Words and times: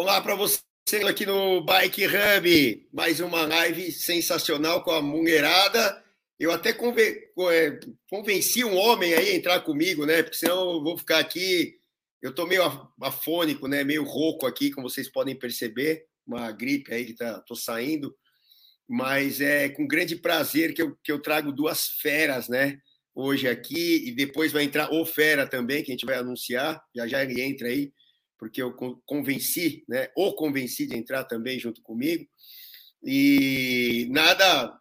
Olá 0.00 0.18
para 0.18 0.34
você 0.34 0.56
aqui 1.06 1.26
no 1.26 1.62
Bike 1.62 2.06
Hub, 2.06 2.88
mais 2.90 3.20
uma 3.20 3.44
live 3.44 3.92
sensacional 3.92 4.82
com 4.82 4.92
a 4.92 5.02
mulherada. 5.02 6.02
Eu 6.38 6.50
até 6.50 6.70
é, 6.70 7.80
convenci 8.08 8.64
um 8.64 8.78
homem 8.78 9.12
aí 9.12 9.28
a 9.28 9.34
entrar 9.36 9.60
comigo, 9.60 10.06
né? 10.06 10.22
Porque 10.22 10.38
senão 10.38 10.72
eu 10.72 10.82
vou 10.82 10.96
ficar 10.96 11.18
aqui. 11.18 11.78
Eu 12.22 12.34
tô 12.34 12.46
meio 12.46 12.62
afônico, 12.98 13.68
né? 13.68 13.84
Meio 13.84 14.02
rouco 14.02 14.46
aqui, 14.46 14.70
como 14.70 14.88
vocês 14.88 15.06
podem 15.06 15.38
perceber. 15.38 16.06
Uma 16.26 16.50
gripe 16.50 16.94
aí 16.94 17.04
que 17.04 17.14
tá, 17.14 17.38
tô 17.40 17.54
saindo. 17.54 18.16
Mas 18.88 19.42
é 19.42 19.68
com 19.68 19.86
grande 19.86 20.16
prazer 20.16 20.72
que 20.72 20.80
eu, 20.80 20.96
que 21.04 21.12
eu 21.12 21.20
trago 21.20 21.52
duas 21.52 21.88
feras, 22.00 22.48
né? 22.48 22.78
Hoje 23.14 23.46
aqui, 23.46 24.08
e 24.08 24.12
depois 24.12 24.50
vai 24.50 24.62
entrar 24.62 24.94
o 24.94 25.04
Fera 25.04 25.46
também, 25.46 25.84
que 25.84 25.90
a 25.90 25.94
gente 25.94 26.06
vai 26.06 26.16
anunciar. 26.16 26.82
Já 26.96 27.06
já 27.06 27.22
ele 27.22 27.42
entra 27.42 27.68
aí 27.68 27.92
porque 28.40 28.62
eu 28.62 28.74
convenci, 29.04 29.84
né, 29.86 30.08
ou 30.16 30.34
convenci 30.34 30.86
de 30.86 30.96
entrar 30.96 31.24
também 31.24 31.58
junto 31.58 31.82
comigo. 31.82 32.26
E 33.04 34.08
nada, 34.10 34.74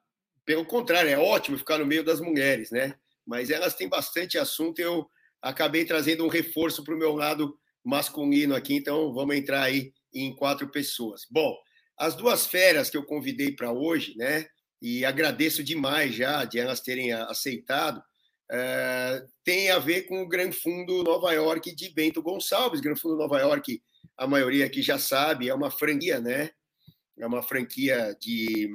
pelo 0.45 0.65
contrário, 0.65 1.09
é 1.09 1.17
ótimo 1.17 1.57
ficar 1.57 1.77
no 1.77 1.85
meio 1.85 2.03
das 2.03 2.21
mulheres, 2.21 2.71
né? 2.71 2.95
Mas 3.27 3.49
elas 3.49 3.75
têm 3.75 3.89
bastante 3.89 4.37
assunto. 4.37 4.79
Eu 4.79 5.05
acabei 5.41 5.83
trazendo 5.83 6.25
um 6.25 6.29
reforço 6.29 6.85
para 6.85 6.95
o 6.95 6.97
meu 6.97 7.13
lado 7.13 7.53
masculino 7.83 8.55
aqui, 8.55 8.75
então 8.75 9.13
vamos 9.13 9.35
entrar 9.35 9.63
aí 9.63 9.93
em 10.13 10.33
quatro 10.33 10.69
pessoas. 10.71 11.23
Bom, 11.29 11.53
as 11.97 12.15
duas 12.15 12.47
feras 12.47 12.89
que 12.89 12.95
eu 12.95 13.05
convidei 13.05 13.51
para 13.51 13.73
hoje, 13.73 14.15
né? 14.17 14.45
E 14.81 15.03
agradeço 15.03 15.61
demais 15.61 16.15
já 16.15 16.45
de 16.45 16.57
elas 16.59 16.79
terem 16.79 17.11
aceitado 17.11 18.01
é, 18.51 19.25
tem 19.43 19.69
a 19.69 19.77
ver 19.77 20.03
com 20.03 20.21
o 20.21 20.27
Gran 20.27 20.51
Fundo 20.51 21.03
Nova 21.03 21.31
York 21.33 21.75
de 21.75 21.89
Bento 21.93 22.21
Gonçalves. 22.21 22.81
Gran 22.81 22.95
Fundo 22.95 23.15
Nova 23.15 23.39
York, 23.39 23.81
a 24.17 24.25
maioria 24.25 24.65
aqui 24.65 24.81
já 24.81 24.97
sabe, 24.97 25.49
é 25.49 25.53
uma 25.53 25.69
franquia, 25.69 26.19
né? 26.19 26.49
É 27.17 27.27
uma 27.27 27.43
franquia 27.43 28.15
de, 28.19 28.69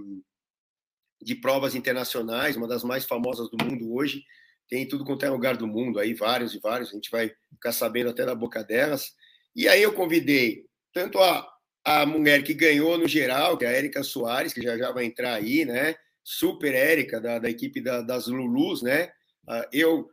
de 1.20 1.34
provas 1.34 1.74
internacionais, 1.74 2.56
uma 2.56 2.68
das 2.68 2.84
mais 2.84 3.04
famosas 3.04 3.50
do 3.50 3.64
mundo 3.64 3.92
hoje. 3.92 4.22
Tem 4.68 4.86
tudo 4.86 5.04
quanto 5.04 5.24
é 5.24 5.30
lugar 5.30 5.56
do 5.56 5.66
mundo, 5.66 5.98
aí 5.98 6.14
vários 6.14 6.54
e 6.54 6.58
vários, 6.58 6.90
a 6.90 6.92
gente 6.92 7.10
vai 7.10 7.32
ficar 7.50 7.72
sabendo 7.72 8.10
até 8.10 8.24
da 8.24 8.34
boca 8.34 8.62
delas. 8.62 9.12
E 9.56 9.68
aí 9.68 9.82
eu 9.82 9.92
convidei 9.92 10.64
tanto 10.92 11.18
a, 11.18 11.46
a 11.84 12.06
mulher 12.06 12.42
que 12.42 12.54
ganhou 12.54 12.96
no 12.96 13.08
geral, 13.08 13.58
que 13.58 13.64
é 13.64 13.68
a 13.68 13.72
Érica 13.72 14.02
Soares, 14.02 14.52
que 14.52 14.62
já 14.62 14.78
já 14.78 14.92
vai 14.92 15.04
entrar 15.04 15.34
aí, 15.34 15.64
né? 15.64 15.96
Super 16.22 16.74
Érica, 16.74 17.20
da, 17.20 17.38
da 17.38 17.50
equipe 17.50 17.80
da, 17.80 18.00
das 18.00 18.26
Lulus, 18.26 18.82
né? 18.82 19.12
Ah, 19.46 19.68
eu, 19.72 20.08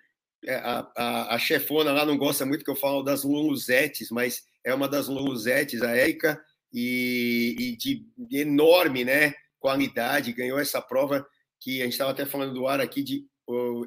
é, 0.46 0.56
a, 0.56 0.92
a, 0.96 1.36
a, 1.36 1.40
chefona 1.40 1.92
lá 1.92 2.06
não 2.06 2.18
gosta 2.18 2.46
muito 2.46 2.64
que 2.66 2.72
eu 2.72 2.76
falo 2.76 3.04
das 3.04 3.24
Luluzetes, 3.24 4.10
mas 4.12 4.44
é 4.64 4.74
uma 4.74 4.88
das 4.88 5.08
Luluzetes, 5.08 5.82
a 5.82 5.96
Érica, 5.96 6.42
e, 6.74 7.56
e 7.60 7.76
de, 7.78 8.06
enorme 8.32 9.04
né, 9.04 9.34
qualidade, 9.60 10.34
ganhou 10.34 10.60
essa 10.60 10.82
prova 10.82 11.26
que 11.60 11.82
a 11.82 11.86
gente 11.86 11.94
estava 11.94 12.12
até 12.12 12.26
falando 12.26 12.54
do 12.54 12.68
ar 12.68 12.82
aqui, 12.82 13.04
de 13.04 13.26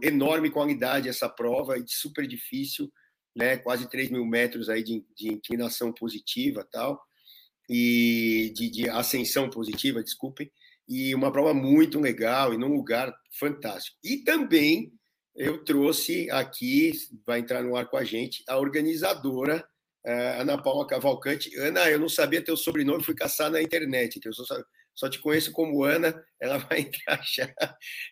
enorme 0.02 0.50
qualidade 0.50 1.08
essa 1.08 1.28
prova, 1.28 1.74
super 1.86 2.26
difícil, 2.26 2.92
né, 3.34 3.56
quase 3.56 3.88
3 3.88 4.10
mil 4.10 4.24
metros 4.24 4.68
aí 4.68 4.82
de, 4.82 5.04
de 5.16 5.28
inclinação 5.28 5.92
positiva 5.92 6.66
tal, 6.70 7.00
e 7.68 8.52
de, 8.54 8.70
de 8.70 8.88
ascensão 8.90 9.48
positiva, 9.48 10.02
desculpem, 10.02 10.50
e 10.86 11.14
uma 11.14 11.32
prova 11.32 11.54
muito 11.54 11.98
legal 11.98 12.52
e 12.52 12.58
num 12.58 12.74
lugar 12.74 13.14
fantástico. 13.38 13.96
E 14.04 14.18
também 14.18 14.92
eu 15.36 15.64
trouxe 15.64 16.30
aqui, 16.30 16.92
vai 17.26 17.40
entrar 17.40 17.62
no 17.62 17.76
ar 17.76 17.88
com 17.88 17.96
a 17.96 18.04
gente, 18.04 18.44
a 18.48 18.58
organizadora 18.58 19.66
uh, 20.06 20.40
Ana 20.40 20.60
Paula 20.60 20.86
Cavalcante. 20.86 21.56
Ana, 21.58 21.90
eu 21.90 21.98
não 21.98 22.08
sabia 22.08 22.44
teu 22.44 22.56
sobrenome, 22.56 23.02
fui 23.02 23.14
caçar 23.14 23.50
na 23.50 23.60
internet, 23.60 24.20
que 24.20 24.28
eu 24.28 24.32
só, 24.32 24.44
só 24.94 25.08
te 25.08 25.18
conheço 25.18 25.50
como 25.52 25.82
Ana, 25.82 26.14
ela 26.40 26.58
vai 26.68 26.80
entrar 26.80 27.20
já. 27.24 27.52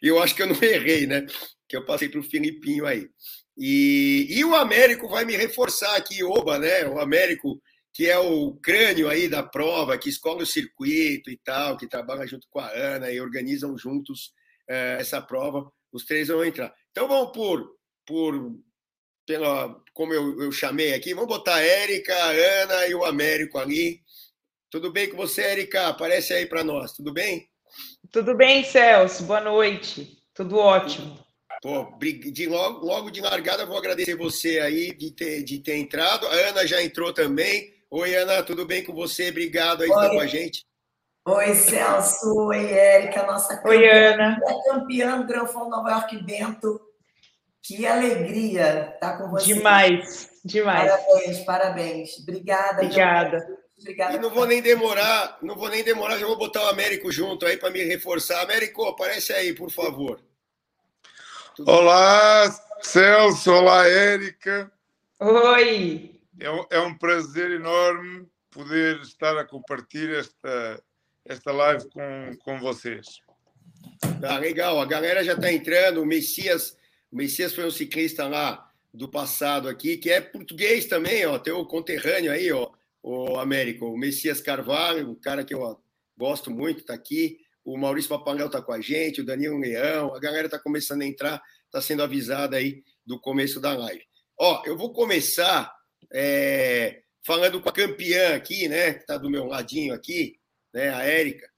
Eu 0.02 0.20
acho 0.20 0.34
que 0.34 0.42
eu 0.42 0.48
não 0.48 0.62
errei, 0.62 1.06
né? 1.06 1.24
Que 1.68 1.76
eu 1.76 1.84
passei 1.84 2.08
para 2.08 2.20
o 2.20 2.24
Filipinho 2.24 2.86
aí. 2.86 3.08
E, 3.56 4.26
e 4.30 4.44
o 4.44 4.54
Américo 4.54 5.08
vai 5.08 5.24
me 5.24 5.36
reforçar 5.36 5.94
aqui, 5.96 6.24
Oba, 6.24 6.58
né? 6.58 6.86
O 6.86 6.98
Américo, 6.98 7.62
que 7.92 8.08
é 8.08 8.18
o 8.18 8.54
crânio 8.56 9.08
aí 9.08 9.28
da 9.28 9.42
prova, 9.42 9.98
que 9.98 10.08
escolhe 10.08 10.42
o 10.42 10.46
circuito 10.46 11.30
e 11.30 11.38
tal, 11.44 11.76
que 11.76 11.86
trabalha 11.86 12.26
junto 12.26 12.46
com 12.50 12.58
a 12.58 12.70
Ana 12.70 13.10
e 13.12 13.20
organizam 13.20 13.76
juntos 13.76 14.32
uh, 14.70 14.98
essa 14.98 15.20
prova. 15.20 15.70
Os 15.92 16.04
três 16.04 16.28
vão 16.28 16.44
entrar. 16.44 16.74
Então 16.90 17.06
vamos 17.06 17.32
por, 17.32 17.76
por 18.06 18.56
pela, 19.26 19.76
como 19.92 20.12
eu, 20.12 20.42
eu 20.42 20.52
chamei 20.52 20.94
aqui, 20.94 21.14
vamos 21.14 21.28
botar 21.28 21.56
a 21.56 21.62
Érica, 21.62 22.14
a 22.14 22.30
Ana 22.30 22.86
e 22.86 22.94
o 22.94 23.04
Américo 23.04 23.58
ali. 23.58 24.00
Tudo 24.70 24.90
bem 24.90 25.08
com 25.08 25.16
você, 25.16 25.42
Érica? 25.42 25.88
Aparece 25.88 26.32
aí 26.32 26.46
para 26.46 26.64
nós, 26.64 26.92
tudo 26.92 27.12
bem? 27.12 27.46
Tudo 28.10 28.34
bem, 28.34 28.64
Celso. 28.64 29.24
Boa 29.24 29.40
noite. 29.40 30.18
Tudo 30.34 30.56
ótimo. 30.56 31.18
Pô, 31.62 31.96
de 31.98 32.46
logo, 32.46 32.84
logo 32.84 33.10
de 33.10 33.20
largada, 33.20 33.64
vou 33.64 33.76
agradecer 33.76 34.16
você 34.16 34.58
aí 34.58 34.96
de 34.96 35.12
ter, 35.12 35.44
de 35.44 35.60
ter 35.60 35.76
entrado. 35.76 36.26
A 36.26 36.32
Ana 36.48 36.66
já 36.66 36.82
entrou 36.82 37.12
também. 37.12 37.72
Oi, 37.90 38.14
Ana, 38.16 38.42
tudo 38.42 38.66
bem 38.66 38.82
com 38.82 38.92
você? 38.92 39.28
Obrigado 39.28 39.82
aí 39.82 39.88
por 39.88 40.02
estar 40.02 40.10
com 40.10 40.20
a 40.20 40.26
gente. 40.26 40.66
Oi, 41.24 41.54
Celso. 41.54 42.34
Oi, 42.46 42.72
Érica, 42.72 43.24
nossa 43.24 43.56
campeã. 43.56 43.70
Oi, 43.70 43.88
Ana. 43.88 44.40
campeã 44.64 45.20
do 45.20 45.26
Granfão 45.26 45.68
Nova 45.70 45.90
York 45.90 46.20
Bento. 46.24 46.80
Que 47.62 47.86
alegria 47.86 48.90
estar 48.94 49.18
com 49.18 49.30
você. 49.30 49.54
Demais, 49.54 50.30
demais. 50.44 50.90
Parabéns, 50.90 51.38
parabéns. 51.44 52.18
Obrigada. 52.18 52.82
Obrigada. 52.82 53.58
Obrigada. 53.78 54.16
E 54.16 54.18
não 54.18 54.30
vou 54.30 54.46
nem 54.46 54.60
demorar, 54.60 55.38
não 55.40 55.54
vou 55.54 55.68
nem 55.68 55.84
demorar, 55.84 56.18
já 56.18 56.26
vou 56.26 56.36
botar 56.36 56.64
o 56.64 56.68
Américo 56.68 57.12
junto 57.12 57.46
aí 57.46 57.56
para 57.56 57.70
me 57.70 57.84
reforçar. 57.84 58.42
Américo, 58.42 58.84
aparece 58.84 59.32
aí, 59.32 59.52
por 59.52 59.70
favor. 59.70 60.20
Tudo 61.54 61.70
olá, 61.70 62.50
Celso. 62.80 63.52
Olá, 63.52 63.86
Érica. 63.86 64.72
Oi. 65.20 66.20
É, 66.40 66.76
é 66.76 66.80
um 66.80 66.98
prazer 66.98 67.52
enorme 67.52 68.26
poder 68.50 69.00
estar 69.02 69.36
a 69.38 69.44
compartilhar 69.44 70.18
esta, 70.18 70.82
esta 71.24 71.52
live 71.52 71.88
com, 71.90 72.36
com 72.44 72.58
vocês. 72.58 73.06
Tá 74.20 74.38
legal, 74.38 74.80
a 74.80 74.86
galera 74.86 75.24
já 75.24 75.34
está 75.34 75.52
entrando. 75.52 76.02
O 76.02 76.06
Messias, 76.06 76.76
o 77.10 77.16
Messias 77.16 77.54
foi 77.54 77.66
um 77.66 77.70
ciclista 77.70 78.26
lá 78.26 78.68
do 78.92 79.08
passado 79.08 79.68
aqui, 79.68 79.96
que 79.96 80.10
é 80.10 80.20
português 80.20 80.86
também, 80.86 81.24
ó, 81.24 81.38
tem 81.38 81.52
o 81.52 81.64
conterrâneo 81.64 82.30
aí, 82.30 82.52
ó, 82.52 82.70
o 83.02 83.38
Américo, 83.38 83.86
o 83.86 83.96
Messias 83.96 84.40
Carvalho, 84.40 85.10
um 85.10 85.14
cara 85.14 85.44
que 85.44 85.54
eu 85.54 85.80
gosto 86.16 86.50
muito, 86.50 86.80
está 86.80 86.94
aqui. 86.94 87.38
O 87.64 87.78
Maurício 87.78 88.10
Papanel 88.10 88.46
está 88.46 88.60
com 88.60 88.72
a 88.72 88.80
gente, 88.80 89.20
o 89.20 89.24
Danilo 89.24 89.58
Leão, 89.58 90.14
a 90.14 90.20
galera 90.20 90.46
está 90.46 90.58
começando 90.58 91.02
a 91.02 91.06
entrar, 91.06 91.40
está 91.64 91.80
sendo 91.80 92.02
avisada 92.02 92.56
aí 92.56 92.82
do 93.06 93.20
começo 93.20 93.60
da 93.60 93.74
live. 93.74 94.04
Ó, 94.38 94.62
eu 94.66 94.76
vou 94.76 94.92
começar 94.92 95.72
é, 96.12 97.02
falando 97.24 97.60
com 97.60 97.68
a 97.68 97.72
campeã 97.72 98.34
aqui, 98.34 98.68
né, 98.68 98.94
que 98.94 99.00
está 99.00 99.16
do 99.16 99.30
meu 99.30 99.46
ladinho 99.46 99.94
aqui, 99.94 100.36
né, 100.72 100.90
a 100.90 101.02
Érica. 101.04 101.48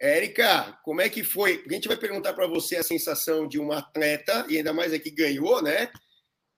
Érica, 0.00 0.78
como 0.84 1.00
é 1.00 1.08
que 1.08 1.24
foi? 1.24 1.64
A 1.68 1.72
gente 1.72 1.88
vai 1.88 1.96
perguntar 1.96 2.32
para 2.32 2.46
você 2.46 2.76
a 2.76 2.82
sensação 2.82 3.48
de 3.48 3.58
um 3.58 3.72
atleta, 3.72 4.46
e 4.48 4.56
ainda 4.56 4.72
mais 4.72 4.92
aqui 4.92 5.10
ganhou, 5.10 5.60
né? 5.60 5.90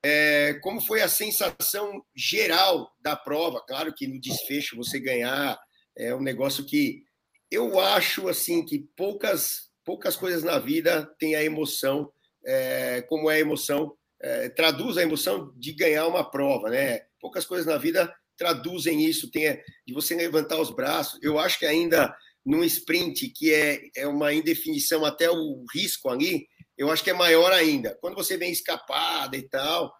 É, 0.04 0.54
como 0.62 0.81
foi 0.81 1.03
a 1.03 1.09
sensação 1.09 2.03
geral 2.15 2.91
da 3.00 3.16
prova? 3.16 3.65
Claro 3.66 3.94
que 3.94 4.06
no 4.06 4.20
desfecho 4.20 4.76
você 4.76 4.99
ganhar 4.99 5.59
é 5.97 6.15
um 6.15 6.22
negócio 6.22 6.65
que 6.65 7.03
eu 7.50 7.78
acho 7.78 8.28
assim 8.28 8.65
que 8.65 8.88
poucas 8.97 9.70
poucas 9.84 10.16
coisas 10.16 10.43
na 10.43 10.59
vida 10.59 11.04
têm 11.19 11.34
a 11.34 11.43
emoção 11.43 12.10
é, 12.47 13.02
como 13.02 13.31
é 13.31 13.37
a 13.37 13.40
emoção 13.40 13.94
é, 14.23 14.49
traduz 14.50 14.96
a 14.96 15.02
emoção 15.02 15.52
de 15.56 15.73
ganhar 15.73 16.06
uma 16.06 16.31
prova, 16.31 16.70
né? 16.70 17.00
Poucas 17.20 17.44
coisas 17.44 17.67
na 17.67 17.76
vida 17.76 18.14
traduzem 18.40 19.04
isso, 19.04 19.31
tem 19.31 19.60
de 19.87 19.92
você 19.92 20.14
levantar 20.14 20.58
os 20.58 20.70
braços. 20.70 21.20
Eu 21.22 21.38
acho 21.38 21.58
que 21.58 21.66
ainda 21.66 22.16
num 22.44 22.64
sprint, 22.64 23.28
que 23.28 23.52
é, 23.52 23.82
é 23.94 24.06
uma 24.06 24.32
indefinição, 24.32 25.04
até 25.04 25.31
o 25.31 25.62
risco 25.75 26.08
ali, 26.08 26.46
eu 26.76 26.90
acho 26.90 27.04
que 27.04 27.10
é 27.10 27.12
maior 27.12 27.52
ainda. 27.52 27.98
Quando 28.00 28.14
você 28.14 28.38
vem 28.38 28.50
escapada 28.50 29.37
e 29.37 29.42
tal, 29.42 29.92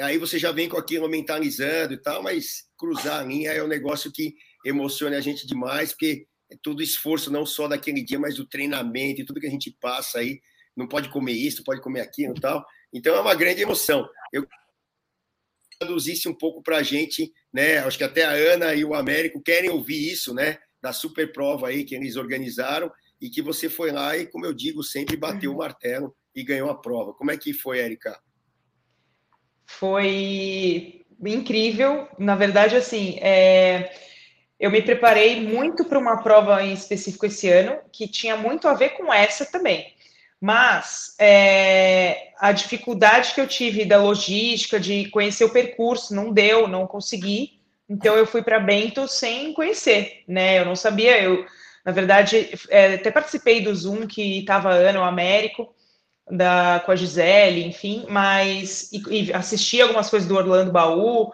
aí 0.00 0.16
você 0.16 0.38
já 0.38 0.50
vem 0.50 0.70
com 0.70 0.78
aquilo 0.78 1.06
mentalizando 1.06 1.92
e 1.92 2.00
tal, 2.00 2.22
mas 2.22 2.64
cruzar 2.78 3.20
a 3.20 3.24
linha 3.24 3.52
é 3.52 3.62
um 3.62 3.68
negócio 3.68 4.10
que 4.10 4.34
emociona 4.64 5.18
a 5.18 5.20
gente 5.20 5.46
demais, 5.46 5.92
porque 5.92 6.26
é 6.50 6.56
todo 6.62 6.82
esforço, 6.82 7.30
não 7.30 7.44
só 7.44 7.68
daquele 7.68 8.02
dia, 8.02 8.18
mas 8.18 8.36
do 8.36 8.48
treinamento 8.48 9.20
e 9.20 9.24
tudo 9.26 9.38
que 9.38 9.46
a 9.46 9.50
gente 9.50 9.76
passa 9.78 10.20
aí. 10.20 10.40
Não 10.74 10.88
pode 10.88 11.10
comer 11.10 11.32
isso, 11.32 11.62
pode 11.62 11.82
comer 11.82 12.00
aquilo 12.00 12.34
e 12.34 12.40
tal. 12.40 12.64
Então 12.90 13.14
é 13.14 13.20
uma 13.20 13.34
grande 13.34 13.60
emoção. 13.60 14.08
Eu 14.32 14.46
traduzisse 15.82 16.28
um 16.28 16.34
pouco 16.34 16.62
para 16.62 16.78
a 16.78 16.82
gente, 16.82 17.32
né? 17.52 17.78
Acho 17.78 17.98
que 17.98 18.04
até 18.04 18.24
a 18.24 18.30
Ana 18.30 18.74
e 18.74 18.84
o 18.84 18.94
Américo 18.94 19.42
querem 19.42 19.70
ouvir 19.70 20.12
isso, 20.12 20.32
né? 20.32 20.58
Da 20.80 20.92
super 20.92 21.32
prova 21.32 21.68
aí 21.68 21.84
que 21.84 21.94
eles 21.94 22.16
organizaram 22.16 22.90
e 23.20 23.28
que 23.28 23.42
você 23.42 23.68
foi 23.68 23.90
lá 23.92 24.16
e, 24.16 24.26
como 24.26 24.46
eu 24.46 24.52
digo, 24.52 24.82
sempre 24.82 25.16
bateu 25.16 25.50
uhum. 25.50 25.56
o 25.56 25.58
martelo 25.60 26.14
e 26.34 26.42
ganhou 26.42 26.70
a 26.70 26.80
prova. 26.80 27.12
Como 27.12 27.30
é 27.30 27.36
que 27.36 27.52
foi, 27.52 27.78
Erika? 27.78 28.18
Foi 29.66 31.04
incrível. 31.24 32.08
Na 32.18 32.34
verdade, 32.34 32.76
assim, 32.76 33.18
é... 33.20 33.92
eu 34.58 34.70
me 34.70 34.82
preparei 34.82 35.40
muito 35.40 35.84
para 35.84 35.98
uma 35.98 36.22
prova 36.22 36.62
em 36.64 36.72
específico 36.72 37.26
esse 37.26 37.48
ano, 37.48 37.78
que 37.92 38.08
tinha 38.08 38.36
muito 38.36 38.66
a 38.66 38.74
ver 38.74 38.90
com 38.90 39.12
essa 39.12 39.44
também. 39.46 39.91
Mas 40.42 41.14
é, 41.20 42.32
a 42.36 42.50
dificuldade 42.50 43.32
que 43.32 43.40
eu 43.40 43.46
tive 43.46 43.84
da 43.84 44.02
logística, 44.02 44.80
de 44.80 45.08
conhecer 45.10 45.44
o 45.44 45.50
percurso, 45.50 46.12
não 46.12 46.32
deu, 46.32 46.66
não 46.66 46.84
consegui. 46.84 47.60
Então 47.88 48.16
eu 48.16 48.26
fui 48.26 48.42
para 48.42 48.58
Bento 48.58 49.06
sem 49.06 49.52
conhecer, 49.52 50.24
né? 50.26 50.58
Eu 50.58 50.64
não 50.64 50.74
sabia, 50.74 51.22
eu, 51.22 51.46
na 51.84 51.92
verdade, 51.92 52.58
é, 52.70 52.94
até 52.94 53.12
participei 53.12 53.60
do 53.60 53.72
Zoom 53.72 54.04
que 54.04 54.40
estava 54.40 54.70
ano 54.72 55.04
Américo, 55.04 55.72
da, 56.28 56.82
com 56.84 56.90
a 56.90 56.96
Gisele, 56.96 57.64
enfim, 57.64 58.04
mas 58.08 58.90
e, 58.92 59.28
e 59.28 59.32
assisti 59.32 59.80
algumas 59.80 60.10
coisas 60.10 60.28
do 60.28 60.34
Orlando 60.34 60.72
Baú, 60.72 61.32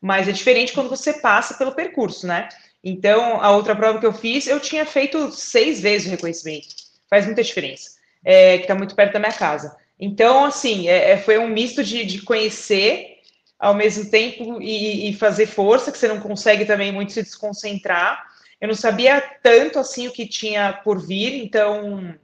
mas 0.00 0.28
é 0.28 0.32
diferente 0.32 0.72
quando 0.72 0.88
você 0.88 1.12
passa 1.12 1.52
pelo 1.58 1.74
percurso, 1.74 2.26
né? 2.26 2.48
Então, 2.82 3.38
a 3.42 3.50
outra 3.50 3.76
prova 3.76 4.00
que 4.00 4.06
eu 4.06 4.14
fiz, 4.14 4.46
eu 4.46 4.60
tinha 4.60 4.86
feito 4.86 5.30
seis 5.30 5.78
vezes 5.78 6.06
o 6.06 6.10
reconhecimento. 6.10 6.68
Faz 7.10 7.26
muita 7.26 7.42
diferença. 7.42 7.95
É, 8.28 8.58
que 8.58 8.64
está 8.64 8.74
muito 8.74 8.96
perto 8.96 9.12
da 9.12 9.20
minha 9.20 9.32
casa. 9.32 9.76
Então, 10.00 10.44
assim, 10.44 10.88
é, 10.88 11.12
é, 11.12 11.16
foi 11.18 11.38
um 11.38 11.46
misto 11.46 11.84
de, 11.84 12.04
de, 12.04 12.22
conhecer 12.22 13.18
ao 13.56 13.72
mesmo 13.72 14.10
tempo 14.10 14.60
e, 14.60 15.08
e, 15.08 15.14
fazer 15.14 15.46
força, 15.46 15.92
que 15.92 15.96
você 15.96 16.08
não 16.08 16.18
consegue 16.18 16.64
também 16.64 16.90
muito 16.90 17.12
se 17.12 17.22
desconcentrar. 17.22 18.26
Eu 18.60 18.66
não 18.66 18.74
sabia 18.74 19.22
tanto 19.42 19.78
assim 19.78 20.08
o 20.08 20.12
que 20.12 20.26
tinha 20.26 20.72
por 20.72 20.98
vir, 20.98 21.42
então 21.42 22.14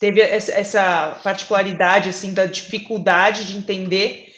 teve 0.00 0.20
essa 0.20 1.20
particularidade 1.22 2.08
assim 2.08 2.32
da 2.32 2.46
dificuldade 2.46 3.44
de 3.44 3.56
entender 3.56 4.32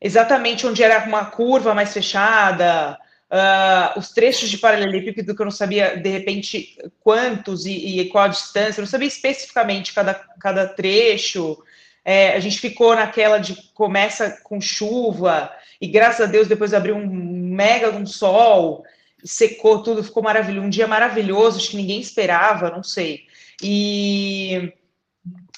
exatamente 0.00 0.66
onde 0.66 0.82
era 0.82 1.04
uma 1.04 1.24
curva 1.24 1.74
mais 1.74 1.92
fechada, 1.92 2.96
Uh, 3.30 3.96
os 3.96 4.10
trechos 4.10 4.50
de 4.50 4.58
paralelepípedo 4.58 5.36
que 5.36 5.40
eu 5.40 5.44
não 5.44 5.52
sabia, 5.52 5.96
de 5.96 6.08
repente, 6.08 6.76
quantos 6.98 7.64
e, 7.64 8.00
e 8.00 8.08
qual 8.08 8.24
a 8.24 8.28
distância, 8.28 8.80
eu 8.80 8.82
não 8.82 8.90
sabia 8.90 9.06
especificamente 9.06 9.94
cada, 9.94 10.14
cada 10.14 10.66
trecho. 10.66 11.56
É, 12.04 12.34
a 12.34 12.40
gente 12.40 12.58
ficou 12.58 12.94
naquela 12.96 13.38
de 13.38 13.54
começa 13.72 14.40
com 14.42 14.60
chuva, 14.60 15.52
e 15.80 15.86
graças 15.86 16.22
a 16.22 16.30
Deus 16.30 16.48
depois 16.48 16.74
abriu 16.74 16.96
um 16.96 17.06
mega 17.06 17.90
um 17.90 18.04
sol, 18.04 18.84
secou 19.22 19.82
tudo, 19.82 20.02
ficou 20.02 20.22
maravilhoso, 20.22 20.66
um 20.66 20.70
dia 20.70 20.88
maravilhoso, 20.88 21.58
acho 21.58 21.70
que 21.70 21.76
ninguém 21.76 22.00
esperava, 22.00 22.70
não 22.70 22.82
sei. 22.82 23.26
E 23.62 24.72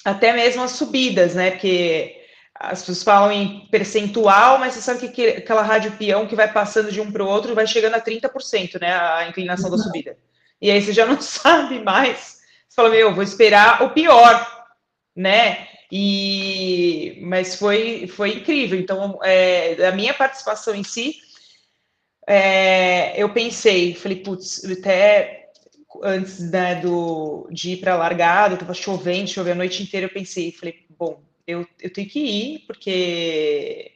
até 0.05 0.31
mesmo 0.33 0.61
as 0.61 0.71
subidas, 0.71 1.33
né? 1.33 1.51
Porque 1.51 2.22
as 2.63 2.79
pessoas 2.79 3.03
falam 3.03 3.29
em 3.29 3.67
percentual, 3.67 4.57
mas 4.57 4.73
você 4.73 4.81
sabe 4.81 5.09
que 5.09 5.27
aquela 5.27 5.61
rádio 5.61 5.91
peão 5.97 6.25
que 6.25 6.35
vai 6.35 6.51
passando 6.51 6.89
de 6.89 7.01
um 7.01 7.11
para 7.11 7.21
o 7.21 7.27
outro 7.27 7.53
vai 7.53 7.67
chegando 7.67 7.95
a 7.95 8.01
30%, 8.01 8.79
né? 8.79 8.93
A 8.93 9.27
inclinação 9.27 9.69
da 9.69 9.77
subida. 9.77 10.17
E 10.61 10.71
aí 10.71 10.81
você 10.81 10.93
já 10.93 11.05
não 11.05 11.19
sabe 11.21 11.79
mais. 11.83 12.39
Você 12.69 12.75
fala, 12.75 12.89
meu, 12.89 13.13
vou 13.13 13.21
esperar 13.21 13.83
o 13.83 13.89
pior, 13.89 14.65
né? 15.13 15.67
E 15.91 17.19
mas 17.21 17.55
foi, 17.55 18.07
foi 18.07 18.37
incrível. 18.37 18.79
Então, 18.79 19.19
é, 19.21 19.85
a 19.85 19.91
minha 19.91 20.13
participação 20.13 20.73
em 20.73 20.85
si, 20.85 21.17
é, 22.25 23.21
eu 23.21 23.27
pensei, 23.33 23.93
falei, 23.93 24.19
putz, 24.19 24.63
até 24.63 25.49
antes 26.01 26.39
né, 26.49 26.75
do, 26.75 27.45
de 27.51 27.71
ir 27.71 27.77
para 27.77 27.93
a 27.93 27.97
largada, 27.97 28.53
estava 28.53 28.73
chovendo, 28.73 29.29
choveu 29.29 29.51
a 29.51 29.57
noite 29.57 29.83
inteira, 29.83 30.05
eu 30.05 30.13
pensei, 30.13 30.51
falei, 30.51 30.85
bom, 30.97 31.21
eu, 31.45 31.67
eu 31.81 31.91
tenho 31.91 32.09
que 32.09 32.19
ir, 32.19 32.59
porque 32.65 33.91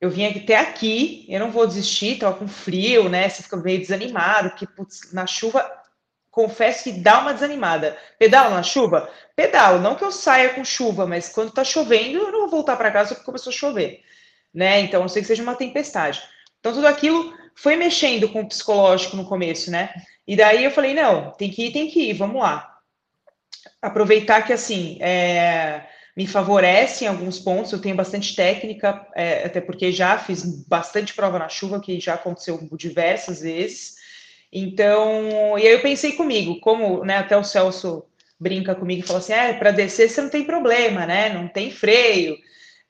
eu 0.00 0.10
vim 0.10 0.26
até 0.26 0.56
aqui, 0.56 1.26
eu 1.28 1.40
não 1.40 1.50
vou 1.50 1.66
desistir, 1.66 2.18
tava 2.18 2.36
com 2.36 2.48
frio, 2.48 3.08
né? 3.08 3.28
Você 3.28 3.42
fica 3.42 3.56
meio 3.56 3.80
desanimado, 3.80 4.50
porque 4.50 4.66
putz, 4.66 5.12
na 5.12 5.26
chuva, 5.26 5.70
confesso 6.30 6.84
que 6.84 6.92
dá 6.92 7.20
uma 7.20 7.32
desanimada. 7.32 7.96
Pedalo 8.18 8.54
na 8.54 8.62
chuva? 8.62 9.10
Pedalo, 9.34 9.80
não 9.80 9.94
que 9.94 10.04
eu 10.04 10.12
saia 10.12 10.54
com 10.54 10.64
chuva, 10.64 11.06
mas 11.06 11.28
quando 11.28 11.52
tá 11.52 11.64
chovendo, 11.64 12.18
eu 12.18 12.32
não 12.32 12.40
vou 12.40 12.50
voltar 12.50 12.76
para 12.76 12.90
casa 12.90 13.14
porque 13.14 13.24
começou 13.24 13.50
a 13.50 13.56
chover, 13.56 14.02
né? 14.52 14.80
Então, 14.80 15.00
não 15.00 15.08
sei 15.08 15.22
que 15.22 15.28
seja 15.28 15.42
uma 15.42 15.54
tempestade. 15.54 16.22
Então, 16.60 16.72
tudo 16.72 16.86
aquilo 16.86 17.34
foi 17.54 17.76
mexendo 17.76 18.28
com 18.28 18.42
o 18.42 18.48
psicológico 18.48 19.16
no 19.16 19.26
começo, 19.26 19.70
né? 19.70 19.94
E 20.26 20.36
daí 20.36 20.64
eu 20.64 20.70
falei, 20.70 20.94
não, 20.94 21.30
tem 21.32 21.50
que 21.50 21.66
ir, 21.66 21.72
tem 21.72 21.88
que 21.88 22.10
ir, 22.10 22.12
vamos 22.12 22.40
lá. 22.40 22.78
Aproveitar 23.80 24.42
que, 24.42 24.52
assim, 24.52 24.98
é 25.00 25.86
me 26.16 26.26
favorece 26.26 27.04
em 27.04 27.08
alguns 27.08 27.38
pontos. 27.38 27.72
Eu 27.72 27.80
tenho 27.80 27.94
bastante 27.94 28.34
técnica, 28.34 29.06
é, 29.14 29.44
até 29.44 29.60
porque 29.60 29.92
já 29.92 30.18
fiz 30.18 30.44
bastante 30.66 31.12
prova 31.12 31.38
na 31.38 31.48
chuva, 31.48 31.80
que 31.80 32.00
já 32.00 32.14
aconteceu 32.14 32.58
diversas 32.72 33.40
vezes. 33.42 33.96
Então, 34.50 35.58
e 35.58 35.66
aí 35.66 35.72
eu 35.72 35.82
pensei 35.82 36.12
comigo, 36.12 36.58
como 36.60 37.04
né, 37.04 37.18
até 37.18 37.36
o 37.36 37.44
Celso 37.44 38.04
brinca 38.40 38.74
comigo 38.74 39.02
e 39.04 39.06
fala 39.06 39.18
assim: 39.18 39.32
é, 39.34 39.52
para 39.52 39.70
descer 39.70 40.08
você 40.08 40.22
não 40.22 40.30
tem 40.30 40.44
problema, 40.44 41.04
né? 41.04 41.28
Não 41.28 41.48
tem 41.48 41.70
freio. 41.70 42.36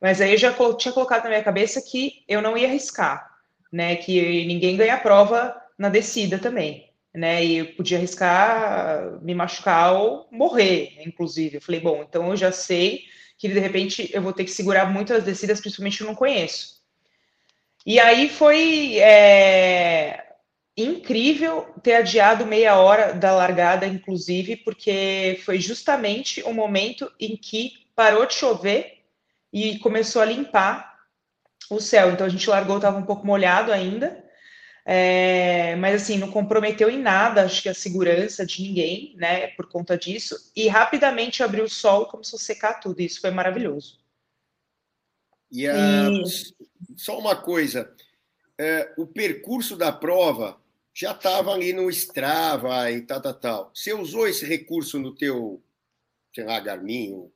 Mas 0.00 0.20
aí 0.20 0.32
eu 0.32 0.38
já 0.38 0.54
tinha 0.74 0.92
colocado 0.92 1.24
na 1.24 1.30
minha 1.30 1.42
cabeça 1.42 1.82
que 1.82 2.22
eu 2.28 2.40
não 2.40 2.56
ia 2.56 2.68
arriscar, 2.68 3.28
né? 3.72 3.96
Que 3.96 4.44
ninguém 4.46 4.76
ganha 4.76 4.98
prova 4.98 5.56
na 5.78 5.88
descida 5.88 6.38
também 6.38 6.86
né? 7.16 7.42
E 7.42 7.56
eu 7.56 7.66
podia 7.74 7.96
arriscar 7.96 9.18
me 9.22 9.34
machucar 9.34 9.94
ou 9.94 10.28
morrer, 10.30 11.02
inclusive. 11.04 11.56
Eu 11.56 11.62
falei, 11.62 11.80
bom, 11.80 12.04
então 12.06 12.28
eu 12.28 12.36
já 12.36 12.52
sei 12.52 13.04
que 13.38 13.48
de 13.48 13.58
repente 13.58 14.10
eu 14.12 14.22
vou 14.22 14.32
ter 14.32 14.44
que 14.44 14.50
segurar 14.50 14.86
muitas 14.86 15.24
descidas, 15.24 15.60
principalmente 15.60 16.00
eu 16.00 16.06
não 16.06 16.14
conheço. 16.14 16.76
E 17.84 18.00
aí 18.00 18.28
foi 18.28 18.98
é, 18.98 20.26
incrível 20.76 21.62
ter 21.82 21.94
adiado 21.94 22.44
meia 22.44 22.76
hora 22.76 23.14
da 23.14 23.32
largada, 23.32 23.86
inclusive, 23.86 24.56
porque 24.56 25.40
foi 25.44 25.60
justamente 25.60 26.42
o 26.42 26.52
momento 26.52 27.10
em 27.18 27.36
que 27.36 27.86
parou 27.94 28.26
de 28.26 28.34
chover 28.34 29.04
e 29.52 29.78
começou 29.78 30.20
a 30.20 30.26
limpar 30.26 30.96
o 31.70 31.80
céu. 31.80 32.10
Então 32.10 32.26
a 32.26 32.28
gente 32.28 32.50
largou, 32.50 32.76
estava 32.76 32.98
um 32.98 33.06
pouco 33.06 33.26
molhado 33.26 33.72
ainda, 33.72 34.22
é, 34.88 35.74
mas 35.74 36.00
assim, 36.00 36.16
não 36.16 36.30
comprometeu 36.30 36.88
em 36.88 37.02
nada, 37.02 37.42
acho 37.42 37.60
que 37.60 37.68
a 37.68 37.74
segurança 37.74 38.46
de 38.46 38.62
ninguém, 38.62 39.16
né, 39.16 39.48
por 39.48 39.68
conta 39.68 39.98
disso, 39.98 40.36
e 40.54 40.68
rapidamente 40.68 41.42
abriu 41.42 41.64
o 41.64 41.68
sol 41.68 42.04
e 42.04 42.10
começou 42.10 42.36
a 42.36 42.40
secar 42.40 42.74
tudo, 42.74 43.00
isso 43.00 43.20
foi 43.20 43.32
maravilhoso. 43.32 43.98
E, 45.50 45.66
a... 45.66 46.08
e... 46.08 46.22
só 46.96 47.18
uma 47.18 47.34
coisa, 47.34 47.92
é, 48.56 48.94
o 48.96 49.08
percurso 49.08 49.76
da 49.76 49.90
prova 49.90 50.56
já 50.94 51.10
estava 51.10 51.52
ali 51.52 51.72
no 51.72 51.90
Strava 51.90 52.88
e 52.92 53.02
tal, 53.02 53.20
tal, 53.20 53.34
tal. 53.34 53.70
Você 53.74 53.92
usou 53.92 54.28
esse 54.28 54.46
recurso 54.46 55.00
no 55.00 55.12
teu, 55.12 55.60
sei 56.32 56.44
lá, 56.44 56.60
Garmin, 56.60 57.12
o 57.12 57.32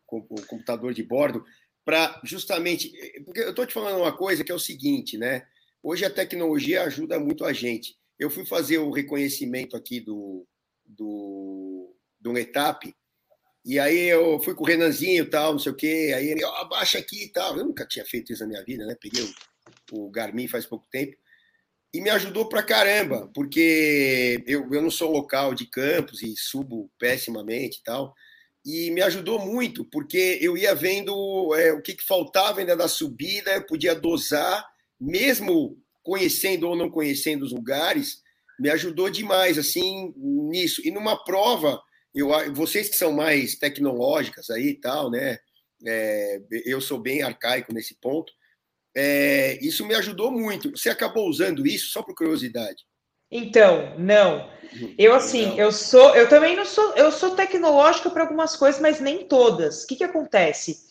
computador 0.46 0.94
de 0.94 1.02
bordo, 1.02 1.44
para 1.84 2.20
justamente, 2.22 2.92
porque 3.24 3.40
eu 3.40 3.50
estou 3.50 3.66
te 3.66 3.74
falando 3.74 3.98
uma 3.98 4.16
coisa 4.16 4.44
que 4.44 4.52
é 4.52 4.54
o 4.54 4.58
seguinte, 4.58 5.18
né? 5.18 5.46
Hoje 5.82 6.04
a 6.04 6.10
tecnologia 6.10 6.82
ajuda 6.82 7.18
muito 7.18 7.44
a 7.44 7.52
gente. 7.52 7.96
Eu 8.18 8.30
fui 8.30 8.44
fazer 8.44 8.78
o 8.78 8.90
reconhecimento 8.90 9.76
aqui 9.76 10.00
do, 10.00 10.46
do, 10.84 11.94
do 12.20 12.36
Etap, 12.36 12.94
e 13.64 13.78
aí 13.78 14.08
eu 14.08 14.40
fui 14.40 14.54
com 14.54 14.64
o 14.64 14.66
Renanzinho 14.66 15.24
e 15.24 15.30
tal, 15.30 15.52
não 15.52 15.58
sei 15.58 15.72
o 15.72 15.76
quê, 15.76 16.12
aí 16.14 16.28
ele, 16.28 16.44
oh, 16.44 16.48
abaixa 16.56 16.98
aqui 16.98 17.24
e 17.24 17.28
tal. 17.28 17.56
Eu 17.56 17.64
nunca 17.64 17.86
tinha 17.86 18.04
feito 18.04 18.32
isso 18.32 18.42
na 18.42 18.48
minha 18.48 18.64
vida, 18.64 18.86
né? 18.86 18.96
Peguei 19.00 19.22
o, 19.92 20.06
o 20.06 20.10
Garmin 20.10 20.48
faz 20.48 20.66
pouco 20.66 20.86
tempo, 20.90 21.16
e 21.92 22.00
me 22.00 22.10
ajudou 22.10 22.48
pra 22.48 22.62
caramba, 22.62 23.30
porque 23.34 24.42
eu, 24.46 24.72
eu 24.72 24.82
não 24.82 24.90
sou 24.90 25.10
local 25.10 25.54
de 25.54 25.66
campos 25.66 26.22
e 26.22 26.36
subo 26.36 26.90
pessimamente 26.98 27.78
e 27.78 27.82
tal, 27.82 28.14
e 28.64 28.90
me 28.90 29.02
ajudou 29.02 29.38
muito, 29.38 29.84
porque 29.84 30.38
eu 30.40 30.56
ia 30.56 30.74
vendo 30.74 31.54
é, 31.56 31.72
o 31.72 31.82
que, 31.82 31.94
que 31.94 32.04
faltava 32.04 32.60
ainda 32.60 32.76
da 32.76 32.86
subida, 32.86 33.52
eu 33.52 33.66
podia 33.66 33.94
dosar, 33.94 34.64
mesmo 35.00 35.78
conhecendo 36.02 36.68
ou 36.68 36.76
não 36.76 36.90
conhecendo 36.90 37.44
os 37.44 37.52
lugares, 37.52 38.22
me 38.58 38.68
ajudou 38.70 39.08
demais 39.08 39.58
assim 39.58 40.12
nisso. 40.16 40.82
E 40.84 40.90
numa 40.90 41.24
prova, 41.24 41.80
eu, 42.14 42.28
vocês 42.54 42.88
que 42.88 42.96
são 42.96 43.12
mais 43.12 43.56
tecnológicas 43.56 44.50
aí 44.50 44.68
e 44.68 44.80
tal, 44.80 45.10
né? 45.10 45.38
É, 45.86 46.40
eu 46.66 46.80
sou 46.80 46.98
bem 46.98 47.22
arcaico 47.22 47.72
nesse 47.72 47.94
ponto. 47.94 48.32
É, 48.94 49.58
isso 49.64 49.86
me 49.86 49.94
ajudou 49.94 50.30
muito. 50.30 50.70
Você 50.72 50.90
acabou 50.90 51.28
usando 51.28 51.66
isso 51.66 51.90
só 51.90 52.02
por 52.02 52.14
curiosidade? 52.14 52.84
Então, 53.30 53.96
não. 53.98 54.50
Eu 54.98 55.14
assim, 55.14 55.46
não. 55.46 55.58
eu 55.58 55.72
sou, 55.72 56.14
eu 56.16 56.28
também 56.28 56.56
não 56.56 56.64
sou, 56.64 56.94
eu 56.96 57.10
sou 57.12 57.34
tecnológica 57.34 58.10
para 58.10 58.24
algumas 58.24 58.56
coisas, 58.56 58.80
mas 58.80 59.00
nem 59.00 59.26
todas. 59.26 59.84
O 59.84 59.86
que 59.86 59.96
que 59.96 60.04
acontece? 60.04 60.89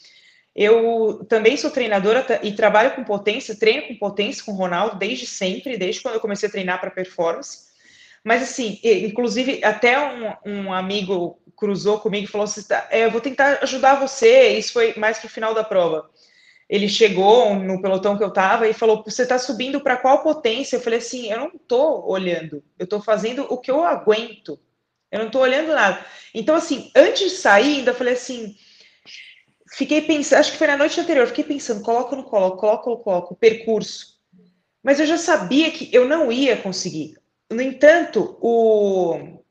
Eu 0.55 1.25
também 1.29 1.55
sou 1.57 1.69
treinadora 1.69 2.25
e 2.43 2.51
trabalho 2.51 2.95
com 2.95 3.03
potência, 3.03 3.57
treino 3.57 3.87
com 3.87 3.95
potência 3.95 4.43
com 4.43 4.51
o 4.51 4.55
Ronaldo 4.55 4.97
desde 4.97 5.25
sempre, 5.25 5.77
desde 5.77 6.01
quando 6.01 6.15
eu 6.15 6.19
comecei 6.19 6.49
a 6.49 6.51
treinar 6.51 6.79
para 6.79 6.91
performance. 6.91 7.69
Mas 8.23 8.43
assim, 8.43 8.79
inclusive 8.83 9.63
até 9.63 9.97
um, 9.97 10.33
um, 10.45 10.73
amigo 10.73 11.39
cruzou 11.55 11.99
comigo 11.99 12.25
e 12.25 12.31
falou 12.31 12.45
assim: 12.45 12.63
é, 12.89 13.05
eu 13.05 13.11
vou 13.11 13.21
tentar 13.21 13.59
ajudar 13.61 13.99
você. 13.99 14.49
Isso 14.49 14.73
foi 14.73 14.93
mais 14.95 15.19
para 15.19 15.27
o 15.27 15.31
final 15.31 15.53
da 15.53 15.63
prova. 15.63 16.09
ele 16.69 16.89
chegou 16.89 17.55
no 17.55 17.81
pelotão 17.81 18.17
que 18.17 18.23
eu 18.23 18.29
estava 18.29 18.67
e 18.67 18.73
falou: 18.73 19.03
Você 19.03 19.23
está 19.23 19.37
subindo 19.39 19.79
para 19.79 19.97
qual 19.97 20.21
potência? 20.21 20.75
Eu 20.75 20.81
falei 20.81 20.99
assim: 20.99 21.31
Eu 21.31 21.39
não 21.39 21.47
estou 21.47 22.09
olhando, 22.09 22.63
eu 22.77 22.83
estou 22.83 23.01
fazendo 23.01 23.45
o 23.49 23.57
que 23.57 23.71
eu 23.71 23.83
aguento, 23.85 24.59
eu 25.11 25.19
não 25.19 25.27
estou 25.27 25.41
olhando 25.41 25.73
nada. 25.73 26.05
Então, 26.33 26.55
assim, 26.55 26.91
antes 26.95 27.31
de 27.31 27.37
sair, 27.37 27.77
ainda 27.77 27.93
falei 27.93 28.13
assim: 28.13 28.55
Fiquei 29.73 30.01
pensando, 30.01 30.39
acho 30.39 30.51
que 30.51 30.57
foi 30.57 30.67
na 30.67 30.77
noite 30.77 30.99
anterior, 30.99 31.27
fiquei 31.27 31.43
pensando: 31.43 31.83
coloco 31.83 32.15
ou 32.15 32.21
não 32.21 32.29
coloco, 32.29 32.57
coloco 32.57 32.89
ou 32.89 32.97
coloco, 32.97 33.35
percurso. 33.35 34.19
Mas 34.83 34.99
eu 34.99 35.05
já 35.05 35.17
sabia 35.17 35.71
que 35.71 35.89
eu 35.93 36.07
não 36.07 36.31
ia 36.31 36.57
conseguir. 36.57 37.17
No 37.51 37.61
entanto, 37.61 38.37
o, 38.41 39.41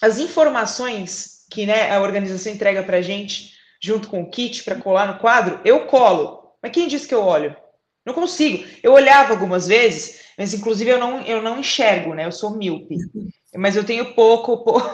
as 0.00 0.18
informações 0.18 1.46
que 1.50 1.66
né, 1.66 1.90
a 1.90 2.00
organização 2.00 2.52
entrega 2.52 2.82
para 2.82 3.02
gente, 3.02 3.52
junto 3.80 4.08
com 4.08 4.22
o 4.22 4.30
kit 4.30 4.64
para 4.64 4.80
colar 4.80 5.06
no 5.06 5.18
quadro, 5.18 5.60
eu 5.64 5.86
colo 5.86 6.44
mas 6.64 6.72
quem 6.72 6.88
disse 6.88 7.06
que 7.06 7.14
eu 7.14 7.20
olho? 7.20 7.54
Não 8.06 8.14
consigo. 8.14 8.64
Eu 8.82 8.94
olhava 8.94 9.34
algumas 9.34 9.66
vezes, 9.66 10.20
mas 10.38 10.54
inclusive 10.54 10.90
eu 10.90 10.98
não, 10.98 11.20
eu 11.20 11.42
não 11.42 11.58
enxergo, 11.58 12.14
né? 12.14 12.24
Eu 12.24 12.32
sou 12.32 12.56
míope. 12.56 12.96
Mas 13.56 13.76
eu 13.76 13.84
tenho 13.84 14.14
pouco. 14.14 14.58
pouco... 14.64 14.90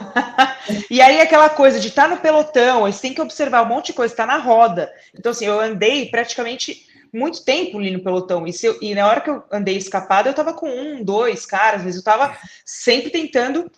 e 0.90 1.00
aí 1.00 1.20
aquela 1.20 1.48
coisa 1.48 1.80
de 1.80 1.88
estar 1.88 2.08
tá 2.08 2.14
no 2.14 2.20
pelotão, 2.20 2.82
você 2.82 3.02
tem 3.02 3.14
que 3.14 3.20
observar 3.20 3.62
um 3.62 3.68
monte 3.68 3.86
de 3.86 3.92
coisa, 3.94 4.12
está 4.12 4.26
na 4.26 4.38
roda. 4.38 4.92
Então, 5.16 5.32
assim, 5.32 5.46
eu 5.46 5.60
andei 5.60 6.06
praticamente 6.06 6.86
muito 7.12 7.44
tempo 7.44 7.78
ali 7.78 7.90
no 7.90 8.02
pelotão. 8.02 8.46
E, 8.46 8.54
eu, 8.62 8.78
e 8.80 8.94
na 8.94 9.06
hora 9.06 9.20
que 9.20 9.30
eu 9.30 9.42
andei 9.50 9.76
escapada, 9.76 10.28
eu 10.28 10.32
estava 10.32 10.52
com 10.52 10.68
um, 10.68 11.02
dois 11.02 11.44
caras, 11.46 11.82
vezes 11.82 11.96
eu 11.96 12.00
estava 12.00 12.36
sempre 12.64 13.10
tentando 13.10 13.70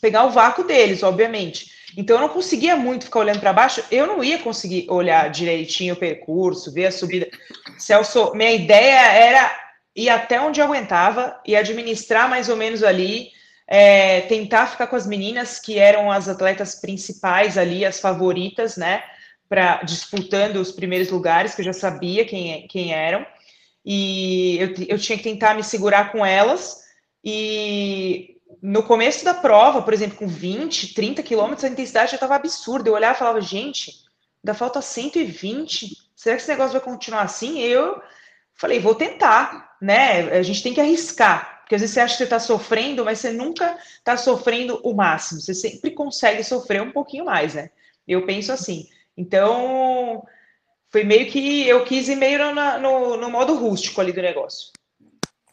pegar 0.00 0.24
o 0.24 0.30
vácuo 0.30 0.64
deles, 0.64 1.02
obviamente. 1.02 1.74
Então 1.96 2.16
eu 2.16 2.22
não 2.22 2.28
conseguia 2.28 2.76
muito 2.76 3.06
ficar 3.06 3.20
olhando 3.20 3.40
para 3.40 3.52
baixo, 3.52 3.82
eu 3.90 4.06
não 4.06 4.22
ia 4.22 4.38
conseguir 4.38 4.86
olhar 4.90 5.30
direitinho 5.30 5.94
o 5.94 5.98
percurso, 5.98 6.72
ver 6.72 6.86
a 6.86 6.92
subida. 6.92 7.28
Celso, 7.78 8.34
minha 8.34 8.52
ideia 8.52 9.12
era 9.12 9.66
ir 9.94 10.10
até 10.10 10.38
onde 10.40 10.60
eu 10.60 10.66
aguentava 10.66 11.40
e 11.46 11.56
administrar 11.56 12.28
mais 12.28 12.50
ou 12.50 12.56
menos 12.56 12.82
ali, 12.82 13.30
é, 13.66 14.22
tentar 14.22 14.66
ficar 14.66 14.86
com 14.86 14.96
as 14.96 15.06
meninas 15.06 15.58
que 15.58 15.78
eram 15.78 16.10
as 16.10 16.28
atletas 16.28 16.76
principais 16.76 17.58
ali, 17.58 17.84
as 17.84 18.00
favoritas, 18.00 18.76
né? 18.76 19.02
Para 19.48 19.82
disputando 19.82 20.56
os 20.56 20.72
primeiros 20.72 21.10
lugares, 21.10 21.54
que 21.54 21.60
eu 21.62 21.66
já 21.66 21.72
sabia 21.72 22.24
quem, 22.24 22.66
quem 22.68 22.92
eram. 22.92 23.26
E 23.84 24.58
eu, 24.58 24.74
eu 24.88 24.98
tinha 24.98 25.16
que 25.16 25.24
tentar 25.24 25.54
me 25.54 25.62
segurar 25.62 26.12
com 26.12 26.24
elas. 26.24 26.84
E 27.24 28.36
no 28.62 28.82
começo 28.82 29.24
da 29.24 29.34
prova, 29.34 29.82
por 29.82 29.92
exemplo, 29.92 30.16
com 30.16 30.26
20, 30.26 30.94
30 30.94 31.22
quilômetros, 31.22 31.64
a 31.64 31.68
intensidade 31.68 32.12
já 32.12 32.16
estava 32.16 32.36
absurda. 32.36 32.88
Eu 32.88 32.94
olhava 32.94 33.14
e 33.14 33.18
falava, 33.18 33.40
gente, 33.40 34.04
ainda 34.44 34.54
falta 34.54 34.80
120. 34.80 35.96
Será 36.14 36.36
que 36.36 36.42
esse 36.42 36.50
negócio 36.50 36.72
vai 36.72 36.80
continuar 36.80 37.22
assim? 37.22 37.60
Eu 37.60 38.00
falei, 38.54 38.78
vou 38.80 38.94
tentar, 38.94 39.76
né? 39.80 40.30
A 40.30 40.42
gente 40.42 40.62
tem 40.62 40.72
que 40.74 40.80
arriscar. 40.80 41.55
Porque 41.66 41.74
às 41.74 41.80
vezes 41.80 41.94
você 41.94 42.00
acha 42.00 42.14
que 42.14 42.18
você 42.18 42.24
está 42.24 42.38
sofrendo, 42.38 43.04
mas 43.04 43.18
você 43.18 43.32
nunca 43.32 43.76
está 43.98 44.16
sofrendo 44.16 44.80
o 44.84 44.94
máximo. 44.94 45.40
Você 45.40 45.52
sempre 45.52 45.90
consegue 45.90 46.44
sofrer 46.44 46.80
um 46.80 46.92
pouquinho 46.92 47.24
mais, 47.24 47.54
né? 47.54 47.70
Eu 48.06 48.24
penso 48.24 48.52
assim. 48.52 48.88
Então, 49.16 50.24
foi 50.90 51.02
meio 51.02 51.28
que 51.28 51.66
eu 51.66 51.82
quis 51.82 52.08
ir 52.08 52.14
meio 52.14 52.38
no, 52.38 52.78
no, 52.78 53.16
no 53.16 53.28
modo 53.28 53.56
rústico 53.56 54.00
ali 54.00 54.12
do 54.12 54.22
negócio. 54.22 54.70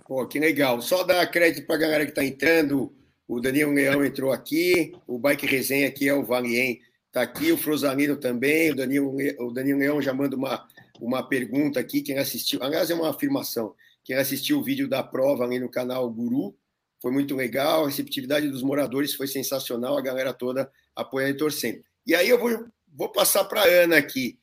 Pô, 0.06 0.28
que 0.28 0.38
legal. 0.38 0.80
Só 0.84 1.04
dar 1.04 1.26
crédito 1.32 1.66
para 1.66 1.78
a 1.78 1.80
galera 1.80 2.06
que 2.06 2.12
está 2.12 2.24
entrando. 2.24 2.94
O 3.28 3.40
Daniel 3.40 3.72
Leão 3.72 4.06
entrou 4.06 4.32
aqui, 4.32 4.94
o 5.08 5.18
Bike 5.18 5.48
Resenha 5.48 5.88
aqui 5.88 6.08
é 6.08 6.14
o 6.14 6.24
Valien, 6.24 6.80
está 7.08 7.24
aqui, 7.24 7.52
o 7.52 7.58
Frosalino 7.58 8.18
também, 8.18 8.70
o 8.70 8.76
Daniel, 8.76 9.16
o 9.40 9.52
Daniel 9.52 9.78
Leão 9.78 10.02
já 10.02 10.14
manda 10.14 10.36
uma, 10.36 10.68
uma 11.02 11.28
pergunta 11.28 11.80
aqui, 11.80 12.02
quem 12.02 12.20
assistiu, 12.20 12.62
aliás, 12.62 12.92
é 12.92 12.94
uma 12.94 13.10
afirmação, 13.10 13.74
quem 14.04 14.16
assistiu 14.16 14.60
o 14.60 14.64
vídeo 14.64 14.88
da 14.88 15.04
prova 15.04 15.44
ali 15.44 15.60
no 15.60 15.70
canal 15.70 16.10
Guru, 16.10 16.58
foi 17.02 17.12
muito 17.12 17.36
legal, 17.36 17.84
a 17.84 17.88
receptividade 17.88 18.48
dos 18.50 18.64
moradores 18.64 19.14
foi 19.14 19.28
sensacional, 19.28 19.98
a 19.98 20.02
galera 20.02 20.34
toda 20.34 20.72
apoiando 20.96 21.36
e 21.36 21.38
torcendo. 21.38 21.84
E 22.08 22.16
aí 22.16 22.30
eu 22.30 22.40
vou, 22.40 22.66
vou 22.88 23.12
passar 23.12 23.44
para 23.44 23.62
a 23.62 23.68
Ana 23.68 23.98
aqui. 23.98 24.40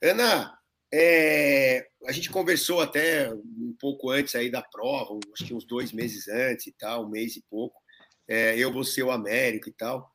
Ana, 0.00 0.56
é, 0.92 1.88
a 2.06 2.12
gente 2.12 2.30
conversou 2.30 2.80
até 2.80 3.32
um 3.32 3.74
pouco 3.80 4.10
antes 4.10 4.36
aí 4.36 4.48
da 4.48 4.62
prova, 4.62 5.18
acho 5.32 5.44
que 5.44 5.52
uns 5.52 5.64
dois 5.64 5.90
meses 5.90 6.28
antes 6.28 6.68
e 6.68 6.72
tal, 6.72 7.04
um 7.04 7.10
mês 7.10 7.34
e 7.34 7.42
pouco. 7.50 7.76
É, 8.28 8.56
eu 8.56 8.72
vou 8.72 8.84
ser 8.84 9.02
o 9.02 9.10
Américo 9.10 9.68
e 9.68 9.72
tal. 9.72 10.08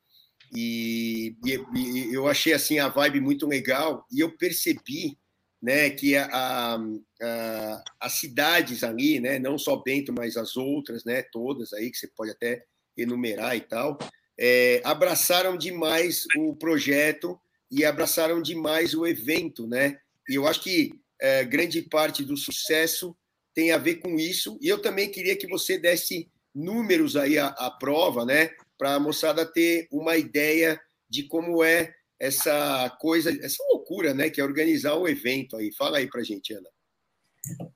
E, 0.56 1.36
e, 1.46 1.60
e, 1.76 2.14
eu 2.14 2.30
achei 2.30 2.54
assim 2.54 2.80
a 2.80 2.88
vibe 2.88 3.20
muito 3.20 3.46
legal 3.46 4.06
e 4.10 4.22
eu 4.22 4.38
percebi 4.38 5.19
né, 5.62 5.90
que 5.90 6.16
a, 6.16 6.78
a, 7.22 7.84
as 8.00 8.14
cidades 8.14 8.84
ali, 8.84 9.20
né, 9.20 9.40
não 9.40 9.58
só 9.58 9.76
Bento, 9.76 10.14
mas 10.14 10.38
as 10.38 10.56
outras, 10.56 11.04
né, 11.04 11.22
todas 11.22 11.74
aí 11.74 11.92
que 11.92 11.98
você 11.98 12.08
pode 12.08 12.32
até 12.32 12.64
enumerar 12.98 13.56
e 13.56 13.62
tal, 13.62 13.98
é, 14.40 14.82
abraçaram 14.86 15.58
demais 15.58 16.26
o 16.38 16.56
projeto 16.56 17.40
e 17.70 17.84
abraçaram 17.84 18.42
demais 18.42 18.94
o 18.94 19.06
evento, 19.06 19.68
né? 19.68 20.00
E 20.28 20.36
eu 20.36 20.48
acho 20.48 20.64
que 20.64 20.94
é, 21.20 21.44
grande 21.44 21.82
parte 21.82 22.24
do 22.24 22.38
sucesso 22.38 23.16
tem 23.54 23.72
a 23.72 23.78
ver 23.78 23.96
com 23.96 24.16
isso. 24.16 24.58
E 24.62 24.70
eu 24.70 24.82
também 24.82 25.12
queria 25.12 25.36
que 25.36 25.48
você 25.48 25.78
desse 25.78 26.30
números 26.56 27.16
aí 27.16 27.38
à, 27.38 27.48
à 27.48 27.70
prova, 27.70 28.26
né? 28.26 28.52
Para 28.78 28.96
a 28.96 29.00
moçada 29.00 29.46
ter 29.46 29.88
uma 29.92 30.16
ideia 30.16 30.80
de 31.10 31.24
como 31.24 31.64
é 31.64 31.94
essa 32.20 32.90
coisa, 33.00 33.32
essa 33.44 33.64
loucura, 33.72 34.14
né? 34.14 34.30
Que 34.30 34.42
é 34.42 34.44
organizar 34.44 34.94
o 34.94 35.04
um 35.04 35.08
evento 35.08 35.56
aí. 35.56 35.72
Fala 35.72 36.00
aí 36.00 36.08
para 36.08 36.24
gente, 36.24 36.54
Ana. 36.54 36.68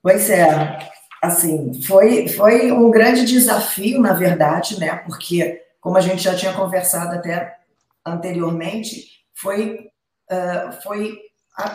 Pois 0.01 0.29
é, 0.29 0.77
assim, 1.21 1.81
foi, 1.83 2.27
foi 2.27 2.71
um 2.71 2.91
grande 2.91 3.25
desafio, 3.25 4.01
na 4.01 4.13
verdade, 4.13 4.79
né? 4.79 4.97
Porque, 4.97 5.61
como 5.79 5.97
a 5.97 6.01
gente 6.01 6.21
já 6.21 6.35
tinha 6.35 6.53
conversado 6.53 7.15
até 7.15 7.57
anteriormente, 8.05 9.23
foi, 9.33 9.89
uh, 10.29 10.81
foi 10.83 11.17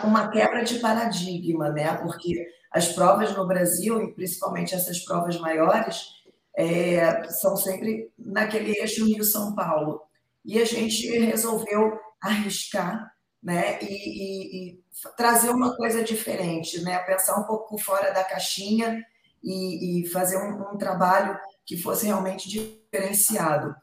uma 0.03 0.29
quebra 0.29 0.63
de 0.63 0.79
paradigma, 0.79 1.69
né? 1.69 1.97
Porque 1.97 2.45
as 2.71 2.89
provas 2.89 3.35
no 3.35 3.47
Brasil, 3.47 4.03
e 4.03 4.13
principalmente 4.13 4.75
essas 4.75 4.99
provas 4.99 5.39
maiores, 5.39 6.19
é, 6.55 7.23
são 7.29 7.57
sempre 7.57 8.11
naquele 8.17 8.77
eixo 8.79 9.05
Rio-São 9.05 9.55
Paulo. 9.55 10.01
E 10.45 10.61
a 10.61 10.65
gente 10.65 11.07
resolveu 11.19 11.99
arriscar 12.21 13.11
né? 13.41 13.81
E, 13.81 13.85
e, 13.85 14.69
e, 14.71 14.83
trazer 15.15 15.49
uma 15.49 15.75
coisa 15.75 16.03
diferente, 16.03 16.81
né? 16.81 16.99
Pensar 16.99 17.39
um 17.39 17.45
pouco 17.45 17.77
fora 17.77 18.11
da 18.11 18.23
caixinha 18.23 19.03
e, 19.41 20.01
e 20.01 20.07
fazer 20.09 20.37
um, 20.37 20.73
um, 20.73 20.77
trabalho 20.77 21.39
que 21.65 21.77
fosse 21.77 22.05
realmente 22.05 22.49
diferenciado. 22.49 23.73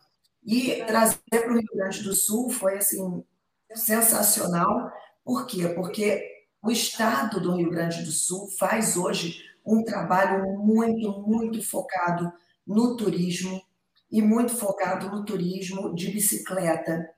E 0.45 0.85
trazer 0.87 1.19
para 1.29 1.51
o 1.51 1.55
Rio 1.55 1.75
Grande 1.75 2.03
do 2.03 2.15
Sul 2.15 2.51
foi 2.51 2.77
assim 2.77 3.25
sensacional, 3.75 4.91
por 5.25 5.47
quê? 5.47 5.69
Porque 5.69 6.25
o 6.63 6.71
Estado 6.71 7.41
do 7.41 7.57
Rio 7.57 7.71
Grande 7.71 8.03
do 8.03 8.13
Sul 8.13 8.49
faz 8.59 8.97
hoje 8.97 9.43
um 9.65 9.83
trabalho 9.83 10.57
muito, 10.59 11.21
muito 11.23 11.63
focado 11.67 12.33
no 12.67 12.97
turismo 12.97 13.61
e 14.11 14.23
muito 14.23 14.55
focado 14.57 15.11
no 15.11 15.25
turismo 15.25 15.95
de 15.95 16.11
bicicleta. 16.11 17.11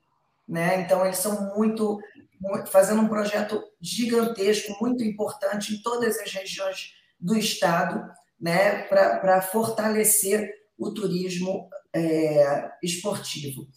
Né? 0.49 0.81
Então, 0.81 1.05
eles 1.05 1.19
são 1.19 1.55
muito, 1.55 1.99
muito 2.41 2.71
fazendo 2.71 3.03
um 3.03 3.09
projeto 3.09 3.63
gigantesco, 3.81 4.77
muito 4.81 5.05
importante 5.05 5.75
em 5.75 5.83
todas 5.83 6.19
as 6.19 6.33
regiões 6.33 6.95
do 7.21 7.37
Estado, 7.37 8.11
né? 8.41 8.83
para 8.85 9.43
fortalecer 9.43 10.51
o 10.79 10.93
turismo 10.93 11.69
é, 11.93 12.71
esportivo. 12.83 13.69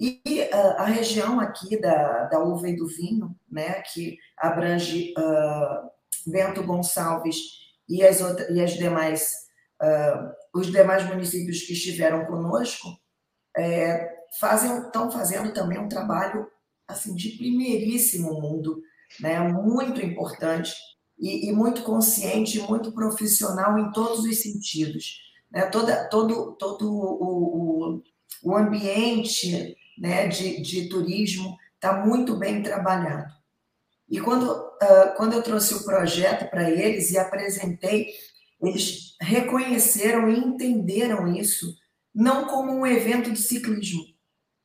E 0.00 0.48
uh, 0.50 0.78
a 0.78 0.84
região 0.86 1.38
aqui 1.38 1.78
da, 1.78 2.24
da 2.24 2.38
uva 2.38 2.70
e 2.70 2.76
do 2.76 2.86
vinho, 2.86 3.36
né, 3.50 3.82
que 3.82 4.16
abrange 4.34 5.12
uh, 5.18 5.90
Bento 6.26 6.62
Gonçalves 6.62 7.36
e 7.86 8.02
as, 8.02 8.22
outras, 8.22 8.48
e 8.48 8.62
as 8.62 8.72
demais, 8.72 9.34
uh, 9.82 10.58
os 10.58 10.68
demais 10.68 11.04
municípios 11.04 11.60
que 11.64 11.74
estiveram 11.74 12.24
conosco, 12.24 12.88
é, 13.54 14.09
fazem, 14.38 14.78
estão 14.82 15.10
fazendo 15.10 15.52
também 15.52 15.78
um 15.78 15.88
trabalho 15.88 16.46
assim 16.86 17.14
de 17.14 17.30
primeiríssimo 17.30 18.40
mundo, 18.40 18.82
né, 19.20 19.40
muito 19.40 20.04
importante 20.04 20.74
e, 21.18 21.48
e 21.48 21.52
muito 21.52 21.82
consciente, 21.82 22.60
muito 22.60 22.92
profissional 22.92 23.78
em 23.78 23.90
todos 23.92 24.24
os 24.24 24.42
sentidos. 24.42 25.18
Né, 25.50 25.62
toda, 25.66 26.08
todo 26.08 26.52
todo 26.56 26.92
o, 26.92 27.96
o, 27.96 28.02
o 28.42 28.56
ambiente 28.56 29.76
né, 29.98 30.28
de, 30.28 30.60
de 30.60 30.88
turismo 30.88 31.56
está 31.74 32.04
muito 32.04 32.36
bem 32.36 32.62
trabalhado. 32.62 33.32
E 34.08 34.20
quando, 34.20 34.50
uh, 34.50 35.14
quando 35.16 35.34
eu 35.34 35.42
trouxe 35.42 35.74
o 35.74 35.84
projeto 35.84 36.50
para 36.50 36.68
eles 36.68 37.10
e 37.10 37.18
apresentei, 37.18 38.08
eles 38.60 39.14
reconheceram 39.20 40.28
e 40.28 40.36
entenderam 40.36 41.32
isso 41.32 41.74
não 42.14 42.46
como 42.46 42.72
um 42.72 42.86
evento 42.86 43.30
de 43.30 43.40
ciclismo, 43.40 44.02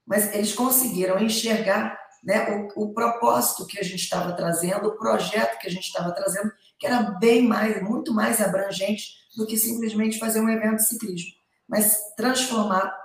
mas 0.05 0.33
eles 0.33 0.53
conseguiram 0.53 1.19
enxergar 1.19 1.97
né, 2.23 2.67
o, 2.75 2.85
o 2.85 2.93
propósito 2.93 3.65
que 3.67 3.79
a 3.79 3.83
gente 3.83 4.01
estava 4.01 4.33
trazendo, 4.33 4.87
o 4.87 4.97
projeto 4.97 5.59
que 5.59 5.67
a 5.67 5.71
gente 5.71 5.85
estava 5.85 6.11
trazendo, 6.11 6.51
que 6.79 6.87
era 6.87 7.01
bem 7.19 7.43
mais, 7.47 7.81
muito 7.81 8.13
mais 8.13 8.41
abrangente 8.41 9.13
do 9.37 9.45
que 9.45 9.57
simplesmente 9.57 10.17
fazer 10.17 10.39
um 10.39 10.49
evento 10.49 10.77
de 10.77 10.87
ciclismo, 10.87 11.31
mas 11.67 11.97
transformar 12.15 12.95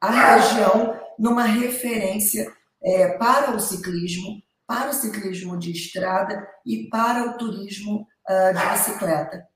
a 0.00 0.10
região 0.10 1.00
numa 1.18 1.44
referência 1.44 2.52
é, 2.82 3.16
para 3.16 3.54
o 3.54 3.60
ciclismo, 3.60 4.42
para 4.66 4.90
o 4.90 4.94
ciclismo 4.94 5.58
de 5.58 5.72
estrada 5.72 6.46
e 6.64 6.88
para 6.88 7.30
o 7.30 7.38
turismo 7.38 8.06
uh, 8.28 8.54
de 8.54 8.70
bicicleta. 8.72 9.46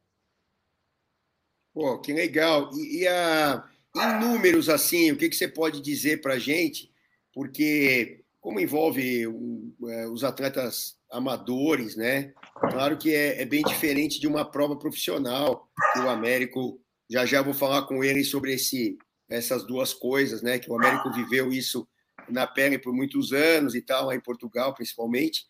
Pô, 1.72 1.98
que 2.00 2.12
legal. 2.12 2.70
E, 2.74 3.02
e 3.02 3.08
a, 3.08 3.64
em 3.96 4.20
números, 4.20 4.68
assim, 4.68 5.10
o 5.10 5.16
que, 5.16 5.28
que 5.28 5.36
você 5.36 5.48
pode 5.48 5.80
dizer 5.80 6.20
para 6.20 6.34
a 6.34 6.38
gente? 6.38 6.92
Porque, 7.32 8.22
como 8.40 8.60
envolve 8.60 9.24
é, 9.24 10.08
os 10.08 10.24
atletas 10.24 10.96
amadores, 11.10 11.96
né? 11.96 12.32
Claro 12.70 12.98
que 12.98 13.14
é, 13.14 13.42
é, 13.42 13.44
bem 13.44 13.62
diferente 13.62 14.20
de 14.20 14.26
uma 14.26 14.44
prova 14.44 14.76
profissional, 14.78 15.68
que 15.92 16.00
o 16.00 16.08
Américo, 16.08 16.80
já 17.10 17.24
já 17.24 17.42
vou 17.42 17.54
falar 17.54 17.82
com 17.82 18.04
ele 18.04 18.22
sobre 18.24 18.52
esse, 18.54 18.98
essas 19.28 19.66
duas 19.66 19.94
coisas, 19.94 20.42
né? 20.42 20.58
Que 20.58 20.70
o 20.70 20.76
Américo 20.76 21.12
viveu 21.12 21.50
isso 21.52 21.88
na 22.28 22.46
pele 22.46 22.78
por 22.78 22.92
muitos 22.92 23.32
anos 23.32 23.74
e 23.74 23.80
tal, 23.80 24.12
em 24.12 24.20
Portugal, 24.20 24.74
principalmente. 24.74 25.46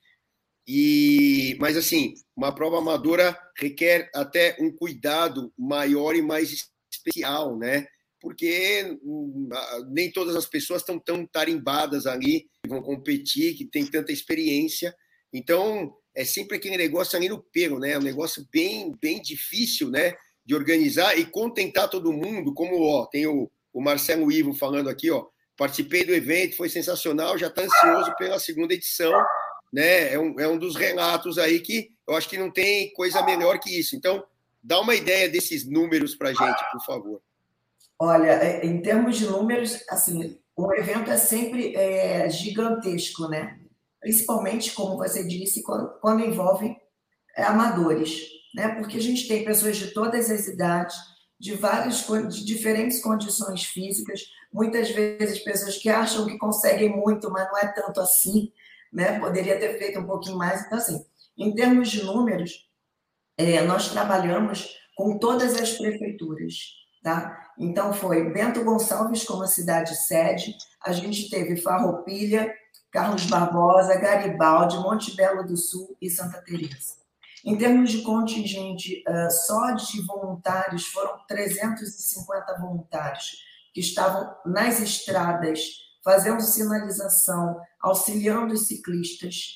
E, 0.66 1.56
mas 1.58 1.76
assim, 1.76 2.14
uma 2.36 2.54
prova 2.54 2.78
amadora 2.78 3.36
requer 3.56 4.10
até 4.14 4.56
um 4.60 4.70
cuidado 4.70 5.52
maior 5.58 6.14
e 6.14 6.22
mais 6.22 6.70
especial, 6.92 7.56
né? 7.56 7.86
Porque 8.20 8.98
hum, 9.02 9.48
nem 9.90 10.10
todas 10.10 10.34
as 10.34 10.46
pessoas 10.46 10.82
estão 10.82 10.98
tão 10.98 11.26
tarimbadas 11.26 12.06
ali, 12.06 12.48
que 12.62 12.68
vão 12.68 12.82
competir, 12.82 13.54
que 13.54 13.64
tem 13.64 13.86
tanta 13.86 14.12
experiência. 14.12 14.94
Então, 15.32 15.94
é 16.14 16.24
sempre 16.24 16.56
aquele 16.56 16.76
negócio 16.76 17.16
ali 17.16 17.28
no 17.28 17.40
pelo, 17.40 17.78
né? 17.78 17.96
Um 17.96 18.02
negócio 18.02 18.46
bem, 18.52 18.92
bem 19.00 19.22
difícil, 19.22 19.90
né? 19.90 20.14
De 20.44 20.54
organizar 20.54 21.16
e 21.18 21.24
contentar 21.24 21.88
todo 21.88 22.12
mundo, 22.12 22.52
como 22.54 22.82
ó, 22.82 23.06
tem 23.06 23.26
o, 23.26 23.50
o 23.72 23.80
Marcelo 23.80 24.30
Ivo 24.32 24.52
falando 24.52 24.88
aqui, 24.88 25.10
ó. 25.10 25.26
Participei 25.56 26.04
do 26.04 26.14
evento, 26.14 26.56
foi 26.56 26.68
sensacional, 26.68 27.36
já 27.36 27.48
está 27.48 27.62
ansioso 27.62 28.14
pela 28.16 28.38
segunda 28.38 28.74
edição. 28.74 29.12
Né? 29.72 30.14
É, 30.14 30.18
um, 30.18 30.40
é 30.40 30.48
um 30.48 30.56
dos 30.56 30.76
relatos 30.76 31.36
aí 31.36 31.60
que 31.60 31.90
eu 32.06 32.16
acho 32.16 32.28
que 32.28 32.38
não 32.38 32.50
tem 32.50 32.92
coisa 32.94 33.22
melhor 33.22 33.58
que 33.60 33.78
isso. 33.78 33.94
Então, 33.94 34.24
dá 34.62 34.80
uma 34.80 34.94
ideia 34.94 35.28
desses 35.28 35.68
números 35.68 36.14
para 36.14 36.32
gente, 36.32 36.70
por 36.72 36.84
favor. 36.84 37.22
Olha, 37.98 38.30
é, 38.30 38.64
em 38.64 38.80
termos 38.80 39.16
de 39.16 39.26
números, 39.26 39.82
assim, 39.88 40.38
o 40.56 40.72
evento 40.72 41.10
é 41.10 41.16
sempre 41.16 41.74
é, 41.74 42.28
gigantesco, 42.30 43.28
né? 43.28 43.58
Principalmente, 44.00 44.72
como 44.72 44.96
você 44.96 45.26
disse, 45.26 45.62
quando, 45.62 45.88
quando 46.00 46.24
envolve 46.24 46.76
é, 47.36 47.42
amadores, 47.42 48.22
né? 48.54 48.68
Porque 48.76 48.98
a 48.98 49.00
gente 49.00 49.26
tem 49.26 49.44
pessoas 49.44 49.76
de 49.76 49.92
todas 49.92 50.30
as 50.30 50.46
idades, 50.46 50.96
de 51.40 51.54
várias 51.54 52.06
de 52.06 52.44
diferentes 52.44 53.00
condições 53.00 53.64
físicas, 53.64 54.22
muitas 54.52 54.90
vezes 54.90 55.40
pessoas 55.40 55.76
que 55.76 55.88
acham 55.88 56.26
que 56.26 56.38
conseguem 56.38 56.90
muito, 56.90 57.30
mas 57.30 57.48
não 57.48 57.58
é 57.58 57.66
tanto 57.72 58.00
assim, 58.00 58.52
né? 58.92 59.18
Poderia 59.18 59.58
ter 59.58 59.78
feito 59.78 59.98
um 59.98 60.06
pouquinho 60.06 60.36
mais. 60.36 60.64
Então, 60.64 60.78
assim, 60.78 61.04
em 61.36 61.54
termos 61.54 61.90
de 61.90 62.02
números, 62.04 62.68
é, 63.36 63.62
nós 63.62 63.88
trabalhamos 63.90 64.76
com 64.96 65.18
todas 65.18 65.54
as 65.54 65.72
prefeituras, 65.78 66.54
tá? 67.08 67.52
Então, 67.58 67.94
foi 67.94 68.30
Bento 68.30 68.62
Gonçalves 68.62 69.24
como 69.24 69.42
a 69.42 69.46
cidade 69.46 69.96
sede, 69.96 70.54
a 70.84 70.92
gente 70.92 71.30
teve 71.30 71.56
Farroupilha, 71.56 72.54
Carlos 72.90 73.24
Barbosa, 73.24 73.98
Garibaldi, 73.98 74.76
Monte 74.76 75.16
Belo 75.16 75.42
do 75.42 75.56
Sul 75.56 75.96
e 76.02 76.10
Santa 76.10 76.42
Teresa. 76.42 76.98
Em 77.44 77.56
termos 77.56 77.90
de 77.90 78.02
contingente, 78.02 79.02
uh, 79.08 79.30
só 79.30 79.70
de 79.70 80.02
voluntários, 80.02 80.86
foram 80.86 81.18
350 81.26 82.58
voluntários 82.60 83.38
que 83.72 83.80
estavam 83.80 84.34
nas 84.44 84.80
estradas, 84.80 85.60
fazendo 86.04 86.42
sinalização, 86.42 87.58
auxiliando 87.80 88.52
os 88.52 88.66
ciclistas. 88.66 89.54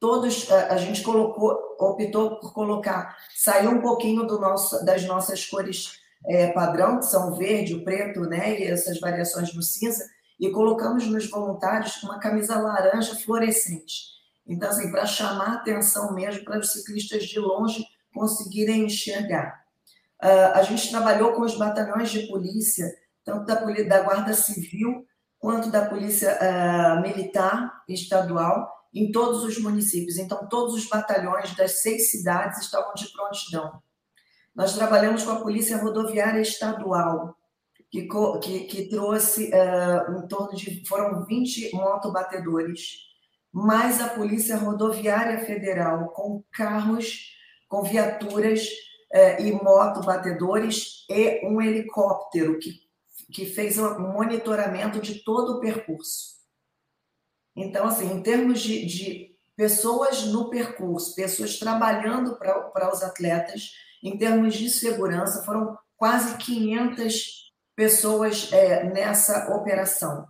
Todos, 0.00 0.50
a, 0.50 0.76
gente 0.76 1.02
colocou, 1.02 1.56
optou 1.78 2.38
por 2.40 2.52
colocar, 2.52 3.16
saiu 3.36 3.70
um 3.70 3.80
pouquinho 3.80 4.26
do 4.26 4.40
nosso, 4.40 4.84
das 4.84 5.04
nossas 5.04 5.44
cores 5.44 5.98
é, 6.26 6.48
padrão, 6.52 6.98
que 6.98 7.06
são 7.06 7.30
o 7.30 7.36
verde, 7.36 7.74
o 7.74 7.84
preto, 7.84 8.20
né, 8.22 8.58
e 8.58 8.64
essas 8.64 8.98
variações 9.00 9.54
no 9.54 9.62
cinza, 9.62 10.04
e 10.38 10.50
colocamos 10.50 11.06
nos 11.06 11.28
voluntários 11.28 12.02
uma 12.02 12.18
camisa 12.18 12.58
laranja 12.58 13.14
fluorescente. 13.16 14.18
Então, 14.46 14.68
assim, 14.68 14.90
para 14.90 15.04
chamar 15.04 15.56
atenção 15.56 16.14
mesmo 16.14 16.44
para 16.44 16.58
os 16.58 16.72
ciclistas 16.72 17.24
de 17.24 17.38
longe 17.38 17.84
conseguirem 18.14 18.84
enxergar. 18.84 19.62
Uh, 20.22 20.54
a 20.54 20.62
gente 20.62 20.90
trabalhou 20.90 21.32
com 21.32 21.42
os 21.42 21.56
batalhões 21.56 22.10
de 22.10 22.26
polícia 22.26 22.86
tanto 23.28 23.44
da, 23.44 23.54
da 23.56 24.02
Guarda 24.02 24.32
Civil 24.32 25.06
quanto 25.38 25.70
da 25.70 25.84
Polícia 25.84 26.38
uh, 26.40 27.02
Militar 27.02 27.82
Estadual 27.86 28.68
em 28.92 29.12
todos 29.12 29.44
os 29.44 29.58
municípios. 29.58 30.16
Então, 30.16 30.48
todos 30.48 30.74
os 30.74 30.88
batalhões 30.88 31.54
das 31.54 31.82
seis 31.82 32.10
cidades 32.10 32.60
estavam 32.60 32.94
de 32.94 33.12
prontidão. 33.12 33.82
Nós 34.58 34.74
trabalhamos 34.74 35.22
com 35.22 35.30
a 35.30 35.40
Polícia 35.40 35.76
Rodoviária 35.76 36.40
Estadual, 36.40 37.36
que, 37.92 38.08
que, 38.42 38.60
que 38.64 38.88
trouxe 38.88 39.52
uh, 39.52 40.18
em 40.18 40.26
torno 40.26 40.56
de. 40.56 40.84
foram 40.84 41.24
20 41.24 41.76
motobatedores, 41.76 43.06
mais 43.52 44.00
a 44.02 44.08
Polícia 44.08 44.56
Rodoviária 44.56 45.46
Federal, 45.46 46.08
com 46.08 46.42
carros, 46.50 47.36
com 47.68 47.84
viaturas 47.84 48.66
uh, 49.14 49.40
e 49.40 49.52
motobatedores 49.52 51.06
e 51.08 51.46
um 51.46 51.62
helicóptero 51.62 52.58
que 52.58 52.88
que 53.30 53.44
fez 53.44 53.78
um 53.78 53.98
monitoramento 54.12 55.00
de 55.00 55.22
todo 55.22 55.56
o 55.56 55.60
percurso. 55.60 56.38
Então, 57.54 57.86
assim, 57.86 58.10
em 58.10 58.22
termos 58.22 58.60
de, 58.60 58.86
de 58.86 59.36
pessoas 59.54 60.24
no 60.24 60.48
percurso, 60.48 61.14
pessoas 61.14 61.58
trabalhando 61.58 62.38
para 62.38 62.90
os 62.90 63.02
atletas, 63.02 63.72
em 64.02 64.16
termos 64.16 64.54
de 64.54 64.70
segurança, 64.70 65.44
foram 65.44 65.76
quase 65.96 66.36
500 66.38 67.52
pessoas 67.74 68.52
é, 68.52 68.84
nessa 68.84 69.54
operação. 69.54 70.26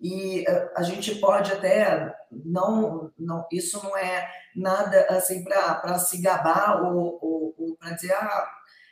E 0.00 0.44
é, 0.48 0.72
a 0.76 0.82
gente 0.82 1.16
pode 1.16 1.52
até 1.52 2.14
não, 2.30 3.10
não 3.18 3.46
isso 3.52 3.82
não 3.82 3.96
é 3.96 4.30
nada 4.54 5.06
assim 5.10 5.42
para 5.44 5.98
se 5.98 6.20
gabar 6.20 6.82
ou, 6.84 7.18
ou, 7.20 7.54
ou 7.58 7.76
para 7.76 7.92
dizer, 7.92 8.12
ah, 8.12 8.48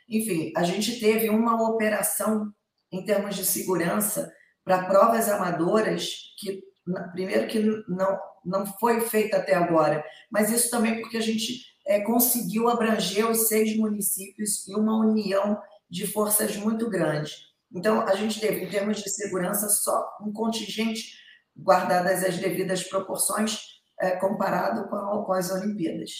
enfim, 0.09 0.51
a 0.55 0.63
gente 0.63 0.99
teve 0.99 1.29
uma 1.29 1.69
operação 1.69 2.51
em 2.91 3.03
termos 3.05 3.35
de 3.35 3.45
segurança 3.45 4.33
para 4.63 4.85
provas 4.85 5.29
amadoras 5.29 6.33
que 6.39 6.61
primeiro 7.13 7.47
que 7.47 7.59
não 7.87 8.19
não 8.47 8.65
foi 8.65 9.01
feita 9.01 9.37
até 9.37 9.53
agora, 9.53 10.03
mas 10.31 10.49
isso 10.49 10.69
também 10.69 11.01
porque 11.01 11.17
a 11.17 11.21
gente 11.21 11.65
é, 11.87 12.01
conseguiu 12.01 12.69
abranger 12.69 13.29
os 13.29 13.47
seis 13.47 13.75
municípios 13.77 14.67
e 14.67 14.75
uma 14.75 14.99
união 14.99 15.59
de 15.89 16.05
forças 16.05 16.55
muito 16.57 16.89
grande. 16.89 17.31
Então 17.73 18.01
a 18.01 18.15
gente 18.15 18.39
teve 18.39 18.65
em 18.65 18.69
termos 18.69 19.01
de 19.01 19.09
segurança 19.09 19.69
só 19.69 20.17
um 20.21 20.31
contingente 20.31 21.13
guardadas 21.57 22.23
as 22.23 22.37
devidas 22.37 22.83
proporções 22.83 23.59
é, 23.99 24.11
comparado 24.11 24.87
com, 24.89 25.23
com 25.23 25.33
as 25.33 25.49
Olimpíadas. 25.51 26.11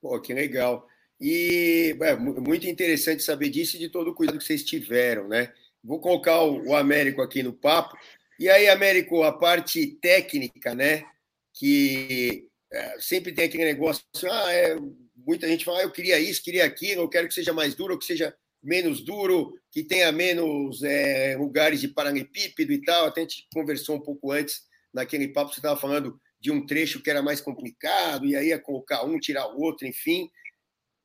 Pô, 0.00 0.20
que 0.20 0.34
legal. 0.34 0.86
E 1.20 1.96
é 2.00 2.16
muito 2.16 2.66
interessante 2.66 3.22
saber 3.22 3.48
disso 3.50 3.76
e 3.76 3.78
de 3.78 3.88
todo 3.88 4.10
o 4.10 4.14
cuidado 4.14 4.38
que 4.38 4.44
vocês 4.44 4.64
tiveram, 4.64 5.28
né? 5.28 5.52
Vou 5.82 6.00
colocar 6.00 6.42
o, 6.42 6.68
o 6.68 6.76
Américo 6.76 7.22
aqui 7.22 7.42
no 7.42 7.52
papo. 7.52 7.96
E 8.38 8.48
aí, 8.48 8.68
Américo, 8.68 9.22
a 9.22 9.32
parte 9.32 9.86
técnica, 10.00 10.74
né? 10.74 11.04
Que 11.52 12.48
é, 12.74 13.00
sempre 13.00 13.32
tem 13.32 13.44
aquele 13.46 13.64
negócio, 13.64 14.04
ah, 14.30 14.52
é, 14.52 14.76
muita 15.16 15.48
gente 15.48 15.64
fala, 15.64 15.80
ah, 15.80 15.82
eu 15.82 15.90
queria 15.90 16.18
isso, 16.18 16.42
queria 16.42 16.64
aquilo, 16.64 17.02
eu 17.02 17.08
quero 17.08 17.28
que 17.28 17.34
seja 17.34 17.52
mais 17.52 17.74
duro, 17.74 17.98
que 17.98 18.04
seja 18.04 18.34
menos 18.62 19.00
duro, 19.04 19.52
que 19.70 19.82
tenha 19.82 20.10
menos 20.10 20.82
é, 20.82 21.36
lugares 21.36 21.80
de 21.80 21.88
paralelepípedo 21.88 22.72
e 22.72 22.82
tal. 22.82 23.06
Até 23.06 23.20
a 23.20 23.24
gente 23.24 23.46
conversou 23.52 23.96
um 23.96 24.00
pouco 24.00 24.32
antes, 24.32 24.62
naquele 24.92 25.28
papo, 25.28 25.52
você 25.52 25.58
estava 25.58 25.78
falando 25.78 26.18
de 26.40 26.50
um 26.50 26.64
trecho 26.66 27.02
que 27.02 27.10
era 27.10 27.22
mais 27.22 27.40
complicado, 27.40 28.26
e 28.26 28.36
aí 28.36 28.48
ia 28.48 28.58
colocar 28.58 29.04
um, 29.04 29.18
tirar 29.18 29.46
o 29.48 29.60
outro, 29.60 29.86
enfim 29.86 30.30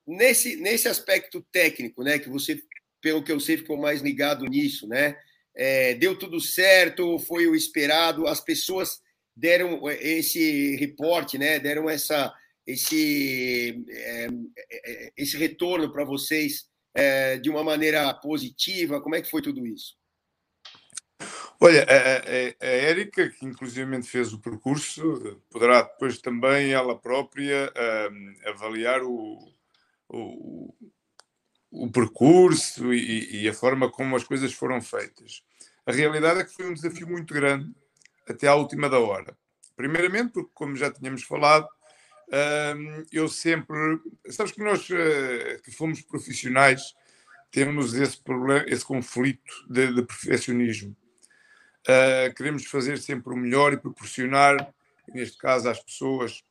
nesse, 0.09 0.55
nesse 0.55 0.87
aspecto 0.87 1.45
técnico, 1.51 2.03
né, 2.03 2.17
que 2.17 2.29
você, 2.29 2.59
pelo 2.99 3.23
que 3.23 3.31
eu 3.31 3.39
sei, 3.39 3.57
ficou 3.57 3.77
mais 3.77 4.01
ligado 4.01 4.45
nisso, 4.45 4.87
né? 4.87 5.15
É, 5.55 5.93
deu 5.93 6.17
tudo 6.17 6.39
certo, 6.39 7.19
foi 7.19 7.47
o 7.47 7.55
esperado, 7.55 8.27
as 8.27 8.41
pessoas 8.41 8.99
deram 9.39 9.89
esse 9.89 10.75
reporte, 10.75 11.37
né? 11.37 11.59
Deram 11.59 11.89
essa, 11.89 12.33
esse, 12.67 13.83
é, 13.89 14.27
esse 15.15 15.37
retorno 15.37 15.91
para 15.91 16.03
vocês 16.03 16.67
é, 16.93 17.37
de 17.37 17.49
uma 17.49 17.63
maneira 17.63 18.13
positiva. 18.13 19.01
Como 19.01 19.15
é 19.15 19.21
que 19.21 19.29
foi 19.29 19.41
tudo 19.41 19.65
isso? 19.65 19.97
Olha, 21.61 21.83
a, 21.83 22.65
a, 22.65 22.67
a 22.67 22.69
Érica, 22.69 23.29
que 23.29 23.45
inclusivamente 23.45 24.07
fez 24.07 24.33
o 24.33 24.39
percurso, 24.39 25.41
poderá 25.49 25.81
depois 25.81 26.19
também 26.19 26.71
ela 26.71 26.97
própria 26.97 27.71
um, 28.11 28.49
avaliar 28.49 29.03
o, 29.03 29.53
o, 30.07 30.73
o 31.71 31.91
percurso 31.91 32.93
e, 32.93 33.43
e, 33.43 33.49
a 33.49 33.53
forma 33.53 33.91
como 33.91 34.15
as 34.15 34.23
coisas 34.23 34.53
foram 34.53 34.81
feitas. 34.81 35.43
A 35.85 35.91
realidade 35.91 36.41
é 36.41 36.43
que 36.45 36.53
foi 36.53 36.69
um 36.69 36.73
desafio 36.73 37.07
muito 37.07 37.33
grande 37.33 37.73
até 38.29 38.47
à 38.47 38.55
última 38.55 38.89
da 38.89 38.99
hora. 38.99 39.35
Primeiramente, 39.75 40.33
porque, 40.33 40.51
como 40.53 40.75
já 40.75 40.91
tínhamos 40.91 41.23
falado, 41.23 41.67
um, 42.75 43.03
eu 43.11 43.27
sempre. 43.27 43.99
Sabes 44.29 44.51
que 44.51 44.63
nós 44.63 44.87
uh, 44.89 45.61
que 45.63 45.71
fomos 45.71 46.01
profissionais 46.01 46.93
temos 47.51 47.95
esse 47.95 48.21
problema, 48.21 48.63
esse 48.67 48.85
conflito 48.85 49.65
de, 49.67 49.93
de 49.93 50.03
perfeccionismo. 50.03 50.95
Uh, 51.87 52.33
queremos 52.35 52.65
fazer 52.65 52.99
sempre 52.99 53.33
o 53.33 53.37
melhor 53.37 53.73
e 53.73 53.77
proporcionar, 53.77 54.73
neste 55.07 55.37
caso, 55.37 55.69
às 55.69 55.79
pessoas 55.79 56.43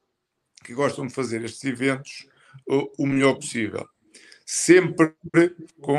que 0.65 0.75
gostam 0.75 1.07
de 1.07 1.15
fazer 1.15 1.45
estes 1.45 1.63
eventos, 1.65 2.27
o 2.67 3.07
melhor 3.07 3.35
possível. 3.35 3.89
Sempre 4.45 5.15
com 5.81 5.97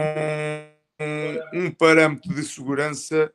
um, 1.00 1.60
um, 1.62 1.72
parâmetro 1.72 2.34
de 2.34 2.44
segurança 2.44 3.32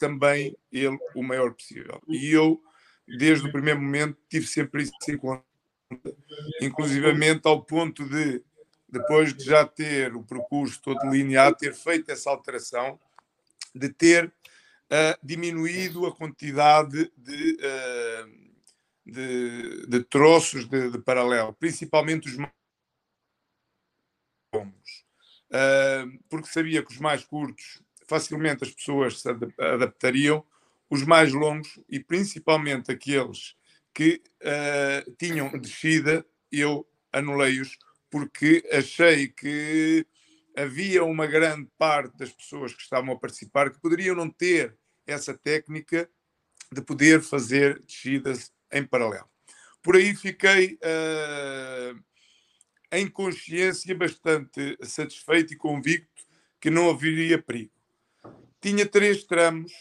também 0.00 0.56
ele 0.72 0.98
o 1.14 1.22
maior 1.22 1.52
possível. 1.52 2.02
E 2.08 2.32
eu, 2.32 2.60
desde 3.06 3.46
o 3.46 3.52
primeiro 3.52 3.80
momento, 3.80 4.18
tive 4.28 4.46
sempre 4.46 4.82
isso 4.82 4.92
em 5.08 5.18
conta, 5.18 5.44
inclusivamente 6.60 7.42
ao 7.44 7.62
ponto 7.62 8.08
de 8.08 8.42
depois 8.88 9.32
de 9.32 9.44
já 9.44 9.64
ter 9.64 10.16
o 10.16 10.22
percurso 10.24 10.82
todo 10.82 10.98
delineado, 11.02 11.56
ter 11.56 11.72
feito 11.72 12.10
essa 12.10 12.28
alteração, 12.28 12.98
de 13.72 13.88
ter 13.88 14.26
uh, 14.26 15.18
diminuído 15.22 16.06
a 16.06 16.14
quantidade 16.14 17.10
de, 17.16 17.52
uh, 17.52 18.50
de, 19.06 19.86
de, 19.86 20.04
troços 20.04 20.68
de, 20.68 20.90
de, 20.90 20.98
paralelo, 20.98 21.52
principalmente 21.52 22.28
os 22.28 22.36
mais 22.36 22.52
longos, 24.52 25.04
uh, 25.50 26.18
porque 26.28 26.48
sabia 26.48 26.82
que 26.82 26.92
os 26.92 26.98
mais 26.98 27.24
curtos 27.24 27.80
facilmente 28.10 28.64
as 28.64 28.72
pessoas 28.72 29.20
se 29.20 29.28
adaptariam, 29.28 30.44
os 30.90 31.04
mais 31.04 31.32
longos 31.32 31.78
e 31.88 32.00
principalmente 32.00 32.90
aqueles 32.90 33.54
que 33.94 34.20
tinham 35.16 35.56
descida, 35.56 36.26
eu 36.50 36.84
anulei-os 37.12 37.78
porque 38.10 38.68
achei 38.72 39.28
que 39.28 40.04
havia 40.56 41.04
uma 41.04 41.28
grande 41.28 41.68
parte 41.78 42.16
das 42.16 42.32
pessoas 42.32 42.74
que 42.74 42.82
estavam 42.82 43.14
a 43.14 43.18
participar 43.18 43.70
que 43.70 43.80
poderiam 43.80 44.16
não 44.16 44.28
ter 44.28 44.76
essa 45.06 45.32
técnica 45.32 46.10
de 46.72 46.82
poder 46.82 47.22
fazer 47.22 47.78
descidas 47.80 48.52
em 48.72 48.84
paralelo. 48.84 49.28
Por 49.80 49.94
aí 49.94 50.14
fiquei 50.16 50.78
uh, 50.82 52.04
em 52.90 53.08
consciência 53.08 53.94
bastante 53.94 54.76
satisfeito 54.82 55.54
e 55.54 55.56
convicto 55.56 56.24
que 56.60 56.70
não 56.70 56.90
haveria 56.90 57.40
perigo. 57.40 57.79
Tinha 58.60 58.86
três 58.86 59.24
tramos 59.24 59.72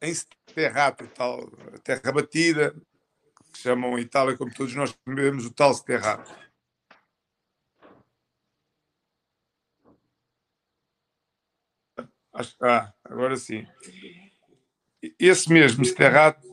em 0.00 0.12
terrato, 0.54 1.06
tal 1.08 1.50
terra 1.82 2.12
batida, 2.12 2.74
que 3.52 3.58
chamam 3.58 3.98
em 3.98 4.02
Itália, 4.02 4.36
como 4.36 4.54
todos 4.54 4.74
nós 4.74 4.94
sabemos, 5.04 5.44
o 5.46 5.50
tal 5.52 5.76
terrato 5.80 6.32
Ah, 12.60 12.92
agora 13.04 13.36
sim. 13.36 13.66
Esse 15.18 15.52
mesmo 15.52 15.84
Sterrato 15.84 16.46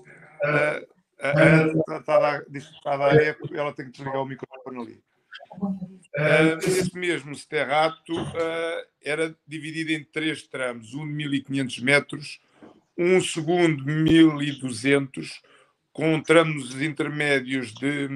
está 1.87 2.93
a 2.93 2.97
dar 2.97 3.21
eco, 3.21 3.55
ela 3.55 3.73
tem 3.73 3.85
que 3.85 3.91
desligar 3.91 4.21
o 4.21 4.25
microfone 4.25 4.81
ali. 4.81 5.03
Uh, 6.15 6.57
esse 6.65 6.97
mesmo 6.97 7.35
Sterrato 7.35 8.13
uh, 8.13 8.87
era 9.03 9.35
dividido 9.45 9.91
em 9.91 10.01
três 10.01 10.43
tramos, 10.47 10.93
um 10.93 11.05
de 11.05 11.13
1500 11.13 11.79
metros, 11.79 12.39
um 12.97 13.19
segundo 13.19 13.83
de 13.83 13.91
1200, 13.91 15.41
com 15.91 16.21
tramos 16.21 16.81
intermédios 16.81 17.73
de, 17.73 18.07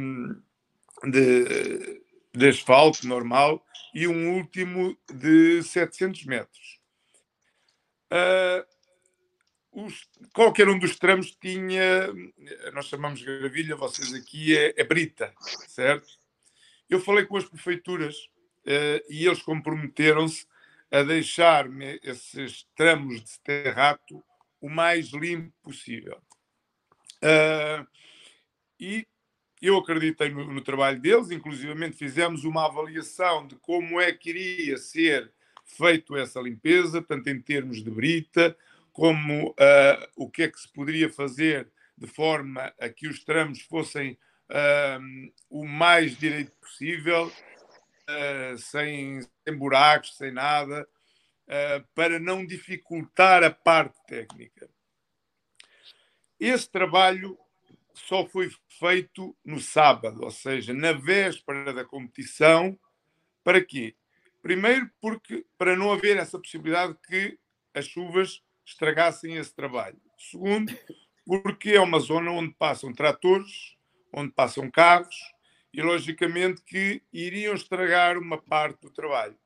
de, 1.11 2.01
de 2.33 2.47
asfalto 2.47 3.05
normal 3.05 3.65
e 3.93 4.07
um 4.07 4.35
último 4.37 4.97
de 5.13 5.61
700 5.63 6.25
metros. 6.25 6.79
Uh, 8.11 8.65
os, 9.71 10.07
qualquer 10.33 10.69
um 10.69 10.79
dos 10.79 10.97
tramos 10.97 11.31
tinha, 11.31 12.07
nós 12.73 12.85
chamamos 12.85 13.21
gravilha, 13.21 13.75
vocês 13.75 14.13
aqui 14.13 14.57
é, 14.57 14.73
é 14.77 14.83
brita, 14.85 15.33
certo? 15.67 16.18
Eu 16.89 16.99
falei 16.99 17.25
com 17.25 17.37
as 17.37 17.45
prefeituras 17.45 18.15
uh, 18.65 19.03
e 19.09 19.25
eles 19.25 19.41
comprometeram-se 19.41 20.47
a 20.91 21.03
deixar-me 21.03 21.99
esses 22.03 22.67
tramos 22.75 23.23
de 23.23 23.39
terrato 23.41 24.23
o 24.59 24.69
mais 24.69 25.09
limpo 25.09 25.53
possível. 25.61 26.17
Uh, 27.23 27.85
e 28.79 29.05
eu 29.61 29.77
acreditei 29.77 30.29
no, 30.29 30.51
no, 30.51 30.61
trabalho 30.61 30.99
deles, 30.99 31.31
inclusivamente 31.31 31.97
fizemos 31.97 32.43
uma 32.43 32.65
avaliação 32.65 33.45
de 33.45 33.55
como 33.55 33.99
é 33.99 34.11
que 34.11 34.29
iria 34.29 34.77
ser 34.77 35.31
feito 35.65 36.15
essa 36.15 36.39
limpeza, 36.41 37.01
tanto 37.01 37.29
em 37.29 37.39
termos 37.39 37.83
de 37.83 37.91
brita, 37.91 38.57
como 38.91 39.49
uh, 39.49 40.07
o 40.15 40.29
que 40.29 40.43
é 40.43 40.47
que 40.47 40.59
se 40.59 40.71
poderia 40.71 41.09
fazer 41.09 41.69
de 41.97 42.07
forma 42.07 42.73
a 42.79 42.89
que 42.89 43.07
os 43.07 43.23
tramos 43.23 43.61
fossem 43.61 44.17
uh, 44.49 45.33
o 45.49 45.65
mais 45.65 46.17
direito 46.17 46.51
possível, 46.59 47.27
uh, 47.27 48.57
sem, 48.57 49.21
sem, 49.21 49.57
buracos, 49.57 50.17
sem 50.17 50.31
nada, 50.31 50.87
para 51.95 52.19
não 52.19 52.45
dificultar 52.45 53.43
a 53.43 53.49
parte 53.49 53.97
técnica. 54.05 54.69
Esse 56.39 56.69
trabalho 56.69 57.35
só 57.91 58.25
foi 58.25 58.51
feito 58.67 59.35
no 59.43 59.59
sábado, 59.59 60.23
ou 60.23 60.29
seja, 60.29 60.75
na 60.75 60.93
véspera 60.93 61.73
da 61.73 61.83
competição. 61.83 62.79
Para 63.43 63.63
quê? 63.63 63.95
Primeiro, 64.41 64.89
porque 65.01 65.45
para 65.57 65.75
não 65.75 65.91
haver 65.91 66.17
essa 66.17 66.39
possibilidade 66.39 66.95
que 67.07 67.37
as 67.73 67.85
chuvas 67.85 68.41
estragassem 68.65 69.35
esse 69.35 69.53
trabalho. 69.53 69.99
Segundo, 70.17 70.71
porque 71.25 71.71
é 71.71 71.81
uma 71.81 71.99
zona 71.99 72.31
onde 72.31 72.53
passam 72.53 72.93
tratores, 72.93 73.75
onde 74.13 74.31
passam 74.31 74.69
carros 74.69 75.15
e, 75.73 75.81
logicamente, 75.81 76.61
que 76.63 77.01
iriam 77.13 77.53
estragar 77.53 78.17
uma 78.17 78.37
parte 78.41 78.81
do 78.81 78.89
trabalho. 78.89 79.37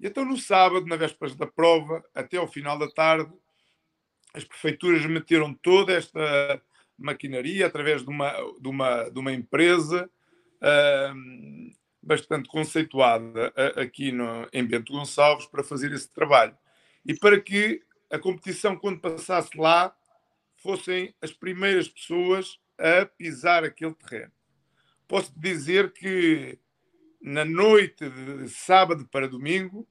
E 0.00 0.06
então, 0.06 0.24
no 0.24 0.36
sábado, 0.36 0.86
na 0.86 0.96
véspera 0.96 1.34
da 1.34 1.46
prova, 1.46 2.04
até 2.14 2.36
ao 2.36 2.46
final 2.46 2.78
da 2.78 2.88
tarde, 2.88 3.32
as 4.34 4.44
prefeituras 4.44 5.04
meteram 5.06 5.54
toda 5.54 5.92
esta 5.92 6.62
maquinaria 6.98 7.66
através 7.66 8.02
de 8.02 8.10
uma, 8.10 8.32
de 8.60 8.68
uma, 8.68 9.08
de 9.08 9.18
uma 9.18 9.32
empresa. 9.32 10.10
Uh, 10.56 11.74
bastante 12.06 12.48
conceituada 12.48 13.52
aqui 13.76 14.12
no, 14.12 14.48
em 14.52 14.64
Bento 14.64 14.92
Gonçalves 14.92 15.46
para 15.46 15.64
fazer 15.64 15.92
esse 15.92 16.08
trabalho. 16.08 16.56
E 17.04 17.12
para 17.14 17.40
que 17.40 17.82
a 18.10 18.18
competição, 18.18 18.76
quando 18.76 19.00
passasse 19.00 19.58
lá, 19.58 19.94
fossem 20.56 21.12
as 21.20 21.32
primeiras 21.32 21.88
pessoas 21.88 22.60
a 22.78 23.06
pisar 23.06 23.64
aquele 23.64 23.94
terreno. 23.94 24.32
Posso 25.08 25.32
dizer 25.38 25.92
que 25.92 26.58
na 27.20 27.44
noite 27.44 28.08
de 28.08 28.48
sábado 28.48 29.06
para 29.08 29.28
domingo, 29.28 29.88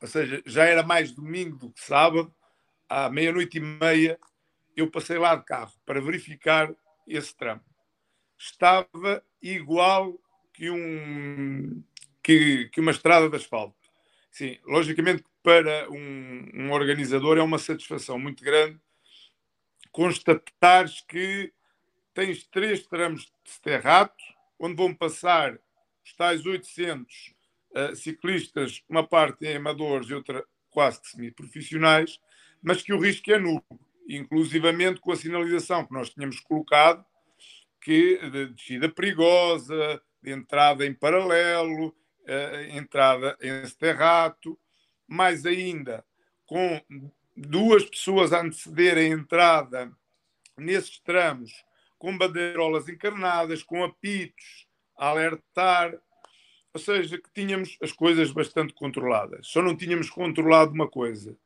ou 0.00 0.08
seja, 0.08 0.42
já 0.44 0.64
era 0.64 0.82
mais 0.82 1.12
domingo 1.12 1.56
do 1.56 1.70
que 1.70 1.80
sábado, 1.80 2.34
à 2.88 3.08
meia-noite 3.08 3.58
e 3.58 3.60
meia, 3.60 4.18
eu 4.76 4.90
passei 4.90 5.18
lá 5.18 5.34
de 5.36 5.44
carro 5.44 5.72
para 5.84 6.00
verificar 6.00 6.74
esse 7.06 7.34
tramo. 7.36 7.62
Estava 8.38 9.24
igual 9.40 10.18
que, 10.52 10.70
um, 10.70 11.82
que, 12.22 12.68
que 12.70 12.80
uma 12.80 12.90
estrada 12.90 13.28
de 13.28 13.36
asfalto. 13.36 13.76
Sim, 14.30 14.58
logicamente 14.64 15.24
para 15.42 15.90
um, 15.90 16.50
um 16.54 16.72
organizador 16.72 17.38
é 17.38 17.42
uma 17.42 17.58
satisfação 17.58 18.18
muito 18.18 18.42
grande 18.42 18.80
constatares 19.92 21.02
que 21.02 21.52
tens 22.14 22.44
três 22.44 22.86
tramos 22.86 23.32
de 23.44 23.60
terrato, 23.60 24.22
onde 24.58 24.74
vão 24.74 24.94
passar 24.94 25.58
os 26.04 26.14
tais 26.14 26.44
800 26.44 27.14
uh, 27.14 27.78
eh, 27.78 27.94
ciclistas, 27.94 28.82
uma 28.88 29.06
parte 29.06 29.46
em 29.46 29.56
amadores 29.56 30.08
e 30.08 30.14
outra 30.14 30.44
quase 30.70 31.00
que 31.00 31.08
semi-profissionais, 31.08 32.20
mas 32.62 32.82
que 32.82 32.92
o 32.92 32.98
risco 32.98 33.30
é 33.30 33.38
nulo, 33.38 33.64
inclusivamente 34.08 35.00
com 35.00 35.12
a 35.12 35.16
sinalização 35.16 35.84
que 35.86 35.92
nós 35.92 36.10
tínhamos 36.10 36.40
colocado, 36.40 37.04
que 37.80 38.18
de 38.30 38.46
descida 38.48 38.88
perigosa, 38.88 40.00
de 40.22 40.32
entrada 40.32 40.86
em 40.86 40.94
paralelo, 40.94 41.88
uh, 41.88 42.76
entrada 42.76 43.36
em 43.40 43.68
terrato, 43.78 44.58
mais 45.06 45.44
ainda 45.44 46.04
com 46.46 46.80
duas 47.36 47.84
pessoas 47.84 48.32
a 48.32 48.40
anteceder 48.40 48.98
a 48.98 49.02
entrada 49.02 49.90
nesses 50.56 50.98
tramos 50.98 51.64
com 52.02 52.18
bandeirolas 52.18 52.88
encarnadas, 52.88 53.62
com 53.62 53.84
apitos 53.84 54.66
a 54.98 55.10
alertar, 55.10 55.96
ou 56.74 56.80
seja, 56.80 57.16
que 57.16 57.30
tínhamos 57.32 57.78
as 57.80 57.92
coisas 57.92 58.32
bastante 58.32 58.74
controladas. 58.74 59.46
Só 59.46 59.62
não 59.62 59.76
tínhamos 59.76 60.10
controlado 60.10 60.72
uma 60.72 60.88
coisa, 60.88 61.38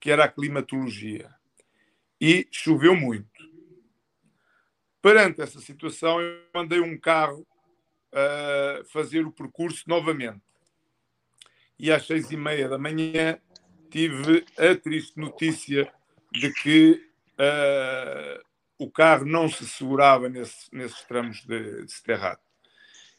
que 0.00 0.10
era 0.10 0.24
a 0.24 0.28
climatologia. 0.28 1.30
E 2.18 2.48
choveu 2.50 2.96
muito. 2.96 3.28
Perante 5.02 5.42
essa 5.42 5.60
situação, 5.60 6.22
eu 6.22 6.40
mandei 6.54 6.80
um 6.80 6.98
carro 6.98 7.46
fazer 8.90 9.26
o 9.26 9.32
percurso 9.32 9.84
novamente. 9.86 10.40
E 11.78 11.92
às 11.92 12.06
seis 12.06 12.30
e 12.30 12.36
meia 12.36 12.66
da 12.66 12.78
manhã 12.78 13.38
tive 13.90 14.46
a 14.56 14.74
triste 14.74 15.20
notícia 15.20 15.92
de 16.32 16.50
que 16.50 17.06
o 18.78 18.90
carro 18.90 19.26
não 19.26 19.48
se 19.48 19.66
segurava 19.68 20.28
nesse, 20.28 20.72
nesses 20.72 21.02
tramos 21.02 21.44
de, 21.44 21.84
de. 21.84 21.92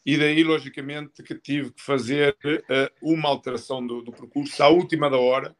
E 0.04 0.16
daí, 0.16 0.42
logicamente, 0.42 1.22
que 1.22 1.34
tive 1.34 1.72
que 1.72 1.82
fazer 1.82 2.34
uh, 2.44 3.12
uma 3.14 3.28
alteração 3.28 3.86
do, 3.86 4.00
do, 4.00 4.10
percurso 4.10 4.62
à 4.62 4.68
última 4.68 5.10
da 5.10 5.18
hora, 5.18 5.54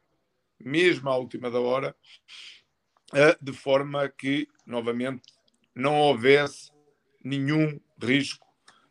mesmo 0.59 1.11
à 1.11 1.17
última 1.17 1.51
da 1.51 1.61
hora, 1.61 1.95
uh, 3.13 3.45
de 3.45 3.53
forma 3.53 4.09
que, 4.09 4.49
novamente, 4.67 5.23
não 5.75 5.99
houvesse 5.99 6.73
nenhum 7.23 7.79
risco 8.03 8.47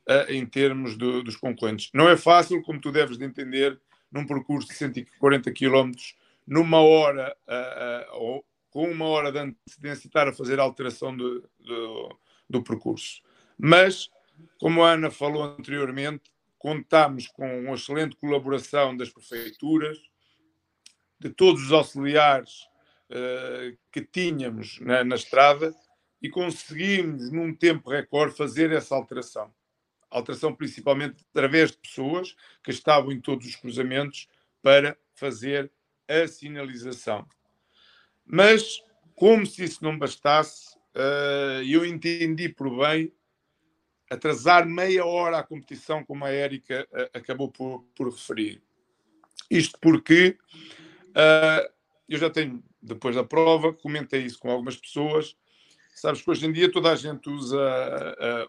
uh, 0.08 0.32
em 0.32 0.46
termos 0.46 0.96
do, 0.96 1.24
dos 1.24 1.36
concorrentes. 1.36 1.90
Não 1.96 2.08
é 2.08 2.16
fácil, 2.16 2.62
como 2.62 2.80
tu 2.80 2.92
deves 2.92 3.18
de 3.18 3.26
entender, 3.26 3.82
num 4.12 4.28
percurso 4.28 4.68
de 4.68 4.76
140 4.76 5.52
km, 5.52 5.92
numa 6.46 6.80
hora 6.80 7.36
com 8.70 8.90
uma 8.90 9.06
hora 9.06 9.32
de 9.32 9.40
antecedência 9.40 10.08
estar 10.08 10.28
a 10.28 10.34
fazer 10.34 10.60
alteração 10.60 11.16
do, 11.16 11.50
do, 11.60 12.20
do 12.50 12.64
percurso. 12.64 13.22
Mas, 13.58 14.10
como 14.60 14.84
a 14.84 14.92
Ana 14.92 15.12
falou 15.12 15.44
anteriormente, 15.44 16.32
contamos 16.58 17.28
com 17.28 17.62
uma 17.62 17.76
excelente 17.76 18.16
colaboração 18.18 18.96
das 18.96 19.10
prefeituras, 19.10 19.98
de 21.20 21.30
todos 21.30 21.64
os 21.64 21.72
auxiliares 21.72 22.64
uh, 23.10 23.78
que 23.92 24.02
tínhamos 24.02 24.80
na, 24.80 25.04
na, 25.04 25.16
estrada 25.16 25.74
e 26.22 26.30
conseguimos, 26.30 27.32
num 27.32 27.54
tempo 27.54 27.90
recorde, 27.90 28.36
fazer 28.36 28.72
essa 28.72 28.96
alteração. 28.96 29.54
Alteração 30.10 30.56
principalmente 30.56 31.26
através 31.32 31.72
de 31.72 31.78
pessoas 31.78 32.36
que 32.64 32.72
estavam 32.72 33.12
em 33.12 33.20
todos 33.20 33.46
os 33.46 33.56
cruzamentos 33.56 34.28
para 34.62 34.98
fazer 35.14 35.72
a 36.08 36.28
sinalização. 36.28 37.28
Mas, 38.32 38.84
como 39.16 39.44
se 39.44 39.64
isso 39.64 39.84
não 39.84 39.98
bastasse, 39.98 40.76
uh, 40.96 41.64
eu 41.68 41.84
entendi 41.84 42.48
por 42.48 42.70
bem 42.78 43.12
atrasar 44.08 44.68
meia 44.68 45.04
hora 45.04 45.40
a 45.40 45.44
competição, 45.44 46.06
como 46.06 46.24
a 46.26 46.30
Érica 46.30 46.88
uh, 46.92 47.18
acabou 47.18 47.50
por, 47.50 47.84
por, 47.96 48.12
referir. 48.12 48.62
Isto 49.50 49.80
porque 49.82 50.38
uh, 51.08 51.74
eu 52.08 52.20
já 52.20 52.30
tenho, 52.30 52.64
depois 52.80 53.16
da 53.16 53.24
prova, 53.24 53.74
comentei 53.74 54.22
isso 54.22 54.38
com 54.38 54.52
algumas 54.52 54.78
pessoas. 54.78 55.36
Sabes 55.96 56.22
que 56.22 56.30
hoje 56.30 56.46
em 56.46 56.54
dia 56.54 56.72
toda 56.72 56.92
a 56.92 56.96
gente 56.96 57.30
usa 57.30 57.58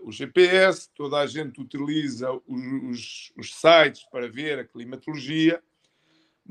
o 0.03 0.13
GPS, 0.13 0.89
toda 0.95 1.19
a 1.19 1.27
gente 1.27 1.61
utiliza 1.61 2.31
os, 2.47 3.33
os 3.37 3.55
sites 3.55 4.05
para 4.09 4.29
ver 4.29 4.61
a 4.61 4.65
climatologia 4.65 5.61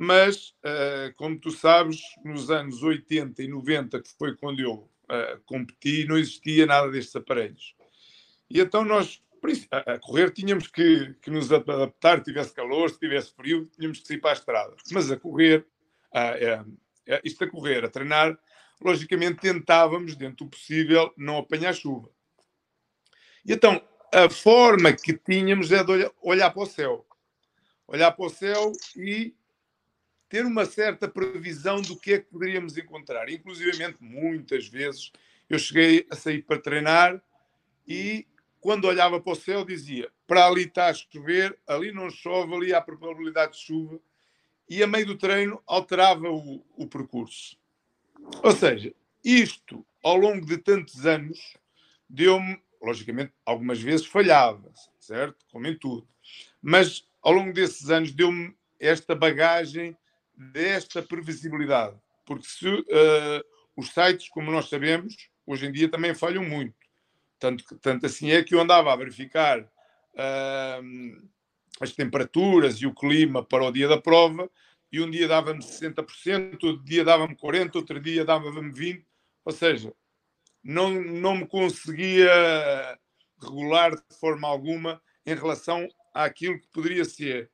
mas, 0.02 0.56
uh, 0.64 1.14
como 1.18 1.38
tu 1.38 1.52
sabes, 1.52 2.00
nos 2.24 2.50
anos 2.50 2.82
80 2.82 3.44
e 3.44 3.50
90, 3.50 4.02
que 4.02 4.10
foi 4.18 4.34
quando 4.34 4.62
eu 4.62 4.76
uh, 4.76 5.42
competi, 5.46 6.06
não 6.06 6.18
existia 6.18 6.66
nada 6.66 6.90
destes 6.90 7.18
aparelhos. 7.18 7.76
E 8.50 8.62
então 8.62 8.86
nós, 8.86 9.22
a 9.70 10.00
correr, 10.00 10.32
tínhamos 10.32 10.68
que, 10.68 11.14
que 11.22 11.30
nos 11.30 11.52
adaptar, 11.52 12.24
tivesse 12.24 12.54
calor, 12.54 12.90
se 12.90 12.98
tivesse 12.98 13.34
frio, 13.36 13.70
tínhamos 13.76 14.00
que 14.00 14.08
sair 14.08 14.20
para 14.20 14.30
a 14.30 14.34
estrada. 14.34 14.74
Mas 14.90 15.12
a 15.12 15.18
correr, 15.18 15.68
uh, 16.16 17.20
isto 17.22 17.44
a 17.44 17.50
correr, 17.50 17.84
a 17.84 17.90
treinar, 17.90 18.40
logicamente 18.82 19.42
tentávamos, 19.42 20.16
dentro 20.16 20.46
do 20.46 20.52
possível, 20.52 21.14
não 21.18 21.40
apanhar 21.40 21.74
chuva. 21.74 22.10
E 23.46 23.52
então, 23.52 23.86
a 24.14 24.30
forma 24.30 24.94
que 24.94 25.12
tínhamos 25.12 25.74
é 25.74 25.84
de 25.84 26.10
olhar 26.22 26.52
para 26.52 26.64
o 26.64 26.66
céu. 26.66 27.06
Olhar 27.86 28.14
para 28.14 28.26
o 28.26 28.30
céu 28.30 28.72
e 28.96 29.36
ter 30.30 30.46
uma 30.46 30.64
certa 30.64 31.08
previsão 31.08 31.82
do 31.82 31.98
que 31.98 32.14
é 32.14 32.20
que 32.20 32.30
poderíamos 32.30 32.78
encontrar. 32.78 33.28
Inclusive, 33.30 33.72
muitas 34.00 34.68
vezes, 34.68 35.12
eu 35.50 35.58
cheguei 35.58 36.06
a 36.10 36.16
sair 36.16 36.44
para 36.44 36.62
treinar 36.62 37.20
e, 37.88 38.28
quando 38.62 38.86
olhava 38.86 39.20
para 39.20 39.34
o 39.34 39.36
céu, 39.36 39.66
dizia: 39.66 40.12
para 40.28 40.46
ali 40.46 40.64
está 40.64 40.88
a 40.88 40.94
chover, 40.94 41.58
ali 41.68 41.92
não 41.92 42.12
chove, 42.12 42.54
ali 42.54 42.74
há 42.74 42.80
probabilidade 42.80 43.54
de 43.54 43.60
chuva. 43.60 44.00
E, 44.70 44.84
a 44.84 44.88
meio 44.88 45.08
do 45.08 45.18
treino, 45.18 45.62
alterava 45.66 46.30
o, 46.30 46.64
o 46.78 46.86
percurso. 46.86 47.58
Ou 48.44 48.52
seja, 48.52 48.94
isto, 49.24 49.84
ao 50.04 50.16
longo 50.16 50.46
de 50.46 50.60
tantos 50.60 51.08
anos, 51.08 51.58
deu-me, 52.08 52.62
logicamente, 52.80 53.34
algumas 53.44 53.82
vezes 53.82 54.06
falhava, 54.06 54.72
certo? 55.00 55.44
Como 55.52 55.66
em 55.66 55.76
tudo. 55.76 56.08
Mas, 56.62 57.04
ao 57.20 57.34
longo 57.34 57.52
desses 57.52 57.90
anos, 57.90 58.12
deu-me 58.12 58.56
esta 58.80 59.16
bagagem 59.16 59.98
desta 60.40 61.04
previsibilidade. 61.04 61.98
Porque 62.26 62.48
se 62.48 62.68
uh, 62.68 63.44
os 63.76 63.90
sites, 63.90 64.30
como 64.30 64.52
nós 64.52 64.70
sabemos, 64.70 65.16
hoje 65.46 65.66
em 65.66 65.72
dia 65.72 65.90
também 65.90 66.16
falham 66.16 66.44
muito. 66.44 66.76
Tanto, 67.38 67.64
tanto 67.80 68.06
assim 68.06 68.32
é 68.32 68.44
que 68.44 68.56
eu 68.56 68.62
andava 68.62 68.92
a 68.92 68.96
verificar 68.96 69.62
uh, 69.62 71.30
as 71.82 71.92
temperaturas 71.92 72.76
e 72.82 72.88
o 72.88 72.94
clima 72.94 73.44
para 73.44 73.64
o 73.64 73.72
dia 73.72 73.88
da 73.88 74.00
prova, 74.00 74.50
e 74.92 75.02
um 75.02 75.10
dia 75.10 75.28
dava-me 75.28 75.60
60%, 75.60 76.64
outro 76.64 76.84
dia 76.84 77.04
dava-me 77.04 77.36
40%, 77.36 77.76
outro 77.76 78.00
dia 78.00 78.26
dava-me 78.26 78.72
20%, 78.72 79.04
ou 79.46 79.52
seja, 79.52 79.94
não, 80.64 80.90
não 80.90 81.38
me 81.38 81.48
conseguia 81.48 82.30
regular 83.42 83.96
de 83.96 84.20
forma 84.20 84.48
alguma 84.48 85.02
em 85.26 85.36
relação 85.36 85.88
àquilo 86.14 86.60
que 86.60 86.68
poderia 86.70 87.06
ser 87.06 87.50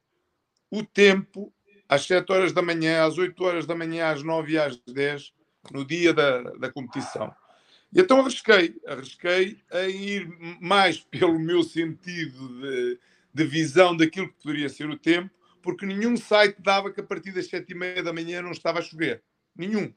o 0.72 0.84
tempo 0.84 1.54
às 1.88 2.06
7 2.06 2.32
horas 2.32 2.54
da 2.54 2.62
manhã, 2.62 3.06
às 3.06 3.18
8 3.18 3.44
horas 3.44 3.66
da 3.66 3.76
manhã, 3.76 4.12
às 4.12 4.24
9 4.24 4.54
e 4.54 4.58
às 4.58 4.78
10, 4.78 5.34
no 5.72 5.86
dia 5.86 6.14
da, 6.14 6.42
da 6.54 6.72
competição. 6.72 7.34
E 7.94 8.00
então 8.00 8.20
arrisquei, 8.20 8.76
arrisquei 8.86 9.58
em 9.72 10.04
ir 10.04 10.60
mais 10.60 11.00
pelo 11.12 11.40
meu 11.40 11.64
sentido 11.64 12.62
de, 12.62 13.00
de 13.34 13.44
visão 13.46 13.96
daquilo 13.96 14.28
que 14.28 14.44
poderia 14.44 14.70
ser 14.70 14.90
o 14.90 14.98
tempo, 14.98 15.30
porque 15.62 15.86
nenhum 15.86 16.16
site 16.18 16.62
dava 16.62 16.92
que 16.92 17.02
a 17.02 17.04
partir 17.04 17.32
das 17.32 17.48
7 17.48 17.72
e 17.72 17.76
meia 17.76 18.04
da 18.04 18.14
manhã 18.14 18.42
não 18.42 18.52
estava 18.52 18.80
a 18.80 18.82
chover. 18.82 19.24
Nenhum. 19.56 19.94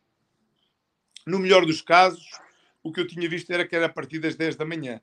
No 1.26 1.38
melhor 1.38 1.66
dos 1.66 1.82
casos, 1.82 2.24
o 2.82 2.92
que 2.92 3.00
eu 3.00 3.06
tinha 3.06 3.28
visto 3.28 3.50
era 3.50 3.66
que 3.66 3.76
era 3.76 3.86
a 3.86 3.90
partir 3.90 4.18
das 4.18 4.34
10 4.34 4.56
da 4.56 4.64
manhã. 4.64 5.00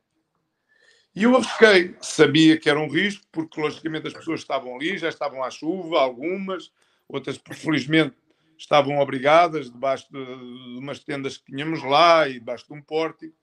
E 1.15 1.23
eu 1.23 1.35
arrisquei, 1.35 1.95
sabia 2.01 2.59
que 2.59 2.69
era 2.69 2.77
um 2.77 2.89
risco, 2.89 3.25
porque 3.31 3.61
logicamente 3.61 4.07
as 4.07 4.13
pessoas 4.13 4.41
estavam 4.41 4.75
ali, 4.75 4.97
já 4.97 5.07
estavam 5.07 5.41
à 5.41 5.49
chuva, 5.49 5.97
algumas, 5.99 6.73
outras, 7.07 7.39
felizmente, 7.53 8.17
estavam 8.57 8.97
obrigadas, 8.99 9.71
debaixo 9.71 10.11
de, 10.11 10.23
de 10.25 10.77
umas 10.77 10.99
tendas 10.99 11.37
que 11.37 11.45
tínhamos 11.45 11.81
lá 11.83 12.27
e 12.27 12.33
debaixo 12.33 12.67
de 12.67 12.73
um 12.73 12.81
pórtico, 12.81 13.33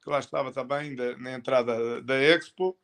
que 0.00 0.08
lá 0.08 0.20
estava 0.20 0.52
também 0.52 0.94
da, 0.94 1.18
na 1.18 1.32
entrada 1.32 2.00
da 2.02 2.14
Expo. 2.14 2.78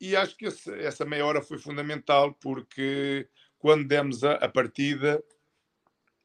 E 0.00 0.16
acho 0.16 0.36
que 0.36 0.46
esse, 0.46 0.72
essa 0.80 1.04
meia 1.04 1.26
hora 1.26 1.42
foi 1.42 1.58
fundamental, 1.58 2.32
porque 2.34 3.28
quando 3.58 3.86
demos 3.86 4.24
a, 4.24 4.34
a 4.34 4.48
partida, 4.48 5.22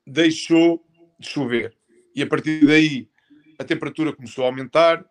deixou 0.07 0.85
de 1.19 1.27
chover. 1.27 1.77
E 2.15 2.21
a 2.23 2.27
partir 2.27 2.65
daí 2.65 3.09
a 3.57 3.63
temperatura 3.63 4.13
começou 4.13 4.45
a 4.45 4.47
aumentar, 4.47 5.05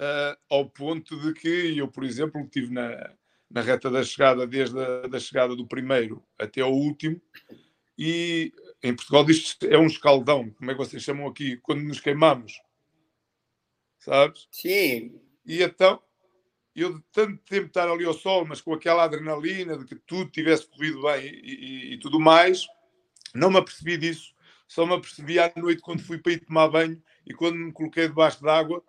uh, 0.00 0.36
ao 0.48 0.68
ponto 0.68 1.20
de 1.20 1.34
que 1.34 1.76
eu, 1.76 1.86
por 1.86 2.02
exemplo, 2.04 2.40
estive 2.40 2.72
na, 2.72 3.12
na 3.50 3.60
reta 3.60 3.90
da 3.90 4.02
chegada, 4.02 4.46
desde 4.46 4.78
a 4.78 5.06
da 5.06 5.20
chegada 5.20 5.54
do 5.54 5.66
primeiro 5.66 6.24
até 6.38 6.62
ao 6.62 6.72
último, 6.72 7.20
e 7.98 8.52
em 8.82 8.96
Portugal 8.96 9.24
diz 9.24 9.58
é 9.62 9.76
um 9.76 9.86
escaldão, 9.86 10.50
como 10.50 10.70
é 10.70 10.74
que 10.74 10.78
vocês 10.78 11.02
chamam 11.02 11.26
aqui, 11.26 11.58
quando 11.58 11.82
nos 11.82 12.00
queimamos, 12.00 12.60
sabes? 13.98 14.48
Sim. 14.50 15.20
E 15.44 15.62
então, 15.62 16.02
eu 16.74 16.94
de 16.94 17.04
tanto 17.12 17.36
tempo 17.44 17.66
estar 17.66 17.88
ali 17.88 18.04
ao 18.04 18.14
sol, 18.14 18.46
mas 18.46 18.60
com 18.60 18.72
aquela 18.72 19.04
adrenalina 19.04 19.76
de 19.76 19.84
que 19.84 19.96
tudo 19.96 20.30
tivesse 20.30 20.66
corrido 20.66 21.02
bem 21.02 21.26
e, 21.26 21.90
e, 21.90 21.94
e 21.94 21.98
tudo 21.98 22.18
mais, 22.18 22.66
não 23.34 23.50
me 23.50 23.58
apercebi 23.58 23.98
disso, 23.98 24.34
só 24.66 24.86
me 24.86 24.94
apercebi 24.94 25.38
à 25.38 25.52
noite 25.56 25.82
quando 25.82 26.02
fui 26.02 26.18
para 26.18 26.32
ir 26.32 26.40
tomar 26.40 26.68
banho 26.68 27.02
e 27.26 27.34
quando 27.34 27.56
me 27.56 27.72
coloquei 27.72 28.08
debaixo 28.08 28.42
d'água, 28.42 28.82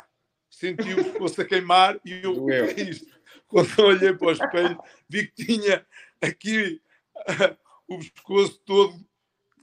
sentiu 0.52 1.04
que 1.04 1.18
fosse 1.18 1.42
a 1.42 1.46
queimar 1.46 2.00
e 2.06 2.22
eu, 2.22 2.44
o 2.44 2.52
é 2.52 2.74
isto? 2.82 3.08
Quando 3.48 3.80
olhei 3.80 4.14
para 4.14 4.28
o 4.28 4.32
espelho, 4.32 4.80
vi 5.10 5.28
que 5.28 5.46
tinha 5.46 5.86
aqui 6.22 6.82
uh, 7.18 7.58
o 7.88 7.98
pescoço 7.98 8.62
todo 8.66 8.94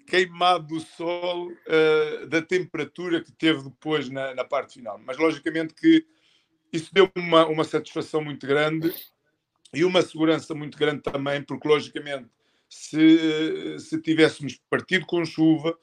queimado 0.06 0.66
do 0.66 0.80
sol, 0.80 1.50
uh, 1.50 2.26
da 2.26 2.40
temperatura 2.40 3.22
que 3.22 3.30
teve 3.30 3.62
depois 3.62 4.08
na, 4.08 4.34
na, 4.34 4.44
parte 4.44 4.74
final. 4.74 4.98
Mas, 5.04 5.18
logicamente, 5.18 5.74
que 5.74 6.04
isso 6.72 6.92
deu 6.92 7.10
uma, 7.14 7.46
uma 7.46 7.64
satisfação 7.64 8.22
muito 8.22 8.46
grande 8.46 8.92
e 9.72 9.84
uma 9.84 10.02
segurança 10.02 10.54
muito 10.54 10.78
grande 10.78 11.02
também, 11.02 11.42
porque, 11.42 11.68
logicamente, 11.68 12.28
se, 12.68 13.78
se 13.78 14.00
tivéssemos 14.00 14.58
partido 14.68 15.06
com 15.06 15.24
chuva, 15.24 15.78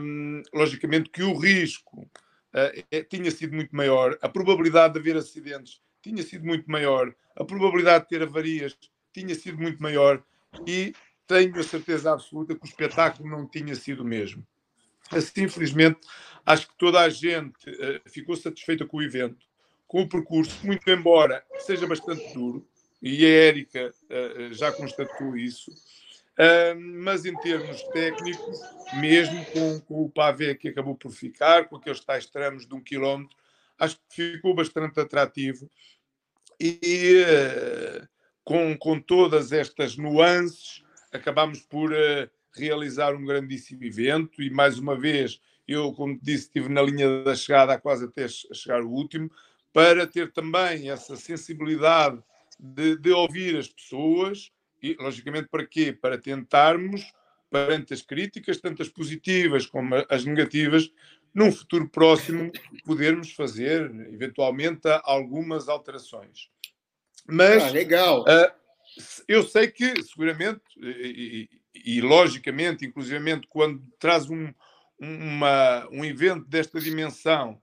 um, 0.00 0.42
logicamente 0.52 1.10
que 1.10 1.22
o 1.22 1.36
risco 1.36 2.08
uh, 2.54 3.04
tinha 3.08 3.30
sido 3.30 3.54
muito 3.54 3.74
maior, 3.74 4.16
a 4.22 4.28
probabilidade 4.28 4.94
de 4.94 5.00
haver 5.00 5.16
acidentes 5.16 5.80
tinha 6.02 6.22
sido 6.22 6.44
muito 6.44 6.70
maior, 6.70 7.14
a 7.34 7.44
probabilidade 7.44 8.04
de 8.04 8.10
ter 8.10 8.22
avarias 8.22 8.76
tinha 9.12 9.34
sido 9.34 9.58
muito 9.58 9.82
maior. 9.82 10.22
E 10.66 10.94
tenho 11.26 11.58
a 11.58 11.62
certeza 11.62 12.12
absoluta 12.12 12.54
que 12.54 12.64
o 12.64 12.68
espetáculo 12.68 13.28
não 13.28 13.46
tinha 13.48 13.74
sido 13.74 14.02
o 14.02 14.06
mesmo. 14.06 14.46
Assim, 15.10 15.44
infelizmente, 15.44 16.00
acho 16.44 16.68
que 16.68 16.76
toda 16.76 17.00
a 17.00 17.08
gente 17.08 17.70
uh, 17.70 18.10
ficou 18.10 18.36
satisfeita 18.36 18.86
com 18.86 18.98
o 18.98 19.02
evento, 19.02 19.46
com 19.86 20.02
o 20.02 20.08
percurso, 20.08 20.66
muito 20.66 20.88
embora 20.90 21.44
seja 21.58 21.86
bastante 21.86 22.32
duro, 22.34 22.66
e 23.02 23.24
a 23.24 23.28
Érica 23.28 23.90
uh, 23.90 24.52
já 24.52 24.72
constatou 24.72 25.36
isso, 25.36 25.70
mas 26.76 27.24
em 27.24 27.34
termos 27.36 27.82
técnicos, 27.84 28.60
mesmo 28.94 29.44
com, 29.46 29.80
com, 29.80 30.02
o 30.04 30.10
pavé 30.10 30.54
que 30.54 30.68
acabou 30.68 30.96
por 30.96 31.10
ficar, 31.10 31.68
com 31.68 31.76
aqueles 31.76 32.00
tais 32.00 32.26
tramos 32.26 32.66
de 32.66 32.74
um 32.74 32.80
quilómetro, 32.80 33.36
acho 33.78 33.96
que 34.10 34.32
ficou 34.32 34.54
bastante 34.54 34.98
atrativo. 34.98 35.70
E 36.60 37.22
uh, 37.22 38.08
com, 38.44 38.76
com 38.76 39.00
todas 39.00 39.52
estas 39.52 39.96
nuances 39.96 40.82
acabámos 41.12 41.60
por 41.60 41.92
uh, 41.92 42.30
realizar 42.54 43.14
um 43.14 43.24
grandíssimo 43.24 43.84
evento. 43.84 44.42
E 44.42 44.50
mais 44.50 44.78
uma 44.78 44.98
vez 44.98 45.40
eu, 45.66 45.92
como 45.92 46.18
disse, 46.22 46.44
estive 46.44 46.68
na 46.68 46.82
linha 46.82 47.22
da 47.22 47.34
chegada 47.34 47.78
quase 47.78 48.04
até 48.04 48.26
chegar 48.28 48.82
o 48.82 48.90
último, 48.90 49.30
para 49.72 50.06
ter 50.06 50.32
também 50.32 50.90
essa 50.90 51.16
sensibilidade 51.16 52.22
de, 52.60 52.96
de 52.96 53.10
ouvir 53.10 53.56
as 53.56 53.68
pessoas, 53.68 54.52
e, 54.84 54.96
logicamente, 55.00 55.48
para 55.48 55.66
quê? 55.66 55.92
Para 55.92 56.18
tentarmos, 56.18 57.10
perante 57.50 57.94
as 57.94 58.02
críticas, 58.02 58.60
tanto 58.60 58.82
as 58.82 58.88
positivas 58.88 59.64
como 59.64 59.94
as 60.08 60.24
negativas, 60.24 60.90
num 61.32 61.50
futuro 61.50 61.88
próximo, 61.88 62.52
podermos 62.84 63.32
fazer, 63.32 63.90
eventualmente, 64.12 64.82
algumas 65.02 65.68
alterações. 65.68 66.50
Mas, 67.26 67.62
ah, 67.62 67.70
legal. 67.70 68.22
Uh, 68.22 68.52
eu 69.26 69.42
sei 69.42 69.68
que, 69.68 70.02
seguramente, 70.02 70.62
e, 70.76 71.48
e, 71.74 71.96
e 71.96 72.00
logicamente, 72.00 72.84
inclusivamente, 72.84 73.46
quando 73.48 73.82
traz 73.98 74.28
um, 74.28 74.52
uma, 75.00 75.88
um 75.90 76.04
evento 76.04 76.46
desta 76.46 76.78
dimensão 76.78 77.60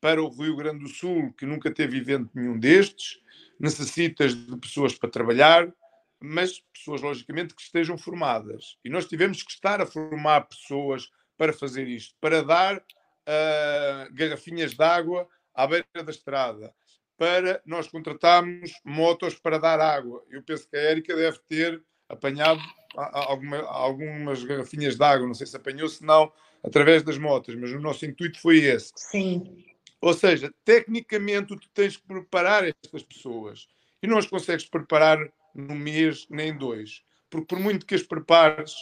para 0.00 0.22
o 0.22 0.28
Rio 0.28 0.56
Grande 0.56 0.80
do 0.80 0.88
Sul, 0.88 1.32
que 1.32 1.46
nunca 1.46 1.70
teve 1.70 1.98
evento 1.98 2.30
nenhum 2.34 2.58
destes, 2.58 3.18
necessitas 3.58 4.34
de 4.34 4.56
pessoas 4.58 4.94
para 4.94 5.08
trabalhar, 5.08 5.72
mas 6.20 6.60
pessoas, 6.72 7.00
logicamente, 7.00 7.54
que 7.54 7.62
estejam 7.62 7.98
formadas. 7.98 8.78
E 8.84 8.88
nós 8.88 9.06
tivemos 9.06 9.42
que 9.42 9.52
estar 9.52 9.80
a 9.80 9.86
formar 9.86 10.42
pessoas 10.42 11.10
para 11.36 11.52
fazer 11.52 11.88
isto, 11.88 12.14
para 12.20 12.42
dar 12.42 12.76
uh, 12.76 14.14
garrafinhas 14.14 14.74
de 14.74 14.82
água 14.82 15.28
à 15.54 15.66
beira 15.66 15.86
da 16.04 16.10
estrada, 16.10 16.74
para 17.16 17.60
nós 17.64 17.88
contratarmos 17.88 18.72
motos 18.84 19.34
para 19.34 19.58
dar 19.58 19.80
água. 19.80 20.24
Eu 20.30 20.42
penso 20.42 20.68
que 20.68 20.76
a 20.76 20.80
Érica 20.80 21.14
deve 21.14 21.38
ter 21.40 21.82
apanhado 22.08 22.60
alguma, 22.96 23.58
algumas 23.62 24.42
garrafinhas 24.44 24.96
de 24.96 25.04
água, 25.04 25.26
não 25.26 25.34
sei 25.34 25.46
se 25.46 25.56
apanhou, 25.56 25.88
se 25.88 26.04
não, 26.04 26.32
através 26.62 27.02
das 27.02 27.18
motas, 27.18 27.54
mas 27.54 27.72
o 27.72 27.80
nosso 27.80 28.04
intuito 28.06 28.40
foi 28.40 28.58
esse. 28.58 28.92
Sim. 28.96 29.64
Ou 30.00 30.12
seja, 30.12 30.52
tecnicamente 30.64 31.56
tu 31.56 31.68
tens 31.72 31.96
que 31.96 32.06
preparar 32.06 32.64
estas 32.64 33.02
pessoas 33.02 33.66
e 34.02 34.06
não 34.06 34.18
as 34.18 34.26
consegues 34.26 34.66
preparar 34.66 35.18
num 35.54 35.74
mês 35.74 36.26
nem 36.28 36.50
em 36.50 36.58
dois. 36.58 37.02
Porque 37.30 37.46
por 37.46 37.60
muito 37.60 37.86
que 37.86 37.94
as 37.94 38.02
prepares, 38.02 38.74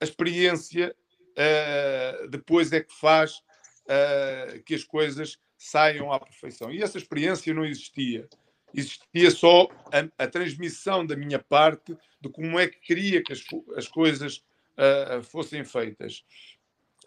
a 0.00 0.04
experiência 0.04 0.94
uh, 1.32 2.28
depois 2.28 2.72
é 2.72 2.80
que 2.80 2.94
faz 2.94 3.42
uh, 3.84 4.62
que 4.64 4.74
as 4.74 4.84
coisas 4.84 5.38
saiam 5.56 6.12
à 6.12 6.20
perfeição. 6.20 6.70
E 6.70 6.82
essa 6.82 6.98
experiência 6.98 7.52
não 7.54 7.64
existia. 7.64 8.28
Existia 8.74 9.30
só 9.30 9.68
a, 9.92 10.24
a 10.24 10.26
transmissão 10.26 11.06
da 11.06 11.16
minha 11.16 11.38
parte 11.38 11.96
de 12.20 12.28
como 12.28 12.58
é 12.58 12.66
que 12.66 12.80
queria 12.80 13.22
que 13.22 13.32
as, 13.32 13.42
as 13.76 13.88
coisas 13.88 14.44
uh, 14.76 15.22
fossem 15.22 15.64
feitas. 15.64 16.24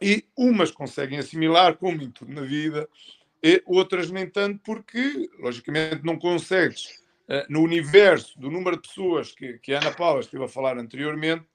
E 0.01 0.25
umas 0.35 0.71
conseguem 0.71 1.19
assimilar, 1.19 1.77
como 1.77 2.01
em 2.01 2.09
tudo 2.09 2.33
na 2.33 2.41
vida, 2.41 2.87
e 3.43 3.61
outras 3.65 4.09
nem 4.09 4.29
tanto, 4.29 4.59
porque, 4.63 5.29
logicamente, 5.39 6.03
não 6.03 6.17
consegues 6.17 6.98
no 7.47 7.61
universo 7.61 8.39
do 8.39 8.49
número 8.49 8.75
de 8.75 8.87
pessoas 8.87 9.31
que, 9.31 9.59
que 9.59 9.73
a 9.73 9.79
Ana 9.79 9.91
Paula 9.91 10.19
esteve 10.19 10.43
a 10.43 10.47
falar 10.47 10.77
anteriormente, 10.77 11.45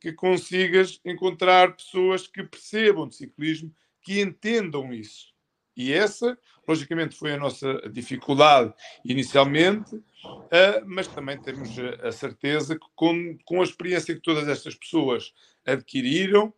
que 0.00 0.12
consigas 0.12 1.00
encontrar 1.04 1.74
pessoas 1.74 2.26
que 2.26 2.42
percebam 2.44 3.08
de 3.08 3.16
ciclismo, 3.16 3.74
que 4.02 4.20
entendam 4.20 4.92
isso. 4.92 5.34
E 5.76 5.92
essa, 5.92 6.38
logicamente, 6.66 7.16
foi 7.16 7.32
a 7.32 7.36
nossa 7.36 7.74
dificuldade 7.90 8.72
inicialmente, 9.04 9.96
uh, 9.96 10.84
mas 10.86 11.08
também 11.08 11.38
temos 11.40 11.70
a 12.02 12.12
certeza 12.12 12.78
que, 12.78 12.86
com, 12.94 13.36
com 13.44 13.60
a 13.60 13.64
experiência 13.64 14.14
que 14.14 14.22
todas 14.22 14.48
estas 14.48 14.74
pessoas 14.74 15.34
adquiriram, 15.66 16.54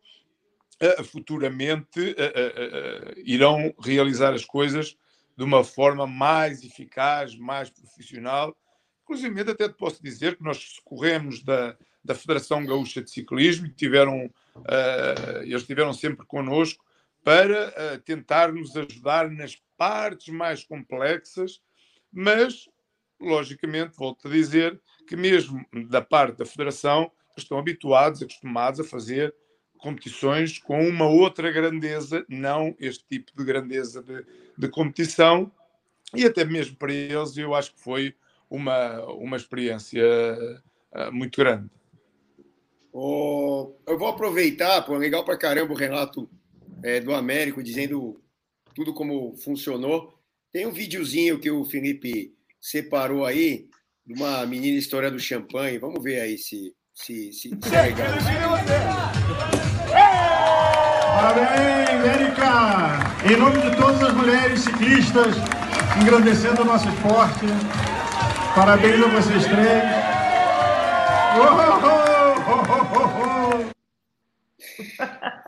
futuramente 1.05 2.15
irão 3.25 3.75
realizar 3.81 4.33
as 4.33 4.45
coisas 4.45 4.97
de 5.39 5.45
uma 5.45 5.63
forma 5.63 6.05
mais 6.05 6.65
eficaz, 6.65 7.37
mais 7.37 7.71
profissional. 7.71 8.57
Inclusive, 9.05 9.41
até 9.41 9.69
te 9.69 9.77
posso 9.77 10.03
dizer 10.03 10.37
que 10.37 10.43
nós 10.43 10.59
socorremos 10.59 11.45
da, 11.45 11.77
da 12.05 12.13
Federação 12.13 12.67
Gaúcha 12.67 13.01
de 13.01 13.09
Ciclismo 13.09 13.69
tiveram, 13.69 14.27
uh, 14.27 15.43
eles 15.43 15.63
estiveram 15.63 15.93
sempre 15.93 16.27
connosco 16.27 16.85
para 17.23 17.69
uh, 17.69 18.01
tentar 18.01 18.53
nos 18.53 18.77
ajudar 18.77 19.31
nas 19.31 19.57
partes 19.77 20.27
mais 20.35 20.65
complexas, 20.65 21.61
mas, 22.13 22.69
logicamente, 23.21 23.97
volto 23.97 24.27
a 24.27 24.31
dizer 24.33 24.81
que 25.07 25.15
mesmo 25.15 25.65
da 25.89 26.03
parte 26.03 26.37
da 26.37 26.45
Federação, 26.45 27.13
estão 27.37 27.61
habituados, 27.61 28.23
acostumados 28.23 28.81
a 28.81 28.85
fazer 28.85 29.33
competições 29.79 30.59
com 30.59 30.87
uma 30.87 31.07
outra 31.07 31.51
grandeza, 31.51 32.25
não 32.29 32.75
este 32.79 33.05
tipo 33.09 33.33
de 33.37 33.45
grandeza 33.45 34.03
de, 34.03 34.25
de 34.57 34.69
competição, 34.69 35.51
e 36.15 36.25
até 36.25 36.45
mesmo 36.45 36.77
para 36.77 36.93
eles 36.93 37.37
eu 37.37 37.55
acho 37.55 37.73
que 37.75 37.81
foi 37.81 38.15
uma, 38.51 39.05
uma 39.07 39.37
experiência 39.37 40.05
uh, 40.93 41.13
muito 41.13 41.37
grande. 41.37 41.69
Oh, 42.93 43.75
eu 43.87 43.99
vou 43.99 44.09
aproveitar, 44.09 44.83
pô, 44.83 44.97
legal 44.97 45.25
para 45.25 45.37
caramba 45.37 45.73
o 45.73 45.77
relato 45.77 46.29
é, 46.83 47.01
do 47.01 47.15
Américo 47.15 47.63
dizendo 47.63 48.21
tudo 48.75 48.95
como 48.95 49.37
funcionou. 49.37 50.19
Tem 50.51 50.67
um 50.67 50.73
videozinho 50.73 51.39
que 51.39 51.51
o 51.51 51.65
Felipe 51.65 52.35
separou 52.61 53.25
aí 53.25 53.69
de 54.07 54.15
uma 54.15 54.45
menina 54.47 54.79
história 54.79 55.11
do 55.11 55.19
champanhe. 55.19 55.79
Vamos 55.79 56.03
ver 56.03 56.21
aí 56.21 56.39
se, 56.39 56.75
se, 56.95 57.33
se, 57.33 57.51
se 57.51 57.75
é 57.75 57.83
legal. 57.83 58.09
Parabéns, 61.19 62.05
Érica! 62.07 62.49
Em 63.29 63.37
nome 63.37 63.61
de 63.61 63.77
todas 63.77 64.01
as 64.05 64.13
mulheres 64.13 64.61
ciclistas, 64.61 65.35
engrandecendo 66.01 66.63
o 66.63 66.65
nosso 66.65 66.89
esporte, 66.89 67.45
parabéns 68.55 69.03
a 69.03 69.09
vocês 69.09 69.45
três. 69.45 69.83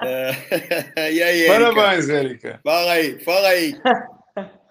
É, 0.03 1.13
e 1.13 1.23
aí, 1.23 1.47
Érica? 1.47 1.73
Parabéns, 1.73 2.09
Érica. 2.09 2.61
Fala 2.65 2.91
aí, 2.91 3.21
fala 3.21 3.49
aí. 3.51 3.81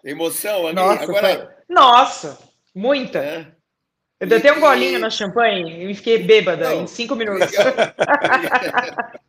Emoção 0.04 0.68
ali. 0.68 0.76
Nossa, 0.76 1.04
Agora... 1.04 1.28
Foi... 1.30 1.48
Nossa 1.70 2.38
muita. 2.76 3.20
É. 3.20 3.48
Eu 4.20 4.28
dei 4.28 4.40
até 4.40 4.52
um 4.52 4.60
golinho 4.60 5.00
na 5.00 5.10
champanhe 5.10 5.90
e 5.90 5.96
fiquei 5.96 6.22
bêbada 6.22 6.72
Não, 6.72 6.84
em 6.84 6.88
cinco 6.88 7.16
minutos. 7.16 7.50
Legal. 7.52 7.74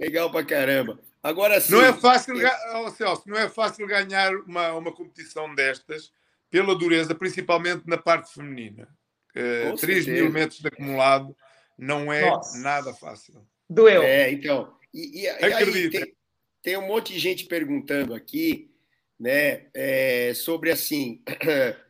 legal 0.00 0.30
pra 0.32 0.44
caramba. 0.44 0.98
Agora 1.22 1.60
sim. 1.60 1.72
Não 1.72 1.82
é 1.82 1.92
fácil, 1.92 2.34
oh, 2.74 2.90
Celso, 2.90 3.22
não 3.26 3.38
é 3.38 3.48
fácil 3.48 3.86
ganhar 3.86 4.34
uma, 4.34 4.72
uma 4.72 4.92
competição 4.92 5.54
destas 5.54 6.12
pela 6.50 6.74
dureza, 6.74 7.14
principalmente 7.14 7.86
na 7.86 7.96
parte 7.96 8.34
feminina. 8.34 8.88
Uh, 9.34 9.76
3 9.76 10.06
mil 10.06 10.30
metros 10.30 10.60
de 10.60 10.68
acumulado 10.68 11.34
não 11.78 12.12
é 12.12 12.28
Nossa. 12.28 12.58
nada 12.58 12.92
fácil. 12.92 13.34
Doeu. 13.70 14.02
É, 14.02 14.30
então. 14.30 14.74
E, 14.92 15.22
e, 15.22 15.28
aí, 15.28 15.90
tem, 15.90 16.14
tem, 16.60 16.76
um 16.76 16.86
monte 16.86 17.14
de 17.14 17.18
gente 17.18 17.46
perguntando 17.46 18.14
aqui, 18.14 18.70
né, 19.18 19.66
é, 19.72 20.32
sobre 20.34 20.70
assim. 20.70 21.22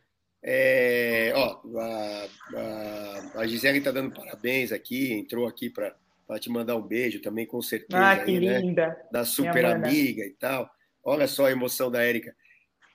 É, 0.45 1.31
ó, 1.37 1.61
a, 1.79 2.27
a, 2.57 3.39
a 3.39 3.47
Gisele 3.47 3.77
está 3.77 3.91
dando 3.91 4.13
parabéns 4.13 4.73
aqui, 4.73 5.13
entrou 5.13 5.47
aqui 5.47 5.69
para 5.69 5.95
para 6.27 6.39
te 6.39 6.49
mandar 6.49 6.75
um 6.75 6.81
beijo 6.81 7.21
também, 7.21 7.45
com 7.45 7.61
certeza. 7.61 8.11
Ah, 8.11 8.17
que 8.17 8.31
aí, 8.31 8.39
né? 8.39 8.59
linda. 8.59 8.97
Da 9.11 9.25
super 9.25 9.65
amiga 9.65 10.23
e 10.23 10.31
tal. 10.31 10.69
Olha 11.03 11.27
só 11.27 11.45
a 11.45 11.51
emoção 11.51 11.91
da 11.91 12.01
Érica. 12.01 12.35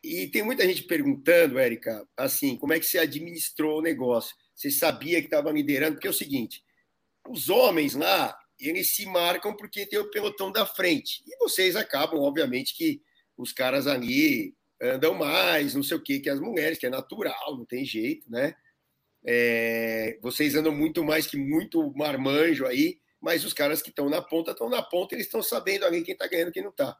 E 0.02 0.28
tem 0.28 0.42
muita 0.42 0.64
gente 0.66 0.84
perguntando, 0.84 1.58
Érica, 1.58 2.06
assim, 2.16 2.56
como 2.56 2.72
é 2.72 2.78
que 2.78 2.86
você 2.86 2.98
administrou 2.98 3.78
o 3.78 3.82
negócio? 3.82 4.34
Você 4.54 4.70
sabia 4.70 5.20
que 5.20 5.26
estava 5.26 5.50
liderando? 5.50 5.94
Porque 5.94 6.06
é 6.06 6.10
o 6.10 6.14
seguinte, 6.14 6.62
os 7.28 7.48
homens 7.48 7.94
lá, 7.94 8.36
eles 8.58 8.94
se 8.94 9.06
marcam 9.06 9.54
porque 9.56 9.86
tem 9.86 9.98
o 9.98 10.10
pelotão 10.10 10.50
da 10.50 10.64
frente. 10.64 11.22
E 11.26 11.36
vocês 11.38 11.76
acabam, 11.76 12.20
obviamente, 12.20 12.76
que 12.76 13.02
os 13.36 13.52
caras 13.52 13.86
ali 13.86 14.54
andam 14.80 15.14
mais, 15.14 15.74
não 15.74 15.82
sei 15.82 15.96
o 15.96 16.02
que, 16.02 16.20
que 16.20 16.30
as 16.30 16.40
mulheres, 16.40 16.78
que 16.78 16.86
é 16.86 16.90
natural, 16.90 17.56
não 17.56 17.64
tem 17.64 17.84
jeito, 17.84 18.30
né? 18.30 18.54
É, 19.24 20.18
vocês 20.22 20.54
andam 20.54 20.72
muito 20.72 21.04
mais 21.04 21.26
que 21.26 21.36
muito 21.36 21.92
marmanjo 21.96 22.66
aí, 22.66 23.00
mas 23.20 23.44
os 23.44 23.52
caras 23.52 23.82
que 23.82 23.90
estão 23.90 24.08
na 24.08 24.22
ponta 24.22 24.52
estão 24.52 24.68
na 24.68 24.82
ponta, 24.82 25.14
eles 25.14 25.26
estão 25.26 25.42
sabendo 25.42 25.84
ali 25.84 26.02
quem 26.02 26.12
está 26.12 26.26
ganhando 26.26 26.52
quem 26.52 26.62
não 26.62 26.70
está. 26.70 26.96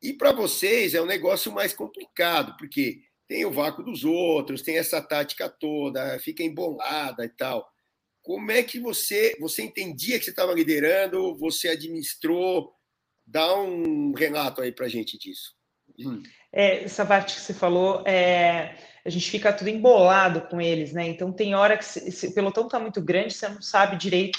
E 0.00 0.12
para 0.12 0.32
vocês 0.32 0.94
é 0.94 1.02
um 1.02 1.06
negócio 1.06 1.50
mais 1.50 1.72
complicado, 1.72 2.56
porque 2.56 3.00
tem 3.26 3.44
o 3.44 3.50
vácuo 3.50 3.82
dos 3.82 4.04
outros, 4.04 4.62
tem 4.62 4.78
essa 4.78 5.00
tática 5.02 5.48
toda, 5.48 6.18
fica 6.20 6.42
embolada 6.42 7.24
e 7.24 7.28
tal. 7.28 7.68
Como 8.22 8.50
é 8.50 8.62
que 8.62 8.78
você 8.78 9.36
você 9.40 9.62
entendia 9.62 10.18
que 10.18 10.24
você 10.24 10.30
estava 10.30 10.52
liderando, 10.52 11.36
você 11.36 11.68
administrou? 11.68 12.72
Dá 13.26 13.58
um 13.58 14.12
relato 14.12 14.60
aí 14.62 14.70
para 14.70 14.88
gente 14.88 15.18
disso. 15.18 15.54
Hum. 15.98 16.22
É, 16.52 16.84
essa 16.84 17.04
parte 17.04 17.34
que 17.34 17.40
você 17.40 17.52
falou, 17.52 18.02
é, 18.06 18.76
a 19.04 19.10
gente 19.10 19.30
fica 19.30 19.52
tudo 19.52 19.68
embolado 19.68 20.42
com 20.42 20.60
eles, 20.60 20.92
né? 20.92 21.08
Então 21.08 21.32
tem 21.32 21.54
hora 21.54 21.76
que 21.76 21.84
se, 21.84 22.10
se 22.10 22.26
o 22.28 22.34
pelotão 22.34 22.64
está 22.66 22.78
muito 22.78 23.02
grande, 23.02 23.34
você 23.34 23.48
não 23.48 23.60
sabe 23.60 23.96
direito 23.96 24.38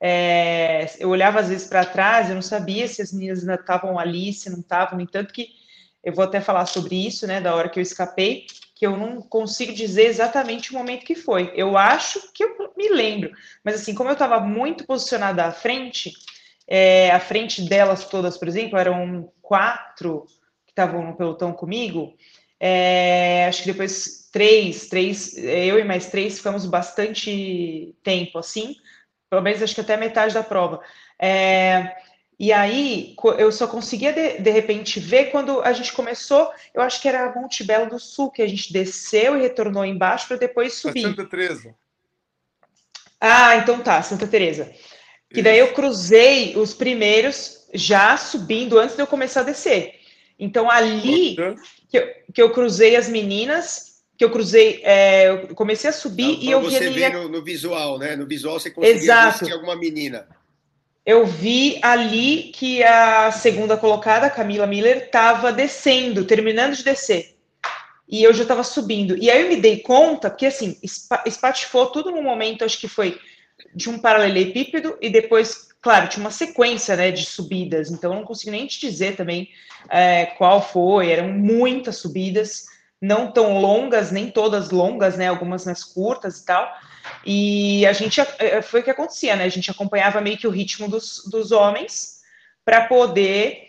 é, 0.00 0.90
eu 0.98 1.08
olhava 1.08 1.40
às 1.40 1.48
vezes 1.48 1.66
para 1.66 1.84
trás, 1.84 2.28
eu 2.28 2.34
não 2.34 2.42
sabia 2.42 2.86
se 2.86 3.02
as 3.02 3.12
meninas 3.12 3.40
ainda 3.40 3.54
estavam 3.54 3.98
ali, 3.98 4.32
se 4.32 4.48
não 4.50 4.60
estavam, 4.60 4.96
no 4.96 5.02
entanto 5.02 5.32
que 5.32 5.48
eu 6.02 6.12
vou 6.12 6.24
até 6.24 6.40
falar 6.40 6.66
sobre 6.66 6.94
isso, 7.06 7.26
né, 7.26 7.40
da 7.40 7.54
hora 7.54 7.68
que 7.68 7.78
eu 7.78 7.82
escapei, 7.82 8.46
que 8.74 8.86
eu 8.86 8.96
não 8.96 9.20
consigo 9.20 9.72
dizer 9.72 10.06
exatamente 10.06 10.70
o 10.70 10.74
momento 10.74 11.04
que 11.04 11.16
foi. 11.16 11.52
Eu 11.54 11.76
acho 11.76 12.32
que 12.32 12.44
eu 12.44 12.72
me 12.76 12.88
lembro, 12.90 13.32
mas 13.64 13.74
assim, 13.74 13.92
como 13.94 14.08
eu 14.08 14.12
estava 14.12 14.38
muito 14.38 14.86
posicionada 14.86 15.44
à 15.44 15.50
frente, 15.50 16.12
é, 16.66 17.10
à 17.10 17.18
frente 17.18 17.62
delas 17.68 18.04
todas, 18.04 18.38
por 18.38 18.46
exemplo, 18.46 18.78
eram 18.78 19.32
quatro 19.42 20.26
que 20.64 20.70
estavam 20.72 21.04
no 21.04 21.16
pelotão 21.16 21.52
comigo, 21.52 22.14
é, 22.60 23.46
acho 23.46 23.62
que 23.62 23.72
depois 23.72 24.28
três, 24.32 24.88
três, 24.88 25.36
eu 25.36 25.78
e 25.78 25.84
mais 25.84 26.06
três 26.06 26.38
ficamos 26.38 26.64
bastante 26.64 27.96
tempo 28.04 28.38
assim, 28.38 28.76
pelo 29.30 29.42
menos 29.42 29.62
acho 29.62 29.74
que 29.74 29.80
até 29.80 29.96
metade 29.96 30.34
da 30.34 30.42
prova. 30.42 30.80
É, 31.18 31.96
e 32.38 32.52
aí 32.52 33.16
eu 33.36 33.50
só 33.50 33.66
conseguia 33.66 34.12
de, 34.12 34.38
de, 34.38 34.50
repente 34.50 35.00
ver 35.00 35.30
quando 35.30 35.60
a 35.60 35.72
gente 35.72 35.92
começou, 35.92 36.50
eu 36.72 36.80
acho 36.80 37.02
que 37.02 37.08
era 37.08 37.34
Monte 37.34 37.64
Belo 37.64 37.90
do 37.90 37.98
Sul, 37.98 38.30
que 38.30 38.42
a 38.42 38.46
gente 38.46 38.72
desceu 38.72 39.36
e 39.36 39.42
retornou 39.42 39.84
embaixo 39.84 40.28
para 40.28 40.36
depois 40.36 40.74
subir. 40.74 41.02
Santa 41.02 41.24
Teresa. 41.24 41.74
Ah, 43.20 43.56
então 43.56 43.80
tá, 43.80 44.00
Santa 44.02 44.26
Teresa. 44.26 44.72
Que 45.30 45.42
daí 45.42 45.58
eu 45.58 45.74
cruzei 45.74 46.56
os 46.56 46.72
primeiros 46.72 47.66
já 47.74 48.16
subindo 48.16 48.78
antes 48.78 48.96
de 48.96 49.02
eu 49.02 49.06
começar 49.06 49.40
a 49.40 49.44
descer. 49.44 49.96
Então 50.38 50.70
ali 50.70 51.36
que 51.90 51.98
eu, 51.98 52.06
que 52.32 52.42
eu 52.42 52.50
cruzei 52.52 52.96
as 52.96 53.08
meninas 53.08 53.97
que 54.18 54.24
eu 54.24 54.30
cruzei, 54.30 54.80
é, 54.82 55.28
eu 55.28 55.54
comecei 55.54 55.88
a 55.88 55.92
subir 55.92 56.32
então, 56.32 56.42
e 56.42 56.50
eu 56.50 56.60
vi 56.60 56.70
você 56.70 56.90
vê 56.90 57.08
no, 57.08 57.28
no, 57.28 57.40
visual, 57.40 58.00
né? 58.00 58.16
No 58.16 58.26
visual 58.26 58.58
você 58.58 58.68
conseguia 58.68 58.96
Exato. 58.96 59.52
alguma 59.52 59.76
menina. 59.76 60.26
Eu 61.06 61.24
vi 61.24 61.78
ali 61.80 62.50
que 62.52 62.82
a 62.82 63.30
segunda 63.30 63.76
colocada, 63.76 64.28
Camila 64.28 64.66
Miller, 64.66 65.04
estava 65.04 65.52
descendo, 65.52 66.24
terminando 66.24 66.74
de 66.74 66.82
descer. 66.82 67.36
E 68.08 68.24
eu 68.24 68.34
já 68.34 68.42
estava 68.42 68.64
subindo. 68.64 69.16
E 69.16 69.30
aí 69.30 69.42
eu 69.42 69.48
me 69.48 69.56
dei 69.56 69.78
conta, 69.78 70.28
porque 70.28 70.46
assim, 70.46 70.76
espatifou 71.24 71.86
tudo 71.86 72.10
num 72.10 72.22
momento, 72.22 72.64
acho 72.64 72.80
que 72.80 72.88
foi 72.88 73.20
de 73.72 73.88
um 73.88 74.00
paralelepípedo, 74.00 74.98
e 75.00 75.10
depois, 75.10 75.68
claro, 75.80 76.08
tinha 76.08 76.24
uma 76.24 76.32
sequência 76.32 76.96
né, 76.96 77.12
de 77.12 77.24
subidas, 77.24 77.90
então 77.90 78.12
eu 78.12 78.18
não 78.18 78.24
consigo 78.24 78.50
nem 78.50 78.66
te 78.66 78.80
dizer 78.80 79.14
também 79.14 79.48
é, 79.88 80.26
qual 80.26 80.60
foi, 80.60 81.10
eram 81.10 81.28
muitas 81.28 81.98
subidas 81.98 82.66
não 83.00 83.30
tão 83.30 83.60
longas, 83.60 84.10
nem 84.10 84.30
todas 84.30 84.70
longas, 84.70 85.16
né? 85.16 85.28
Algumas 85.28 85.64
mais 85.64 85.84
curtas 85.84 86.40
e 86.40 86.44
tal. 86.44 86.72
E 87.24 87.86
a 87.86 87.92
gente 87.92 88.20
é, 88.20 88.60
foi 88.60 88.80
o 88.80 88.82
que 88.82 88.90
acontecia, 88.90 89.36
né? 89.36 89.44
A 89.44 89.48
gente 89.48 89.70
acompanhava 89.70 90.20
meio 90.20 90.38
que 90.38 90.46
o 90.46 90.50
ritmo 90.50 90.88
dos, 90.88 91.22
dos 91.30 91.52
homens 91.52 92.18
para 92.64 92.86
poder 92.86 93.68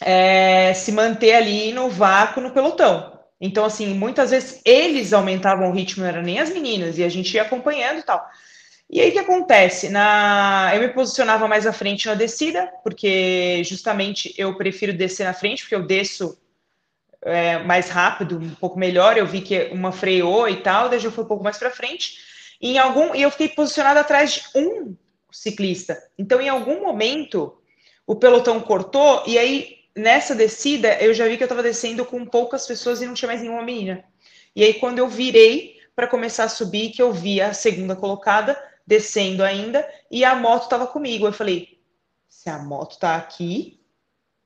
é, 0.00 0.72
se 0.74 0.92
manter 0.92 1.34
ali 1.34 1.72
no 1.72 1.88
vácuo 1.88 2.40
no 2.40 2.52
pelotão. 2.52 3.18
Então, 3.40 3.64
assim, 3.64 3.94
muitas 3.94 4.30
vezes 4.30 4.60
eles 4.64 5.12
aumentavam 5.12 5.70
o 5.70 5.72
ritmo, 5.72 6.02
não 6.02 6.10
eram 6.10 6.22
nem 6.22 6.38
as 6.38 6.50
meninas, 6.50 6.98
e 6.98 7.04
a 7.04 7.08
gente 7.08 7.34
ia 7.34 7.42
acompanhando 7.42 7.98
e 7.98 8.02
tal. 8.02 8.24
E 8.88 9.00
aí 9.00 9.10
o 9.10 9.12
que 9.12 9.18
acontece? 9.18 9.88
Na... 9.88 10.70
Eu 10.74 10.80
me 10.80 10.88
posicionava 10.88 11.48
mais 11.48 11.66
à 11.66 11.72
frente 11.72 12.06
na 12.06 12.14
descida, 12.14 12.70
porque 12.82 13.62
justamente 13.64 14.32
eu 14.38 14.56
prefiro 14.56 14.92
descer 14.92 15.24
na 15.24 15.34
frente, 15.34 15.62
porque 15.62 15.74
eu 15.74 15.86
desço 15.86 16.38
é, 17.26 17.58
mais 17.58 17.88
rápido, 17.88 18.38
um 18.38 18.54
pouco 18.54 18.78
melhor. 18.78 19.18
Eu 19.18 19.26
vi 19.26 19.40
que 19.40 19.64
uma 19.72 19.90
freou 19.90 20.48
e 20.48 20.62
tal, 20.62 20.88
daí 20.88 21.02
eu 21.02 21.10
fui 21.10 21.24
um 21.24 21.28
pouco 21.28 21.42
mais 21.42 21.58
para 21.58 21.70
frente. 21.70 22.18
E, 22.60 22.72
em 22.72 22.78
algum, 22.78 23.14
e 23.14 23.22
eu 23.22 23.30
fiquei 23.30 23.48
posicionado 23.48 23.98
atrás 23.98 24.32
de 24.32 24.42
um 24.54 24.96
ciclista. 25.30 26.00
Então, 26.16 26.40
em 26.40 26.48
algum 26.48 26.82
momento, 26.82 27.58
o 28.06 28.14
pelotão 28.14 28.60
cortou, 28.60 29.24
e 29.26 29.36
aí 29.36 29.76
nessa 29.94 30.34
descida 30.34 30.94
eu 31.00 31.12
já 31.12 31.26
vi 31.26 31.36
que 31.36 31.42
eu 31.42 31.46
estava 31.46 31.62
descendo 31.62 32.04
com 32.04 32.24
poucas 32.24 32.66
pessoas 32.66 33.00
e 33.00 33.06
não 33.06 33.14
tinha 33.14 33.28
mais 33.28 33.40
nenhuma 33.42 33.62
menina. 33.62 34.04
E 34.54 34.62
aí, 34.62 34.74
quando 34.74 34.98
eu 34.98 35.08
virei 35.08 35.76
para 35.94 36.06
começar 36.06 36.44
a 36.44 36.48
subir, 36.48 36.90
que 36.90 37.02
eu 37.02 37.12
vi 37.12 37.40
a 37.40 37.52
segunda 37.52 37.96
colocada 37.96 38.56
descendo 38.86 39.42
ainda, 39.42 39.86
e 40.10 40.24
a 40.24 40.34
moto 40.36 40.64
estava 40.64 40.86
comigo. 40.86 41.26
Eu 41.26 41.32
falei: 41.32 41.80
se 42.28 42.48
a 42.48 42.58
moto 42.58 42.92
está 42.92 43.16
aqui, 43.16 43.80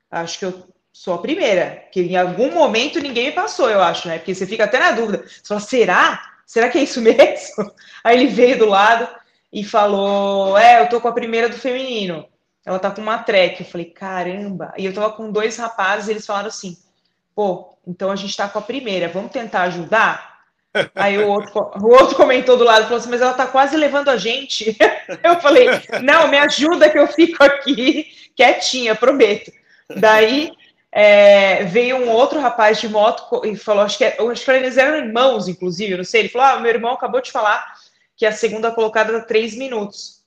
acho 0.09 0.39
que 0.39 0.45
eu 0.45 0.67
sou 0.91 1.13
a 1.13 1.21
primeira, 1.21 1.83
que 1.91 2.01
em 2.01 2.17
algum 2.17 2.51
momento 2.51 2.99
ninguém 2.99 3.27
me 3.27 3.31
passou, 3.31 3.69
eu 3.69 3.81
acho, 3.81 4.07
né? 4.07 4.17
Porque 4.17 4.35
você 4.35 4.45
fica 4.45 4.65
até 4.65 4.79
na 4.79 4.91
dúvida. 4.91 5.23
Você 5.25 5.47
fala, 5.47 5.59
será? 5.59 6.31
Será 6.45 6.69
que 6.69 6.77
é 6.77 6.83
isso 6.83 6.99
mesmo? 7.01 7.71
Aí 8.03 8.17
ele 8.17 8.27
veio 8.27 8.59
do 8.59 8.65
lado 8.65 9.07
e 9.51 9.63
falou: 9.63 10.57
É, 10.57 10.81
eu 10.81 10.89
tô 10.89 10.99
com 10.99 11.07
a 11.07 11.13
primeira 11.13 11.49
do 11.49 11.55
feminino. 11.55 12.27
Ela 12.65 12.77
tá 12.77 12.91
com 12.91 13.01
uma 13.01 13.19
track. 13.19 13.61
Eu 13.61 13.65
falei, 13.65 13.85
caramba. 13.85 14.73
E 14.77 14.85
eu 14.85 14.93
tava 14.93 15.11
com 15.11 15.31
dois 15.31 15.57
rapazes, 15.57 16.07
e 16.07 16.11
eles 16.11 16.25
falaram 16.25 16.47
assim: 16.47 16.77
pô, 17.35 17.77
então 17.87 18.11
a 18.11 18.15
gente 18.15 18.35
tá 18.35 18.47
com 18.47 18.59
a 18.59 18.61
primeira, 18.61 19.07
vamos 19.07 19.31
tentar 19.31 19.63
ajudar? 19.63 20.31
Aí 20.95 21.17
o 21.17 21.27
outro, 21.27 21.71
o 21.81 21.87
outro 21.89 22.15
comentou 22.15 22.55
do 22.55 22.63
lado, 22.63 22.83
falou 22.83 22.97
assim, 22.97 23.09
mas 23.09 23.21
ela 23.21 23.33
tá 23.33 23.45
quase 23.45 23.75
levando 23.75 24.09
a 24.09 24.17
gente. 24.17 24.77
Eu 25.23 25.39
falei, 25.41 25.67
não, 26.01 26.27
me 26.27 26.37
ajuda 26.37 26.89
que 26.89 26.97
eu 26.97 27.07
fico 27.07 27.43
aqui 27.43 28.07
quietinha, 28.35 28.95
prometo. 28.95 29.51
Daí 29.97 30.51
é, 30.91 31.63
veio 31.63 31.97
um 31.97 32.09
outro 32.09 32.39
rapaz 32.39 32.79
de 32.79 32.89
moto 32.89 33.45
e 33.45 33.55
falou, 33.55 33.83
acho 33.83 33.97
que, 33.97 34.03
é, 34.03 34.17
acho 34.19 34.43
que 34.43 34.51
eles 34.51 34.77
eram 34.77 34.97
irmãos, 34.97 35.47
inclusive, 35.47 35.95
não 35.95 36.03
sei. 36.03 36.21
Ele 36.21 36.29
falou: 36.29 36.47
Ah, 36.47 36.59
meu 36.59 36.71
irmão 36.71 36.91
acabou 36.91 37.21
de 37.21 37.31
falar 37.31 37.73
que 38.17 38.25
a 38.25 38.31
segunda 38.31 38.71
colocada 38.71 39.13
dá 39.13 39.21
três 39.21 39.55
minutos 39.55 40.21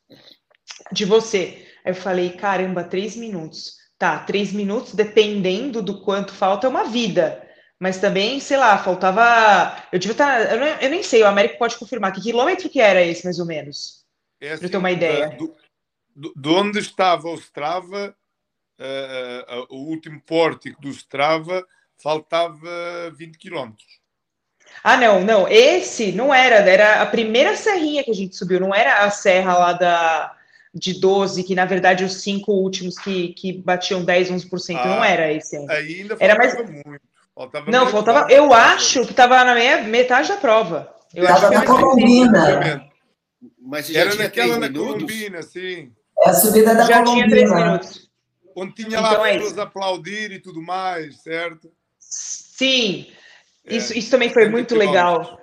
de 0.90 1.04
você. 1.04 1.66
Aí 1.84 1.92
eu 1.92 1.94
falei: 1.94 2.30
caramba, 2.30 2.82
três 2.82 3.14
minutos. 3.14 3.74
Tá, 3.98 4.18
três 4.18 4.52
minutos, 4.52 4.94
dependendo 4.94 5.80
do 5.80 6.00
quanto 6.00 6.32
falta, 6.32 6.66
é 6.66 6.70
uma 6.70 6.84
vida. 6.84 7.42
Mas 7.78 7.98
também, 7.98 8.40
sei 8.40 8.56
lá, 8.56 8.78
faltava. 8.78 9.76
Eu 9.92 9.98
devia 9.98 10.12
estar. 10.12 10.52
Eu, 10.52 10.60
não, 10.60 10.66
eu 10.66 10.90
nem 10.90 11.02
sei, 11.02 11.22
o 11.22 11.26
Américo 11.26 11.58
pode 11.58 11.76
confirmar. 11.76 12.12
Que 12.12 12.22
quilômetro 12.22 12.70
que 12.70 12.80
era 12.80 13.02
esse, 13.02 13.24
mais 13.24 13.38
ou 13.38 13.46
menos? 13.46 14.04
É 14.40 14.52
assim, 14.52 14.60
para 14.60 14.68
ter 14.70 14.76
uma 14.78 14.90
ideia. 14.90 15.28
Do, 15.28 15.54
do, 16.16 16.32
de 16.34 16.48
onde 16.48 16.78
estava 16.78 17.28
o 17.28 17.34
Strava 17.34 18.16
o 19.70 19.76
último 19.76 20.20
pórtico 20.20 20.80
do 20.80 20.88
Strava 20.90 21.64
faltava 22.02 23.10
20 23.16 23.38
quilómetros. 23.38 24.00
Ah, 24.82 24.96
não, 24.96 25.22
não. 25.22 25.48
Esse 25.48 26.12
não 26.12 26.34
era, 26.34 26.56
era 26.56 27.02
a 27.02 27.06
primeira 27.06 27.56
serrinha 27.56 28.02
que 28.02 28.10
a 28.10 28.14
gente 28.14 28.36
subiu, 28.36 28.60
não 28.60 28.74
era 28.74 29.04
a 29.04 29.10
serra 29.10 29.56
lá 29.56 29.72
da 29.72 30.36
de 30.74 30.98
12, 30.98 31.44
que 31.44 31.54
na 31.54 31.64
verdade 31.64 32.02
os 32.02 32.20
cinco 32.20 32.50
últimos 32.52 32.98
que, 32.98 33.28
que 33.34 33.52
batiam 33.52 34.04
10, 34.04 34.30
11%, 34.32 34.76
ah, 34.76 34.86
não 34.88 35.04
era 35.04 35.32
esse 35.32 35.56
ainda. 35.56 35.72
ainda 35.72 36.16
era 36.18 36.34
mais 36.34 36.54
muito. 36.56 37.00
Faltava 37.32 37.70
não, 37.70 37.86
faltava. 37.86 38.32
Eu 38.32 38.52
acho 38.52 39.04
que 39.04 39.12
estava 39.12 39.44
na 39.44 39.54
meia, 39.54 39.82
metade 39.82 40.28
da 40.28 40.36
prova. 40.36 40.92
Eu 41.14 41.28
acho 41.28 41.48
que 41.48 41.54
na 41.54 41.64
Colombina. 41.64 42.90
Mas 43.60 43.94
era 43.94 44.14
naquela 44.16 44.58
na 44.58 44.72
Colombina, 44.72 45.42
sim. 45.42 45.92
É 46.24 46.30
a 46.30 46.34
subida 46.34 46.74
da 46.74 46.84
já 46.84 47.02
Colombina. 47.02 47.26
tinha 47.26 47.28
três 47.28 47.52
minutos 47.52 48.03
onde 48.56 48.74
tinha 48.74 48.88
então 48.88 49.02
lá 49.02 49.28
é 49.28 49.38
pessoas 49.38 49.58
aplaudir 49.58 50.32
e 50.32 50.38
tudo 50.38 50.62
mais, 50.62 51.22
certo? 51.22 51.70
Sim, 51.98 53.06
é, 53.66 53.76
isso, 53.76 53.96
isso 53.96 54.10
também 54.10 54.30
foi 54.30 54.48
muito 54.48 54.74
legal. 54.74 55.40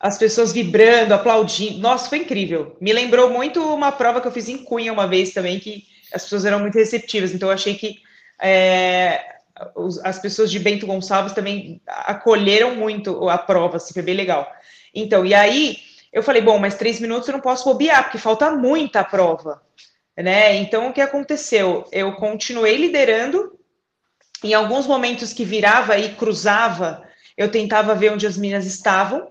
as 0.00 0.18
pessoas 0.18 0.52
vibrando, 0.52 1.12
aplaudindo. 1.12 1.78
Nossa, 1.78 2.08
foi 2.08 2.18
incrível. 2.18 2.76
Me 2.80 2.92
lembrou 2.92 3.30
muito 3.30 3.62
uma 3.74 3.92
prova 3.92 4.20
que 4.20 4.28
eu 4.28 4.32
fiz 4.32 4.48
em 4.48 4.58
Cunha 4.58 4.92
uma 4.92 5.06
vez 5.06 5.32
também, 5.32 5.58
que 5.58 5.84
as 6.12 6.22
pessoas 6.22 6.44
eram 6.44 6.60
muito 6.60 6.74
receptivas. 6.74 7.32
Então, 7.32 7.48
eu 7.48 7.54
achei 7.54 7.74
que 7.74 8.00
é, 8.40 9.34
as 10.02 10.18
pessoas 10.18 10.50
de 10.50 10.58
Bento 10.58 10.86
Gonçalves 10.86 11.32
também 11.32 11.80
acolheram 11.86 12.74
muito 12.74 13.28
a 13.28 13.38
prova, 13.38 13.76
assim, 13.76 13.94
foi 13.94 14.02
bem 14.02 14.14
legal. 14.14 14.50
Então, 14.94 15.24
e 15.24 15.34
aí 15.34 15.78
eu 16.12 16.22
falei, 16.22 16.42
bom, 16.42 16.58
mas 16.58 16.76
três 16.76 17.00
minutos 17.00 17.28
eu 17.28 17.32
não 17.32 17.40
posso 17.40 17.64
bobear, 17.64 18.04
porque 18.04 18.18
falta 18.18 18.50
muita 18.50 19.02
prova, 19.04 19.62
né? 20.16 20.56
Então, 20.56 20.88
o 20.88 20.92
que 20.92 21.00
aconteceu? 21.00 21.86
Eu 21.90 22.12
continuei 22.14 22.76
liderando, 22.76 23.58
em 24.42 24.54
alguns 24.54 24.86
momentos 24.86 25.32
que 25.32 25.44
virava 25.44 25.98
e 25.98 26.14
cruzava, 26.14 27.02
eu 27.36 27.50
tentava 27.50 27.94
ver 27.94 28.12
onde 28.12 28.26
as 28.26 28.36
minas 28.36 28.66
estavam, 28.66 29.30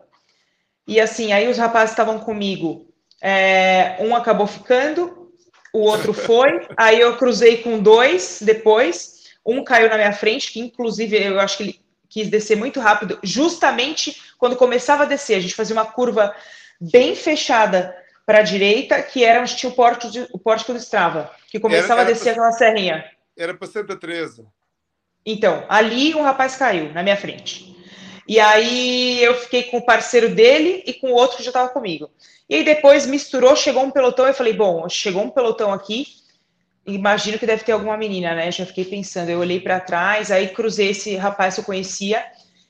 e 0.86 1.00
assim, 1.00 1.32
aí 1.32 1.48
os 1.48 1.58
rapazes 1.58 1.92
estavam 1.92 2.20
comigo, 2.20 2.88
é, 3.22 3.96
um 4.00 4.16
acabou 4.16 4.48
ficando, 4.48 5.32
o 5.74 5.80
outro 5.80 6.12
foi, 6.14 6.68
aí 6.76 7.00
eu 7.00 7.16
cruzei 7.18 7.58
com 7.58 7.80
dois 7.80 8.40
depois, 8.42 9.24
um 9.46 9.64
caiu 9.64 9.90
na 9.90 9.96
minha 9.96 10.14
frente, 10.14 10.52
que 10.52 10.60
inclusive 10.60 11.22
eu 11.22 11.40
acho 11.40 11.58
que 11.58 11.64
ele 11.64 11.84
quis 12.10 12.28
descer 12.28 12.58
muito 12.58 12.80
rápido, 12.80 13.18
justamente 13.24 14.22
quando 14.38 14.56
começava 14.56 15.04
a 15.04 15.08
descer, 15.08 15.36
a 15.36 15.40
gente 15.40 15.56
fazia 15.56 15.76
uma 15.76 15.86
curva 15.86 16.36
bem 16.80 17.16
fechada 17.16 17.96
para 18.26 18.40
a 18.40 18.44
direita, 18.44 19.02
que 19.02 19.24
era 19.24 19.42
onde 19.42 19.56
tinha 19.56 19.72
o 19.72 19.76
pórtico, 19.76 20.12
de, 20.12 20.28
o 20.32 20.40
pórtico 20.40 20.74
do 20.74 20.80
Strava, 20.80 21.32
que 21.50 21.60
começava 21.60 22.02
era, 22.02 22.02
era 22.02 22.10
a 22.10 22.14
descer 22.14 22.34
pra, 22.34 22.48
aquela 22.48 22.52
serrinha. 22.52 23.06
Era 23.38 23.54
para 23.54 23.68
Santa 23.68 23.96
Teresa. 23.96 24.46
Então, 25.26 25.66
ali 25.70 26.14
um 26.16 26.22
rapaz 26.22 26.56
caiu 26.56 26.92
na 26.94 27.04
minha 27.04 27.18
frente. 27.18 27.74
E 28.28 28.40
aí 28.40 29.22
eu 29.22 29.36
fiquei 29.36 29.64
com 29.64 29.78
o 29.78 29.86
parceiro 29.86 30.34
dele 30.34 30.84
e 30.86 30.94
com 30.94 31.12
o 31.12 31.16
outro 31.16 31.38
que 31.38 31.44
já 31.44 31.50
estava 31.50 31.70
comigo. 31.70 32.10
E 32.50 32.56
aí 32.56 32.64
depois 32.64 33.06
misturou, 33.06 33.56
chegou 33.56 33.84
um 33.84 33.92
pelotão, 33.92 34.26
eu 34.26 34.34
falei, 34.34 34.54
bom, 34.54 34.88
chegou 34.88 35.24
um 35.24 35.30
pelotão 35.30 35.74
aqui, 35.74 36.08
imagino 36.86 37.38
que 37.38 37.46
deve 37.46 37.64
ter 37.64 37.74
alguma 37.74 37.98
menina, 37.98 38.34
né? 38.34 38.52
Já 38.52 38.66
fiquei 38.66 38.86
pensando, 38.86 39.30
eu 39.30 39.40
olhei 39.40 39.60
para 39.60 39.80
trás, 39.80 40.32
aí 40.32 40.50
cruzei 40.50 40.92
esse 40.92 41.16
rapaz 41.16 41.56
que 41.56 41.62
eu 41.62 41.66
conhecia, 41.66 42.24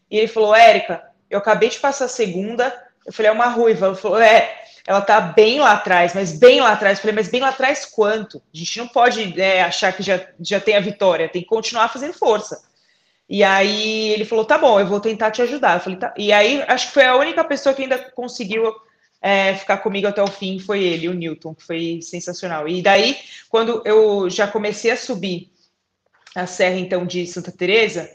e 0.09 0.17
ele 0.17 0.27
falou, 0.27 0.55
Érica, 0.55 1.03
eu 1.29 1.39
acabei 1.39 1.69
de 1.69 1.79
passar 1.79 2.05
a 2.05 2.09
segunda, 2.09 2.73
eu 3.05 3.13
falei, 3.13 3.29
é 3.29 3.33
uma 3.33 3.47
ruiva. 3.47 3.87
Ele 3.87 3.95
falou, 3.95 4.19
é, 4.19 4.62
ela 4.85 5.01
tá 5.01 5.21
bem 5.21 5.59
lá 5.59 5.73
atrás, 5.73 6.13
mas 6.13 6.37
bem 6.37 6.59
lá 6.59 6.73
atrás. 6.73 6.97
Eu 6.97 7.01
falei, 7.03 7.15
mas 7.15 7.29
bem 7.29 7.41
lá 7.41 7.49
atrás 7.49 7.85
quanto? 7.85 8.41
A 8.53 8.57
gente 8.57 8.77
não 8.77 8.87
pode 8.87 9.39
é, 9.39 9.63
achar 9.63 9.93
que 9.93 10.03
já, 10.03 10.25
já 10.39 10.59
tem 10.59 10.75
a 10.75 10.81
vitória, 10.81 11.29
tem 11.29 11.41
que 11.41 11.47
continuar 11.47 11.87
fazendo 11.87 12.13
força. 12.13 12.61
E 13.29 13.43
aí 13.43 14.09
ele 14.09 14.25
falou, 14.25 14.43
tá 14.43 14.57
bom, 14.57 14.79
eu 14.79 14.85
vou 14.85 14.99
tentar 14.99 15.31
te 15.31 15.41
ajudar. 15.41 15.75
Eu 15.75 15.79
falei, 15.79 15.97
tá. 15.97 16.13
E 16.17 16.33
aí 16.33 16.61
acho 16.67 16.87
que 16.87 16.93
foi 16.93 17.05
a 17.05 17.15
única 17.15 17.43
pessoa 17.43 17.73
que 17.73 17.83
ainda 17.83 17.97
conseguiu 18.11 18.73
é, 19.21 19.55
ficar 19.55 19.77
comigo 19.77 20.05
até 20.05 20.21
o 20.21 20.27
fim, 20.27 20.59
foi 20.59 20.83
ele, 20.83 21.07
o 21.07 21.13
Newton, 21.13 21.55
que 21.55 21.63
foi 21.63 21.99
sensacional. 22.01 22.67
E 22.67 22.81
daí, 22.81 23.17
quando 23.49 23.81
eu 23.85 24.29
já 24.29 24.45
comecei 24.47 24.91
a 24.91 24.97
subir 24.97 25.49
a 26.35 26.45
serra, 26.45 26.77
então, 26.77 27.05
de 27.05 27.25
Santa 27.25 27.51
Teresa, 27.51 28.09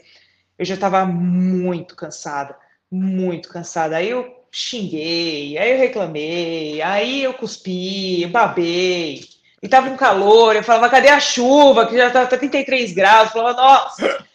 eu 0.57 0.65
já 0.65 0.75
estava 0.75 1.03
muito 1.05 1.95
cansada, 1.95 2.55
muito 2.91 3.49
cansada. 3.49 3.97
Aí 3.97 4.09
eu 4.09 4.38
xinguei, 4.51 5.57
aí 5.57 5.71
eu 5.71 5.77
reclamei, 5.77 6.81
aí 6.81 7.23
eu 7.23 7.33
cuspi, 7.33 8.25
babei, 8.27 9.27
e 9.61 9.67
tava 9.67 9.89
um 9.89 9.97
calor, 9.97 10.55
eu 10.55 10.63
falava, 10.63 10.89
cadê 10.89 11.09
a 11.09 11.19
chuva? 11.19 11.87
Que 11.87 11.97
já 11.97 12.09
tá, 12.09 12.25
tá 12.25 12.37
33 12.37 12.93
graus, 12.93 13.27
eu 13.27 13.33
falava, 13.33 13.61
nossa. 13.61 14.25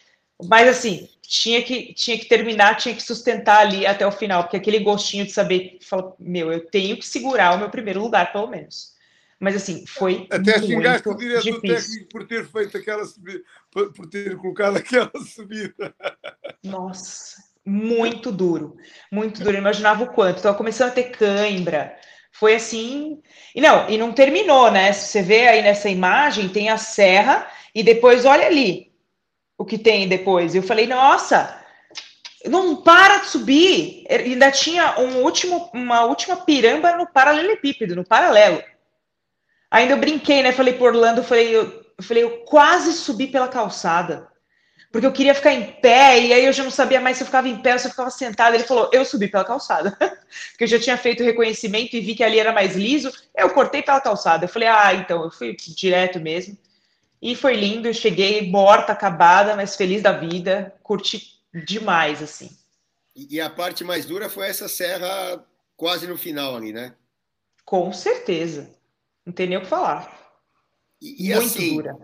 Mas 0.43 0.67
assim, 0.67 1.09
tinha 1.21 1.63
que, 1.63 1.93
tinha 1.93 2.17
que 2.17 2.25
terminar, 2.25 2.75
tinha 2.75 2.95
que 2.95 3.01
sustentar 3.01 3.59
ali 3.59 3.85
até 3.85 4.05
o 4.05 4.11
final, 4.11 4.43
porque 4.43 4.57
aquele 4.57 4.79
gostinho 4.79 5.25
de 5.25 5.31
saber, 5.31 5.79
fala, 5.81 6.15
meu, 6.19 6.51
eu 6.51 6.65
tenho 6.67 6.97
que 6.97 7.05
segurar 7.05 7.55
o 7.55 7.57
meu 7.57 7.69
primeiro 7.69 8.01
lugar, 8.01 8.31
pelo 8.31 8.47
menos. 8.47 8.93
Mas 9.39 9.55
assim, 9.55 9.85
foi. 9.85 10.27
Até 10.31 10.59
xingaste 10.59 11.09
o 11.09 11.15
diretor 11.15 11.61
técnico 11.61 12.09
por 12.09 12.25
ter 12.25 12.47
feito 12.47 12.77
aquela 12.77 13.05
subida, 13.05 13.43
por 13.71 14.07
ter 14.09 14.37
colocado 14.37 14.77
aquela 14.77 15.11
subida. 15.25 15.93
Nossa, 16.63 17.35
muito 17.65 18.31
duro, 18.31 18.77
muito 19.11 19.43
duro. 19.43 19.55
Eu 19.55 19.61
imaginava 19.61 20.03
o 20.03 20.13
quanto. 20.13 20.37
Estava 20.37 20.57
começando 20.57 20.89
a 20.89 20.93
ter 20.93 21.11
cãibra. 21.11 21.97
Foi 22.31 22.55
assim. 22.55 23.21
E 23.55 23.61
não, 23.61 23.89
e 23.89 23.97
não 23.97 24.11
terminou, 24.11 24.69
né? 24.69 24.91
Se 24.93 25.07
você 25.07 25.21
vê 25.21 25.47
aí 25.47 25.61
nessa 25.61 25.89
imagem, 25.89 26.49
tem 26.49 26.69
a 26.69 26.77
serra, 26.77 27.47
e 27.73 27.81
depois 27.81 28.25
olha 28.25 28.45
ali 28.45 28.91
o 29.57 29.65
que 29.65 29.77
tem 29.77 30.07
depois. 30.07 30.53
Eu 30.53 30.61
falei, 30.61 30.85
nossa, 30.85 31.59
não 32.45 32.75
para 32.83 33.19
de 33.19 33.27
subir. 33.27 34.05
Ainda 34.09 34.51
tinha 34.51 34.99
um 34.99 35.23
último, 35.23 35.69
uma 35.73 36.05
última 36.05 36.37
piramba 36.37 36.95
no 36.97 37.07
paralelepípedo, 37.07 37.95
no 37.95 38.05
paralelo. 38.05 38.61
Ainda 39.71 39.93
eu 39.93 39.97
brinquei, 39.97 40.43
né? 40.43 40.51
Falei 40.51 40.73
por 40.73 40.89
Orlando, 40.89 41.23
falei, 41.23 41.55
eu 41.55 41.85
falei, 42.01 42.23
eu 42.23 42.43
quase 42.45 42.93
subi 42.93 43.27
pela 43.27 43.47
calçada 43.47 44.34
porque 44.95 45.07
eu 45.07 45.11
queria 45.11 45.35
ficar 45.35 45.51
em 45.51 45.73
pé, 45.73 46.21
e 46.21 46.31
aí 46.31 46.45
eu 46.45 46.53
já 46.53 46.63
não 46.63 46.71
sabia 46.71 47.01
mais 47.01 47.17
se 47.17 47.23
eu 47.23 47.25
ficava 47.25 47.49
em 47.49 47.61
pé 47.61 47.73
ou 47.73 47.79
se 47.79 47.87
eu 47.87 47.91
ficava 47.91 48.09
sentada. 48.09 48.55
Ele 48.55 48.63
falou, 48.63 48.89
eu 48.93 49.03
subi 49.03 49.27
pela 49.27 49.43
calçada, 49.43 49.91
porque 50.51 50.63
eu 50.63 50.67
já 50.69 50.79
tinha 50.79 50.97
feito 50.97 51.21
o 51.21 51.25
reconhecimento 51.25 51.97
e 51.97 51.99
vi 51.99 52.15
que 52.15 52.23
ali 52.23 52.39
era 52.39 52.53
mais 52.53 52.77
liso, 52.77 53.11
eu 53.35 53.49
cortei 53.49 53.83
pela 53.83 53.99
calçada. 53.99 54.45
Eu 54.45 54.47
falei, 54.47 54.69
ah, 54.69 54.93
então, 54.93 55.25
eu 55.25 55.29
fui 55.29 55.53
direto 55.75 56.17
mesmo. 56.17 56.57
E 57.21 57.35
foi 57.35 57.57
lindo, 57.57 57.89
eu 57.89 57.93
cheguei 57.93 58.49
morta, 58.49 58.93
acabada, 58.93 59.53
mas 59.53 59.75
feliz 59.75 60.01
da 60.01 60.13
vida, 60.13 60.73
curti 60.81 61.41
demais, 61.53 62.23
assim. 62.23 62.49
E 63.13 63.41
a 63.41 63.49
parte 63.49 63.83
mais 63.83 64.05
dura 64.05 64.29
foi 64.29 64.47
essa 64.47 64.69
serra 64.69 65.45
quase 65.75 66.07
no 66.07 66.17
final 66.17 66.55
ali, 66.55 66.71
né? 66.71 66.95
Com 67.65 67.91
certeza. 67.91 68.73
Não 69.25 69.33
tem 69.33 69.45
nem 69.45 69.57
o 69.57 69.61
que 69.61 69.67
falar. 69.67 70.39
E, 71.01 71.27
e 71.27 71.33
Muito 71.33 71.47
assim, 71.47 71.75
dura. 71.75 71.97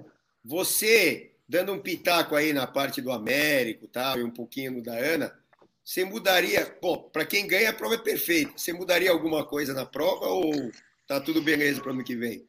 Você 0.43 1.30
dando 1.51 1.73
um 1.73 1.79
pitaco 1.79 2.33
aí 2.33 2.53
na 2.53 2.65
parte 2.65 3.01
do 3.01 3.11
Américo 3.11 3.85
tal, 3.85 4.17
e 4.17 4.23
um 4.23 4.31
pouquinho 4.31 4.81
da 4.81 4.93
Ana, 4.93 5.37
você 5.83 6.05
mudaria. 6.05 6.77
Bom, 6.81 7.09
para 7.11 7.25
quem 7.25 7.45
ganha, 7.45 7.71
a 7.71 7.73
prova 7.73 7.95
é 7.95 7.97
perfeita. 7.97 8.53
Você 8.55 8.71
mudaria 8.71 9.11
alguma 9.11 9.45
coisa 9.45 9.73
na 9.73 9.85
prova 9.85 10.27
ou 10.27 10.71
tá 11.05 11.19
tudo 11.19 11.41
beleza 11.41 11.81
para 11.81 11.89
o 11.89 11.93
ano 11.93 12.05
que 12.05 12.15
vem? 12.15 12.47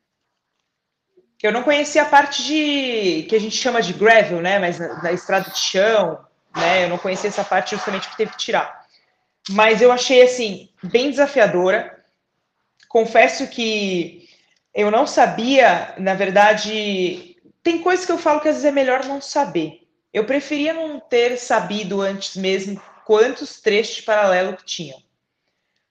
Eu 1.43 1.51
não 1.51 1.65
conhecia 1.65 2.03
a 2.03 2.09
parte 2.09 2.45
de 2.45 3.27
que 3.29 3.35
a 3.35 3.41
gente 3.41 3.57
chama 3.57 3.83
de 3.83 3.93
gravel, 3.93 4.41
né? 4.41 4.61
Mas 4.61 4.79
na, 4.79 5.03
na 5.03 5.11
estrada 5.11 5.51
de 5.51 5.59
chão, 5.59 6.25
né? 6.55 6.85
Eu 6.85 6.89
não 6.89 6.99
conhecia 6.99 7.29
essa 7.29 7.43
parte 7.43 7.75
justamente 7.75 8.09
que 8.09 8.17
teve 8.17 8.31
que 8.31 8.39
tirar. 8.39 8.87
Mas 9.51 9.83
eu 9.83 9.91
achei 9.91 10.23
assim 10.23 10.69
bem 10.81 11.11
desafiadora. 11.11 12.05
Confesso 12.89 13.49
que 13.49 14.29
eu 14.73 14.93
não 14.93 15.09
sabia, 15.09 15.93
na 15.99 16.15
verdade, 16.15 17.32
tem 17.63 17.81
coisas 17.81 18.05
que 18.05 18.13
eu 18.13 18.19
falo 18.19 18.41
que 18.41 18.49
às 18.49 18.57
vezes 18.57 18.69
é 18.69 18.73
melhor 18.73 19.05
não 19.05 19.21
saber. 19.21 19.83
Eu 20.13 20.25
preferia 20.25 20.73
não 20.73 21.01
ter 21.01 21.39
sabido 21.39 22.01
antes 22.01 22.37
mesmo 22.37 22.81
quantos 23.05 23.61
trechos 23.61 23.97
de 23.97 24.03
paralelo 24.03 24.57
que 24.57 24.65
tinham. 24.65 25.03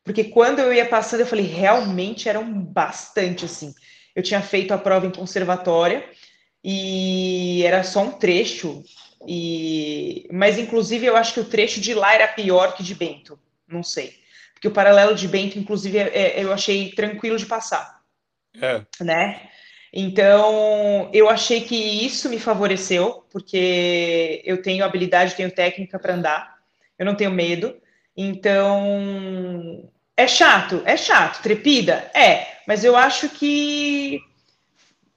Porque 0.03 0.25
quando 0.25 0.59
eu 0.59 0.73
ia 0.73 0.85
passando, 0.85 1.21
eu 1.21 1.27
falei, 1.27 1.45
realmente 1.45 2.27
eram 2.27 2.51
bastante 2.51 3.45
assim. 3.45 3.73
Eu 4.15 4.23
tinha 4.23 4.41
feito 4.41 4.73
a 4.73 4.77
prova 4.77 5.05
em 5.05 5.11
conservatória 5.11 6.07
e 6.63 7.63
era 7.63 7.83
só 7.83 8.01
um 8.01 8.11
trecho. 8.11 8.83
E 9.27 10.27
mas 10.31 10.57
inclusive 10.57 11.05
eu 11.05 11.15
acho 11.15 11.33
que 11.33 11.39
o 11.39 11.45
trecho 11.45 11.79
de 11.79 11.93
lá 11.93 12.13
era 12.13 12.27
pior 12.27 12.75
que 12.75 12.83
de 12.83 12.95
Bento, 12.95 13.39
não 13.67 13.83
sei. 13.83 14.19
Porque 14.53 14.67
o 14.67 14.71
paralelo 14.71 15.15
de 15.15 15.27
Bento, 15.27 15.57
inclusive, 15.57 15.97
é, 15.97 16.11
é 16.13 16.43
eu 16.43 16.53
achei 16.53 16.91
tranquilo 16.91 17.37
de 17.37 17.47
passar. 17.47 18.01
É. 18.59 18.85
Né? 18.99 19.49
Então, 19.93 21.09
eu 21.11 21.29
achei 21.29 21.61
que 21.61 21.75
isso 21.75 22.29
me 22.29 22.39
favoreceu, 22.39 23.25
porque 23.29 24.41
eu 24.45 24.61
tenho 24.61 24.85
habilidade, 24.85 25.35
tenho 25.35 25.51
técnica 25.51 25.99
para 25.99 26.15
andar, 26.15 26.55
eu 26.97 27.05
não 27.05 27.15
tenho 27.15 27.31
medo. 27.31 27.75
Então, 28.15 29.89
é 30.15 30.27
chato, 30.27 30.81
é 30.85 30.95
chato, 30.95 31.41
trepida? 31.41 32.09
É, 32.13 32.47
mas 32.65 32.83
eu 32.83 32.95
acho 32.95 33.27
que 33.29 34.21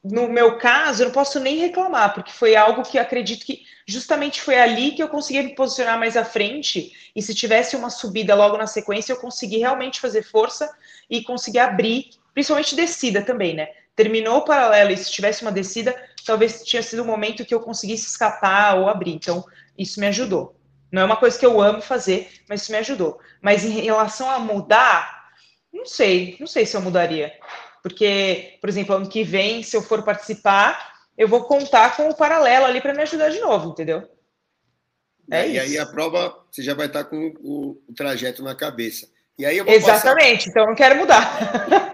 no 0.04 0.28
meu 0.28 0.58
caso, 0.58 1.02
eu 1.02 1.06
não 1.06 1.14
posso 1.14 1.40
nem 1.40 1.56
reclamar, 1.56 2.12
porque 2.12 2.30
foi 2.30 2.54
algo 2.54 2.82
que 2.82 2.98
acredito 2.98 3.46
que 3.46 3.62
justamente 3.86 4.38
foi 4.38 4.58
ali 4.58 4.90
que 4.90 5.02
eu 5.02 5.08
consegui 5.08 5.42
me 5.42 5.54
posicionar 5.54 5.98
mais 5.98 6.14
à 6.14 6.24
frente. 6.24 6.92
E 7.16 7.22
se 7.22 7.34
tivesse 7.34 7.74
uma 7.74 7.88
subida 7.88 8.34
logo 8.34 8.58
na 8.58 8.66
sequência, 8.66 9.14
eu 9.14 9.16
consegui 9.16 9.58
realmente 9.58 10.00
fazer 10.00 10.22
força 10.22 10.70
e 11.08 11.22
conseguir 11.22 11.60
abrir, 11.60 12.10
principalmente 12.34 12.76
descida 12.76 13.22
também, 13.22 13.54
né? 13.54 13.68
Terminou 13.96 14.38
o 14.38 14.44
paralelo 14.44 14.90
e 14.90 14.96
se 14.96 15.10
tivesse 15.10 15.42
uma 15.42 15.52
descida, 15.52 15.94
talvez 16.24 16.62
tinha 16.64 16.82
sido 16.82 17.00
o 17.00 17.02
um 17.02 17.06
momento 17.06 17.44
que 17.44 17.54
eu 17.54 17.60
conseguisse 17.60 18.06
escapar 18.06 18.76
ou 18.78 18.88
abrir. 18.88 19.12
Então, 19.12 19.44
isso 19.76 20.00
me 20.00 20.06
ajudou. 20.06 20.56
Não 20.90 21.02
é 21.02 21.04
uma 21.04 21.16
coisa 21.16 21.38
que 21.38 21.46
eu 21.46 21.60
amo 21.60 21.82
fazer, 21.82 22.30
mas 22.48 22.62
isso 22.62 22.72
me 22.72 22.78
ajudou. 22.78 23.18
Mas 23.42 23.64
em 23.64 23.70
relação 23.70 24.30
a 24.30 24.38
mudar, 24.38 25.28
não 25.72 25.86
sei, 25.86 26.36
não 26.38 26.46
sei 26.46 26.64
se 26.66 26.76
eu 26.76 26.80
mudaria. 26.80 27.32
Porque, 27.82 28.58
por 28.60 28.68
exemplo, 28.68 28.94
ano 28.94 29.08
que 29.08 29.24
vem, 29.24 29.62
se 29.62 29.76
eu 29.76 29.82
for 29.82 30.02
participar, 30.02 30.94
eu 31.18 31.28
vou 31.28 31.44
contar 31.44 31.96
com 31.96 32.08
o 32.08 32.16
paralelo 32.16 32.64
ali 32.64 32.80
para 32.80 32.94
me 32.94 33.02
ajudar 33.02 33.28
de 33.30 33.40
novo, 33.40 33.70
entendeu? 33.70 34.08
É 35.30 35.46
e 35.46 35.56
isso. 35.56 35.60
aí 35.60 35.78
a 35.78 35.86
prova, 35.86 36.44
você 36.50 36.62
já 36.62 36.74
vai 36.74 36.86
estar 36.86 37.04
com 37.04 37.34
o, 37.40 37.82
o 37.88 37.94
trajeto 37.94 38.42
na 38.42 38.54
cabeça. 38.54 39.08
E 39.38 39.44
aí 39.44 39.58
eu 39.58 39.64
vou 39.64 39.74
Exatamente, 39.74 40.46
passar... 40.46 40.50
então 40.50 40.66
não 40.66 40.74
quero 40.74 40.96
mudar. 40.96 41.93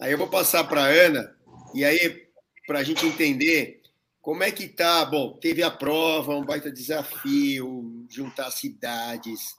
aí 0.00 0.12
eu 0.12 0.18
vou 0.18 0.28
passar 0.28 0.64
para 0.64 0.82
a 0.82 0.88
Ana, 0.88 1.36
e 1.74 1.84
aí, 1.84 2.26
para 2.66 2.78
a 2.78 2.82
gente 2.82 3.06
entender 3.06 3.82
como 4.20 4.42
é 4.42 4.50
que 4.50 4.66
tá. 4.66 5.04
Bom, 5.04 5.38
teve 5.38 5.62
a 5.62 5.70
prova, 5.70 6.34
um 6.34 6.44
baita 6.44 6.70
desafio, 6.70 8.06
juntar 8.10 8.50
cidades, 8.50 9.54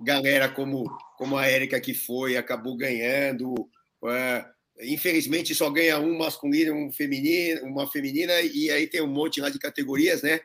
galera 0.00 0.48
como, 0.48 0.84
como 1.16 1.36
a 1.36 1.46
Érica 1.46 1.80
que 1.80 1.94
foi, 1.94 2.36
acabou 2.36 2.76
ganhando. 2.76 3.54
Uh, 4.02 4.44
infelizmente 4.82 5.54
só 5.54 5.68
ganha 5.70 5.98
um 5.98 6.16
masculino, 6.16 6.74
um 6.74 6.90
feminino, 6.90 7.62
uma 7.64 7.86
feminina, 7.86 8.32
e 8.40 8.70
aí 8.70 8.86
tem 8.86 9.02
um 9.02 9.06
monte 9.06 9.40
lá 9.40 9.50
de 9.50 9.58
categorias, 9.58 10.22
né? 10.22 10.40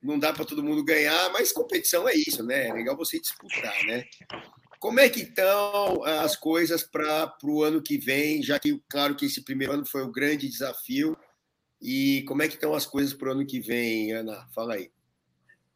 Não 0.00 0.18
dá 0.18 0.32
para 0.32 0.44
todo 0.44 0.62
mundo 0.62 0.84
ganhar, 0.84 1.32
mas 1.32 1.52
competição 1.52 2.08
é 2.08 2.14
isso, 2.14 2.44
né? 2.44 2.68
É 2.68 2.72
legal 2.72 2.96
você 2.96 3.18
disputar, 3.18 3.84
né? 3.86 4.04
Como 4.78 5.00
é 5.00 5.08
que 5.08 5.20
estão 5.20 6.04
as 6.04 6.36
coisas 6.36 6.82
para 6.82 7.32
o 7.42 7.62
ano 7.62 7.82
que 7.82 7.98
vem, 7.98 8.42
já 8.42 8.58
que, 8.58 8.80
claro, 8.88 9.16
que 9.16 9.26
esse 9.26 9.42
primeiro 9.42 9.72
ano 9.72 9.86
foi 9.86 10.02
o 10.02 10.12
grande 10.12 10.48
desafio, 10.48 11.16
e 11.80 12.22
como 12.26 12.42
é 12.42 12.48
que 12.48 12.54
estão 12.54 12.74
as 12.74 12.86
coisas 12.86 13.12
para 13.12 13.28
o 13.28 13.32
ano 13.32 13.46
que 13.46 13.60
vem, 13.60 14.12
Ana? 14.12 14.46
Fala 14.54 14.74
aí. 14.74 14.90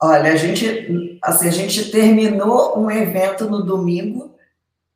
Olha, 0.00 0.32
a 0.32 0.36
gente, 0.36 1.18
assim, 1.22 1.46
a 1.46 1.52
gente 1.52 1.90
terminou 1.90 2.78
um 2.78 2.90
evento 2.90 3.48
no 3.48 3.64
domingo 3.64 4.36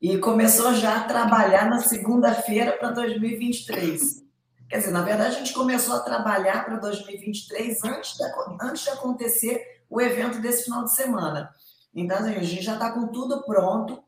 e 0.03 0.19
começou 0.19 0.75
já 0.75 0.97
a 0.97 1.05
trabalhar 1.05 1.71
na 1.71 1.79
segunda-feira 1.81 2.73
para 2.73 2.91
2023. 2.91 4.25
Quer 4.69 4.79
dizer, 4.79 4.91
na 4.91 5.03
verdade, 5.03 5.37
a 5.37 5.39
gente 5.39 5.53
começou 5.53 5.95
a 5.95 6.01
trabalhar 6.01 6.65
para 6.65 6.77
2023 6.77 7.85
antes 7.85 8.17
de, 8.17 8.25
antes 8.61 8.83
de 8.83 8.91
acontecer 8.91 9.83
o 9.89 10.01
evento 10.01 10.41
desse 10.41 10.65
final 10.65 10.85
de 10.85 10.95
semana. 10.95 11.51
Então, 11.97 12.18
assim, 12.18 12.34
a 12.34 12.42
gente 12.42 12.62
já 12.62 12.74
está 12.74 12.92
com 12.92 13.09
tudo 13.09 13.42
pronto 13.42 14.05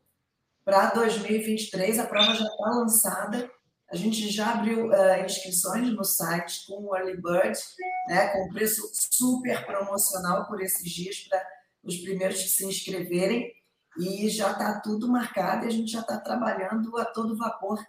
para 0.63 0.91
2023, 0.91 1.97
a 1.97 2.05
prova 2.05 2.35
já 2.35 2.45
está 2.45 2.69
lançada. 2.69 3.51
A 3.91 3.95
gente 3.95 4.29
já 4.29 4.53
abriu 4.53 4.89
uh, 4.89 5.25
inscrições 5.25 5.91
no 5.91 6.03
site 6.03 6.67
com 6.67 6.83
o 6.83 6.95
Early 6.95 7.19
Bird, 7.19 7.59
né, 8.07 8.27
com 8.27 8.53
preço 8.53 8.87
super 8.93 9.65
promocional 9.65 10.45
por 10.45 10.61
esses 10.61 10.87
dias 10.87 11.27
para 11.27 11.43
os 11.83 11.97
primeiros 11.97 12.43
que 12.43 12.49
se 12.49 12.63
inscreverem. 12.63 13.51
E 13.97 14.29
já 14.29 14.51
está 14.51 14.79
tudo 14.79 15.11
marcado 15.11 15.65
e 15.65 15.69
a 15.69 15.71
gente 15.71 15.91
já 15.91 16.01
está 16.01 16.19
trabalhando 16.19 16.95
a 16.95 17.05
todo 17.05 17.35
vapor 17.35 17.83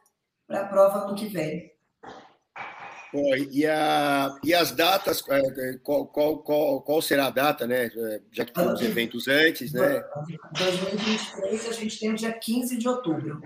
para 0.47 0.63
a 0.63 0.67
prova 0.67 1.05
ano 1.05 1.15
que 1.15 1.27
vem. 1.27 1.71
Bom, 3.13 3.35
e, 3.35 3.67
a, 3.67 4.39
e 4.45 4.55
as 4.55 4.71
datas, 4.71 5.23
é, 5.29 5.39
é, 5.39 5.79
qual, 5.83 6.07
qual, 6.07 6.39
qual, 6.39 6.81
qual 6.81 7.03
será 7.03 7.27
a 7.27 7.31
data, 7.31 7.67
né? 7.67 7.87
É, 7.87 8.21
já 8.31 8.45
que 8.45 8.53
tem 8.53 8.73
os 8.73 8.81
eventos 8.81 9.27
antes, 9.27 9.73
né? 9.73 10.03
2023 10.53 11.69
a 11.69 11.73
gente 11.73 11.99
tem 11.99 12.13
o 12.13 12.17
dia 12.17 12.33
15 12.33 12.79
de 12.79 12.89
outubro. 12.89 13.41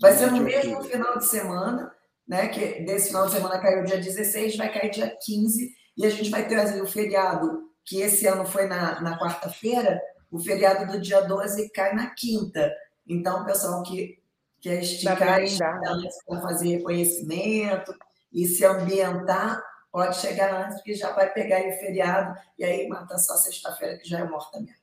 Vai 0.00 0.12
ser 0.14 0.30
no 0.30 0.40
mesmo 0.40 0.82
final 0.82 1.18
de 1.18 1.26
semana, 1.26 1.92
né? 2.26 2.48
Que 2.48 2.80
desse 2.84 3.08
final 3.08 3.26
de 3.26 3.32
semana 3.32 3.60
caiu 3.60 3.84
dia 3.84 3.98
16, 3.98 4.56
vai 4.56 4.72
cair 4.72 4.90
dia 4.90 5.14
15, 5.22 5.70
e 5.98 6.06
a 6.06 6.10
gente 6.10 6.30
vai 6.30 6.48
ter 6.48 6.56
assim, 6.56 6.80
o 6.80 6.86
feriado, 6.86 7.70
que 7.84 8.00
esse 8.00 8.26
ano 8.26 8.46
foi 8.46 8.66
na, 8.66 8.98
na 9.02 9.18
quarta-feira, 9.18 10.00
o 10.30 10.38
feriado 10.38 10.90
do 10.90 10.98
dia 10.98 11.20
12 11.20 11.68
cai 11.70 11.94
na 11.94 12.14
quinta. 12.14 12.74
Então, 13.06 13.44
pessoal 13.44 13.82
que 13.82 14.18
quer 14.58 14.80
esticar 14.80 15.18
para 15.18 16.40
fazer 16.40 16.68
reconhecimento 16.78 17.94
e 18.34 18.46
se 18.46 18.64
ambientar, 18.64 19.62
pode 19.92 20.16
chegar 20.16 20.64
antes, 20.64 20.76
porque 20.76 20.94
já 20.94 21.12
vai 21.12 21.32
pegar 21.32 21.60
o 21.60 21.72
feriado, 21.78 22.36
e 22.58 22.64
aí 22.64 22.88
mata 22.88 23.16
só 23.16 23.36
sexta-feira, 23.36 23.96
que 23.96 24.08
já 24.08 24.18
é 24.18 24.24
morta 24.24 24.60
mesmo. 24.60 24.82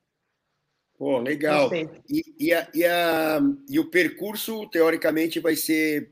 Pô, 0.98 1.20
legal. 1.20 1.70
E, 1.74 2.36
e, 2.40 2.54
a, 2.54 2.70
e, 2.74 2.86
a, 2.86 3.40
e 3.68 3.80
o 3.80 3.90
percurso, 3.90 4.70
teoricamente, 4.70 5.40
vai 5.40 5.56
ser 5.56 6.12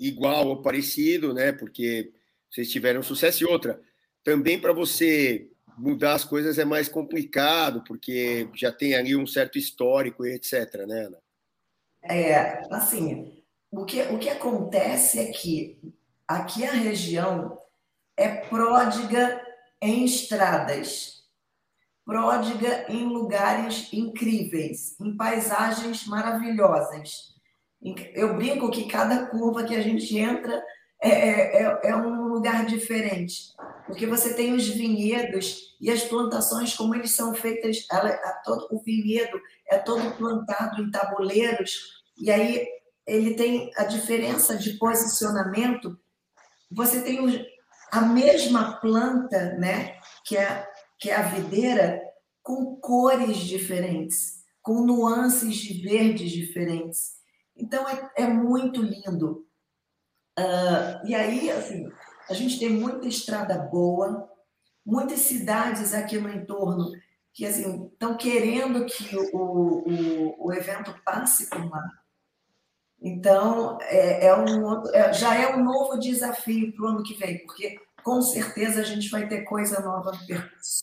igual 0.00 0.48
ou 0.48 0.62
parecido, 0.62 1.32
né? 1.34 1.52
Porque 1.52 2.12
vocês 2.50 2.70
tiveram 2.70 3.02
sucesso. 3.02 3.44
E 3.44 3.46
outra, 3.46 3.80
também 4.24 4.58
para 4.58 4.72
você 4.72 5.50
mudar 5.76 6.14
as 6.14 6.24
coisas 6.24 6.58
é 6.58 6.64
mais 6.64 6.88
complicado, 6.88 7.84
porque 7.86 8.48
já 8.54 8.72
tem 8.72 8.94
ali 8.94 9.14
um 9.14 9.26
certo 9.26 9.58
histórico 9.58 10.26
e 10.26 10.34
etc, 10.34 10.86
né, 10.86 11.06
Ana? 11.06 11.18
É, 12.02 12.74
assim, 12.74 13.42
o 13.70 13.84
que, 13.84 14.02
o 14.02 14.18
que 14.18 14.28
acontece 14.28 15.18
é 15.18 15.26
que 15.26 15.78
aqui 16.26 16.64
a 16.64 16.72
região 16.72 17.58
é 18.16 18.28
pródiga 18.28 19.40
em 19.80 20.04
estradas 20.04 21.22
pródiga 22.04 22.86
em 22.88 23.04
lugares 23.04 23.88
incríveis, 23.92 24.98
em 25.00 25.16
paisagens 25.16 26.06
maravilhosas. 26.06 27.32
Eu 28.14 28.36
brinco 28.36 28.70
que 28.70 28.84
cada 28.84 29.26
curva 29.26 29.64
que 29.64 29.74
a 29.74 29.80
gente 29.80 30.16
entra 30.16 30.62
é, 31.00 31.08
é, 31.08 31.62
é, 31.62 31.80
é 31.90 31.96
um 31.96 32.28
lugar 32.28 32.64
diferente, 32.66 33.52
porque 33.86 34.06
você 34.06 34.34
tem 34.34 34.52
os 34.52 34.68
vinhedos 34.68 35.76
e 35.80 35.90
as 35.90 36.04
plantações, 36.04 36.74
como 36.76 36.94
eles 36.94 37.10
são 37.10 37.34
feitas, 37.34 37.86
ela, 37.90 38.10
todo, 38.44 38.68
o 38.70 38.80
vinhedo 38.80 39.40
é 39.68 39.78
todo 39.78 40.16
plantado 40.16 40.80
em 40.80 40.90
tabuleiros, 40.92 42.02
e 42.16 42.30
aí 42.30 42.68
ele 43.04 43.34
tem 43.34 43.72
a 43.76 43.82
diferença 43.82 44.56
de 44.56 44.74
posicionamento. 44.74 45.98
Você 46.74 47.02
tem 47.02 47.46
a 47.90 48.00
mesma 48.00 48.80
planta, 48.80 49.54
né, 49.58 49.96
que 50.24 50.36
é 50.36 50.66
que 50.98 51.10
é 51.10 51.16
a 51.16 51.22
videira, 51.22 52.00
com 52.44 52.76
cores 52.76 53.38
diferentes, 53.38 54.44
com 54.62 54.86
nuances 54.86 55.56
de 55.56 55.82
verdes 55.82 56.30
diferentes. 56.30 57.14
Então 57.56 57.88
é, 57.88 58.10
é 58.18 58.28
muito 58.28 58.80
lindo. 58.80 59.44
Uh, 60.38 61.04
e 61.04 61.12
aí, 61.12 61.50
assim, 61.50 61.90
a 62.30 62.34
gente 62.34 62.56
tem 62.60 62.70
muita 62.70 63.08
estrada 63.08 63.58
boa, 63.58 64.30
muitas 64.86 65.20
cidades 65.20 65.92
aqui 65.92 66.18
no 66.18 66.32
entorno 66.32 66.92
que 67.34 67.44
assim 67.44 67.86
estão 67.86 68.16
querendo 68.16 68.86
que 68.86 69.16
o, 69.16 69.38
o, 69.38 70.46
o 70.46 70.52
evento 70.52 70.94
passe 71.04 71.50
por 71.50 71.68
lá. 71.68 71.82
Então, 73.02 73.78
é, 73.82 74.26
é 74.26 74.36
um, 74.36 74.86
é, 74.94 75.12
já 75.12 75.34
é 75.34 75.56
um 75.56 75.64
novo 75.64 75.98
desafio 75.98 76.72
para 76.72 76.84
o 76.84 76.88
ano 76.88 77.02
que 77.02 77.14
vem, 77.14 77.38
porque 77.44 77.80
com 78.02 78.22
certeza 78.22 78.80
a 78.80 78.84
gente 78.84 79.08
vai 79.08 79.28
ter 79.28 79.42
coisa 79.42 79.80
nova 79.80 80.12
no 80.12 80.26
percurso. 80.26 80.82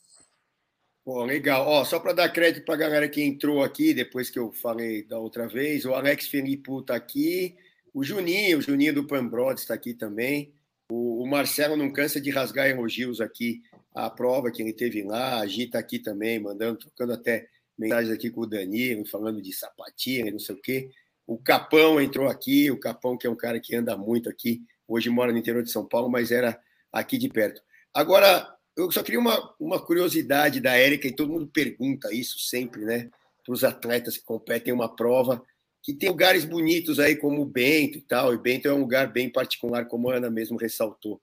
Pô, 1.05 1.23
legal. 1.23 1.65
Ó, 1.65 1.85
só 1.85 1.99
para 1.99 2.13
dar 2.13 2.29
crédito 2.29 2.65
para 2.65 2.75
a 2.75 2.77
galera 2.77 3.09
que 3.09 3.23
entrou 3.23 3.63
aqui, 3.63 3.93
depois 3.93 4.29
que 4.29 4.37
eu 4.37 4.51
falei 4.51 5.03
da 5.03 5.17
outra 5.17 5.47
vez, 5.47 5.85
o 5.85 5.93
Alex 5.93 6.27
Felipe 6.27 6.71
está 6.77 6.95
aqui, 6.95 7.55
o 7.93 8.03
Juninho, 8.03 8.59
o 8.59 8.61
Juninho 8.61 8.93
do 8.93 9.07
Pambrod 9.07 9.59
está 9.59 9.73
aqui 9.73 9.93
também, 9.93 10.53
o, 10.91 11.23
o, 11.23 11.27
Marcelo 11.27 11.75
não 11.75 11.91
cansa 11.91 12.19
de 12.19 12.29
rasgar 12.29 12.67
elogios 12.67 13.21
aqui, 13.21 13.63
a 13.95 14.09
prova 14.09 14.51
que 14.51 14.61
ele 14.61 14.73
teve 14.73 15.03
lá, 15.03 15.39
a 15.39 15.47
Gi 15.47 15.63
está 15.63 15.79
aqui 15.79 15.99
também, 15.99 16.39
mandando, 16.39 16.77
trocando 16.77 17.13
até 17.13 17.47
mensagens 17.77 18.13
aqui 18.13 18.29
com 18.29 18.41
o 18.41 18.47
Danilo, 18.47 19.05
falando 19.05 19.41
de 19.41 19.53
sapatinha 19.53 20.31
não 20.31 20.39
sei 20.39 20.55
o 20.55 20.61
quê. 20.61 20.89
O 21.29 21.37
Capão 21.37 22.01
entrou 22.01 22.27
aqui, 22.27 22.71
o 22.71 22.79
Capão 22.79 23.15
que 23.15 23.27
é 23.27 23.29
um 23.29 23.35
cara 23.35 23.59
que 23.59 23.75
anda 23.75 23.95
muito 23.95 24.27
aqui, 24.27 24.63
hoje 24.87 25.11
mora 25.11 25.31
no 25.31 25.37
interior 25.37 25.61
de 25.61 25.69
São 25.69 25.85
Paulo, 25.85 26.09
mas 26.09 26.31
era 26.31 26.59
aqui 26.91 27.19
de 27.19 27.29
perto. 27.29 27.61
Agora, 27.93 28.51
eu 28.75 28.91
só 28.91 29.03
queria 29.03 29.19
uma, 29.19 29.55
uma 29.59 29.79
curiosidade 29.79 30.59
da 30.59 30.73
Érica, 30.73 31.07
e 31.07 31.15
todo 31.15 31.31
mundo 31.31 31.47
pergunta 31.53 32.11
isso 32.11 32.39
sempre, 32.39 32.83
né? 32.83 33.11
Para 33.45 33.53
os 33.53 33.63
atletas 33.63 34.17
que 34.17 34.23
competem 34.23 34.73
uma 34.73 34.95
prova, 34.95 35.39
que 35.83 35.93
tem 35.93 36.09
lugares 36.09 36.45
bonitos 36.45 36.99
aí, 36.99 37.15
como 37.15 37.43
o 37.43 37.45
Bento 37.45 37.99
e 37.99 38.01
tal, 38.01 38.33
e 38.33 38.37
Bento 38.39 38.67
é 38.67 38.73
um 38.73 38.79
lugar 38.79 39.13
bem 39.13 39.31
particular, 39.31 39.85
como 39.85 40.09
a 40.09 40.15
Ana 40.15 40.31
mesmo 40.31 40.57
ressaltou. 40.57 41.21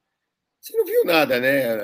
Você 0.60 0.72
não 0.76 0.84
viu 0.84 1.04
nada, 1.04 1.40
né? 1.40 1.76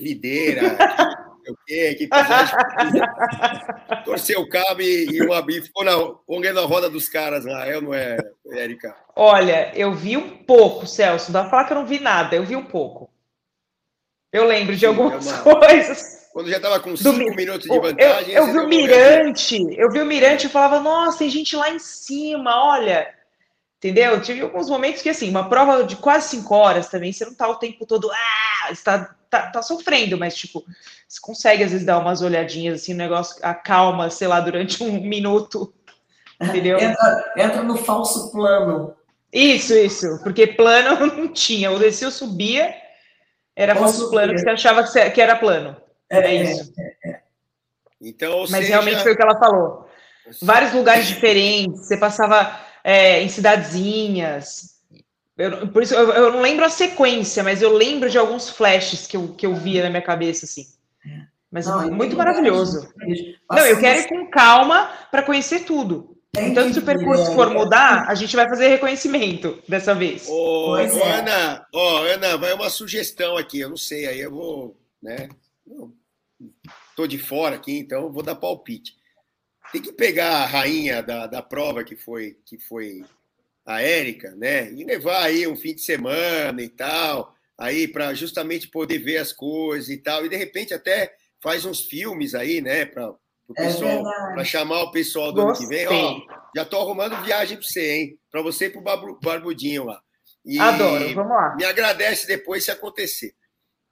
Videira, 0.00 0.62
que, 1.46 1.52
o 1.52 1.58
quê, 1.66 1.94
que 1.94 2.08
torceu 4.04 4.40
o 4.40 4.48
cabo 4.48 4.82
e, 4.82 5.06
e, 5.06 5.22
uma, 5.22 5.44
e 5.48 5.62
ficou 5.62 5.84
na, 5.84 5.92
na 6.52 6.60
roda 6.62 6.90
dos 6.90 7.08
caras 7.08 7.44
lá, 7.44 7.66
é 7.66 7.76
ou 7.76 7.82
não 7.82 7.94
é, 7.94 8.16
Érica? 8.52 8.96
Olha, 9.14 9.72
eu 9.74 9.94
vi 9.94 10.16
um 10.16 10.38
pouco, 10.44 10.86
Celso, 10.86 11.30
dá 11.30 11.42
pra 11.42 11.50
falar 11.50 11.64
que 11.64 11.72
eu 11.72 11.78
não 11.78 11.86
vi 11.86 12.00
nada, 12.00 12.34
eu 12.34 12.44
vi 12.44 12.56
um 12.56 12.64
pouco. 12.64 13.10
Eu 14.32 14.44
lembro 14.46 14.74
de 14.74 14.80
Sim, 14.80 14.86
algumas 14.86 15.26
é 15.26 15.30
uma... 15.30 15.42
coisas. 15.42 16.26
Quando 16.32 16.50
já 16.50 16.56
estava 16.56 16.80
com 16.80 16.94
cinco 16.96 17.12
Do... 17.12 17.34
minutos 17.34 17.66
de 17.66 17.80
vantagem. 17.80 18.34
Eu, 18.34 18.46
eu 18.46 18.52
vi 18.52 18.58
o 18.58 18.68
Mirante, 18.68 19.66
eu 19.78 19.90
vi 19.90 20.00
o 20.02 20.06
Mirante 20.06 20.46
e 20.46 20.50
falava, 20.50 20.80
nossa, 20.80 21.18
tem 21.18 21.30
gente 21.30 21.56
lá 21.56 21.70
em 21.70 21.78
cima, 21.78 22.50
olha. 22.62 23.15
Entendeu? 23.78 24.20
Tive 24.22 24.40
alguns 24.40 24.70
momentos 24.70 25.02
que, 25.02 25.08
assim, 25.08 25.28
uma 25.28 25.48
prova 25.48 25.84
de 25.84 25.96
quase 25.96 26.30
cinco 26.30 26.54
horas 26.54 26.88
também, 26.88 27.12
você 27.12 27.24
não 27.26 27.34
tá 27.34 27.46
o 27.48 27.56
tempo 27.56 27.84
todo, 27.84 28.10
ah, 28.10 28.72
está 28.72 29.14
tá, 29.28 29.50
tá 29.50 29.62
sofrendo, 29.62 30.16
mas, 30.16 30.34
tipo, 30.34 30.64
você 31.06 31.20
consegue, 31.20 31.62
às 31.62 31.72
vezes, 31.72 31.86
dar 31.86 31.98
umas 31.98 32.22
olhadinhas, 32.22 32.82
assim, 32.82 32.94
o 32.94 32.96
negócio 32.96 33.36
acalma, 33.44 34.08
sei 34.08 34.28
lá, 34.28 34.40
durante 34.40 34.82
um 34.82 35.00
minuto, 35.02 35.74
entendeu? 36.40 36.78
Entra, 36.78 37.32
entra 37.36 37.62
no 37.62 37.76
falso 37.76 38.32
plano. 38.32 38.96
Isso, 39.30 39.74
isso, 39.74 40.20
porque 40.22 40.46
plano 40.46 41.06
não 41.14 41.28
tinha, 41.28 41.70
o 41.70 41.78
desceu 41.78 42.10
subia, 42.10 42.74
era 43.54 43.76
falso 43.76 44.10
plano 44.10 44.32
que 44.32 44.40
você 44.40 44.50
achava 44.50 44.84
que 45.10 45.20
era 45.20 45.36
plano. 45.36 45.76
É, 46.08 46.18
é 46.18 46.34
isso. 46.42 46.72
É, 46.78 47.10
é. 47.10 47.20
Então, 48.00 48.40
Mas 48.40 48.50
seja, 48.50 48.68
realmente 48.68 49.02
foi 49.02 49.12
o 49.12 49.16
que 49.16 49.22
ela 49.22 49.38
falou. 49.38 49.88
vários 50.40 50.72
lugares 50.72 51.06
diferentes, 51.06 51.86
você 51.86 51.96
passava 51.96 52.65
é, 52.86 53.20
em 53.20 53.28
cidadezinhas. 53.28 54.76
Eu, 55.36 55.66
por 55.68 55.82
isso 55.82 55.92
eu, 55.92 56.08
eu, 56.12 56.32
não 56.32 56.40
lembro 56.40 56.64
a 56.64 56.70
sequência, 56.70 57.42
mas 57.42 57.60
eu 57.60 57.72
lembro 57.72 58.08
de 58.08 58.16
alguns 58.16 58.48
flashes 58.48 59.08
que 59.08 59.16
eu, 59.16 59.34
que 59.34 59.44
eu 59.44 59.56
via 59.56 59.82
na 59.82 59.90
minha 59.90 60.02
cabeça, 60.02 60.46
assim. 60.46 60.66
Mas 61.50 61.66
não, 61.66 61.90
muito 61.90 62.16
maravilhoso. 62.16 62.88
Não, 63.50 63.66
eu 63.66 63.80
quero 63.80 64.00
ir 64.00 64.08
com 64.08 64.30
calma 64.30 64.88
para 65.10 65.24
conhecer 65.24 65.64
tudo. 65.64 66.16
então, 66.38 66.72
se 66.72 66.78
o 66.78 66.82
percurso 66.82 67.32
for 67.32 67.50
mudar, 67.50 68.08
a 68.08 68.14
gente 68.14 68.36
vai 68.36 68.48
fazer 68.48 68.68
reconhecimento 68.68 69.58
dessa 69.68 69.92
vez. 69.92 70.28
Ô, 70.28 70.70
ô 70.70 70.76
é. 70.76 71.18
Ana, 71.18 71.66
ó, 71.74 72.04
Ana, 72.04 72.36
vai 72.36 72.52
uma 72.52 72.70
sugestão 72.70 73.36
aqui, 73.36 73.60
eu 73.60 73.70
não 73.70 73.76
sei, 73.76 74.06
aí 74.06 74.20
eu 74.20 74.30
vou, 74.30 74.76
né? 75.02 75.28
Estou 76.90 77.06
de 77.06 77.18
fora 77.18 77.56
aqui, 77.56 77.78
então 77.78 78.12
vou 78.12 78.22
dar 78.22 78.36
palpite. 78.36 78.95
Tem 79.72 79.82
que 79.82 79.92
pegar 79.92 80.42
a 80.42 80.46
rainha 80.46 81.02
da, 81.02 81.26
da 81.26 81.42
prova 81.42 81.84
que 81.84 81.96
foi, 81.96 82.38
que 82.44 82.58
foi 82.58 83.04
a 83.64 83.82
Érica, 83.82 84.34
né? 84.36 84.70
E 84.72 84.84
levar 84.84 85.22
aí 85.24 85.46
um 85.46 85.56
fim 85.56 85.74
de 85.74 85.82
semana 85.82 86.62
e 86.62 86.68
tal, 86.68 87.34
aí 87.58 87.88
para 87.88 88.14
justamente 88.14 88.68
poder 88.68 88.98
ver 88.98 89.18
as 89.18 89.32
coisas 89.32 89.88
e 89.88 89.98
tal, 89.98 90.24
e 90.24 90.28
de 90.28 90.36
repente 90.36 90.72
até 90.72 91.14
faz 91.42 91.64
uns 91.64 91.82
filmes 91.82 92.34
aí, 92.34 92.60
né, 92.60 92.86
para 92.86 93.10
o 93.48 93.54
é 93.56 93.66
pessoal, 93.66 94.02
para 94.02 94.44
chamar 94.44 94.82
o 94.82 94.90
pessoal 94.90 95.32
do 95.32 95.42
Gostei. 95.42 95.66
ano 95.66 95.70
que 95.70 95.76
vem. 95.76 95.86
Ó, 95.86 96.20
já 96.54 96.62
estou 96.62 96.80
arrumando 96.80 97.22
viagem 97.24 97.56
para 97.56 97.66
você, 97.66 97.92
hein? 97.92 98.18
Para 98.30 98.42
você 98.42 98.66
e 98.66 98.70
para 98.70 98.80
o 98.80 99.20
Barbudinho 99.20 99.84
lá. 99.84 100.00
E 100.44 100.58
Adoro, 100.58 101.14
vamos 101.14 101.30
lá. 101.30 101.54
Me 101.56 101.64
agradece 101.64 102.26
depois 102.26 102.64
se 102.64 102.70
acontecer. 102.70 103.34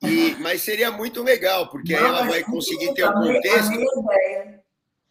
E, 0.02 0.34
mas 0.40 0.62
seria 0.62 0.90
muito 0.90 1.22
legal, 1.22 1.68
porque 1.70 1.94
aí 1.94 2.02
ela 2.02 2.24
vai 2.24 2.42
conseguir 2.42 2.92
ter 2.94 3.04
o 3.04 3.10
um 3.10 3.12
contexto 3.12 3.72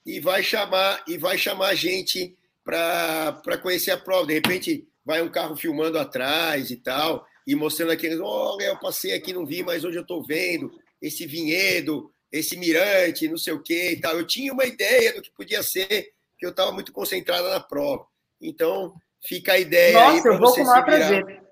e 0.05 0.19
vai 0.19 0.43
chamar 0.43 1.03
e 1.07 1.17
vai 1.17 1.37
chamar 1.37 1.69
a 1.69 1.75
gente 1.75 2.37
para 2.63 3.57
conhecer 3.61 3.91
a 3.91 3.97
prova. 3.97 4.27
De 4.27 4.33
repente, 4.33 4.87
vai 5.05 5.21
um 5.21 5.29
carro 5.29 5.55
filmando 5.55 5.97
atrás 5.99 6.71
e 6.71 6.77
tal, 6.77 7.25
e 7.45 7.55
mostrando 7.55 7.91
aqueles, 7.91 8.19
olha, 8.21 8.65
eu 8.65 8.79
passei 8.79 9.13
aqui, 9.13 9.33
não 9.33 9.45
vi, 9.45 9.63
mas 9.63 9.83
hoje 9.83 9.97
eu 9.97 10.01
estou 10.03 10.25
vendo 10.25 10.71
esse 11.01 11.25
vinhedo, 11.25 12.11
esse 12.31 12.57
mirante, 12.57 13.27
não 13.27 13.37
sei 13.37 13.53
o 13.53 13.61
que 13.61 13.91
e 13.91 13.99
tal. 13.99 14.17
Eu 14.17 14.25
tinha 14.25 14.53
uma 14.53 14.65
ideia 14.65 15.13
do 15.13 15.21
que 15.21 15.31
podia 15.31 15.61
ser, 15.61 16.13
que 16.37 16.45
eu 16.45 16.51
estava 16.51 16.71
muito 16.71 16.91
concentrada 16.91 17.49
na 17.49 17.59
prova. 17.59 18.05
Então, 18.41 18.93
fica 19.25 19.53
a 19.53 19.59
ideia 19.59 19.93
Nossa, 19.93 20.15
aí 20.15 20.21
para 20.21 20.37
você 20.37 20.63
com 20.63 20.73
se 20.73 20.83
prazer. 20.83 21.43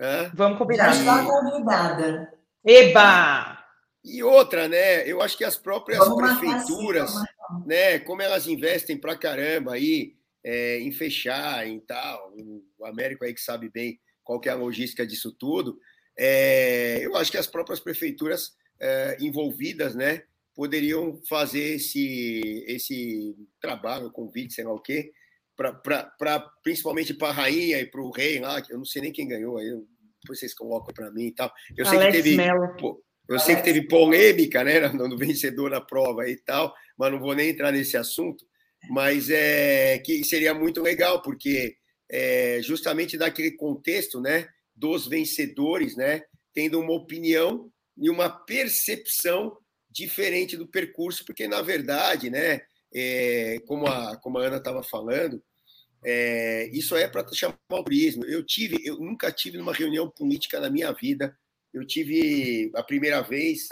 Hã? 0.00 0.32
Vamos 0.34 0.58
combinar. 0.58 0.92
Já 0.92 1.00
está 1.00 1.24
convidada. 1.24 2.32
Eba! 2.66 3.64
E 4.04 4.22
outra, 4.22 4.68
né? 4.68 5.08
Eu 5.08 5.22
acho 5.22 5.36
que 5.36 5.44
as 5.44 5.56
próprias 5.56 5.98
Vamos 5.98 6.38
prefeituras, 6.38 7.14
né? 7.66 7.98
Como 7.98 8.22
elas 8.22 8.46
investem 8.46 8.96
pra 8.96 9.16
caramba 9.16 9.74
aí 9.74 10.14
é, 10.44 10.78
em 10.80 10.92
fechar 10.92 11.66
e 11.68 11.80
tal, 11.80 12.34
o 12.78 12.86
Américo 12.86 13.24
aí 13.24 13.32
que 13.32 13.40
sabe 13.40 13.70
bem 13.70 13.98
qual 14.22 14.40
que 14.40 14.48
é 14.48 14.52
a 14.52 14.56
logística 14.56 15.06
disso 15.06 15.32
tudo, 15.32 15.78
é, 16.18 17.00
eu 17.02 17.16
acho 17.16 17.30
que 17.30 17.38
as 17.38 17.46
próprias 17.46 17.80
prefeituras 17.80 18.52
é, 18.80 19.16
envolvidas, 19.20 19.94
né? 19.94 20.22
Poderiam 20.54 21.20
fazer 21.28 21.74
esse, 21.74 22.64
esse 22.66 23.34
trabalho, 23.60 24.10
convite, 24.12 24.54
sei 24.54 24.64
lá 24.64 24.72
o 24.72 24.80
quê, 24.80 25.12
para 25.56 26.52
principalmente 26.62 27.12
para 27.14 27.28
a 27.28 27.32
rainha 27.32 27.80
e 27.80 27.86
para 27.86 28.00
o 28.00 28.10
rei 28.10 28.38
lá, 28.40 28.62
que 28.62 28.72
eu 28.72 28.78
não 28.78 28.84
sei 28.84 29.02
nem 29.02 29.12
quem 29.12 29.26
ganhou 29.26 29.58
aí, 29.58 29.68
depois 30.22 30.38
vocês 30.38 30.54
colocam 30.54 30.94
para 30.94 31.10
mim 31.10 31.26
e 31.26 31.32
tal. 31.32 31.52
Eu 31.76 31.84
sei 31.84 31.98
Alex 31.98 32.16
que 32.16 32.22
teve. 32.22 32.36
Pô, 32.78 33.02
eu 33.28 33.38
sei 33.38 33.56
que 33.56 33.62
teve 33.62 33.86
polêmica, 33.88 34.62
né, 34.62 34.80
no 34.92 35.16
vencedor 35.16 35.70
da 35.70 35.80
prova 35.80 36.28
e 36.28 36.36
tal, 36.36 36.74
mas 36.96 37.12
não 37.12 37.20
vou 37.20 37.34
nem 37.34 37.50
entrar 37.50 37.72
nesse 37.72 37.96
assunto. 37.96 38.44
Mas 38.90 39.30
é 39.30 39.98
que 39.98 40.24
seria 40.24 40.54
muito 40.54 40.82
legal, 40.82 41.22
porque 41.22 41.76
é, 42.10 42.60
justamente 42.62 43.16
daquele 43.16 43.52
contexto, 43.52 44.20
né, 44.20 44.46
dos 44.74 45.06
vencedores, 45.06 45.96
né, 45.96 46.22
tendo 46.52 46.80
uma 46.80 46.92
opinião 46.92 47.70
e 47.96 48.10
uma 48.10 48.28
percepção 48.28 49.56
diferente 49.90 50.56
do 50.56 50.66
percurso, 50.66 51.24
porque 51.24 51.48
na 51.48 51.62
verdade, 51.62 52.28
né, 52.28 52.60
é, 52.94 53.58
como 53.66 53.86
a 53.86 54.16
como 54.16 54.38
a 54.38 54.46
Ana 54.46 54.56
estava 54.58 54.82
falando, 54.82 55.42
é, 56.04 56.68
isso 56.72 56.94
é 56.94 57.08
para 57.08 57.26
chamar 57.32 57.56
o 57.70 57.82
turismo. 57.82 58.24
Eu 58.26 58.44
tive, 58.44 58.76
eu 58.84 58.98
nunca 58.98 59.32
tive 59.32 59.56
numa 59.56 59.72
reunião 59.72 60.10
política 60.10 60.60
na 60.60 60.68
minha 60.68 60.92
vida. 60.92 61.36
Eu 61.72 61.86
tive 61.86 62.70
a 62.74 62.82
primeira 62.82 63.22
vez, 63.22 63.68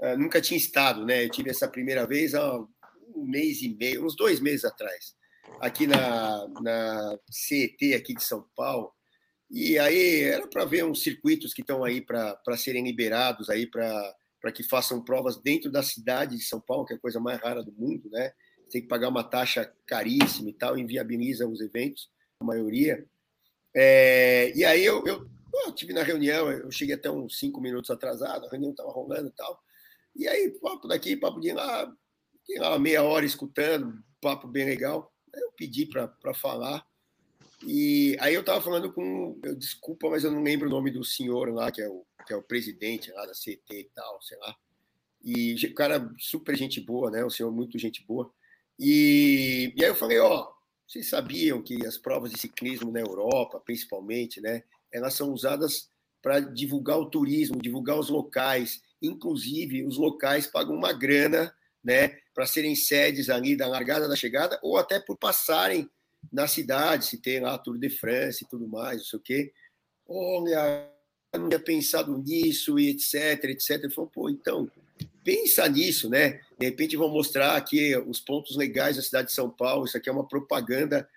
uh, 0.00 0.16
nunca 0.18 0.40
tinha 0.40 0.58
estado, 0.58 1.04
né? 1.04 1.24
Eu 1.24 1.30
tive 1.30 1.50
essa 1.50 1.68
primeira 1.68 2.06
vez 2.06 2.34
há 2.34 2.58
um 2.58 3.24
mês 3.24 3.62
e 3.62 3.68
meio, 3.68 4.04
uns 4.04 4.16
dois 4.16 4.40
meses 4.40 4.64
atrás, 4.64 5.14
aqui 5.60 5.86
na, 5.86 6.48
na 6.60 7.18
CET 7.30 7.94
aqui 7.94 8.14
de 8.14 8.22
São 8.22 8.46
Paulo. 8.54 8.92
E 9.50 9.78
aí 9.78 10.22
era 10.22 10.46
para 10.48 10.64
ver 10.64 10.84
uns 10.84 11.02
circuitos 11.02 11.54
que 11.54 11.60
estão 11.60 11.84
aí 11.84 12.00
para 12.00 12.56
serem 12.56 12.84
liberados 12.84 13.48
aí 13.48 13.66
para 13.66 14.14
para 14.38 14.52
que 14.52 14.62
façam 14.62 15.02
provas 15.02 15.42
dentro 15.42 15.72
da 15.72 15.82
cidade 15.82 16.36
de 16.36 16.44
São 16.44 16.60
Paulo, 16.60 16.84
que 16.84 16.92
é 16.92 16.96
a 16.96 17.00
coisa 17.00 17.18
mais 17.18 17.40
rara 17.40 17.64
do 17.64 17.72
mundo, 17.72 18.08
né? 18.10 18.32
tem 18.70 18.82
que 18.82 18.88
pagar 18.88 19.08
uma 19.08 19.24
taxa 19.24 19.70
caríssima 19.86 20.50
e 20.50 20.52
tal, 20.52 20.78
inviabiliza 20.78 21.46
os 21.46 21.60
eventos, 21.60 22.10
a 22.40 22.44
maioria. 22.44 23.04
É, 23.74 24.52
e 24.56 24.64
aí 24.64 24.84
eu, 24.84 25.04
eu, 25.06 25.26
eu 25.66 25.72
tive 25.72 25.92
na 25.92 26.02
reunião, 26.02 26.50
eu 26.50 26.70
cheguei 26.70 26.94
até 26.94 27.10
uns 27.10 27.38
cinco 27.38 27.60
minutos 27.60 27.90
atrasado, 27.90 28.46
a 28.46 28.50
reunião 28.50 28.70
estava 28.70 28.90
rolando 28.90 29.28
e 29.28 29.32
tal. 29.32 29.60
E 30.16 30.26
aí, 30.26 30.50
papo 30.60 30.88
daqui, 30.88 31.16
papo 31.16 31.40
de 31.40 31.52
lá, 31.52 31.92
lá 32.58 32.78
meia 32.78 33.02
hora 33.02 33.26
escutando, 33.26 34.02
papo 34.20 34.48
bem 34.48 34.64
legal. 34.64 35.12
Eu 35.34 35.52
pedi 35.52 35.86
para 35.86 36.34
falar. 36.34 36.86
E 37.66 38.16
aí 38.20 38.34
eu 38.34 38.40
estava 38.40 38.60
falando 38.60 38.92
com, 38.92 39.38
eu, 39.42 39.54
desculpa, 39.54 40.10
mas 40.10 40.24
eu 40.24 40.30
não 40.30 40.42
lembro 40.42 40.68
o 40.68 40.70
nome 40.70 40.90
do 40.90 41.04
senhor 41.04 41.52
lá, 41.52 41.70
que 41.70 41.82
é 41.82 41.88
o, 41.88 42.04
que 42.26 42.32
é 42.32 42.36
o 42.36 42.42
presidente 42.42 43.10
lá 43.12 43.26
da 43.26 43.32
CT 43.32 43.64
e 43.70 43.90
tal, 43.94 44.20
sei 44.22 44.38
lá. 44.38 44.56
E 45.22 45.54
o 45.66 45.74
cara 45.74 46.12
super 46.18 46.56
gente 46.56 46.80
boa, 46.80 47.10
né? 47.10 47.24
O 47.24 47.30
senhor 47.30 47.50
muito 47.50 47.78
gente 47.78 48.04
boa. 48.06 48.32
E, 48.78 49.72
e 49.76 49.84
aí 49.84 49.90
eu 49.90 49.94
falei, 49.94 50.18
ó, 50.18 50.50
vocês 50.86 51.08
sabiam 51.08 51.62
que 51.62 51.84
as 51.84 51.98
provas 51.98 52.30
de 52.30 52.38
ciclismo 52.38 52.92
na 52.92 53.00
Europa, 53.00 53.60
principalmente, 53.60 54.40
né, 54.40 54.62
elas 54.92 55.14
são 55.14 55.32
usadas 55.32 55.90
para 56.22 56.40
divulgar 56.40 56.98
o 56.98 57.10
turismo, 57.10 57.60
divulgar 57.60 57.98
os 57.98 58.08
locais, 58.08 58.82
inclusive 59.00 59.84
os 59.84 59.96
locais 59.96 60.46
pagam 60.46 60.74
uma 60.74 60.92
grana, 60.92 61.54
né, 61.82 62.18
para 62.34 62.46
serem 62.46 62.74
sedes 62.74 63.30
ali 63.30 63.56
da 63.56 63.68
largada 63.68 64.08
da 64.08 64.16
chegada 64.16 64.58
ou 64.62 64.76
até 64.76 64.98
por 64.98 65.16
passarem 65.16 65.88
na 66.32 66.48
cidade, 66.48 67.06
se 67.06 67.20
tem 67.20 67.40
lá 67.40 67.56
Tour 67.56 67.78
de 67.78 67.88
France 67.88 68.44
e 68.44 68.48
tudo 68.48 68.66
mais, 68.66 68.98
não 68.98 69.04
sei 69.04 69.18
o 69.18 69.22
quê. 69.22 69.52
Olha, 70.08 70.90
eu 71.32 71.40
não 71.40 71.48
tinha 71.48 71.60
pensado 71.60 72.16
nisso 72.18 72.78
e 72.78 72.90
etc, 72.90 73.44
etc. 73.44 73.70
Ele 73.84 73.90
falou, 73.92 74.10
pô, 74.10 74.28
então, 74.28 74.70
pensa 75.22 75.68
nisso, 75.68 76.08
né? 76.08 76.40
De 76.58 76.66
repente 76.66 76.96
vão 76.96 77.08
mostrar 77.08 77.56
aqui 77.56 77.96
os 77.96 78.20
pontos 78.20 78.56
legais 78.56 78.96
da 78.96 79.02
cidade 79.02 79.28
de 79.28 79.34
São 79.34 79.50
Paulo. 79.50 79.84
Isso 79.84 79.96
aqui 79.96 80.08
é 80.08 80.12
uma 80.12 80.26
propaganda 80.26 81.08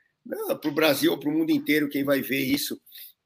para 0.62 0.70
o 0.70 0.74
Brasil 0.74 1.12
ou 1.12 1.18
para 1.18 1.30
o 1.30 1.34
mundo 1.34 1.52
inteiro. 1.52 1.90
Quem 1.90 2.04
vai 2.04 2.22
ver 2.22 2.42
isso, 2.42 2.80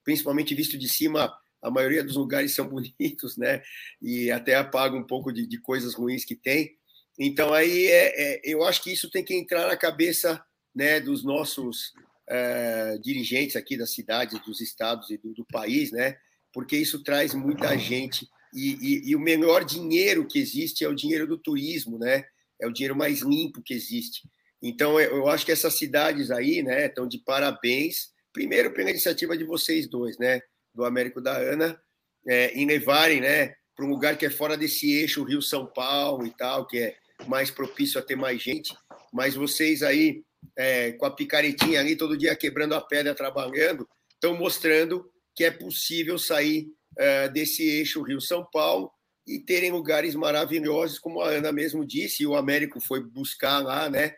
principalmente 0.03 0.55
visto 0.55 0.77
de 0.77 0.87
cima, 0.87 1.33
a 1.63 1.71
maioria 1.71 2.03
dos 2.03 2.15
lugares 2.15 2.53
são 2.53 2.67
bonitos, 2.69 3.37
né? 3.37 3.61
E 4.01 4.29
até 4.29 4.55
apaga 4.55 4.95
um 4.95 5.05
pouco 5.05 5.31
de, 5.31 5.47
de 5.47 5.59
coisas 5.59 5.93
ruins 5.95 6.25
que 6.25 6.35
tem. 6.35 6.75
Então 7.17 7.53
aí 7.53 7.87
é, 7.87 8.35
é, 8.35 8.41
eu 8.43 8.63
acho 8.63 8.83
que 8.83 8.91
isso 8.91 9.09
tem 9.09 9.23
que 9.23 9.35
entrar 9.35 9.67
na 9.67 9.77
cabeça 9.77 10.43
né, 10.75 10.99
dos 10.99 11.23
nossos 11.23 11.93
é, 12.27 12.97
dirigentes 12.97 13.55
aqui 13.55 13.77
das 13.77 13.93
cidades, 13.93 14.39
dos 14.43 14.61
estados 14.61 15.09
e 15.09 15.17
do, 15.17 15.33
do 15.33 15.45
país, 15.45 15.91
né? 15.91 16.17
Porque 16.51 16.75
isso 16.77 17.03
traz 17.03 17.33
muita 17.33 17.77
gente 17.77 18.27
e, 18.53 18.77
e, 18.81 19.09
e, 19.09 19.15
o 19.15 19.19
melhor 19.19 19.65
dinheiro 19.65 20.27
que 20.27 20.37
existe 20.37 20.83
é 20.83 20.87
o 20.87 20.93
dinheiro 20.93 21.25
do 21.25 21.37
turismo, 21.37 21.97
né? 21.97 22.23
É 22.61 22.67
o 22.67 22.71
dinheiro 22.71 22.95
mais 22.95 23.21
limpo 23.21 23.63
que 23.63 23.73
existe. 23.73 24.21
Então, 24.61 24.99
eu 24.99 25.27
acho 25.27 25.45
que 25.45 25.51
essas 25.51 25.73
cidades 25.73 26.31
aí, 26.31 26.63
né, 26.63 26.85
estão 26.85 27.07
de 27.07 27.17
parabéns. 27.17 28.11
Primeiro, 28.31 28.73
pela 28.73 28.91
iniciativa 28.91 29.37
de 29.37 29.43
vocês 29.43 29.89
dois, 29.89 30.17
né, 30.17 30.39
do 30.73 30.85
Américo 30.85 31.21
da 31.21 31.37
Ana, 31.37 31.79
é, 32.27 32.51
em 32.53 32.65
levarem, 32.65 33.21
né, 33.21 33.55
para 33.75 33.85
um 33.85 33.89
lugar 33.89 34.17
que 34.17 34.25
é 34.25 34.29
fora 34.29 34.55
desse 34.55 34.91
eixo 34.91 35.23
Rio-São 35.23 35.65
Paulo 35.67 36.25
e 36.25 36.31
tal, 36.31 36.65
que 36.65 36.79
é 36.79 36.95
mais 37.27 37.49
propício 37.49 37.99
a 37.99 38.03
ter 38.03 38.15
mais 38.15 38.41
gente. 38.41 38.75
Mas 39.11 39.35
vocês 39.35 39.83
aí, 39.83 40.23
é, 40.57 40.91
com 40.93 41.05
a 41.05 41.11
picaretinha 41.11 41.79
ali, 41.79 41.95
todo 41.95 42.17
dia 42.17 42.35
quebrando 42.35 42.75
a 42.75 42.81
pedra, 42.81 43.15
trabalhando, 43.15 43.87
estão 44.13 44.35
mostrando 44.35 45.09
que 45.35 45.43
é 45.43 45.51
possível 45.51 46.17
sair 46.17 46.67
é, 46.97 47.27
desse 47.29 47.63
eixo 47.63 48.03
Rio-São 48.03 48.47
Paulo 48.51 48.91
e 49.25 49.39
terem 49.39 49.71
lugares 49.71 50.15
maravilhosos, 50.15 50.99
como 50.99 51.21
a 51.21 51.29
Ana 51.29 51.51
mesmo 51.51 51.85
disse, 51.85 52.23
e 52.23 52.27
o 52.27 52.35
Américo 52.35 52.79
foi 52.81 53.01
buscar 53.01 53.59
lá, 53.59 53.89
né, 53.89 54.13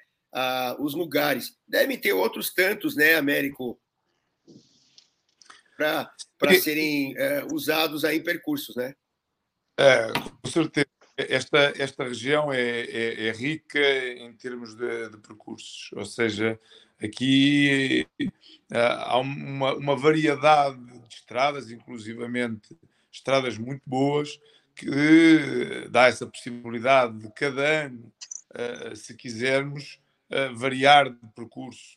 os 0.80 0.94
lugares. 0.96 1.54
Devem 1.68 1.98
ter 1.98 2.12
outros 2.12 2.52
tantos, 2.54 2.96
né, 2.96 3.16
Américo, 3.16 3.80
para 5.78 6.10
serem 6.62 7.14
é, 7.18 7.46
usados 7.52 8.06
aí 8.06 8.18
em 8.18 8.24
percursos, 8.24 8.76
né? 8.76 8.94
É, 9.78 10.12
com 10.14 10.50
certeza. 10.50 10.88
esta, 11.18 11.74
esta 11.78 12.04
região 12.04 12.52
é, 12.52 12.82
é, 12.82 13.28
é 13.28 13.32
rica 13.32 13.80
em 14.18 14.34
termos 14.34 14.76
de, 14.76 15.10
de, 15.10 15.18
percursos, 15.18 15.90
ou 15.94 16.06
seja, 16.06 16.60
aqui 17.02 18.08
há 18.72 19.18
uma, 19.20 19.76
uma 19.76 19.96
variedade 19.96 20.80
de 20.86 21.14
estradas, 21.14 21.72
inclusivamente 21.72 22.78
estradas 23.12 23.58
muito 23.58 23.82
boas, 23.86 24.40
que 24.76 25.88
dá 25.90 26.08
essa 26.08 26.28
possibilidade 26.28 27.18
de 27.20 27.32
cada 27.34 27.86
ano, 27.86 28.12
se 28.94 29.14
quisermos, 29.16 30.02
variar 30.56 31.10
de 31.10 31.28
percurso. 31.34 31.96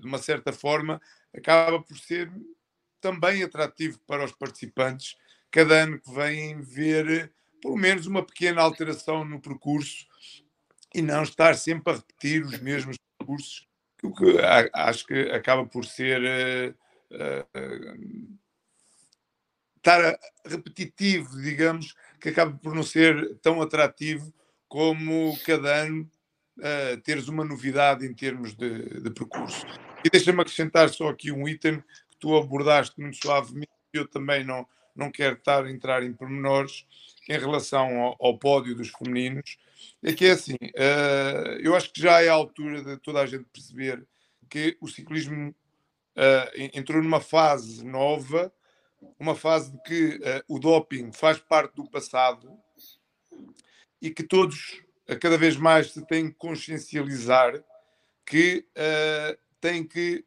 De 0.00 0.06
uma 0.06 0.18
certa 0.18 0.52
forma, 0.52 1.00
acaba 1.34 1.82
por 1.82 1.96
ser 1.96 2.30
também 3.00 3.42
atrativo 3.42 3.98
para 4.06 4.24
os 4.24 4.32
participantes 4.32 5.16
cada 5.50 5.82
ano 5.82 6.00
que 6.00 6.10
vêm 6.12 6.60
ver 6.60 7.32
pelo 7.60 7.76
menos 7.76 8.06
uma 8.06 8.24
pequena 8.24 8.62
alteração 8.62 9.24
no 9.24 9.40
percurso 9.40 10.06
e 10.94 11.02
não 11.02 11.22
estar 11.22 11.56
sempre 11.56 11.92
a 11.92 11.96
repetir 11.96 12.44
os 12.44 12.58
mesmos 12.58 12.96
percursos, 13.18 13.66
o 14.02 14.12
que 14.12 14.36
acho 14.72 15.06
que 15.06 15.30
acaba 15.30 15.64
por 15.66 15.84
ser 15.84 16.20
uh, 16.20 16.74
uh, 17.14 18.38
estar 19.76 20.18
repetitivo, 20.44 21.40
digamos, 21.40 21.94
que 22.20 22.30
acaba 22.30 22.56
por 22.56 22.74
não 22.74 22.82
ser 22.82 23.36
tão 23.36 23.60
atrativo 23.62 24.32
como 24.68 25.38
cada 25.44 25.82
ano 25.82 26.10
uh, 26.58 27.00
teres 27.02 27.28
uma 27.28 27.44
novidade 27.44 28.06
em 28.06 28.14
termos 28.14 28.54
de, 28.54 29.00
de 29.00 29.10
percurso. 29.10 29.66
E 30.04 30.10
deixa-me 30.10 30.40
acrescentar 30.40 30.88
só 30.88 31.08
aqui 31.08 31.30
um 31.30 31.46
item 31.46 31.82
tu 32.20 32.36
abordaste 32.36 33.00
muito 33.00 33.16
suavemente, 33.16 33.70
eu 33.92 34.06
também 34.06 34.44
não, 34.44 34.66
não 34.94 35.10
quero 35.10 35.36
estar 35.36 35.64
a 35.64 35.70
entrar 35.70 36.04
em 36.04 36.12
pormenores 36.12 36.86
em 37.28 37.38
relação 37.38 38.00
ao, 38.00 38.16
ao 38.20 38.38
pódio 38.38 38.74
dos 38.74 38.90
femininos, 38.90 39.56
é 40.02 40.12
que 40.12 40.26
é 40.26 40.32
assim, 40.32 40.54
uh, 40.54 41.58
eu 41.60 41.74
acho 41.74 41.92
que 41.92 42.00
já 42.00 42.22
é 42.22 42.28
a 42.28 42.34
altura 42.34 42.82
de 42.82 42.96
toda 42.98 43.20
a 43.20 43.26
gente 43.26 43.44
perceber 43.52 44.06
que 44.48 44.76
o 44.80 44.88
ciclismo 44.88 45.50
uh, 45.50 46.70
entrou 46.74 47.02
numa 47.02 47.20
fase 47.20 47.84
nova, 47.84 48.52
uma 49.18 49.34
fase 49.34 49.72
de 49.72 49.82
que 49.82 50.16
uh, 50.16 50.44
o 50.48 50.58
doping 50.58 51.12
faz 51.12 51.38
parte 51.38 51.74
do 51.74 51.88
passado 51.88 52.52
e 54.02 54.10
que 54.10 54.22
todos, 54.22 54.82
cada 55.20 55.36
vez 55.36 55.56
mais, 55.56 55.92
se 55.92 56.04
têm 56.06 56.28
que 56.28 56.36
consciencializar 56.36 57.62
que 58.24 58.64
têm 59.60 59.84
que 59.84 60.24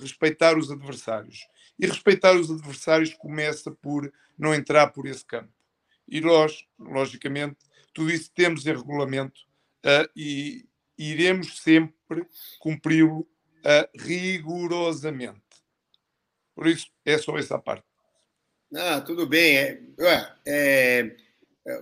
respeitar 0.00 0.56
os 0.58 0.70
adversários. 0.70 1.46
E 1.78 1.86
respeitar 1.86 2.36
os 2.36 2.50
adversários 2.50 3.14
começa 3.14 3.70
por 3.70 4.12
não 4.38 4.54
entrar 4.54 4.88
por 4.88 5.06
esse 5.06 5.24
campo. 5.24 5.52
E 6.06 6.20
nós, 6.20 6.64
logicamente, 6.78 7.56
tudo 7.92 8.10
isso 8.10 8.30
temos 8.34 8.66
em 8.66 8.72
regulamento 8.72 9.40
uh, 9.84 10.08
e 10.14 10.66
iremos 10.98 11.58
sempre 11.58 12.26
cumpri-lo 12.58 13.20
uh, 13.20 13.88
rigorosamente. 13.98 15.40
Por 16.54 16.66
isso, 16.66 16.88
é 17.04 17.18
só 17.18 17.36
essa 17.38 17.58
parte. 17.58 17.86
Ah, 18.74 19.00
tudo 19.00 19.26
bem. 19.26 19.56
É, 19.56 20.36
é, 20.46 21.16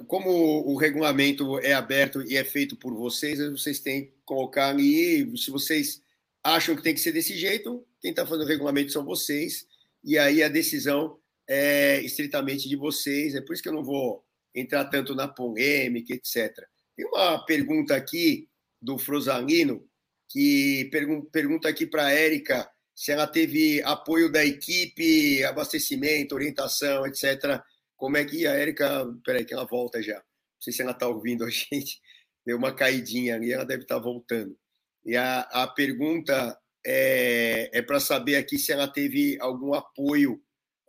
como 0.06 0.30
o 0.30 0.76
regulamento 0.76 1.58
é 1.58 1.72
aberto 1.72 2.22
e 2.22 2.36
é 2.36 2.44
feito 2.44 2.76
por 2.76 2.94
vocês, 2.94 3.38
vocês 3.50 3.80
têm 3.80 4.06
que 4.06 4.12
colocar 4.24 4.68
ali. 4.68 5.36
Se 5.36 5.50
vocês 5.50 6.02
acham 6.42 6.74
que 6.74 6.82
tem 6.82 6.94
que 6.94 7.00
ser 7.00 7.12
desse 7.12 7.36
jeito, 7.36 7.86
quem 8.00 8.10
está 8.10 8.26
fazendo 8.26 8.44
o 8.44 8.48
regulamento 8.48 8.92
são 8.92 9.04
vocês 9.04 9.66
e 10.04 10.18
aí 10.18 10.42
a 10.42 10.48
decisão 10.48 11.18
é 11.48 12.00
estritamente 12.00 12.68
de 12.68 12.76
vocês. 12.76 13.34
É 13.34 13.40
por 13.40 13.52
isso 13.52 13.62
que 13.62 13.68
eu 13.68 13.74
não 13.74 13.84
vou 13.84 14.24
entrar 14.54 14.84
tanto 14.86 15.14
na 15.14 15.28
polêmica, 15.28 16.14
etc. 16.14 16.52
Tem 16.96 17.06
uma 17.06 17.44
pergunta 17.44 17.94
aqui 17.94 18.48
do 18.80 18.98
Frosalino, 18.98 19.86
que 20.28 20.90
pergunta 21.30 21.68
aqui 21.68 21.86
para 21.86 22.06
a 22.06 22.12
Érica 22.12 22.68
se 22.94 23.12
ela 23.12 23.26
teve 23.26 23.82
apoio 23.82 24.30
da 24.30 24.44
equipe, 24.44 25.42
abastecimento, 25.44 26.34
orientação, 26.34 27.06
etc. 27.06 27.62
Como 27.96 28.16
é 28.16 28.24
que 28.24 28.46
a 28.46 28.52
Érica. 28.52 29.06
Peraí, 29.24 29.44
que 29.44 29.54
ela 29.54 29.64
volta 29.64 30.02
já. 30.02 30.16
Não 30.16 30.60
sei 30.60 30.72
se 30.72 30.82
ela 30.82 30.92
está 30.92 31.08
ouvindo 31.08 31.44
a 31.44 31.50
gente. 31.50 32.00
Deu 32.44 32.56
uma 32.56 32.74
caidinha 32.74 33.36
ali, 33.36 33.52
ela 33.52 33.64
deve 33.64 33.82
estar 33.82 33.96
tá 33.96 34.02
voltando. 34.02 34.56
E 35.04 35.16
a, 35.16 35.40
a 35.40 35.66
pergunta 35.66 36.56
é, 36.84 37.70
é 37.72 37.82
para 37.82 38.00
saber 38.00 38.36
aqui 38.36 38.58
se 38.58 38.72
ela 38.72 38.88
teve 38.88 39.36
algum 39.40 39.74
apoio 39.74 40.40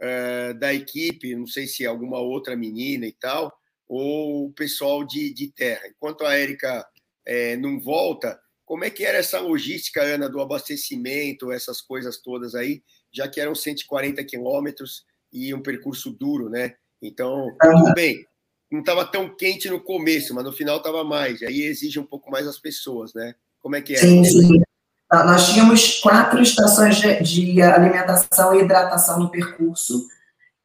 uh, 0.01 0.53
da 0.59 0.73
equipe, 0.73 1.35
não 1.35 1.47
sei 1.47 1.67
se 1.67 1.85
alguma 1.85 2.19
outra 2.19 2.55
menina 2.55 3.05
e 3.05 3.13
tal, 3.13 3.51
ou 3.87 4.47
o 4.47 4.53
pessoal 4.53 5.03
de, 5.03 5.33
de 5.33 5.51
terra. 5.51 5.87
Enquanto 5.87 6.25
a 6.25 6.35
Érica 6.35 6.85
é, 7.25 7.55
não 7.57 7.79
volta, 7.79 8.39
como 8.65 8.83
é 8.83 8.89
que 8.89 9.03
era 9.03 9.17
essa 9.17 9.39
logística, 9.39 10.01
Ana, 10.01 10.29
do 10.29 10.41
abastecimento, 10.41 11.51
essas 11.51 11.81
coisas 11.81 12.21
todas 12.21 12.55
aí, 12.55 12.81
já 13.13 13.27
que 13.27 13.39
eram 13.39 13.53
140 13.53 14.23
quilômetros 14.23 15.03
e 15.31 15.53
um 15.53 15.61
percurso 15.61 16.11
duro, 16.11 16.49
né? 16.49 16.75
Então, 17.01 17.55
tudo 17.61 17.93
bem, 17.93 18.25
não 18.71 18.79
estava 18.79 19.05
tão 19.05 19.35
quente 19.35 19.69
no 19.69 19.79
começo, 19.79 20.33
mas 20.33 20.43
no 20.43 20.51
final 20.51 20.77
estava 20.77 21.03
mais. 21.03 21.43
Aí 21.43 21.61
exige 21.61 21.99
um 21.99 22.05
pouco 22.05 22.31
mais 22.31 22.47
as 22.47 22.57
pessoas, 22.57 23.13
né? 23.13 23.35
Como 23.63 23.75
é 23.77 23.81
que 23.81 23.93
é? 23.93 23.97
Sim, 23.97 24.23
sim. 24.23 24.61
Nós 25.09 25.47
tínhamos 25.47 25.99
quatro 25.99 26.41
estações 26.41 26.97
de, 26.97 27.21
de 27.21 27.61
alimentação 27.61 28.53
e 28.53 28.63
hidratação 28.63 29.19
no 29.19 29.31
percurso, 29.31 30.07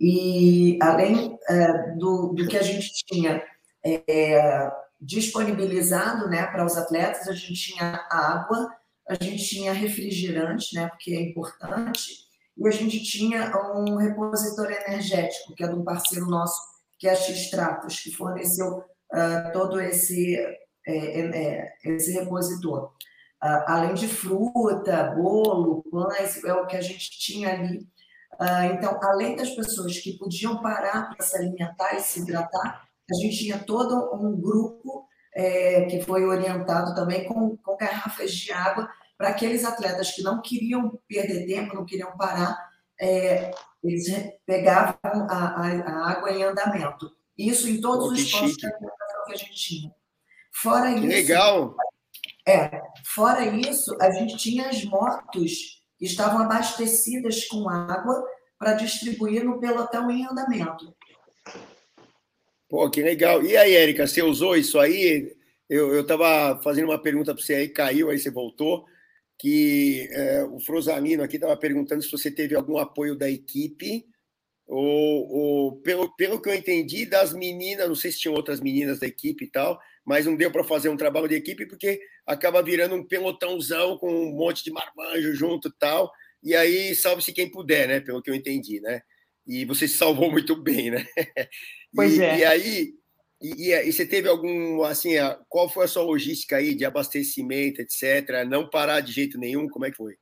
e 0.00 0.78
além 0.82 1.38
é, 1.48 1.92
do, 1.96 2.32
do, 2.34 2.46
que 2.48 2.56
a 2.56 2.62
gente 2.62 2.90
tinha 3.06 3.42
é, 3.84 4.70
disponibilizado 5.00 6.28
né, 6.28 6.46
para 6.46 6.64
os 6.64 6.76
atletas, 6.76 7.28
a 7.28 7.32
gente 7.32 7.54
tinha 7.54 8.06
água, 8.10 8.68
a 9.08 9.14
gente 9.22 9.44
tinha 9.44 9.72
refrigerante, 9.72 10.74
né, 10.74 10.88
porque 10.88 11.12
é 11.12 11.20
importante, 11.20 12.28
e 12.56 12.66
a 12.66 12.70
gente 12.70 13.02
tinha 13.04 13.52
um 13.76 13.96
repositor 13.96 14.70
energético, 14.70 15.54
que 15.54 15.62
é 15.62 15.68
de 15.68 15.74
um 15.74 15.84
parceiro 15.84 16.26
nosso, 16.26 16.60
que 16.98 17.06
é 17.06 17.12
a 17.12 17.16
X-Tratos, 17.16 18.00
que 18.00 18.10
forneceu 18.10 18.78
uh, 18.78 19.52
todo 19.52 19.80
esse, 19.80 20.36
é, 20.90 21.20
é, 21.20 21.74
esse 21.84 22.12
repositor. 22.12 22.92
Uh, 23.42 23.62
além 23.66 23.94
de 23.94 24.08
fruta, 24.08 25.14
bolo, 25.14 25.84
pães, 25.90 26.42
é 26.42 26.52
o 26.52 26.66
que 26.66 26.76
a 26.76 26.80
gente 26.80 27.10
tinha 27.20 27.52
ali. 27.52 27.78
Uh, 28.34 28.74
então, 28.74 28.98
além 29.02 29.36
das 29.36 29.50
pessoas 29.50 29.98
que 29.98 30.18
podiam 30.18 30.60
parar 30.60 31.10
para 31.10 31.24
se 31.24 31.36
alimentar 31.36 31.94
e 31.94 32.00
se 32.00 32.20
hidratar, 32.20 32.88
a 33.10 33.14
gente 33.14 33.38
tinha 33.38 33.58
todo 33.58 34.12
um 34.14 34.40
grupo 34.40 35.06
é, 35.34 35.82
que 35.86 36.02
foi 36.02 36.24
orientado 36.24 36.94
também 36.94 37.24
com, 37.26 37.56
com 37.56 37.76
garrafas 37.76 38.32
de 38.32 38.52
água 38.52 38.88
para 39.16 39.28
aqueles 39.28 39.64
atletas 39.64 40.10
que 40.10 40.22
não 40.22 40.42
queriam 40.42 40.98
perder 41.08 41.46
tempo, 41.46 41.74
não 41.74 41.84
queriam 41.84 42.16
parar, 42.16 42.56
é, 43.00 43.52
eles 43.82 44.06
pegavam 44.44 44.98
a, 45.04 45.62
a, 45.62 45.66
a, 45.66 46.10
água 46.10 46.30
em 46.32 46.42
andamento. 46.42 47.10
Isso 47.36 47.68
em 47.68 47.80
todos 47.80 48.08
oh, 48.08 48.12
os 48.12 48.30
postos 48.30 48.56
de 48.56 48.66
alimentação 48.66 49.24
que 49.26 49.32
a 49.32 49.36
gente 49.36 49.54
tinha. 49.54 49.94
Fora 50.52 50.92
que 50.92 51.00
isso. 51.00 51.08
Legal! 51.08 51.76
É, 52.46 52.80
fora 53.14 53.44
isso, 53.44 53.94
a 54.00 54.10
gente 54.10 54.36
tinha 54.36 54.68
as 54.68 54.82
motos 54.84 55.82
que 55.98 56.06
estavam 56.06 56.40
abastecidas 56.40 57.46
com 57.46 57.68
água 57.68 58.24
para 58.58 58.72
distribuir 58.72 59.44
no 59.44 59.60
pelotão 59.60 60.10
em 60.10 60.24
andamento. 60.26 60.94
Pô, 62.68 62.88
que 62.90 63.02
legal. 63.02 63.42
E 63.44 63.56
aí, 63.56 63.74
Érica, 63.74 64.06
você 64.06 64.22
usou 64.22 64.56
isso 64.56 64.78
aí? 64.78 65.34
Eu 65.68 66.00
estava 66.00 66.60
fazendo 66.62 66.86
uma 66.86 67.00
pergunta 67.00 67.34
para 67.34 67.42
você 67.42 67.54
aí, 67.54 67.68
caiu, 67.68 68.08
aí 68.08 68.18
você 68.18 68.30
voltou, 68.30 68.86
que 69.38 70.08
é, 70.10 70.44
o 70.44 70.58
Frosalino 70.60 71.22
aqui 71.22 71.36
estava 71.36 71.56
perguntando 71.56 72.02
se 72.02 72.10
você 72.10 72.30
teve 72.30 72.54
algum 72.54 72.78
apoio 72.78 73.14
da 73.14 73.30
equipe, 73.30 74.06
ou, 74.66 75.28
ou, 75.30 75.76
pelo, 75.80 76.14
pelo 76.16 76.40
que 76.40 76.48
eu 76.48 76.54
entendi 76.54 77.06
das 77.06 77.32
meninas, 77.32 77.88
não 77.88 77.94
sei 77.94 78.12
se 78.12 78.20
tinham 78.20 78.34
outras 78.34 78.60
meninas 78.60 78.98
da 78.98 79.06
equipe 79.06 79.44
e 79.44 79.50
tal, 79.50 79.78
mas 80.08 80.24
não 80.24 80.34
deu 80.34 80.50
para 80.50 80.64
fazer 80.64 80.88
um 80.88 80.96
trabalho 80.96 81.28
de 81.28 81.34
equipe 81.34 81.66
porque 81.66 82.00
acaba 82.26 82.62
virando 82.62 82.94
um 82.94 83.06
pelotãozão 83.06 83.98
com 83.98 84.10
um 84.10 84.32
monte 84.34 84.64
de 84.64 84.72
marmanjo 84.72 85.34
junto 85.34 85.68
e 85.68 85.72
tal. 85.78 86.10
E 86.42 86.56
aí 86.56 86.94
salve-se 86.94 87.30
quem 87.30 87.50
puder, 87.50 87.86
né? 87.86 88.00
Pelo 88.00 88.22
que 88.22 88.30
eu 88.30 88.34
entendi, 88.34 88.80
né? 88.80 89.02
E 89.46 89.66
você 89.66 89.86
se 89.86 89.98
salvou 89.98 90.30
muito 90.32 90.56
bem, 90.56 90.90
né? 90.90 91.06
Pois 91.94 92.16
e, 92.16 92.22
é. 92.22 92.38
E 92.38 92.44
aí, 92.46 92.94
e, 93.38 93.70
e, 93.70 93.92
você 93.92 94.06
teve 94.06 94.30
algum, 94.30 94.82
assim, 94.82 95.10
qual 95.46 95.68
foi 95.68 95.84
a 95.84 95.88
sua 95.88 96.02
logística 96.02 96.56
aí 96.56 96.74
de 96.74 96.86
abastecimento, 96.86 97.82
etc? 97.82 98.46
Não 98.48 98.66
parar 98.66 99.00
de 99.00 99.12
jeito 99.12 99.38
nenhum? 99.38 99.68
Como 99.68 99.84
é 99.84 99.90
que 99.90 99.96
foi? 99.98 100.14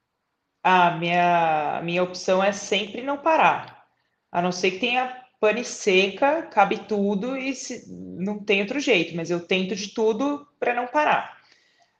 A 0.65 0.97
minha, 0.99 1.81
minha 1.85 2.03
opção 2.03 2.43
é 2.43 2.51
sempre 2.51 3.03
não 3.03 3.19
parar. 3.19 3.85
A 4.33 4.43
não 4.43 4.51
ser 4.51 4.73
que 4.73 4.81
tenha 4.81 5.26
pane 5.41 5.65
seca, 5.65 6.43
cabe 6.43 6.79
tudo 6.89 7.37
e 7.37 7.55
se, 7.55 7.85
não 7.91 8.39
tem 8.39 8.61
outro 8.61 8.81
jeito, 8.81 9.15
mas 9.15 9.31
eu 9.31 9.41
tento 9.47 9.75
de 9.75 9.89
tudo 9.89 10.47
para 10.59 10.75
não 10.75 10.87
parar. 10.87 11.37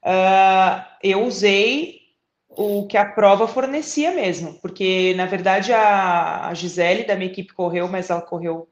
Uh, 0.03 0.85
eu 1.03 1.25
usei 1.25 2.01
o 2.49 2.87
que 2.87 2.97
a 2.97 3.05
prova 3.05 3.47
fornecia 3.47 4.13
mesmo, 4.13 4.55
porque 4.61 5.15
na 5.15 5.27
verdade 5.27 5.73
a, 5.73 6.49
a 6.49 6.55
Gisele 6.55 7.05
da 7.05 7.17
minha 7.17 7.31
equipe 7.31 7.53
correu, 7.53 7.89
mas 7.89 8.09
ela 8.09 8.23
correu 8.23 8.69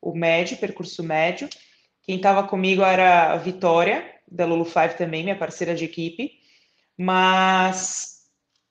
o 0.00 0.14
médio, 0.14 0.56
percurso 0.56 1.02
médio, 1.02 1.48
Quem 2.02 2.16
estava 2.16 2.46
comigo 2.46 2.82
era 2.82 3.32
a 3.32 3.36
Vitória, 3.36 4.14
da 4.30 4.46
Lulu 4.46 4.64
Five 4.64 4.96
também, 4.96 5.22
minha 5.22 5.36
parceira 5.36 5.74
de 5.74 5.84
equipe. 5.84 6.38
Mas 6.96 8.22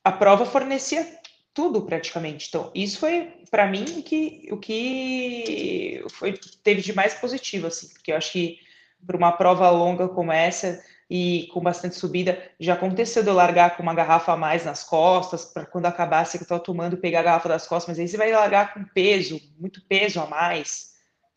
a 0.03 0.11
prova 0.11 0.45
fornecia 0.45 1.16
tudo 1.58 1.82
praticamente. 1.82 2.45
Então, 2.49 2.70
isso 2.76 2.99
foi 2.99 3.34
para 3.49 3.66
mim 3.66 3.84
que, 4.03 4.47
o 4.51 4.58
que 4.58 6.05
foi, 6.12 6.39
teve 6.62 6.84
de 6.84 6.93
mais 6.93 7.16
positivo, 7.16 7.66
assim, 7.66 7.88
porque 7.88 8.12
eu 8.12 8.16
acho 8.16 8.32
que 8.32 8.60
para 9.03 9.18
uma 9.18 9.32
prova 9.32 9.68
longa 9.72 10.08
como 10.08 10.32
essa 10.32 10.80
e 11.10 11.47
com 11.51 11.60
bastante 11.60 11.95
subida, 11.95 12.39
já 12.60 12.76
aconteceu 12.76 13.24
de 13.24 13.30
eu 13.30 13.34
largar 13.34 13.76
com 13.76 13.82
uma 13.82 13.95
garrafa 13.95 14.34
a 14.34 14.38
mais 14.38 14.66
nas 14.66 14.84
costas, 14.84 15.45
para 15.45 15.66
quando 15.66 15.88
acabasse 15.88 16.38
que 16.38 16.43
eu 16.43 16.45
estava 16.45 16.62
tomando, 16.62 16.95
pegar 16.95 17.22
a 17.22 17.24
garrafa 17.24 17.49
das 17.49 17.66
costas, 17.66 17.88
mas 17.88 17.99
aí 17.99 18.08
você 18.08 18.18
vai 18.18 18.32
largar 18.32 18.76
com 18.76 18.84
peso, 18.84 19.41
muito 19.58 19.82
peso 19.88 20.22
a 20.22 20.28
mais, 20.28 20.91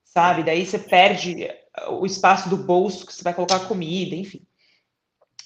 sabe? 0.05 0.43
Daí 0.43 0.67
você 0.67 0.79
perde 0.79 1.49
o 1.89 2.05
espaço 2.05 2.51
do 2.51 2.59
bolso 2.59 3.07
que 3.07 3.15
você 3.15 3.23
vai 3.23 3.33
colocar 3.33 3.61
comida, 3.61 4.15
enfim. 4.15 4.47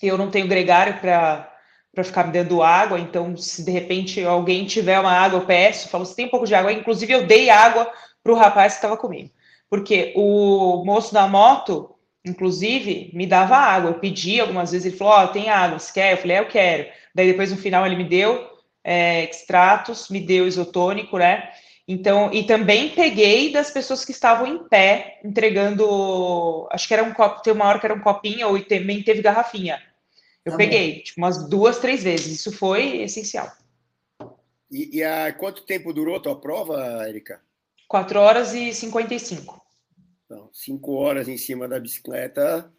Eu 0.03 0.19
não 0.19 0.33
tenho 0.33 0.49
gregário 0.49 1.01
para 1.01 1.54
para 1.95 2.05
ficar 2.05 2.27
me 2.27 2.33
dando 2.33 2.63
água, 2.63 2.99
então 2.99 3.37
se 3.37 3.65
de 3.65 3.71
repente 3.71 4.23
alguém 4.25 4.67
tiver 4.67 4.99
uma 4.99 5.13
água, 5.13 5.39
eu 5.39 5.47
peço, 5.47 5.89
falo, 5.89 6.05
se 6.05 6.17
tem 6.17 6.27
um 6.27 6.31
pouco 6.31 6.47
de 6.47 6.55
água, 6.55 6.73
inclusive 6.73 7.13
eu 7.13 7.27
dei 7.27 7.51
água 7.51 7.91
para 8.23 8.33
o 8.33 8.37
rapaz 8.37 8.75
que 8.75 8.79
estava 8.79 8.97
comigo, 8.97 9.31
porque 9.71 10.13
o 10.17 10.83
moço 10.85 11.15
da 11.15 11.29
moto, 11.29 11.95
inclusive, 12.25 13.11
me 13.15 13.27
dava 13.27 13.57
água, 13.57 13.91
eu 13.91 13.99
pedi 14.01 14.41
algumas 14.41 14.73
vezes, 14.73 14.87
ele 14.87 14.97
falou, 14.97 15.15
ó, 15.15 15.25
oh, 15.25 15.29
tem 15.29 15.51
água, 15.51 15.79
você 15.79 15.93
quer? 15.93 16.13
Eu 16.13 16.19
falei, 16.19 16.37
é, 16.37 16.41
eu 16.41 16.49
quero. 16.49 16.87
Daí 17.15 17.27
depois 17.29 17.51
no 17.51 17.59
final 17.59 17.87
ele 17.87 17.97
me 17.97 18.05
deu 18.05 18.49
é, 18.83 19.25
extratos, 19.25 20.09
me 20.09 20.21
deu 20.21 20.47
isotônico, 20.49 21.19
né? 21.19 21.51
Então, 21.87 22.33
e 22.33 22.45
também 22.45 22.89
peguei 22.89 23.53
das 23.53 23.71
pessoas 23.71 24.05
que 24.05 24.13
estavam 24.13 24.47
em 24.47 24.67
pé, 24.69 25.21
entregando, 25.23 26.67
acho 26.71 26.89
que 26.89 26.95
era 26.95 27.03
um 27.03 27.13
copo, 27.13 27.43
tem 27.43 27.53
uma 27.53 27.67
hora 27.67 27.79
que 27.79 27.87
era 27.87 27.95
um 27.95 28.01
copinho, 28.01 28.49
ou 28.49 28.61
também 28.63 29.03
teve 29.03 29.21
garrafinha. 29.21 29.79
Eu 30.45 30.53
tá 30.53 30.59
peguei, 30.59 31.01
tipo, 31.01 31.21
umas 31.21 31.49
duas, 31.49 31.79
três 31.79 32.03
vezes. 32.03 32.41
Isso 32.41 32.53
foi 32.53 32.99
essencial. 33.03 33.51
E, 34.71 34.99
e 34.99 35.03
há 35.03 35.33
quanto 35.33 35.65
tempo 35.65 35.93
durou 35.93 36.17
a 36.17 36.21
tua 36.21 36.41
prova, 36.41 37.09
Erika? 37.09 37.41
Quatro 37.89 38.19
horas 38.19 38.55
e 38.55 38.73
cinquenta 38.75 39.15
e 39.15 39.21
cinco. 39.21 39.65
Então, 40.25 40.51
cinco 40.53 40.93
horas 40.95 41.29
em 41.29 41.37
cima 41.37 41.69
da 41.69 41.79
bicicleta, 41.79 42.73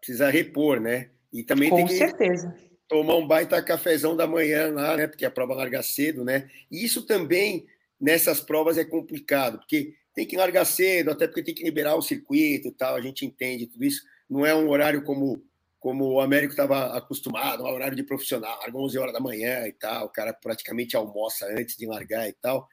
precisa 0.00 0.30
repor, 0.30 0.80
né? 0.80 1.10
E 1.32 1.42
também 1.42 1.70
Com 1.70 1.76
tem 1.76 1.86
que 1.86 1.96
certeza. 1.96 2.54
tomar 2.88 3.16
um 3.16 3.26
baita 3.26 3.62
cafezão 3.62 4.16
da 4.16 4.26
manhã 4.26 4.72
lá, 4.72 4.96
né? 4.96 5.06
Porque 5.06 5.24
a 5.24 5.30
prova 5.30 5.54
larga 5.54 5.82
cedo, 5.82 6.24
né? 6.24 6.50
E 6.70 6.84
isso 6.84 7.06
também 7.06 7.66
nessas 8.00 8.40
provas 8.40 8.78
é 8.78 8.84
complicado, 8.84 9.58
porque 9.58 9.94
tem 10.14 10.26
que 10.26 10.36
largar 10.36 10.64
cedo, 10.64 11.10
até 11.10 11.26
porque 11.26 11.42
tem 11.42 11.54
que 11.54 11.64
liberar 11.64 11.94
o 11.96 12.02
circuito 12.02 12.68
e 12.68 12.72
tal, 12.72 12.94
a 12.94 13.00
gente 13.00 13.24
entende 13.24 13.66
tudo 13.66 13.84
isso. 13.84 14.02
Não 14.28 14.44
é 14.44 14.54
um 14.54 14.68
horário 14.68 15.02
como 15.02 15.42
como 15.78 16.04
o 16.04 16.20
Américo 16.20 16.52
estava 16.52 16.96
acostumado, 16.96 17.66
ao 17.66 17.74
horário 17.74 17.96
de 17.96 18.02
profissional, 18.02 18.58
larga 18.58 18.78
11 18.78 18.98
horas 18.98 19.12
da 19.12 19.20
manhã 19.20 19.66
e 19.66 19.72
tal, 19.72 20.06
o 20.06 20.12
cara 20.12 20.32
praticamente 20.32 20.96
almoça 20.96 21.46
antes 21.46 21.76
de 21.76 21.86
largar 21.86 22.28
e 22.28 22.32
tal. 22.32 22.66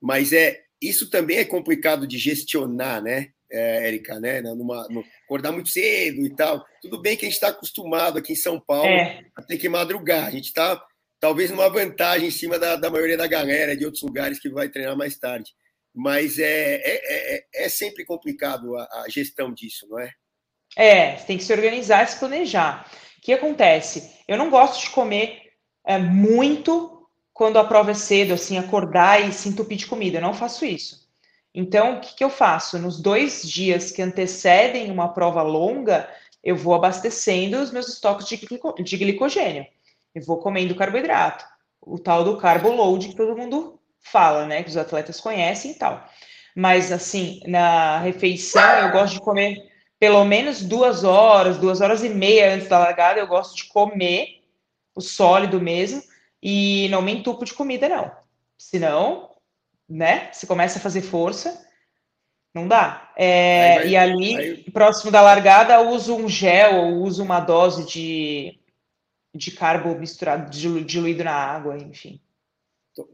Mas 0.00 0.32
é 0.32 0.60
isso 0.80 1.10
também 1.10 1.38
é 1.38 1.44
complicado 1.44 2.06
de 2.06 2.18
gestionar, 2.18 3.02
né, 3.02 3.28
é, 3.50 3.88
Érica, 3.88 4.20
né? 4.20 4.40
Numa, 4.40 4.86
numa, 4.88 5.04
acordar 5.24 5.52
muito 5.52 5.68
cedo 5.68 6.24
e 6.24 6.34
tal. 6.34 6.64
Tudo 6.80 7.00
bem 7.00 7.16
que 7.16 7.24
a 7.24 7.28
gente 7.28 7.34
está 7.34 7.48
acostumado 7.48 8.18
aqui 8.18 8.32
em 8.32 8.36
São 8.36 8.60
Paulo 8.60 8.88
é. 8.88 9.24
a 9.36 9.42
ter 9.42 9.58
que 9.58 9.68
madrugar. 9.68 10.26
A 10.26 10.30
gente 10.30 10.46
está 10.46 10.80
talvez 11.18 11.50
numa 11.50 11.68
vantagem 11.68 12.28
em 12.28 12.30
cima 12.30 12.58
da, 12.58 12.76
da 12.76 12.90
maioria 12.90 13.16
da 13.16 13.26
galera 13.26 13.76
de 13.76 13.84
outros 13.84 14.02
lugares 14.02 14.38
que 14.38 14.48
vai 14.48 14.68
treinar 14.68 14.96
mais 14.96 15.18
tarde. 15.18 15.50
Mas 15.94 16.38
é, 16.38 16.76
é, 16.76 17.36
é, 17.36 17.46
é 17.64 17.68
sempre 17.68 18.04
complicado 18.04 18.76
a, 18.76 18.84
a, 19.02 19.06
gestão 19.08 19.52
disso, 19.52 19.86
não 19.88 19.98
é? 19.98 20.12
É, 20.76 21.12
tem 21.14 21.36
que 21.36 21.44
se 21.44 21.52
organizar 21.52 22.04
e 22.04 22.06
se 22.06 22.18
planejar. 22.18 22.86
O 23.18 23.20
que 23.20 23.32
acontece? 23.32 24.12
Eu 24.26 24.38
não 24.38 24.50
gosto 24.50 24.80
de 24.80 24.90
comer 24.90 25.52
é, 25.84 25.98
muito 25.98 27.06
quando 27.32 27.58
a 27.58 27.64
prova 27.64 27.90
é 27.90 27.94
cedo, 27.94 28.34
assim, 28.34 28.58
acordar 28.58 29.26
e 29.26 29.32
se 29.32 29.48
entupir 29.48 29.78
de 29.78 29.86
comida. 29.86 30.18
Eu 30.18 30.22
não 30.22 30.34
faço 30.34 30.64
isso. 30.64 31.08
Então, 31.54 31.96
o 31.96 32.00
que, 32.00 32.14
que 32.14 32.24
eu 32.24 32.30
faço? 32.30 32.78
Nos 32.78 33.00
dois 33.00 33.42
dias 33.42 33.90
que 33.90 34.02
antecedem 34.02 34.90
uma 34.90 35.08
prova 35.08 35.42
longa, 35.42 36.08
eu 36.42 36.56
vou 36.56 36.74
abastecendo 36.74 37.58
os 37.58 37.70
meus 37.70 37.88
estoques 37.88 38.26
de, 38.26 38.36
glico 38.36 38.74
de 38.82 38.96
glicogênio. 38.96 39.66
Eu 40.14 40.22
vou 40.24 40.38
comendo 40.38 40.74
carboidrato, 40.74 41.44
o 41.80 41.98
tal 41.98 42.24
do 42.24 42.36
carbo 42.36 42.70
load 42.70 43.08
que 43.08 43.16
todo 43.16 43.36
mundo 43.36 43.78
fala, 44.00 44.46
né? 44.46 44.62
Que 44.62 44.70
os 44.70 44.76
atletas 44.76 45.20
conhecem 45.20 45.72
e 45.72 45.74
tal. 45.74 46.04
Mas, 46.54 46.90
assim, 46.92 47.40
na 47.46 47.98
refeição, 47.98 48.62
eu 48.80 48.92
gosto 48.92 49.14
de 49.14 49.20
comer 49.20 49.69
pelo 50.00 50.24
menos 50.24 50.62
duas 50.62 51.04
horas, 51.04 51.58
duas 51.58 51.82
horas 51.82 52.02
e 52.02 52.08
meia 52.08 52.54
antes 52.54 52.68
da 52.68 52.78
largada, 52.78 53.20
eu 53.20 53.26
gosto 53.26 53.54
de 53.54 53.66
comer 53.66 54.40
o 54.94 55.00
sólido 55.02 55.60
mesmo 55.60 56.02
e 56.42 56.88
não 56.88 57.02
me 57.02 57.12
entupo 57.12 57.44
de 57.44 57.52
comida, 57.52 57.86
não. 57.86 58.10
Senão, 58.56 59.36
né, 59.86 60.32
se 60.32 60.46
começa 60.46 60.78
a 60.78 60.82
fazer 60.82 61.02
força, 61.02 61.66
não 62.54 62.66
dá. 62.66 63.12
É, 63.14 63.76
vai, 63.76 63.88
e 63.88 63.96
ali, 63.96 64.36
aí... 64.36 64.70
próximo 64.70 65.10
da 65.10 65.20
largada, 65.20 65.74
eu 65.74 65.90
uso 65.90 66.16
um 66.16 66.28
gel 66.28 66.76
ou 66.76 67.02
uso 67.02 67.22
uma 67.22 67.38
dose 67.38 67.84
de, 67.86 68.58
de 69.34 69.50
carbo 69.50 69.94
misturado, 69.94 70.50
diluído 70.50 71.22
na 71.22 71.34
água, 71.34 71.76
enfim. 71.76 72.18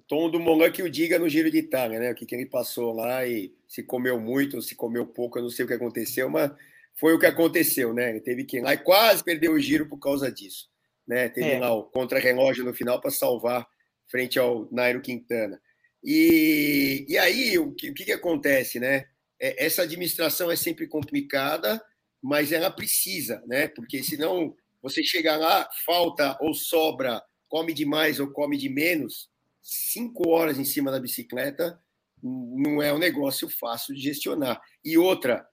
Tom 0.07 0.31
do 0.31 0.41
Molan 0.41 0.71
que 0.71 0.83
o 0.83 0.91
diga 0.91 1.19
no 1.19 1.29
Giro 1.29 1.51
de 1.51 1.59
Itália, 1.59 1.99
né? 1.99 2.13
O 2.13 2.15
que, 2.15 2.25
que 2.25 2.35
ele 2.35 2.47
passou 2.47 2.93
lá 2.95 3.27
e 3.27 3.53
se 3.67 3.83
comeu 3.83 4.19
muito, 4.19 4.63
se 4.63 4.75
comeu 4.75 5.05
pouco, 5.05 5.39
eu 5.39 5.43
não 5.43 5.51
sei 5.51 5.65
o 5.65 5.69
que 5.69 5.75
aconteceu, 5.75 6.31
mas 6.31 6.51
foi 6.99 7.15
o 7.15 7.19
que 7.19 7.27
aconteceu, 7.27 7.93
né? 7.93 8.11
Ele 8.11 8.21
teve 8.21 8.45
que 8.45 8.59
ir 8.59 8.61
lá 8.61 8.75
e 8.75 8.79
quase 8.79 9.23
perdeu 9.23 9.53
o 9.53 9.61
giro 9.61 9.87
por 9.89 9.99
causa 9.99 10.31
disso. 10.31 10.69
Né? 11.07 11.29
Teve 11.29 11.53
é. 11.53 11.59
lá 11.59 11.73
o 11.73 11.85
contra-relógio 11.85 12.65
no 12.65 12.75
final 12.75 13.01
para 13.01 13.11
salvar 13.11 13.67
frente 14.11 14.39
ao 14.39 14.69
Nairo 14.73 15.01
Quintana. 15.01 15.61
E, 16.03 17.05
e 17.09 17.19
aí, 17.19 17.59
o 17.59 17.73
que, 17.73 17.91
o 17.91 17.95
que, 17.95 18.05
que 18.05 18.13
acontece, 18.13 18.81
né? 18.81 19.07
É, 19.41 19.65
essa 19.65 19.83
administração 19.83 20.51
é 20.51 20.57
sempre 20.57 20.87
complicada, 20.87 21.83
mas 22.23 22.53
ela 22.53 22.71
precisa, 22.71 23.43
né? 23.47 23.69
Porque 23.69 24.03
senão 24.03 24.57
você 24.83 25.03
chega 25.03 25.37
lá, 25.37 25.69
falta 25.85 26.37
ou 26.41 26.55
sobra, 26.55 27.23
come 27.49 27.75
demais 27.75 28.21
ou 28.21 28.31
come 28.31 28.57
de 28.57 28.69
menos, 28.69 29.29
cinco 29.63 30.31
horas 30.31 30.59
em 30.59 30.65
cima 30.65 30.91
da 30.91 31.01
bicicleta 31.01 31.79
não 32.23 32.83
é 32.83 32.93
um 32.93 32.99
negócio 32.99 33.49
fácil 33.49 33.95
de 33.95 34.01
gestionar. 34.01 34.61
E 34.85 34.97
outra, 34.97 35.47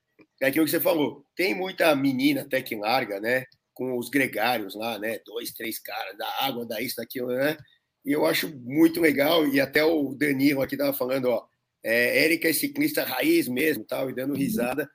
é 0.44 0.50
aquilo 0.50 0.66
que 0.66 0.72
você 0.72 0.80
falou. 0.80 1.26
Tem 1.36 1.56
muita 1.56 1.96
menina 1.96 2.42
até 2.42 2.62
que 2.62 2.76
larga, 2.76 3.20
né? 3.20 3.46
Com 3.74 3.98
os 3.98 4.10
gregários 4.10 4.76
lá, 4.76 5.00
né? 5.00 5.20
Dois, 5.26 5.52
três 5.52 5.80
caras, 5.80 6.18
da 6.18 6.28
água, 6.42 6.66
da 6.66 6.82
isso, 6.82 6.98
daquilo, 6.98 7.28
né? 7.28 7.56
E 8.06 8.12
eu 8.12 8.26
acho 8.26 8.54
muito 8.60 9.00
legal. 9.00 9.48
E 9.48 9.62
até 9.62 9.86
o 9.86 10.14
Danilo 10.14 10.62
aqui 10.62 10.76
tava 10.76 10.92
falando, 10.92 11.30
ó. 11.30 11.46
É, 11.82 12.26
Érica 12.26 12.50
é 12.50 12.54
ciclista 12.54 13.04
raiz 13.04 13.48
mesmo, 13.48 13.86
tal, 13.86 14.10
e 14.10 14.16
dando 14.16 14.36
risada. 14.36 14.90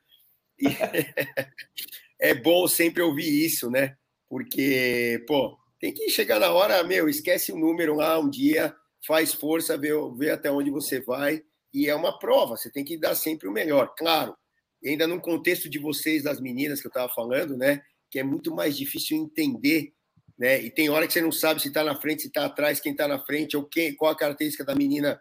E 0.59 0.65
é 2.21 2.35
bom 2.35 2.67
sempre 2.67 3.01
ouvir 3.01 3.43
isso, 3.43 3.71
né? 3.71 3.95
Porque, 4.29 5.23
pô, 5.27 5.57
tem 5.79 5.91
que 5.91 6.09
chegar 6.09 6.39
na 6.39 6.51
hora, 6.51 6.83
meu, 6.83 7.09
esquece 7.09 7.51
o 7.51 7.57
número 7.57 7.95
lá 7.95 8.19
um 8.19 8.29
dia, 8.29 8.75
faz 9.07 9.33
força, 9.33 9.77
vê, 9.77 9.89
vê 10.15 10.29
até 10.29 10.51
onde 10.51 10.69
você 10.69 11.01
vai. 11.01 11.41
E 11.73 11.87
é 11.89 11.95
uma 11.95 12.19
prova, 12.19 12.55
você 12.55 12.71
tem 12.71 12.85
que 12.85 12.99
dar 12.99 13.15
sempre 13.15 13.47
o 13.47 13.51
melhor. 13.51 13.93
Claro, 13.97 14.35
e 14.81 14.89
ainda 14.89 15.07
num 15.07 15.19
contexto 15.19 15.69
de 15.69 15.77
vocês, 15.77 16.23
das 16.23 16.39
meninas 16.39 16.81
que 16.81 16.87
eu 16.87 16.89
estava 16.89 17.11
falando, 17.13 17.57
né? 17.57 17.81
Que 18.09 18.19
é 18.19 18.23
muito 18.23 18.53
mais 18.53 18.77
difícil 18.77 19.17
entender, 19.17 19.93
né? 20.37 20.61
E 20.61 20.69
tem 20.69 20.89
hora 20.89 21.05
que 21.05 21.13
você 21.13 21.21
não 21.21 21.31
sabe 21.31 21.61
se 21.61 21.67
está 21.67 21.83
na 21.83 21.99
frente, 21.99 22.21
se 22.21 22.27
está 22.29 22.45
atrás, 22.45 22.79
quem 22.79 22.93
está 22.93 23.07
na 23.07 23.19
frente, 23.19 23.57
ou 23.57 23.63
quem, 23.65 23.93
qual 23.95 24.11
a 24.11 24.17
característica 24.17 24.63
da 24.63 24.73
menina 24.73 25.19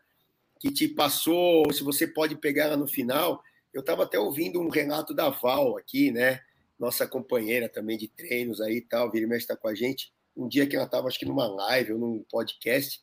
que 0.61 0.73
te 0.73 0.89
passou, 0.89 1.65
ou 1.67 1.73
se 1.73 1.83
você 1.83 2.07
pode 2.07 2.37
pegar 2.37 2.65
ela 2.65 2.77
no 2.77 2.89
final. 2.89 3.43
Eu 3.73 3.81
estava 3.81 4.05
até 4.05 4.19
ouvindo 4.19 4.61
um 4.61 4.69
relato 4.69 5.15
da 5.15 5.29
Val 5.29 5.77
aqui, 5.77 6.11
né? 6.11 6.41
Nossa 6.79 7.07
companheira 7.07 7.69
também 7.69 7.99
de 7.99 8.09
treinos 8.09 8.61
aí 8.61 8.77
e 8.77 8.81
tal, 8.81 9.11
vira 9.11 9.27
e 9.27 9.37
está 9.37 9.57
com 9.57 9.69
a 9.69 9.75
gente. 9.75 10.13
Um 10.37 10.49
dia 10.49 10.67
que 10.67 10.77
ela 10.77 10.85
estava, 10.85 11.09
acho 11.09 11.19
que 11.19 11.27
numa 11.27 11.49
live 11.49 11.95
ou 11.95 11.99
num 11.99 12.25
podcast, 12.31 13.01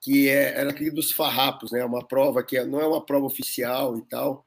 que 0.00 0.28
é, 0.28 0.58
era 0.58 0.70
aquele 0.70 0.90
dos 0.90 1.12
farrapos, 1.12 1.70
né? 1.72 1.84
Uma 1.84 2.06
prova 2.06 2.42
que 2.42 2.62
não 2.64 2.80
é 2.80 2.86
uma 2.86 3.04
prova 3.04 3.26
oficial 3.26 3.98
e 3.98 4.02
tal, 4.08 4.46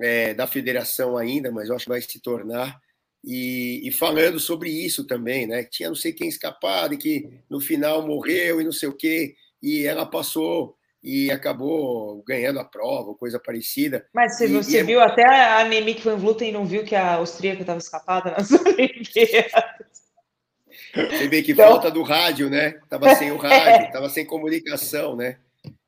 é, 0.00 0.34
da 0.34 0.46
federação 0.46 1.16
ainda, 1.16 1.50
mas 1.52 1.68
eu 1.68 1.76
acho 1.76 1.84
que 1.84 1.90
vai 1.90 2.00
se 2.00 2.20
tornar. 2.20 2.80
E, 3.22 3.86
e, 3.86 3.92
falando 3.92 4.40
sobre 4.40 4.70
isso 4.70 5.06
também, 5.06 5.46
né? 5.46 5.62
Tinha 5.64 5.90
não 5.90 5.96
sei 5.96 6.12
quem 6.12 6.28
escapado 6.28 6.94
e 6.94 6.98
que 6.98 7.28
no 7.50 7.60
final 7.60 8.06
morreu 8.06 8.60
e 8.60 8.64
não 8.64 8.72
sei 8.72 8.88
o 8.88 8.96
quê, 8.96 9.34
e 9.62 9.84
ela 9.84 10.06
passou 10.06 10.74
e 11.02 11.30
acabou 11.30 12.22
ganhando 12.26 12.60
a 12.60 12.64
prova, 12.64 13.14
coisa 13.14 13.38
parecida. 13.38 14.06
Mas 14.14 14.36
você, 14.36 14.46
e, 14.46 14.52
você 14.52 14.76
e 14.76 14.80
é 14.80 14.84
viu 14.84 15.00
é... 15.00 15.04
até 15.04 15.24
a 15.24 15.64
Nemik 15.64 16.02
van 16.02 16.16
Vluten 16.16 16.52
não 16.52 16.64
viu 16.64 16.84
que 16.84 16.94
a 16.94 17.14
austríaca 17.14 17.60
estava 17.60 17.78
escapada 17.78 18.30
nas 18.30 18.50
Olimpíadas. 18.52 19.90
Você 20.94 21.28
vê 21.28 21.42
que 21.42 21.52
então... 21.52 21.68
falta 21.68 21.90
do 21.90 22.02
rádio, 22.02 22.48
né? 22.48 22.80
Tava 22.88 23.14
sem 23.14 23.32
o 23.32 23.36
rádio, 23.38 23.92
tava 23.92 24.08
sem 24.08 24.24
comunicação, 24.24 25.14
né? 25.14 25.38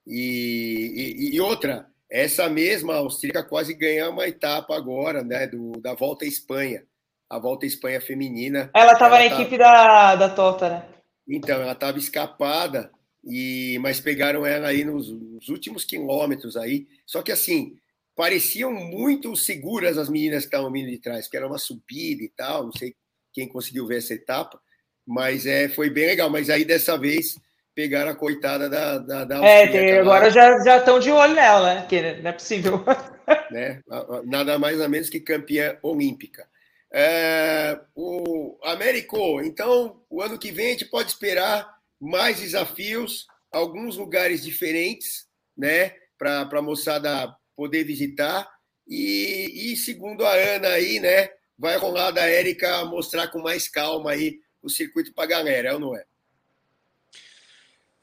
E, 0.06 1.16
e, 1.30 1.36
e 1.36 1.40
outra, 1.40 1.86
essa 2.12 2.46
mesma 2.46 2.96
austríaca 2.96 3.42
quase 3.42 3.72
ganhou 3.72 4.12
uma 4.12 4.28
etapa 4.28 4.76
agora, 4.76 5.24
né, 5.24 5.46
do, 5.46 5.72
da 5.80 5.94
Volta 5.94 6.26
à 6.26 6.28
Espanha, 6.28 6.84
a 7.28 7.38
Volta 7.38 7.64
à 7.64 7.68
Espanha 7.68 8.02
feminina. 8.02 8.70
Ela 8.74 8.92
estava 8.92 9.16
na 9.16 9.24
equipe 9.24 9.56
da, 9.56 10.14
da 10.14 10.28
Tota, 10.28 10.68
né? 10.68 10.84
Então, 11.26 11.62
ela 11.62 11.72
estava 11.72 11.96
escapada, 11.96 12.92
e 13.24 13.78
mas 13.80 13.98
pegaram 13.98 14.44
ela 14.44 14.68
aí 14.68 14.84
nos, 14.84 15.10
nos, 15.10 15.48
últimos 15.48 15.86
quilômetros 15.86 16.54
aí. 16.54 16.86
Só 17.06 17.22
que 17.22 17.32
assim, 17.32 17.78
pareciam 18.14 18.72
muito 18.74 19.34
seguras 19.34 19.96
as 19.96 20.10
meninas 20.10 20.42
que 20.42 20.48
estavam 20.48 20.70
vindo 20.70 20.90
de 20.90 20.98
trás, 20.98 21.26
que 21.26 21.36
era 21.36 21.46
uma 21.46 21.58
subida 21.58 22.22
e 22.22 22.28
tal, 22.28 22.64
não 22.64 22.72
sei 22.72 22.94
quem 23.32 23.48
conseguiu 23.48 23.86
ver 23.86 23.98
essa 23.98 24.12
etapa, 24.12 24.60
mas 25.06 25.46
é, 25.46 25.66
foi 25.66 25.88
bem 25.88 26.04
legal. 26.04 26.28
Mas 26.28 26.50
aí 26.50 26.62
dessa 26.62 26.98
vez 26.98 27.36
pegaram 27.74 28.10
a 28.10 28.14
coitada 28.14 28.68
da. 28.68 28.98
da, 28.98 29.24
da 29.24 29.44
é, 29.44 29.66
tem, 29.66 29.98
agora 29.98 30.30
já, 30.30 30.62
já 30.62 30.78
estão 30.78 30.98
de 30.98 31.10
olho 31.10 31.34
nela, 31.34 31.74
né? 31.74 31.86
Que 31.88 32.20
não 32.20 32.30
é 32.30 32.32
possível. 32.32 32.84
Né? 33.52 33.80
Nada 34.24 34.58
mais 34.58 34.80
ou 34.80 34.88
menos 34.88 35.08
que 35.08 35.20
campeã 35.20 35.78
olímpica. 35.80 36.46
É, 36.92 37.80
o 37.94 38.58
Américo, 38.64 39.40
então, 39.40 40.02
o 40.10 40.20
ano 40.20 40.36
que 40.36 40.50
vem 40.50 40.66
a 40.66 40.70
gente 40.70 40.86
pode 40.86 41.10
esperar 41.10 41.72
mais 42.00 42.40
desafios, 42.40 43.26
alguns 43.50 43.96
lugares 43.96 44.42
diferentes, 44.42 45.26
né? 45.56 45.94
Para 46.18 46.48
a 46.50 46.62
moçada 46.62 47.34
poder 47.56 47.84
visitar. 47.84 48.50
E, 48.88 49.72
e 49.72 49.76
segundo 49.76 50.26
a 50.26 50.34
Ana 50.34 50.68
aí, 50.70 50.98
né? 50.98 51.30
Vai 51.56 51.76
rolar 51.76 52.10
da 52.10 52.28
Érica 52.28 52.84
mostrar 52.86 53.28
com 53.28 53.38
mais 53.38 53.68
calma 53.68 54.10
aí 54.10 54.40
o 54.60 54.68
circuito 54.68 55.14
para 55.14 55.24
a 55.24 55.28
galera, 55.28 55.68
é 55.68 55.74
ou 55.74 55.80
não 55.80 55.96
é? 55.96 56.04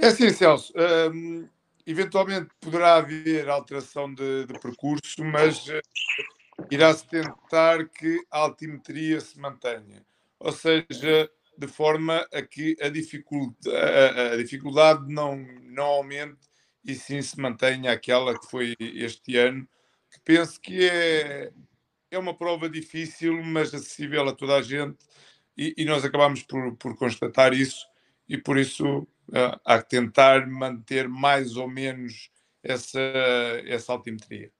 É 0.02 0.08
assim, 0.08 0.30
Celso. 0.30 0.72
Um, 1.14 1.46
eventualmente 1.86 2.50
poderá 2.62 2.96
haver 2.96 3.50
alteração 3.50 4.14
de, 4.14 4.46
de 4.46 4.58
percurso, 4.58 5.26
mas 5.26 5.68
uh, 5.68 5.82
irá-se 6.72 7.06
tentar 7.06 7.86
que 7.90 8.24
a 8.32 8.40
altimetria 8.40 9.20
se 9.20 9.38
mantenha. 9.38 10.06
Ou 10.40 10.54
seja, 10.54 11.30
de 11.58 11.68
forma 11.68 12.26
a 12.32 12.42
que 12.42 12.78
a 12.82 12.88
dificuldade, 12.88 13.76
a, 13.76 14.34
a 14.34 14.38
dificuldade 14.38 15.14
não, 15.14 15.36
não 15.64 15.84
aumente 15.84 16.40
e 16.86 16.96
sim 16.96 17.22
se 17.22 17.38
mantenha 17.38 17.92
aquela 17.92 18.40
que 18.40 18.50
foi 18.50 18.76
este 18.80 19.36
ano, 19.36 19.68
que 20.10 20.20
penso 20.24 20.62
que 20.62 20.88
é, 20.88 21.52
é 22.10 22.18
uma 22.18 22.34
prova 22.34 22.70
difícil, 22.70 23.44
mas 23.44 23.74
acessível 23.74 24.30
a 24.30 24.34
toda 24.34 24.56
a 24.56 24.62
gente, 24.62 24.98
e, 25.58 25.74
e 25.78 25.84
nós 25.84 26.06
acabamos 26.06 26.42
por, 26.44 26.74
por 26.78 26.96
constatar 26.96 27.54
isso, 27.54 27.86
e 28.30 28.38
por 28.38 28.58
isso 28.58 29.06
que 29.30 29.90
tentar 29.90 30.48
manter 30.48 31.08
mais 31.08 31.56
ou 31.56 31.70
menos 31.70 32.30
essa, 32.64 33.00
essa 33.66 33.92
altimetria. 33.92 34.52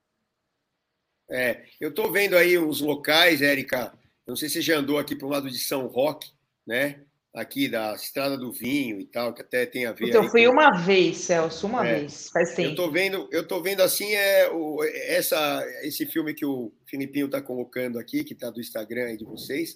É, 1.30 1.64
eu 1.80 1.90
estou 1.90 2.10
vendo 2.10 2.36
aí 2.36 2.58
uns 2.58 2.80
locais, 2.80 3.40
Érica, 3.40 3.92
não 4.26 4.34
sei 4.34 4.48
se 4.48 4.54
você 4.54 4.62
já 4.62 4.78
andou 4.78 4.98
aqui 4.98 5.14
para 5.14 5.26
o 5.26 5.30
lado 5.30 5.48
de 5.48 5.58
São 5.58 5.86
Roque, 5.86 6.30
né? 6.66 7.02
Aqui 7.32 7.68
da 7.68 7.94
Estrada 7.94 8.36
do 8.36 8.52
Vinho 8.52 9.00
e 9.00 9.04
tal, 9.04 9.32
que 9.32 9.40
até 9.40 9.64
tem 9.64 9.86
a 9.86 9.92
ver. 9.92 10.08
Então, 10.08 10.24
eu 10.24 10.30
fui 10.30 10.44
com... 10.44 10.52
uma 10.52 10.72
vez, 10.72 11.18
Celso, 11.18 11.68
uma 11.68 11.86
é, 11.86 12.00
vez, 12.00 12.28
faz 12.30 12.54
tempo. 12.54 12.70
Eu 12.70 12.74
tô 12.74 12.90
vendo, 12.90 13.28
eu 13.30 13.46
tô 13.46 13.62
vendo 13.62 13.82
assim 13.82 14.12
é 14.12 14.50
o, 14.50 14.82
essa, 14.84 15.64
esse 15.82 16.04
filme 16.06 16.34
que 16.34 16.44
o 16.44 16.72
Filipinho 16.86 17.26
está 17.26 17.40
colocando 17.40 18.00
aqui, 18.00 18.24
que 18.24 18.32
está 18.32 18.50
do 18.50 18.60
Instagram 18.60 19.04
aí 19.04 19.16
de 19.16 19.24
vocês, 19.24 19.72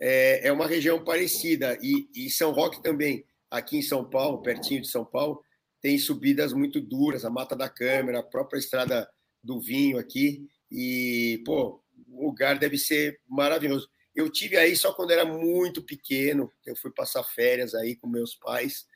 é, 0.00 0.48
é 0.48 0.52
uma 0.52 0.66
região 0.66 1.04
parecida 1.04 1.78
e, 1.80 2.08
e 2.12 2.28
São 2.28 2.50
Roque 2.50 2.82
também, 2.82 3.24
aqui 3.50 3.78
em 3.78 3.82
São 3.82 4.04
Paulo, 4.04 4.42
pertinho 4.42 4.80
de 4.80 4.88
São 4.88 5.04
Paulo, 5.04 5.42
tem 5.80 5.98
subidas 5.98 6.52
muito 6.52 6.80
duras, 6.80 7.24
a 7.24 7.30
Mata 7.30 7.54
da 7.54 7.68
Câmara, 7.68 8.18
a 8.18 8.22
própria 8.22 8.58
Estrada 8.58 9.08
do 9.42 9.60
Vinho 9.60 9.98
aqui 9.98 10.48
e 10.70 11.40
pô, 11.44 11.82
o 12.08 12.26
lugar 12.26 12.58
deve 12.58 12.76
ser 12.76 13.20
maravilhoso. 13.26 13.88
Eu 14.14 14.30
tive 14.30 14.56
aí 14.56 14.74
só 14.74 14.92
quando 14.92 15.12
era 15.12 15.24
muito 15.24 15.82
pequeno. 15.82 16.52
Eu 16.66 16.76
fui 16.76 16.90
passar 16.90 17.22
férias 17.22 17.74
aí 17.74 17.94
com 17.96 18.08
meus 18.08 18.34
pais, 18.34 18.86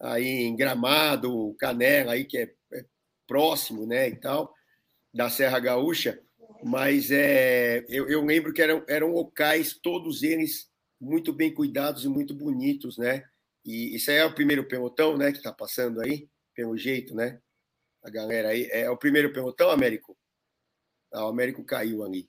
aí 0.00 0.26
em 0.26 0.56
Gramado, 0.56 1.54
Canela, 1.58 2.12
aí 2.12 2.24
que 2.24 2.38
é, 2.38 2.50
é 2.72 2.84
próximo, 3.26 3.86
né, 3.86 4.08
e 4.08 4.16
tal, 4.16 4.54
da 5.12 5.28
Serra 5.28 5.60
Gaúcha. 5.60 6.20
Mas 6.64 7.10
é, 7.10 7.84
eu, 7.88 8.08
eu 8.08 8.24
lembro 8.24 8.52
que 8.52 8.62
eram, 8.62 8.84
eram 8.88 9.12
locais, 9.12 9.78
todos 9.80 10.22
eles 10.22 10.68
muito 11.00 11.32
bem 11.32 11.52
cuidados 11.52 12.04
e 12.04 12.08
muito 12.08 12.34
bonitos, 12.34 12.98
né? 12.98 13.24
E 13.64 13.94
isso 13.94 14.10
aí 14.10 14.18
é 14.18 14.24
o 14.24 14.34
primeiro 14.34 14.66
pelotão, 14.66 15.16
né, 15.16 15.32
que 15.32 15.38
está 15.38 15.52
passando 15.52 16.00
aí, 16.00 16.28
pelo 16.54 16.76
jeito, 16.76 17.14
né? 17.14 17.40
A 18.02 18.10
galera 18.10 18.48
aí. 18.48 18.68
É 18.70 18.88
o 18.90 18.96
primeiro 18.96 19.32
pelotão, 19.32 19.70
Américo? 19.70 20.16
Ah, 21.12 21.26
o 21.26 21.28
Américo 21.28 21.64
caiu 21.64 22.02
ali. 22.02 22.28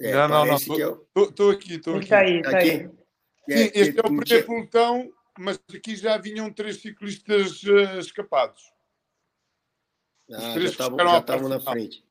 É, 0.00 0.12
não, 0.12 0.28
não, 0.28 0.46
não. 0.46 0.56
Estou 0.56 1.52
é... 1.52 1.54
aqui, 1.54 1.74
estou 1.74 1.96
aqui. 1.96 2.08
Tá 2.08 2.18
aí, 2.18 2.42
tá 2.42 2.58
aqui. 2.58 2.70
Aí. 2.70 2.90
Sim, 3.48 3.52
é, 3.52 3.78
este 3.78 3.98
é 3.98 4.00
o 4.00 4.16
primeiro 4.16 4.46
pelotão, 4.46 5.12
mas 5.38 5.60
aqui 5.74 5.94
já 5.96 6.16
vinham 6.18 6.52
três 6.52 6.80
ciclistas 6.80 7.62
uh, 7.64 7.98
escapados. 7.98 8.62
Ah, 10.30 10.58
já 10.58 10.68
estavam 11.18 11.48
na 11.48 11.60
frente. 11.60 12.04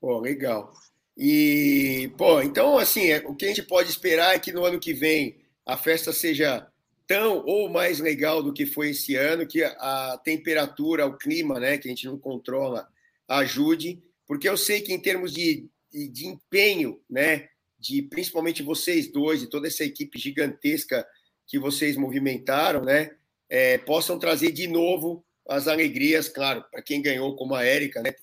Pô, 0.00 0.18
legal. 0.18 0.72
E, 1.16 2.12
pô, 2.16 2.40
então, 2.40 2.78
assim, 2.78 3.10
é, 3.10 3.18
o 3.26 3.34
que 3.34 3.44
a 3.44 3.48
gente 3.48 3.62
pode 3.62 3.90
esperar 3.90 4.34
é 4.34 4.38
que 4.38 4.52
no 4.52 4.64
ano 4.64 4.80
que 4.80 4.94
vem 4.94 5.44
a 5.66 5.76
festa 5.76 6.12
seja 6.12 6.69
tão 7.10 7.44
ou 7.44 7.68
mais 7.68 7.98
legal 7.98 8.40
do 8.40 8.52
que 8.52 8.64
foi 8.64 8.90
esse 8.90 9.16
ano, 9.16 9.44
que 9.44 9.64
a, 9.64 10.20
temperatura, 10.22 11.04
o 11.04 11.18
clima, 11.18 11.58
né, 11.58 11.76
que 11.76 11.88
a 11.88 11.90
gente 11.90 12.06
não 12.06 12.16
controla, 12.16 12.88
ajude, 13.26 14.00
porque 14.28 14.48
eu 14.48 14.56
sei 14.56 14.80
que 14.80 14.92
em 14.92 15.00
termos 15.00 15.32
de 15.32 15.68
de 15.92 16.28
empenho, 16.28 17.00
né? 17.10 17.48
De 17.76 18.00
principalmente 18.00 18.62
vocês 18.62 19.10
dois 19.10 19.42
e 19.42 19.48
toda 19.48 19.66
essa 19.66 19.82
equipe 19.82 20.20
gigantesca 20.20 21.04
que 21.48 21.58
vocês 21.58 21.96
movimentaram, 21.96 22.84
né? 22.84 23.10
É, 23.48 23.78
possam 23.78 24.16
trazer 24.16 24.52
de 24.52 24.68
novo 24.68 25.24
as 25.48 25.66
alegrias, 25.66 26.28
claro, 26.28 26.64
para 26.70 26.80
quem 26.80 27.02
ganhou 27.02 27.34
como 27.34 27.56
a 27.56 27.64
Érica, 27.64 28.00
né? 28.02 28.14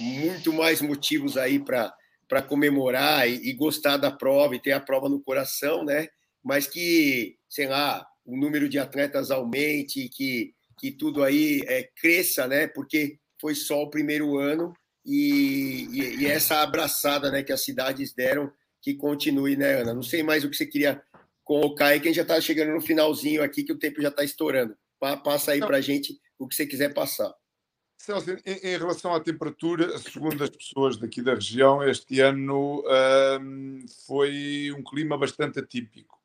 Muito 0.00 0.52
mais 0.52 0.80
motivos 0.80 1.36
aí 1.36 1.60
para 1.60 1.94
para 2.26 2.42
comemorar 2.42 3.30
e, 3.30 3.50
e, 3.50 3.52
gostar 3.52 3.96
da 3.98 4.10
prova 4.10 4.56
e 4.56 4.60
ter 4.60 4.72
a 4.72 4.80
prova 4.80 5.08
no 5.08 5.20
coração, 5.20 5.84
né? 5.84 6.08
Mas 6.42 6.66
que, 6.66 7.38
sei 7.48 7.68
lá, 7.68 8.04
o 8.26 8.36
número 8.36 8.68
de 8.68 8.78
atletas 8.78 9.30
aumente, 9.30 10.08
que, 10.08 10.52
que 10.78 10.90
tudo 10.90 11.22
aí 11.22 11.62
é, 11.66 11.88
cresça, 11.96 12.46
né? 12.46 12.66
Porque 12.66 13.18
foi 13.40 13.54
só 13.54 13.82
o 13.82 13.90
primeiro 13.90 14.38
ano 14.38 14.74
e, 15.04 15.88
e, 15.92 16.22
e, 16.22 16.26
essa 16.26 16.62
abraçada 16.62 17.30
né, 17.30 17.42
que 17.42 17.52
as 17.52 17.62
cidades 17.62 18.12
deram, 18.12 18.50
que 18.82 18.94
continue, 18.94 19.56
né, 19.56 19.82
Ana? 19.82 19.94
Não 19.94 20.02
sei 20.02 20.22
mais 20.22 20.44
o 20.44 20.50
que 20.50 20.56
você 20.56 20.66
queria 20.66 21.00
colocar 21.44 21.86
aí, 21.86 22.00
que 22.00 22.08
a 22.08 22.10
gente 22.10 22.16
já 22.16 22.22
está 22.22 22.40
chegando 22.40 22.72
no 22.72 22.80
finalzinho 22.80 23.42
aqui, 23.42 23.62
que 23.62 23.72
o 23.72 23.78
tempo 23.78 24.02
já 24.02 24.08
está 24.08 24.24
estourando. 24.24 24.76
Passa 24.98 25.52
aí 25.52 25.60
para 25.60 25.76
a 25.76 25.80
gente 25.80 26.18
o 26.38 26.48
que 26.48 26.56
você 26.56 26.66
quiser 26.66 26.92
passar. 26.92 27.32
Celso, 27.98 28.30
em, 28.44 28.52
em, 28.52 28.76
relação 28.76 29.14
à 29.14 29.20
temperatura, 29.20 29.96
segundo 29.98 30.42
as 30.42 30.50
pessoas 30.50 30.98
daqui 30.98 31.22
da 31.22 31.34
região, 31.34 31.82
este 31.82 32.20
ano 32.20 32.84
um, 33.40 33.84
foi 34.06 34.72
um 34.76 34.82
clima 34.82 35.16
bastante 35.16 35.60
atípico. 35.60 36.15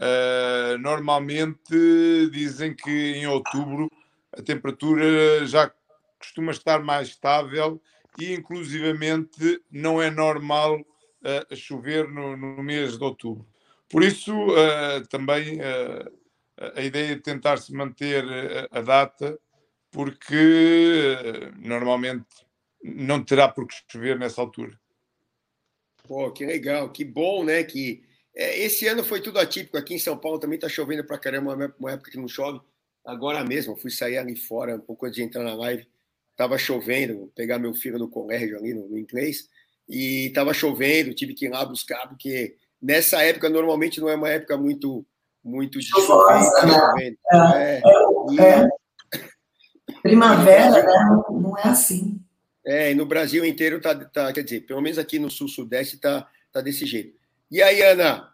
Uh, 0.00 0.78
normalmente 0.78 2.30
dizem 2.32 2.74
que 2.74 2.90
em 2.90 3.26
outubro 3.26 3.90
a 4.32 4.40
temperatura 4.40 5.46
já 5.46 5.70
costuma 6.18 6.52
estar 6.52 6.82
mais 6.82 7.08
estável 7.08 7.78
e 8.18 8.32
inclusivamente 8.32 9.62
não 9.70 10.00
é 10.00 10.10
normal 10.10 10.80
uh, 10.80 11.54
chover 11.54 12.08
no, 12.08 12.34
no, 12.34 12.62
mês 12.62 12.96
de 12.96 13.04
outubro. 13.04 13.46
Por 13.90 14.02
isso, 14.02 14.34
uh, 14.34 15.06
também 15.10 15.58
a 16.74 16.80
ideia 16.80 17.16
de 17.16 17.22
tentar-se 17.22 17.70
manter 17.74 18.24
a 18.70 18.80
data, 18.80 19.38
porque 19.90 21.14
normalmente 21.58 22.26
não 22.82 23.22
terá 23.22 23.48
por 23.48 23.66
que 23.66 23.74
chover 23.90 24.18
nessa 24.18 24.40
altura. 24.40 24.78
Pô, 26.06 26.30
que 26.32 26.46
legal, 26.46 26.90
que 26.90 27.04
bom, 27.04 27.44
né? 27.44 27.64
Que 27.64 28.02
é, 28.34 28.58
esse 28.60 28.86
ano 28.86 29.04
foi 29.04 29.20
tudo 29.20 29.38
atípico. 29.38 29.76
Aqui 29.76 29.94
em 29.94 29.98
São 29.98 30.16
Paulo 30.16 30.38
também 30.38 30.56
está 30.56 30.68
chovendo 30.68 31.04
para 31.04 31.18
caramba, 31.18 31.74
uma 31.78 31.92
época 31.92 32.10
que 32.10 32.18
não 32.18 32.28
chove. 32.28 32.60
Agora 33.04 33.44
mesmo, 33.44 33.76
fui 33.76 33.90
sair 33.90 34.18
ali 34.18 34.36
fora 34.36 34.76
um 34.76 34.80
pouco 34.80 35.06
antes 35.06 35.16
de 35.16 35.22
entrar 35.22 35.42
na 35.42 35.54
live 35.54 35.86
estava 36.40 36.56
chovendo, 36.56 37.18
vou 37.18 37.32
pegar 37.34 37.58
meu 37.58 37.74
filho 37.74 37.98
no 37.98 38.08
colégio 38.08 38.56
ali 38.56 38.72
no, 38.72 38.88
no 38.88 38.98
inglês, 38.98 39.46
e 39.86 40.26
estava 40.26 40.54
chovendo, 40.54 41.12
tive 41.12 41.34
que 41.34 41.44
ir 41.44 41.50
lá 41.50 41.64
buscar, 41.66 42.08
porque 42.08 42.56
nessa 42.80 43.22
época 43.22 43.50
normalmente 43.50 44.00
não 44.00 44.08
é 44.08 44.14
uma 44.14 44.30
época 44.30 44.56
muito 44.56 45.04
muito 45.42 45.78
de 45.78 45.86
Chuvosa, 45.86 46.66
né? 46.66 47.16
É, 47.32 47.36
é, 47.36 47.82
e... 48.30 48.40
é. 48.40 48.68
Primavera, 50.02 50.82
né? 50.82 51.22
Não 51.30 51.56
é 51.58 51.68
assim. 51.68 52.20
É, 52.64 52.90
e 52.90 52.94
no 52.94 53.06
Brasil 53.06 53.44
inteiro 53.44 53.80
tá, 53.80 53.94
tá, 53.94 54.32
quer 54.32 54.44
dizer, 54.44 54.60
pelo 54.66 54.82
menos 54.82 54.98
aqui 54.98 55.18
no 55.18 55.30
sul-sudeste 55.30 55.98
tá, 55.98 56.28
tá 56.52 56.60
desse 56.60 56.84
jeito. 56.84 57.18
E 57.50 57.62
aí, 57.62 57.82
Ana, 57.82 58.30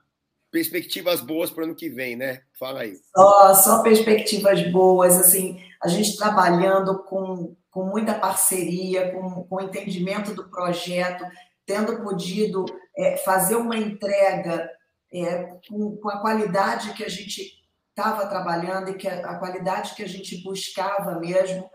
perspectivas 0.50 1.20
boas 1.20 1.50
para 1.50 1.62
o 1.62 1.64
ano 1.64 1.74
que 1.74 1.88
vem, 1.88 2.16
né? 2.16 2.42
Fala 2.58 2.80
aí. 2.80 2.96
Só, 3.14 3.54
só 3.54 3.82
perspectivas 3.82 4.62
boas, 4.70 5.18
assim, 5.18 5.62
a 5.82 5.88
gente 5.88 6.16
trabalhando 6.16 7.02
com, 7.04 7.56
com 7.70 7.84
muita 7.84 8.14
parceria, 8.14 9.12
com, 9.12 9.44
com 9.44 9.60
entendimento 9.60 10.34
do 10.34 10.48
projeto, 10.48 11.24
tendo 11.64 12.02
podido 12.02 12.64
é, 12.96 13.16
fazer 13.18 13.56
uma 13.56 13.76
entrega 13.76 14.70
é, 15.12 15.44
com, 15.68 15.96
com 15.96 16.08
a 16.08 16.20
qualidade 16.20 16.92
que 16.92 17.04
a 17.04 17.08
gente 17.08 17.56
estava 17.90 18.26
trabalhando 18.26 18.90
e 18.90 18.94
que 18.94 19.08
a, 19.08 19.30
a, 19.30 19.38
qualidade 19.38 19.94
que 19.94 20.02
a 20.02 20.08
gente 20.08 20.42
buscava 20.42 21.18
mesmo, 21.18 21.68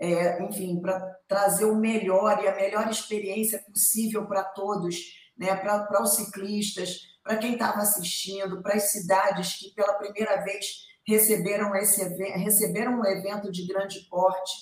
é, 0.00 0.42
enfim, 0.42 0.80
para 0.80 0.98
trazer 1.28 1.66
o 1.66 1.76
melhor 1.76 2.42
e 2.42 2.48
a 2.48 2.54
melhor 2.54 2.88
experiência 2.90 3.62
possível 3.62 4.26
para 4.26 4.42
todos, 4.42 4.96
né, 5.36 5.54
para 5.56 6.02
os 6.02 6.16
ciclistas, 6.16 7.00
para 7.22 7.36
quem 7.36 7.54
estava 7.54 7.78
assistindo, 7.78 8.62
para 8.62 8.74
as 8.74 8.90
cidades 8.92 9.58
que 9.58 9.74
pela 9.74 9.94
primeira 9.94 10.42
vez 10.42 10.86
receberam 11.06 11.74
esse 11.76 12.02
receberam 12.38 13.00
um 13.00 13.04
evento 13.04 13.50
de 13.50 13.66
grande 13.66 14.00
porte. 14.08 14.52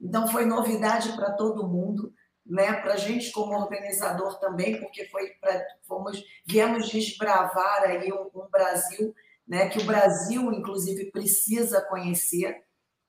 Então 0.00 0.26
foi 0.28 0.44
novidade 0.44 1.12
para 1.12 1.32
todo 1.32 1.68
mundo, 1.68 2.12
né? 2.44 2.72
Para 2.74 2.94
a 2.94 2.96
gente 2.96 3.30
como 3.30 3.54
organizador 3.54 4.38
também, 4.40 4.80
porque 4.80 5.04
foi 5.06 5.30
para 5.40 5.64
fomos 5.86 6.22
viemos 6.44 6.88
desbravar 6.88 7.84
aí 7.84 8.12
um, 8.12 8.30
um 8.34 8.48
Brasil, 8.50 9.14
né? 9.46 9.68
Que 9.68 9.78
o 9.78 9.84
Brasil 9.84 10.52
inclusive 10.52 11.10
precisa 11.10 11.80
conhecer, 11.82 12.64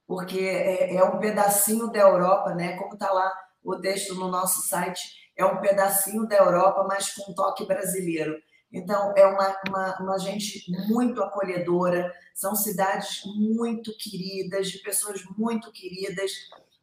porque 0.05 0.39
é, 0.39 0.95
é 0.95 1.03
um 1.03 1.19
pedacinho 1.19 1.91
da 1.91 1.99
Europa, 1.99 2.53
né? 2.53 2.77
Como 2.77 2.93
está 2.93 3.11
lá 3.11 3.31
o 3.63 3.75
texto 3.77 4.13
no 4.15 4.27
nosso 4.27 4.67
site, 4.67 5.22
é 5.37 5.45
um 5.45 5.59
pedacinho 5.59 6.27
da 6.27 6.37
Europa, 6.37 6.85
mas 6.87 7.13
com 7.13 7.31
um 7.31 7.35
toque 7.35 7.65
brasileiro. 7.65 8.35
Então, 8.71 9.13
é 9.15 9.25
uma, 9.25 9.61
uma, 9.67 9.97
uma, 9.99 10.17
gente 10.17 10.63
muito 10.87 11.21
acolhedora, 11.21 12.11
são 12.33 12.55
cidades 12.55 13.21
muito 13.25 13.95
queridas, 13.97 14.69
de 14.71 14.79
pessoas 14.79 15.23
muito 15.37 15.71
queridas 15.71 16.31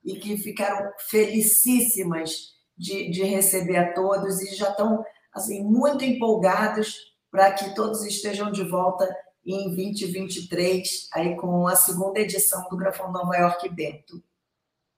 e 0.05 0.15
que 0.19 0.37
ficaram 0.37 0.93
felicíssimas 1.09 2.55
de, 2.77 3.11
de 3.11 3.25
receber 3.25 3.77
a 3.77 3.93
todos 3.93 4.41
e 4.41 4.55
já 4.55 4.71
estão 4.71 5.05
assim, 5.33 5.65
muito 5.65 6.05
empolgados 6.05 6.97
para 7.31 7.53
que 7.53 7.75
todos 7.75 8.05
estejam 8.05 8.51
de 8.51 8.65
volta 8.65 9.09
em 9.45 9.75
2023, 9.75 11.09
aí 11.13 11.37
com 11.37 11.67
a 11.67 11.75
segunda 11.75 12.21
edição 12.21 12.69
do 12.69 12.77
Grafão 12.77 13.11
Nova 13.11 13.37
York 13.37 13.69
Bento. 13.69 14.23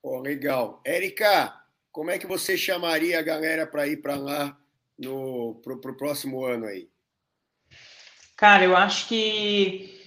Oh, 0.03 0.19
legal. 0.19 0.81
Érica, 0.85 1.55
como 1.93 2.11
é 2.11 2.19
que 2.19 2.27
você 2.27 2.57
chamaria 2.57 3.19
a 3.19 3.23
galera 3.23 3.67
para 3.67 3.87
ir 3.87 3.99
para 3.99 4.17
lá 4.17 4.57
no 4.99 5.61
pro, 5.63 5.79
pro 5.79 5.97
próximo 5.97 6.45
ano 6.45 6.65
aí? 6.65 6.89
Cara, 8.35 8.65
eu 8.65 8.77
acho 8.77 9.07
que 9.09 10.01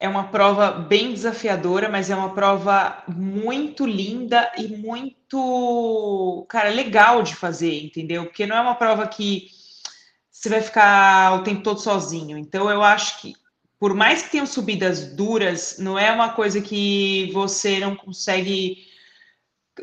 é 0.00 0.08
uma 0.08 0.28
prova 0.28 0.70
bem 0.70 1.12
desafiadora, 1.12 1.88
mas 1.88 2.08
é 2.08 2.16
uma 2.16 2.34
prova 2.34 3.04
muito 3.06 3.86
linda 3.86 4.50
e 4.56 4.68
muito, 4.68 6.46
cara, 6.48 6.70
legal 6.70 7.22
de 7.22 7.36
fazer, 7.36 7.84
entendeu? 7.84 8.24
Porque 8.24 8.46
não 8.46 8.56
é 8.56 8.60
uma 8.60 8.74
prova 8.74 9.06
que 9.06 9.48
você 10.30 10.48
vai 10.48 10.62
ficar 10.62 11.34
o 11.34 11.42
tempo 11.42 11.62
todo 11.62 11.80
sozinho. 11.80 12.38
Então, 12.38 12.70
eu 12.70 12.82
acho 12.82 13.20
que, 13.20 13.34
por 13.78 13.92
mais 13.92 14.22
que 14.22 14.30
tenham 14.30 14.46
subidas 14.46 15.14
duras, 15.14 15.78
não 15.78 15.98
é 15.98 16.10
uma 16.10 16.30
coisa 16.30 16.60
que 16.60 17.30
você 17.32 17.78
não 17.80 17.94
consegue 17.94 18.87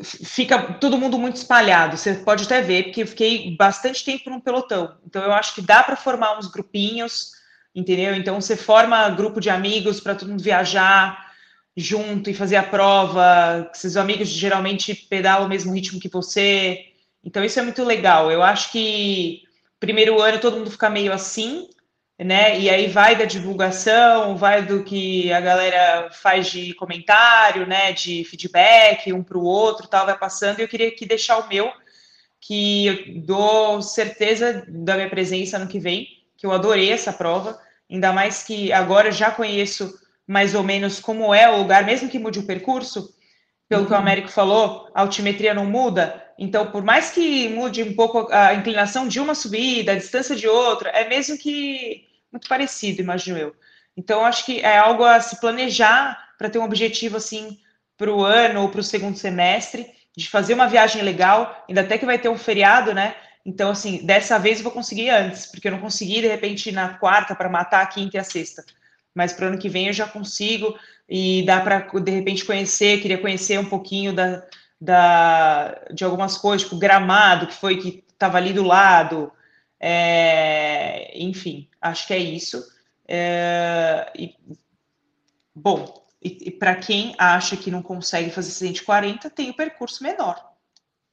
fica 0.02 0.74
todo 0.74 0.98
mundo 0.98 1.18
muito 1.18 1.36
espalhado. 1.36 1.96
Você 1.96 2.14
pode 2.14 2.44
até 2.44 2.60
ver, 2.60 2.84
porque 2.84 3.02
eu 3.02 3.06
fiquei 3.06 3.56
bastante 3.56 4.04
tempo 4.04 4.30
num 4.30 4.40
pelotão. 4.40 4.96
Então 5.06 5.22
eu 5.22 5.32
acho 5.32 5.54
que 5.54 5.62
dá 5.62 5.82
para 5.82 5.96
formar 5.96 6.38
uns 6.38 6.46
grupinhos, 6.46 7.32
entendeu? 7.74 8.14
Então 8.14 8.40
você 8.40 8.56
forma 8.56 9.08
grupo 9.10 9.40
de 9.40 9.50
amigos 9.50 10.00
para 10.00 10.14
todo 10.14 10.28
mundo 10.28 10.42
viajar 10.42 11.26
junto 11.76 12.30
e 12.30 12.34
fazer 12.34 12.56
a 12.56 12.62
prova. 12.62 13.70
Seus 13.74 13.96
amigos 13.96 14.28
geralmente 14.28 14.94
pedalam 14.94 15.46
o 15.46 15.48
mesmo 15.48 15.74
ritmo 15.74 16.00
que 16.00 16.08
você. 16.08 16.86
Então 17.24 17.44
isso 17.44 17.58
é 17.58 17.62
muito 17.62 17.84
legal. 17.84 18.30
Eu 18.30 18.42
acho 18.42 18.72
que 18.72 19.42
primeiro 19.78 20.20
ano 20.20 20.40
todo 20.40 20.56
mundo 20.56 20.70
fica 20.70 20.88
meio 20.88 21.12
assim, 21.12 21.68
né? 22.18 22.58
E 22.58 22.70
aí 22.70 22.86
vai 22.86 23.14
da 23.14 23.24
divulgação, 23.24 24.36
vai 24.36 24.64
do 24.64 24.82
que 24.82 25.30
a 25.32 25.40
galera 25.40 26.10
faz 26.10 26.50
de 26.50 26.72
comentário, 26.74 27.66
né? 27.66 27.92
De 27.92 28.24
feedback 28.24 29.12
um 29.12 29.22
para 29.22 29.38
o 29.38 29.44
outro, 29.44 29.86
tal, 29.86 30.06
vai 30.06 30.18
passando. 30.18 30.58
E 30.58 30.62
eu 30.62 30.68
queria 30.68 30.88
aqui 30.88 31.04
deixar 31.04 31.38
o 31.38 31.48
meu, 31.48 31.70
que 32.40 32.86
eu 32.86 33.22
dou 33.22 33.82
certeza 33.82 34.64
da 34.68 34.94
minha 34.94 35.10
presença 35.10 35.58
no 35.58 35.68
que 35.68 35.78
vem, 35.78 36.06
que 36.36 36.46
eu 36.46 36.52
adorei 36.52 36.90
essa 36.90 37.12
prova, 37.12 37.58
ainda 37.90 38.12
mais 38.12 38.42
que 38.42 38.72
agora 38.72 39.10
já 39.10 39.30
conheço 39.30 39.98
mais 40.26 40.54
ou 40.54 40.62
menos 40.62 40.98
como 40.98 41.34
é 41.34 41.48
o 41.48 41.58
lugar, 41.58 41.84
mesmo 41.84 42.08
que 42.08 42.18
mude 42.18 42.38
o 42.38 42.46
percurso, 42.46 43.14
pelo 43.68 43.86
que 43.86 43.92
o 43.92 43.94
uhum. 43.94 44.00
Américo 44.00 44.28
falou, 44.28 44.88
a 44.94 45.00
altimetria 45.00 45.54
não 45.54 45.66
muda. 45.66 46.24
Então, 46.38 46.70
por 46.70 46.82
mais 46.82 47.10
que 47.10 47.48
mude 47.48 47.82
um 47.82 47.94
pouco 47.94 48.28
a 48.32 48.54
inclinação 48.54 49.08
de 49.08 49.18
uma 49.18 49.34
subida, 49.34 49.92
a 49.92 49.96
distância 49.96 50.36
de 50.36 50.46
outra, 50.46 50.90
é 50.90 51.08
mesmo 51.08 51.36
que 51.38 52.06
muito 52.30 52.48
parecido, 52.48 53.00
imagino 53.00 53.38
eu. 53.38 53.54
Então, 53.96 54.24
acho 54.24 54.44
que 54.44 54.60
é 54.60 54.76
algo 54.76 55.04
a 55.04 55.20
se 55.20 55.40
planejar 55.40 56.34
para 56.38 56.50
ter 56.50 56.58
um 56.58 56.64
objetivo 56.64 57.16
assim 57.16 57.58
para 57.96 58.12
o 58.12 58.22
ano 58.22 58.62
ou 58.62 58.68
para 58.68 58.80
o 58.80 58.84
segundo 58.84 59.16
semestre, 59.16 59.90
de 60.14 60.28
fazer 60.28 60.54
uma 60.54 60.68
viagem 60.68 61.02
legal, 61.02 61.64
ainda 61.68 61.80
até 61.80 61.96
que 61.96 62.06
vai 62.06 62.18
ter 62.18 62.28
um 62.28 62.36
feriado, 62.36 62.92
né? 62.92 63.14
Então, 63.44 63.70
assim, 63.70 64.04
dessa 64.04 64.38
vez 64.38 64.58
eu 64.58 64.64
vou 64.64 64.72
conseguir 64.72 65.08
antes, 65.08 65.46
porque 65.46 65.68
eu 65.68 65.72
não 65.72 65.78
consegui, 65.78 66.20
de 66.20 66.26
repente, 66.26 66.72
na 66.72 66.94
quarta 66.98 67.34
para 67.34 67.48
matar 67.48 67.82
a 67.82 67.86
quinta 67.86 68.16
e 68.16 68.20
a 68.20 68.24
sexta. 68.24 68.64
Mas 69.16 69.32
para 69.32 69.46
o 69.46 69.48
ano 69.48 69.58
que 69.58 69.70
vem 69.70 69.86
eu 69.86 69.94
já 69.94 70.06
consigo 70.06 70.78
e 71.08 71.42
dá 71.46 71.58
para, 71.60 71.78
de 71.78 72.10
repente, 72.10 72.44
conhecer, 72.44 73.00
queria 73.00 73.16
conhecer 73.16 73.58
um 73.58 73.64
pouquinho 73.64 74.12
da, 74.12 74.44
da, 74.78 75.86
de 75.90 76.04
algumas 76.04 76.36
coisas, 76.36 76.64
tipo 76.64 76.78
gramado, 76.78 77.46
que 77.46 77.54
foi 77.54 77.78
que 77.78 78.04
estava 78.12 78.36
ali 78.36 78.52
do 78.52 78.62
lado, 78.62 79.32
é, 79.80 81.18
enfim, 81.18 81.66
acho 81.80 82.06
que 82.06 82.12
é 82.12 82.18
isso. 82.18 82.62
É, 83.08 84.12
e, 84.14 84.34
bom, 85.54 86.06
e, 86.22 86.48
e 86.48 86.50
para 86.50 86.76
quem 86.76 87.14
acha 87.16 87.56
que 87.56 87.70
não 87.70 87.82
consegue 87.82 88.30
fazer 88.30 88.50
140, 88.50 89.30
tem 89.30 89.48
o 89.48 89.54
percurso 89.54 90.02
menor. 90.02 90.52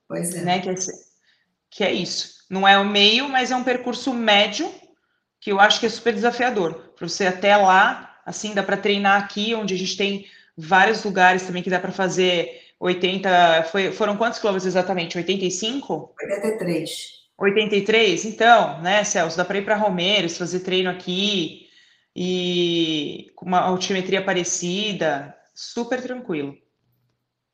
Pois 0.10 0.36
é. 0.36 0.42
Né, 0.44 0.60
que, 0.60 0.70
é 0.70 0.76
que 1.70 1.84
é 1.86 1.94
isso. 1.94 2.44
Não 2.50 2.68
é 2.68 2.78
o 2.78 2.86
meio, 2.86 3.30
mas 3.30 3.50
é 3.50 3.56
um 3.56 3.64
percurso 3.64 4.14
médio, 4.14 4.70
que 5.44 5.52
eu 5.52 5.60
acho 5.60 5.82
que 5.82 5.86
é 5.86 5.90
super 5.90 6.14
desafiador. 6.14 6.94
Para 6.96 7.08
você 7.08 7.26
até 7.26 7.58
lá, 7.58 8.18
assim, 8.26 8.54
dá 8.54 8.64
para 8.64 8.78
treinar 8.78 9.22
aqui, 9.22 9.54
onde 9.54 9.74
a 9.74 9.78
gente 9.78 9.98
tem 9.98 10.26
vários 10.56 11.04
lugares 11.04 11.44
também 11.44 11.62
que 11.62 11.70
dá 11.70 11.80
para 11.80 11.92
fazer 11.92 12.62
80. 12.80 13.64
Foi, 13.70 13.92
foram 13.92 14.16
quantos 14.16 14.40
quilômetros 14.40 14.66
exatamente? 14.66 15.18
85? 15.18 16.16
83. 16.22 16.90
83? 17.38 18.24
Então, 18.24 18.82
né, 18.82 19.04
Celso, 19.04 19.36
dá 19.36 19.44
para 19.44 19.58
ir 19.58 19.66
para 19.66 19.76
Romeiros, 19.76 20.38
fazer 20.38 20.62
treino 20.62 20.90
aqui 20.90 21.68
e 22.16 23.30
com 23.36 23.46
uma 23.46 23.60
altimetria 23.60 24.24
parecida, 24.24 25.36
super 25.54 26.02
tranquilo. 26.02 26.58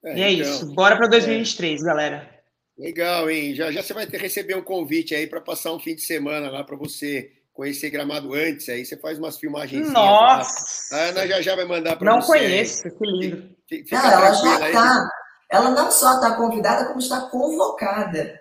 É, 0.03 0.16
e 0.16 0.22
é 0.22 0.32
então, 0.34 0.45
isso. 0.45 0.76
Bora 0.76 0.95
para 0.95 1.07
2023, 1.07 1.82
é... 1.82 1.86
galera. 1.86 2.40
Legal, 2.78 3.30
hein? 3.32 3.56
Já 3.56 3.72
já 3.72 3.82
você 3.82 3.95
vai 3.95 4.06
ter, 4.06 4.22
receber 4.22 4.56
um 4.56 4.61
convite 4.61 5.16
aí 5.16 5.26
para 5.26 5.41
passar 5.41 5.74
um 5.74 5.80
fim 5.80 5.95
de 5.95 6.02
semana 6.02 6.52
lá 6.52 6.64
para 6.64 6.78
você 6.78 7.39
conhecer 7.60 7.90
Gramado 7.90 8.34
antes, 8.34 8.69
aí 8.69 8.86
você 8.86 8.95
faz 8.95 9.19
umas 9.19 9.38
filmagens. 9.38 9.91
Nossa! 9.91 10.95
A 10.95 11.10
Ana 11.10 11.27
já 11.27 11.41
já 11.41 11.57
vai 11.57 11.65
mandar 11.65 11.98
para 11.98 12.10
você. 12.14 12.19
Não 12.19 12.26
conheço, 12.26 12.88
aí. 12.88 12.94
que 12.94 13.06
lindo. 13.06 13.49
Fica 13.68 14.02
não, 14.02 14.11
ela 14.11 14.34
já 14.34 14.68
está. 14.68 15.10
Ela 15.52 15.69
não 15.72 15.91
só 15.91 16.15
está 16.15 16.36
convidada, 16.36 16.86
como 16.86 16.99
está 16.99 17.19
convocada. 17.22 18.40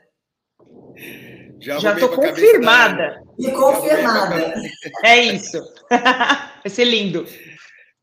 Já 1.58 1.78
estou 1.78 2.10
confirmada. 2.10 3.20
E 3.36 3.50
confirmada. 3.50 4.54
É 5.02 5.18
isso. 5.18 5.60
Vai 5.90 6.70
ser 6.70 6.84
lindo. 6.84 7.26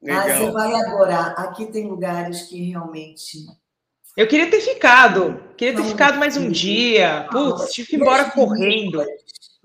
Legal. 0.01 0.21
Ah, 0.21 0.37
você 0.37 0.51
vai 0.51 0.73
adorar. 0.75 1.33
Aqui 1.37 1.65
tem 1.67 1.87
lugares 1.87 2.43
que 2.43 2.71
realmente. 2.71 3.37
Eu 4.17 4.27
queria 4.27 4.49
ter 4.51 4.61
ficado. 4.61 5.41
Queria 5.57 5.75
ter 5.75 5.81
não, 5.81 5.89
ficado 5.89 6.19
mais 6.19 6.35
um 6.37 6.49
dia. 6.49 7.27
Putz, 7.31 7.71
tive 7.71 7.87
que 7.87 7.95
ir 7.95 8.01
embora 8.01 8.29
correndo. 8.31 9.03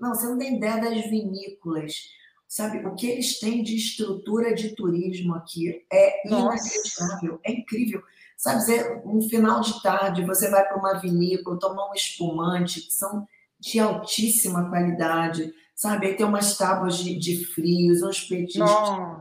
Não, 0.01 0.15
você 0.15 0.25
não 0.25 0.37
tem 0.39 0.57
ideia 0.57 0.81
das 0.81 1.01
vinícolas. 1.09 2.09
Sabe, 2.47 2.85
o 2.85 2.95
que 2.95 3.07
eles 3.07 3.39
têm 3.39 3.63
de 3.63 3.77
estrutura 3.77 4.53
de 4.53 4.75
turismo 4.75 5.35
aqui 5.35 5.85
é 5.89 6.27
inacreditável, 6.27 7.39
é 7.45 7.51
incrível. 7.53 8.01
Sabe, 8.35 8.61
um 9.05 9.21
final 9.21 9.61
de 9.61 9.81
tarde, 9.81 10.25
você 10.25 10.49
vai 10.49 10.67
para 10.67 10.77
uma 10.77 10.99
vinícola, 10.99 11.59
tomar 11.59 11.89
um 11.89 11.93
espumante, 11.93 12.81
que 12.81 12.91
são 12.91 13.25
de 13.57 13.79
altíssima 13.79 14.67
qualidade, 14.67 15.53
sabe? 15.75 16.07
Aí 16.07 16.15
tem 16.15 16.25
umas 16.25 16.57
tábuas 16.57 16.97
de, 16.97 17.17
de 17.17 17.45
frios, 17.45 18.01
uns 18.01 18.21
petiscos. 18.21 18.69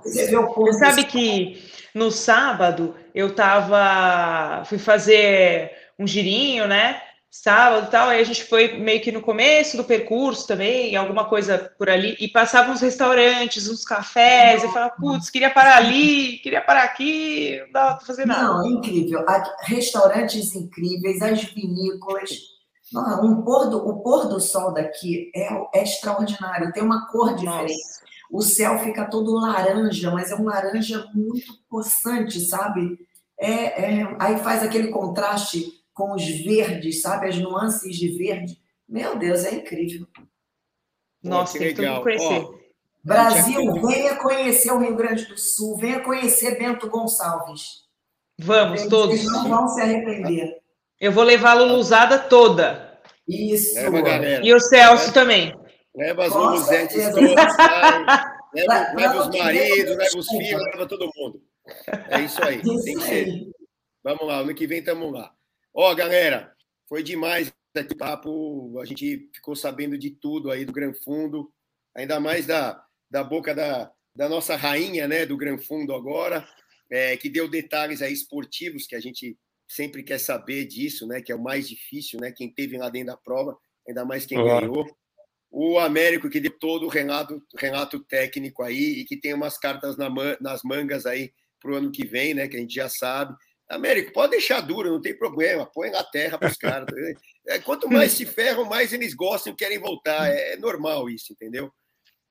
Você 0.02 0.26
vê 0.26 0.36
o 0.36 0.52
Você 0.54 0.78
sabe 0.78 1.04
que 1.04 1.62
no 1.94 2.10
sábado 2.10 2.96
eu 3.14 3.34
tava, 3.34 4.64
fui 4.64 4.78
fazer 4.78 5.70
um 5.98 6.06
girinho, 6.06 6.66
né? 6.66 7.00
Sábado 7.30 7.86
e 7.86 7.90
tal, 7.90 8.08
aí 8.08 8.20
a 8.20 8.24
gente 8.24 8.42
foi 8.44 8.76
meio 8.76 9.00
que 9.00 9.12
no 9.12 9.22
começo 9.22 9.76
do 9.76 9.84
percurso 9.84 10.48
também, 10.48 10.96
alguma 10.96 11.28
coisa 11.28 11.72
por 11.78 11.88
ali, 11.88 12.16
e 12.18 12.26
passava 12.26 12.72
uns 12.72 12.80
restaurantes, 12.80 13.68
uns 13.68 13.84
cafés, 13.84 14.64
e 14.64 14.68
falava, 14.68 14.94
putz, 14.98 15.30
queria 15.30 15.50
parar 15.50 15.76
ali, 15.76 16.38
queria 16.38 16.60
parar 16.60 16.82
aqui, 16.82 17.60
não 17.66 17.72
dava 17.72 17.96
para 17.96 18.06
fazer 18.06 18.26
nada. 18.26 18.42
Não, 18.42 18.66
incrível. 18.66 19.24
Restaurantes 19.60 20.56
incríveis, 20.56 21.22
as 21.22 21.44
vinícolas. 21.44 22.30
Não, 22.92 23.24
um 23.24 23.42
pôr 23.42 23.70
do, 23.70 23.88
o 23.88 24.02
pôr 24.02 24.26
do 24.26 24.40
sol 24.40 24.74
daqui 24.74 25.30
é, 25.32 25.78
é 25.78 25.82
extraordinário, 25.84 26.72
tem 26.72 26.82
uma 26.82 27.06
cor 27.06 27.36
diferente. 27.36 27.72
Nossa. 27.72 28.00
O 28.32 28.42
céu 28.42 28.78
fica 28.80 29.04
todo 29.04 29.34
laranja, 29.34 30.10
mas 30.10 30.30
é 30.30 30.34
um 30.34 30.44
laranja 30.44 31.08
muito 31.14 31.52
possante, 31.68 32.40
sabe? 32.40 32.98
É, 33.38 34.00
é, 34.00 34.16
aí 34.18 34.38
faz 34.38 34.62
aquele 34.62 34.88
contraste 34.88 35.79
com 35.92 36.14
os 36.14 36.24
verdes, 36.24 37.02
sabe? 37.02 37.28
As 37.28 37.38
nuances 37.38 37.96
de 37.96 38.16
verde. 38.16 38.60
Meu 38.88 39.18
Deus, 39.18 39.44
é 39.44 39.54
incrível. 39.54 40.06
Nossa, 41.22 41.58
que 41.58 41.64
legal. 41.64 42.02
conhecer. 42.02 42.44
Ó, 42.44 42.54
Brasil, 43.02 43.72
venha 43.86 44.16
conhecer 44.16 44.72
o 44.72 44.78
Rio 44.78 44.96
Grande 44.96 45.26
do 45.26 45.38
Sul, 45.38 45.76
venha 45.76 46.00
conhecer 46.00 46.58
Bento 46.58 46.88
Gonçalves. 46.88 47.88
Vamos, 48.38 48.86
todos. 48.86 49.20
Vocês 49.20 49.32
não 49.32 49.48
vão 49.48 49.68
se 49.68 49.80
arrepender. 49.80 50.58
Eu 50.98 51.12
vou 51.12 51.24
levar 51.24 51.52
a 51.52 51.54
Luluzada 51.54 52.18
toda. 52.18 52.98
Isso. 53.26 53.74
Leva, 53.74 54.44
e 54.44 54.52
o 54.52 54.60
Celso 54.60 55.04
leva, 55.04 55.12
também. 55.12 55.54
Leva 55.94 56.26
as 56.26 56.32
Luluzetes 56.32 57.10
todas. 57.10 57.34
Leva, 58.52 58.92
leva 58.96 59.20
os 59.20 59.38
maridos, 59.38 59.96
leva 59.96 60.18
os 60.18 60.28
filhos, 60.28 60.64
leva 60.64 60.84
todo 60.84 61.08
mundo. 61.14 61.40
É 62.08 62.20
isso 62.20 62.42
aí. 62.42 62.60
Isso 62.60 62.82
tem 62.82 62.94
que 62.96 63.02
ser. 63.04 63.50
Vamos 64.02 64.26
lá, 64.26 64.38
ano 64.38 64.52
que 64.52 64.66
vem 64.66 64.80
estamos 64.80 65.12
lá. 65.12 65.32
Ó, 65.72 65.94
galera, 65.94 66.52
foi 66.88 67.02
demais 67.02 67.52
esse 67.74 67.94
papo. 67.94 68.78
A 68.80 68.84
gente 68.84 69.30
ficou 69.32 69.54
sabendo 69.54 69.96
de 69.96 70.10
tudo 70.10 70.50
aí 70.50 70.64
do 70.64 70.72
Gran 70.72 70.92
Fundo, 70.92 71.52
ainda 71.94 72.18
mais 72.18 72.46
da, 72.46 72.84
da 73.10 73.22
boca 73.22 73.54
da, 73.54 73.92
da 74.14 74.28
nossa 74.28 74.56
rainha, 74.56 75.06
né, 75.06 75.24
do 75.24 75.36
Gran 75.36 75.58
Fundo 75.58 75.94
agora, 75.94 76.46
é, 76.90 77.16
que 77.16 77.28
deu 77.28 77.48
detalhes 77.48 78.02
aí 78.02 78.12
esportivos 78.12 78.86
que 78.86 78.96
a 78.96 79.00
gente 79.00 79.38
sempre 79.68 80.02
quer 80.02 80.18
saber 80.18 80.64
disso, 80.66 81.06
né, 81.06 81.22
que 81.22 81.30
é 81.30 81.34
o 81.34 81.42
mais 81.42 81.68
difícil, 81.68 82.20
né, 82.20 82.32
quem 82.32 82.52
teve 82.52 82.76
lá 82.76 82.90
dentro 82.90 83.08
da 83.08 83.16
prova, 83.16 83.56
ainda 83.86 84.04
mais 84.04 84.26
quem 84.26 84.36
ganhou. 84.36 84.84
O 85.48 85.78
Américo 85.78 86.28
que 86.28 86.40
deu 86.40 86.56
todo 86.58 86.86
o 86.86 86.88
Renato, 86.88 87.42
Renato 87.56 88.00
técnico 88.00 88.62
aí 88.62 89.00
e 89.00 89.04
que 89.04 89.16
tem 89.16 89.34
umas 89.34 89.58
cartas 89.58 89.96
na, 89.96 90.08
nas 90.40 90.62
mangas 90.62 91.06
aí 91.06 91.32
para 91.60 91.72
o 91.72 91.74
ano 91.76 91.92
que 91.92 92.06
vem, 92.06 92.34
né, 92.34 92.48
que 92.48 92.56
a 92.56 92.60
gente 92.60 92.74
já 92.74 92.88
sabe. 92.88 93.34
Américo, 93.70 94.12
pode 94.12 94.32
deixar 94.32 94.60
duro, 94.60 94.90
não 94.90 95.00
tem 95.00 95.16
problema, 95.16 95.64
põe 95.64 95.90
na 95.90 96.02
terra 96.02 96.36
para 96.36 96.48
os 96.48 96.56
caras. 96.58 96.88
É, 97.46 97.58
quanto 97.60 97.88
mais 97.88 98.12
se 98.12 98.26
ferram, 98.26 98.64
mais 98.64 98.92
eles 98.92 99.14
gostam 99.14 99.52
e 99.52 99.56
querem 99.56 99.78
voltar. 99.78 100.28
É, 100.28 100.54
é 100.54 100.56
normal 100.56 101.08
isso, 101.08 101.32
entendeu? 101.32 101.72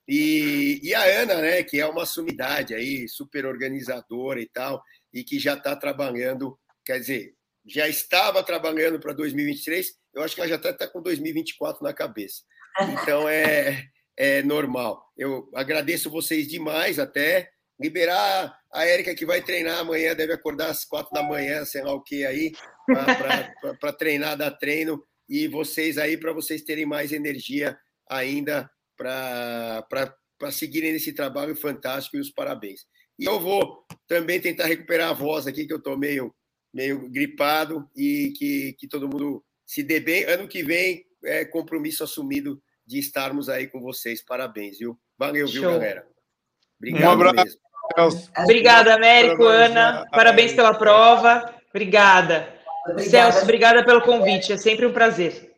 E, 0.08 0.80
e, 0.84 0.94
a 0.94 1.04
Ana, 1.04 1.36
né, 1.36 1.64
que 1.64 1.80
é 1.80 1.86
uma 1.86 2.06
sumidade 2.06 2.74
aí, 2.74 3.08
super 3.08 3.46
organizadora 3.46 4.42
e 4.42 4.50
tal, 4.50 4.84
e 5.14 5.24
que 5.24 5.40
já 5.40 5.54
está 5.54 5.76
trabalhando, 5.76 6.60
quer 6.84 7.00
dizer, 7.00 7.34
já 7.66 7.88
estava 7.88 8.44
trabalhando 8.44 9.00
para 9.00 9.14
2023, 9.14 9.94
eu 10.16 10.24
acho 10.24 10.34
que 10.34 10.42
ela 10.42 10.50
já 10.50 10.56
está 10.56 10.74
tá 10.74 10.88
com 10.88 11.02
2024 11.02 11.84
na 11.84 11.94
cabeça. 11.94 12.42
Então 12.82 13.30
é, 13.30 13.86
é 14.18 14.42
normal. 14.42 15.06
Eu 15.16 15.50
agradeço 15.54 16.10
vocês 16.10 16.48
demais 16.48 16.98
até 16.98 17.50
liberar 17.80 18.59
a 18.72 18.86
Érica 18.86 19.16
que 19.16 19.26
vai 19.26 19.42
treinar 19.42 19.80
amanhã, 19.80 20.16
deve 20.16 20.34
acordar 20.34 20.70
às 20.70 20.86
quatro 20.86 21.12
da 21.12 21.24
manhã, 21.24 21.66
sei 21.66 21.84
lá 21.84 21.94
o 21.94 22.02
que 22.02 22.26
aí, 22.26 22.52
para 23.80 23.94
treinar, 23.94 24.38
dar 24.38 24.52
treino, 24.52 25.04
e 25.28 25.48
vocês 25.48 25.98
aí, 25.98 26.18
para 26.18 26.34
vocês 26.34 26.64
terem 26.64 26.86
mais 26.86 27.12
energia 27.12 27.78
ainda 28.08 28.70
para 28.98 30.52
seguirem 30.52 30.92
nesse 30.92 31.14
trabalho 31.14 31.56
fantástico 31.56 32.18
e 32.18 32.20
os 32.20 32.32
parabéns. 32.32 32.86
E 33.18 33.26
eu 33.26 33.40
vou 33.40 33.86
também 34.08 34.40
tentar 34.40 34.66
recuperar 34.66 35.10
a 35.10 35.14
voz 35.14 35.46
aqui, 35.46 35.68
que 35.68 35.74
eu 35.74 35.78
estou 35.78 35.98
meio, 35.98 36.34
meio 36.74 37.10
gripado, 37.10 37.90
e 37.96 38.34
que, 38.38 38.74
que 38.74 38.88
todo 38.88 39.10
mundo 39.10 39.44
se 39.66 39.84
dê 39.84 40.00
bem. 40.00 40.24
Ano 40.24 40.48
que 40.48 40.64
vem, 40.64 41.06
é 41.24 41.46
compromisso 41.46 42.04
assumido 42.04 42.62
de 42.86 42.98
estarmos 42.98 43.50
aí 43.50 43.68
com 43.68 43.82
vocês. 43.82 44.24
Parabéns, 44.24 44.80
viu? 44.80 44.98
Valeu, 45.18 45.48
Show. 45.48 45.62
viu, 45.62 45.72
galera? 45.72 46.08
Obrigado 46.78 47.04
um 47.06 47.12
abraço. 47.12 47.36
mesmo. 47.36 47.69
Obrigada, 48.38 48.96
Américo, 48.96 49.44
Ana. 49.44 50.06
Parabéns 50.12 50.54
pela 50.54 50.74
prova. 50.74 51.54
Obrigada. 51.70 52.48
obrigada. 52.86 53.10
Celso, 53.10 53.44
obrigada 53.44 53.86
pelo 53.86 54.02
convite. 54.02 54.54
É 54.54 54.58
sempre 54.58 54.86
um 54.86 54.94
prazer. 54.94 55.50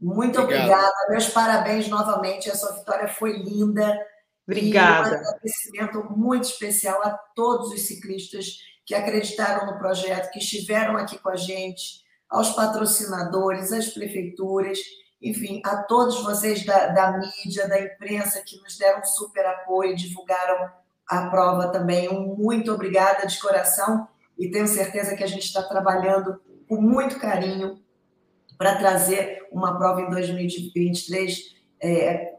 Muito 0.00 0.40
Obrigado. 0.40 0.68
obrigada. 0.68 0.94
Meus 1.08 1.28
parabéns 1.28 1.88
novamente. 1.88 2.50
A 2.50 2.54
sua 2.54 2.72
vitória 2.72 3.08
foi 3.08 3.32
linda. 3.38 3.98
Obrigada. 4.46 5.08
E 5.08 5.12
um 5.12 5.16
agradecimento 5.16 6.04
muito 6.16 6.44
especial 6.44 7.00
a 7.02 7.10
todos 7.34 7.72
os 7.72 7.80
ciclistas 7.82 8.58
que 8.84 8.94
acreditaram 8.94 9.66
no 9.66 9.78
projeto, 9.78 10.30
que 10.30 10.38
estiveram 10.38 10.96
aqui 10.96 11.18
com 11.18 11.30
a 11.30 11.36
gente, 11.36 12.04
aos 12.28 12.50
patrocinadores, 12.50 13.72
às 13.72 13.88
prefeituras, 13.88 14.78
enfim, 15.20 15.60
a 15.64 15.82
todos 15.82 16.22
vocês 16.22 16.64
da, 16.64 16.88
da 16.88 17.18
mídia, 17.18 17.68
da 17.68 17.80
imprensa 17.80 18.42
que 18.46 18.60
nos 18.60 18.76
deram 18.78 19.04
super 19.04 19.44
apoio, 19.46 19.96
divulgaram 19.96 20.70
a 21.08 21.28
prova 21.28 21.68
também. 21.68 22.08
Um 22.08 22.34
muito 22.36 22.72
obrigada 22.72 23.26
de 23.26 23.38
coração 23.38 24.08
e 24.38 24.50
tenho 24.50 24.66
certeza 24.66 25.16
que 25.16 25.24
a 25.24 25.26
gente 25.26 25.44
está 25.44 25.62
trabalhando 25.62 26.40
com 26.68 26.80
muito 26.80 27.18
carinho 27.18 27.80
para 28.58 28.76
trazer 28.76 29.46
uma 29.50 29.76
prova 29.78 30.00
em 30.00 30.10
2023 30.10 31.56
é, 31.80 32.36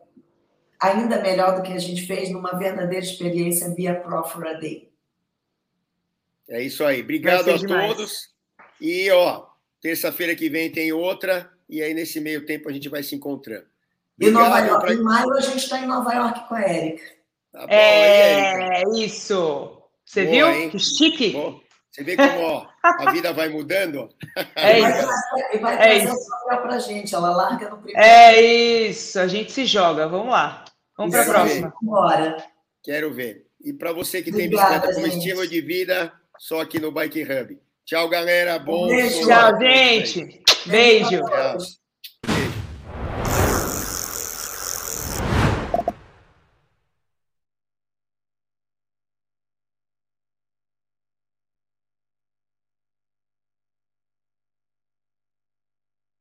ainda 0.79 1.21
melhor 1.21 1.55
do 1.55 1.61
que 1.61 1.73
a 1.73 1.79
gente 1.79 2.05
fez 2.05 2.29
numa 2.29 2.57
verdadeira 2.57 3.05
experiência 3.05 3.73
via 3.73 3.95
Pro 3.95 4.23
for 4.23 4.47
a 4.47 4.53
Day. 4.53 4.91
É 6.49 6.61
isso 6.61 6.83
aí. 6.83 7.01
Obrigado 7.01 7.49
a 7.51 7.57
demais. 7.57 7.87
todos. 7.87 8.29
E, 8.79 9.09
ó, 9.11 9.45
terça-feira 9.81 10.35
que 10.35 10.49
vem 10.49 10.71
tem 10.71 10.91
outra, 10.91 11.51
e 11.69 11.81
aí 11.81 11.93
nesse 11.93 12.19
meio 12.19 12.45
tempo 12.45 12.69
a 12.69 12.71
gente 12.71 12.89
vai 12.89 13.03
se 13.03 13.15
encontrando. 13.15 13.65
Obrigado, 14.15 14.45
e 14.45 14.49
Nova 14.49 14.59
York, 14.59 14.85
pra... 14.85 14.93
em 14.93 15.01
maio 15.01 15.33
a 15.33 15.41
gente 15.41 15.57
está 15.57 15.79
em 15.79 15.87
Nova 15.87 16.13
York 16.13 16.47
com 16.47 16.55
a 16.55 16.61
Érica. 16.61 17.16
Tá 17.57 17.65
bom, 17.65 17.73
é, 17.73 18.77
aí, 18.77 19.05
isso. 19.05 19.81
Você 20.05 20.25
Boa, 20.25 20.35
viu? 20.35 20.47
Hein? 20.51 20.69
Que 20.69 20.79
chique. 20.79 21.29
Boa. 21.31 21.59
Você 21.91 22.03
vê 22.03 22.15
como 22.15 22.41
ó, 22.41 22.67
a 22.83 23.11
vida 23.11 23.33
vai 23.33 23.49
mudando? 23.49 24.07
É 24.55 24.79
isso. 24.79 25.09
E 25.53 25.57
vai 25.57 25.73
é 25.73 25.77
trazer 25.77 26.13
isso. 26.13 26.27
o 26.45 26.49
papel 26.49 26.79
gente. 26.79 27.15
Ela 27.15 27.29
larga 27.31 27.69
no 27.69 27.77
primeiro. 27.77 27.99
É 27.99 28.39
isso. 28.39 29.19
A 29.19 29.27
gente 29.27 29.51
se 29.51 29.65
joga. 29.65 30.07
Vamos 30.07 30.31
lá. 30.31 30.63
Vamos 30.95 31.15
para 31.15 31.23
a 31.23 31.25
próxima. 31.25 31.73
Bora. 31.81 32.37
Quero 32.83 33.11
ver. 33.11 33.47
E 33.59 33.73
para 33.73 33.91
você 33.91 34.21
que 34.21 34.29
Obrigada, 34.29 34.69
tem 34.69 34.79
bicicleta 34.79 34.93
como 34.93 35.07
estilo 35.07 35.47
de 35.47 35.61
vida, 35.61 36.13
só 36.37 36.61
aqui 36.61 36.79
no 36.79 36.91
Bike 36.91 37.23
Hub. 37.23 37.59
Tchau, 37.83 38.07
galera. 38.07 38.59
Bom. 38.59 38.87
Beijo. 38.87 39.27
Tchau, 39.27 39.59
gente. 39.59 40.43
Beijo. 40.67 41.21
Tchau. 41.23 41.57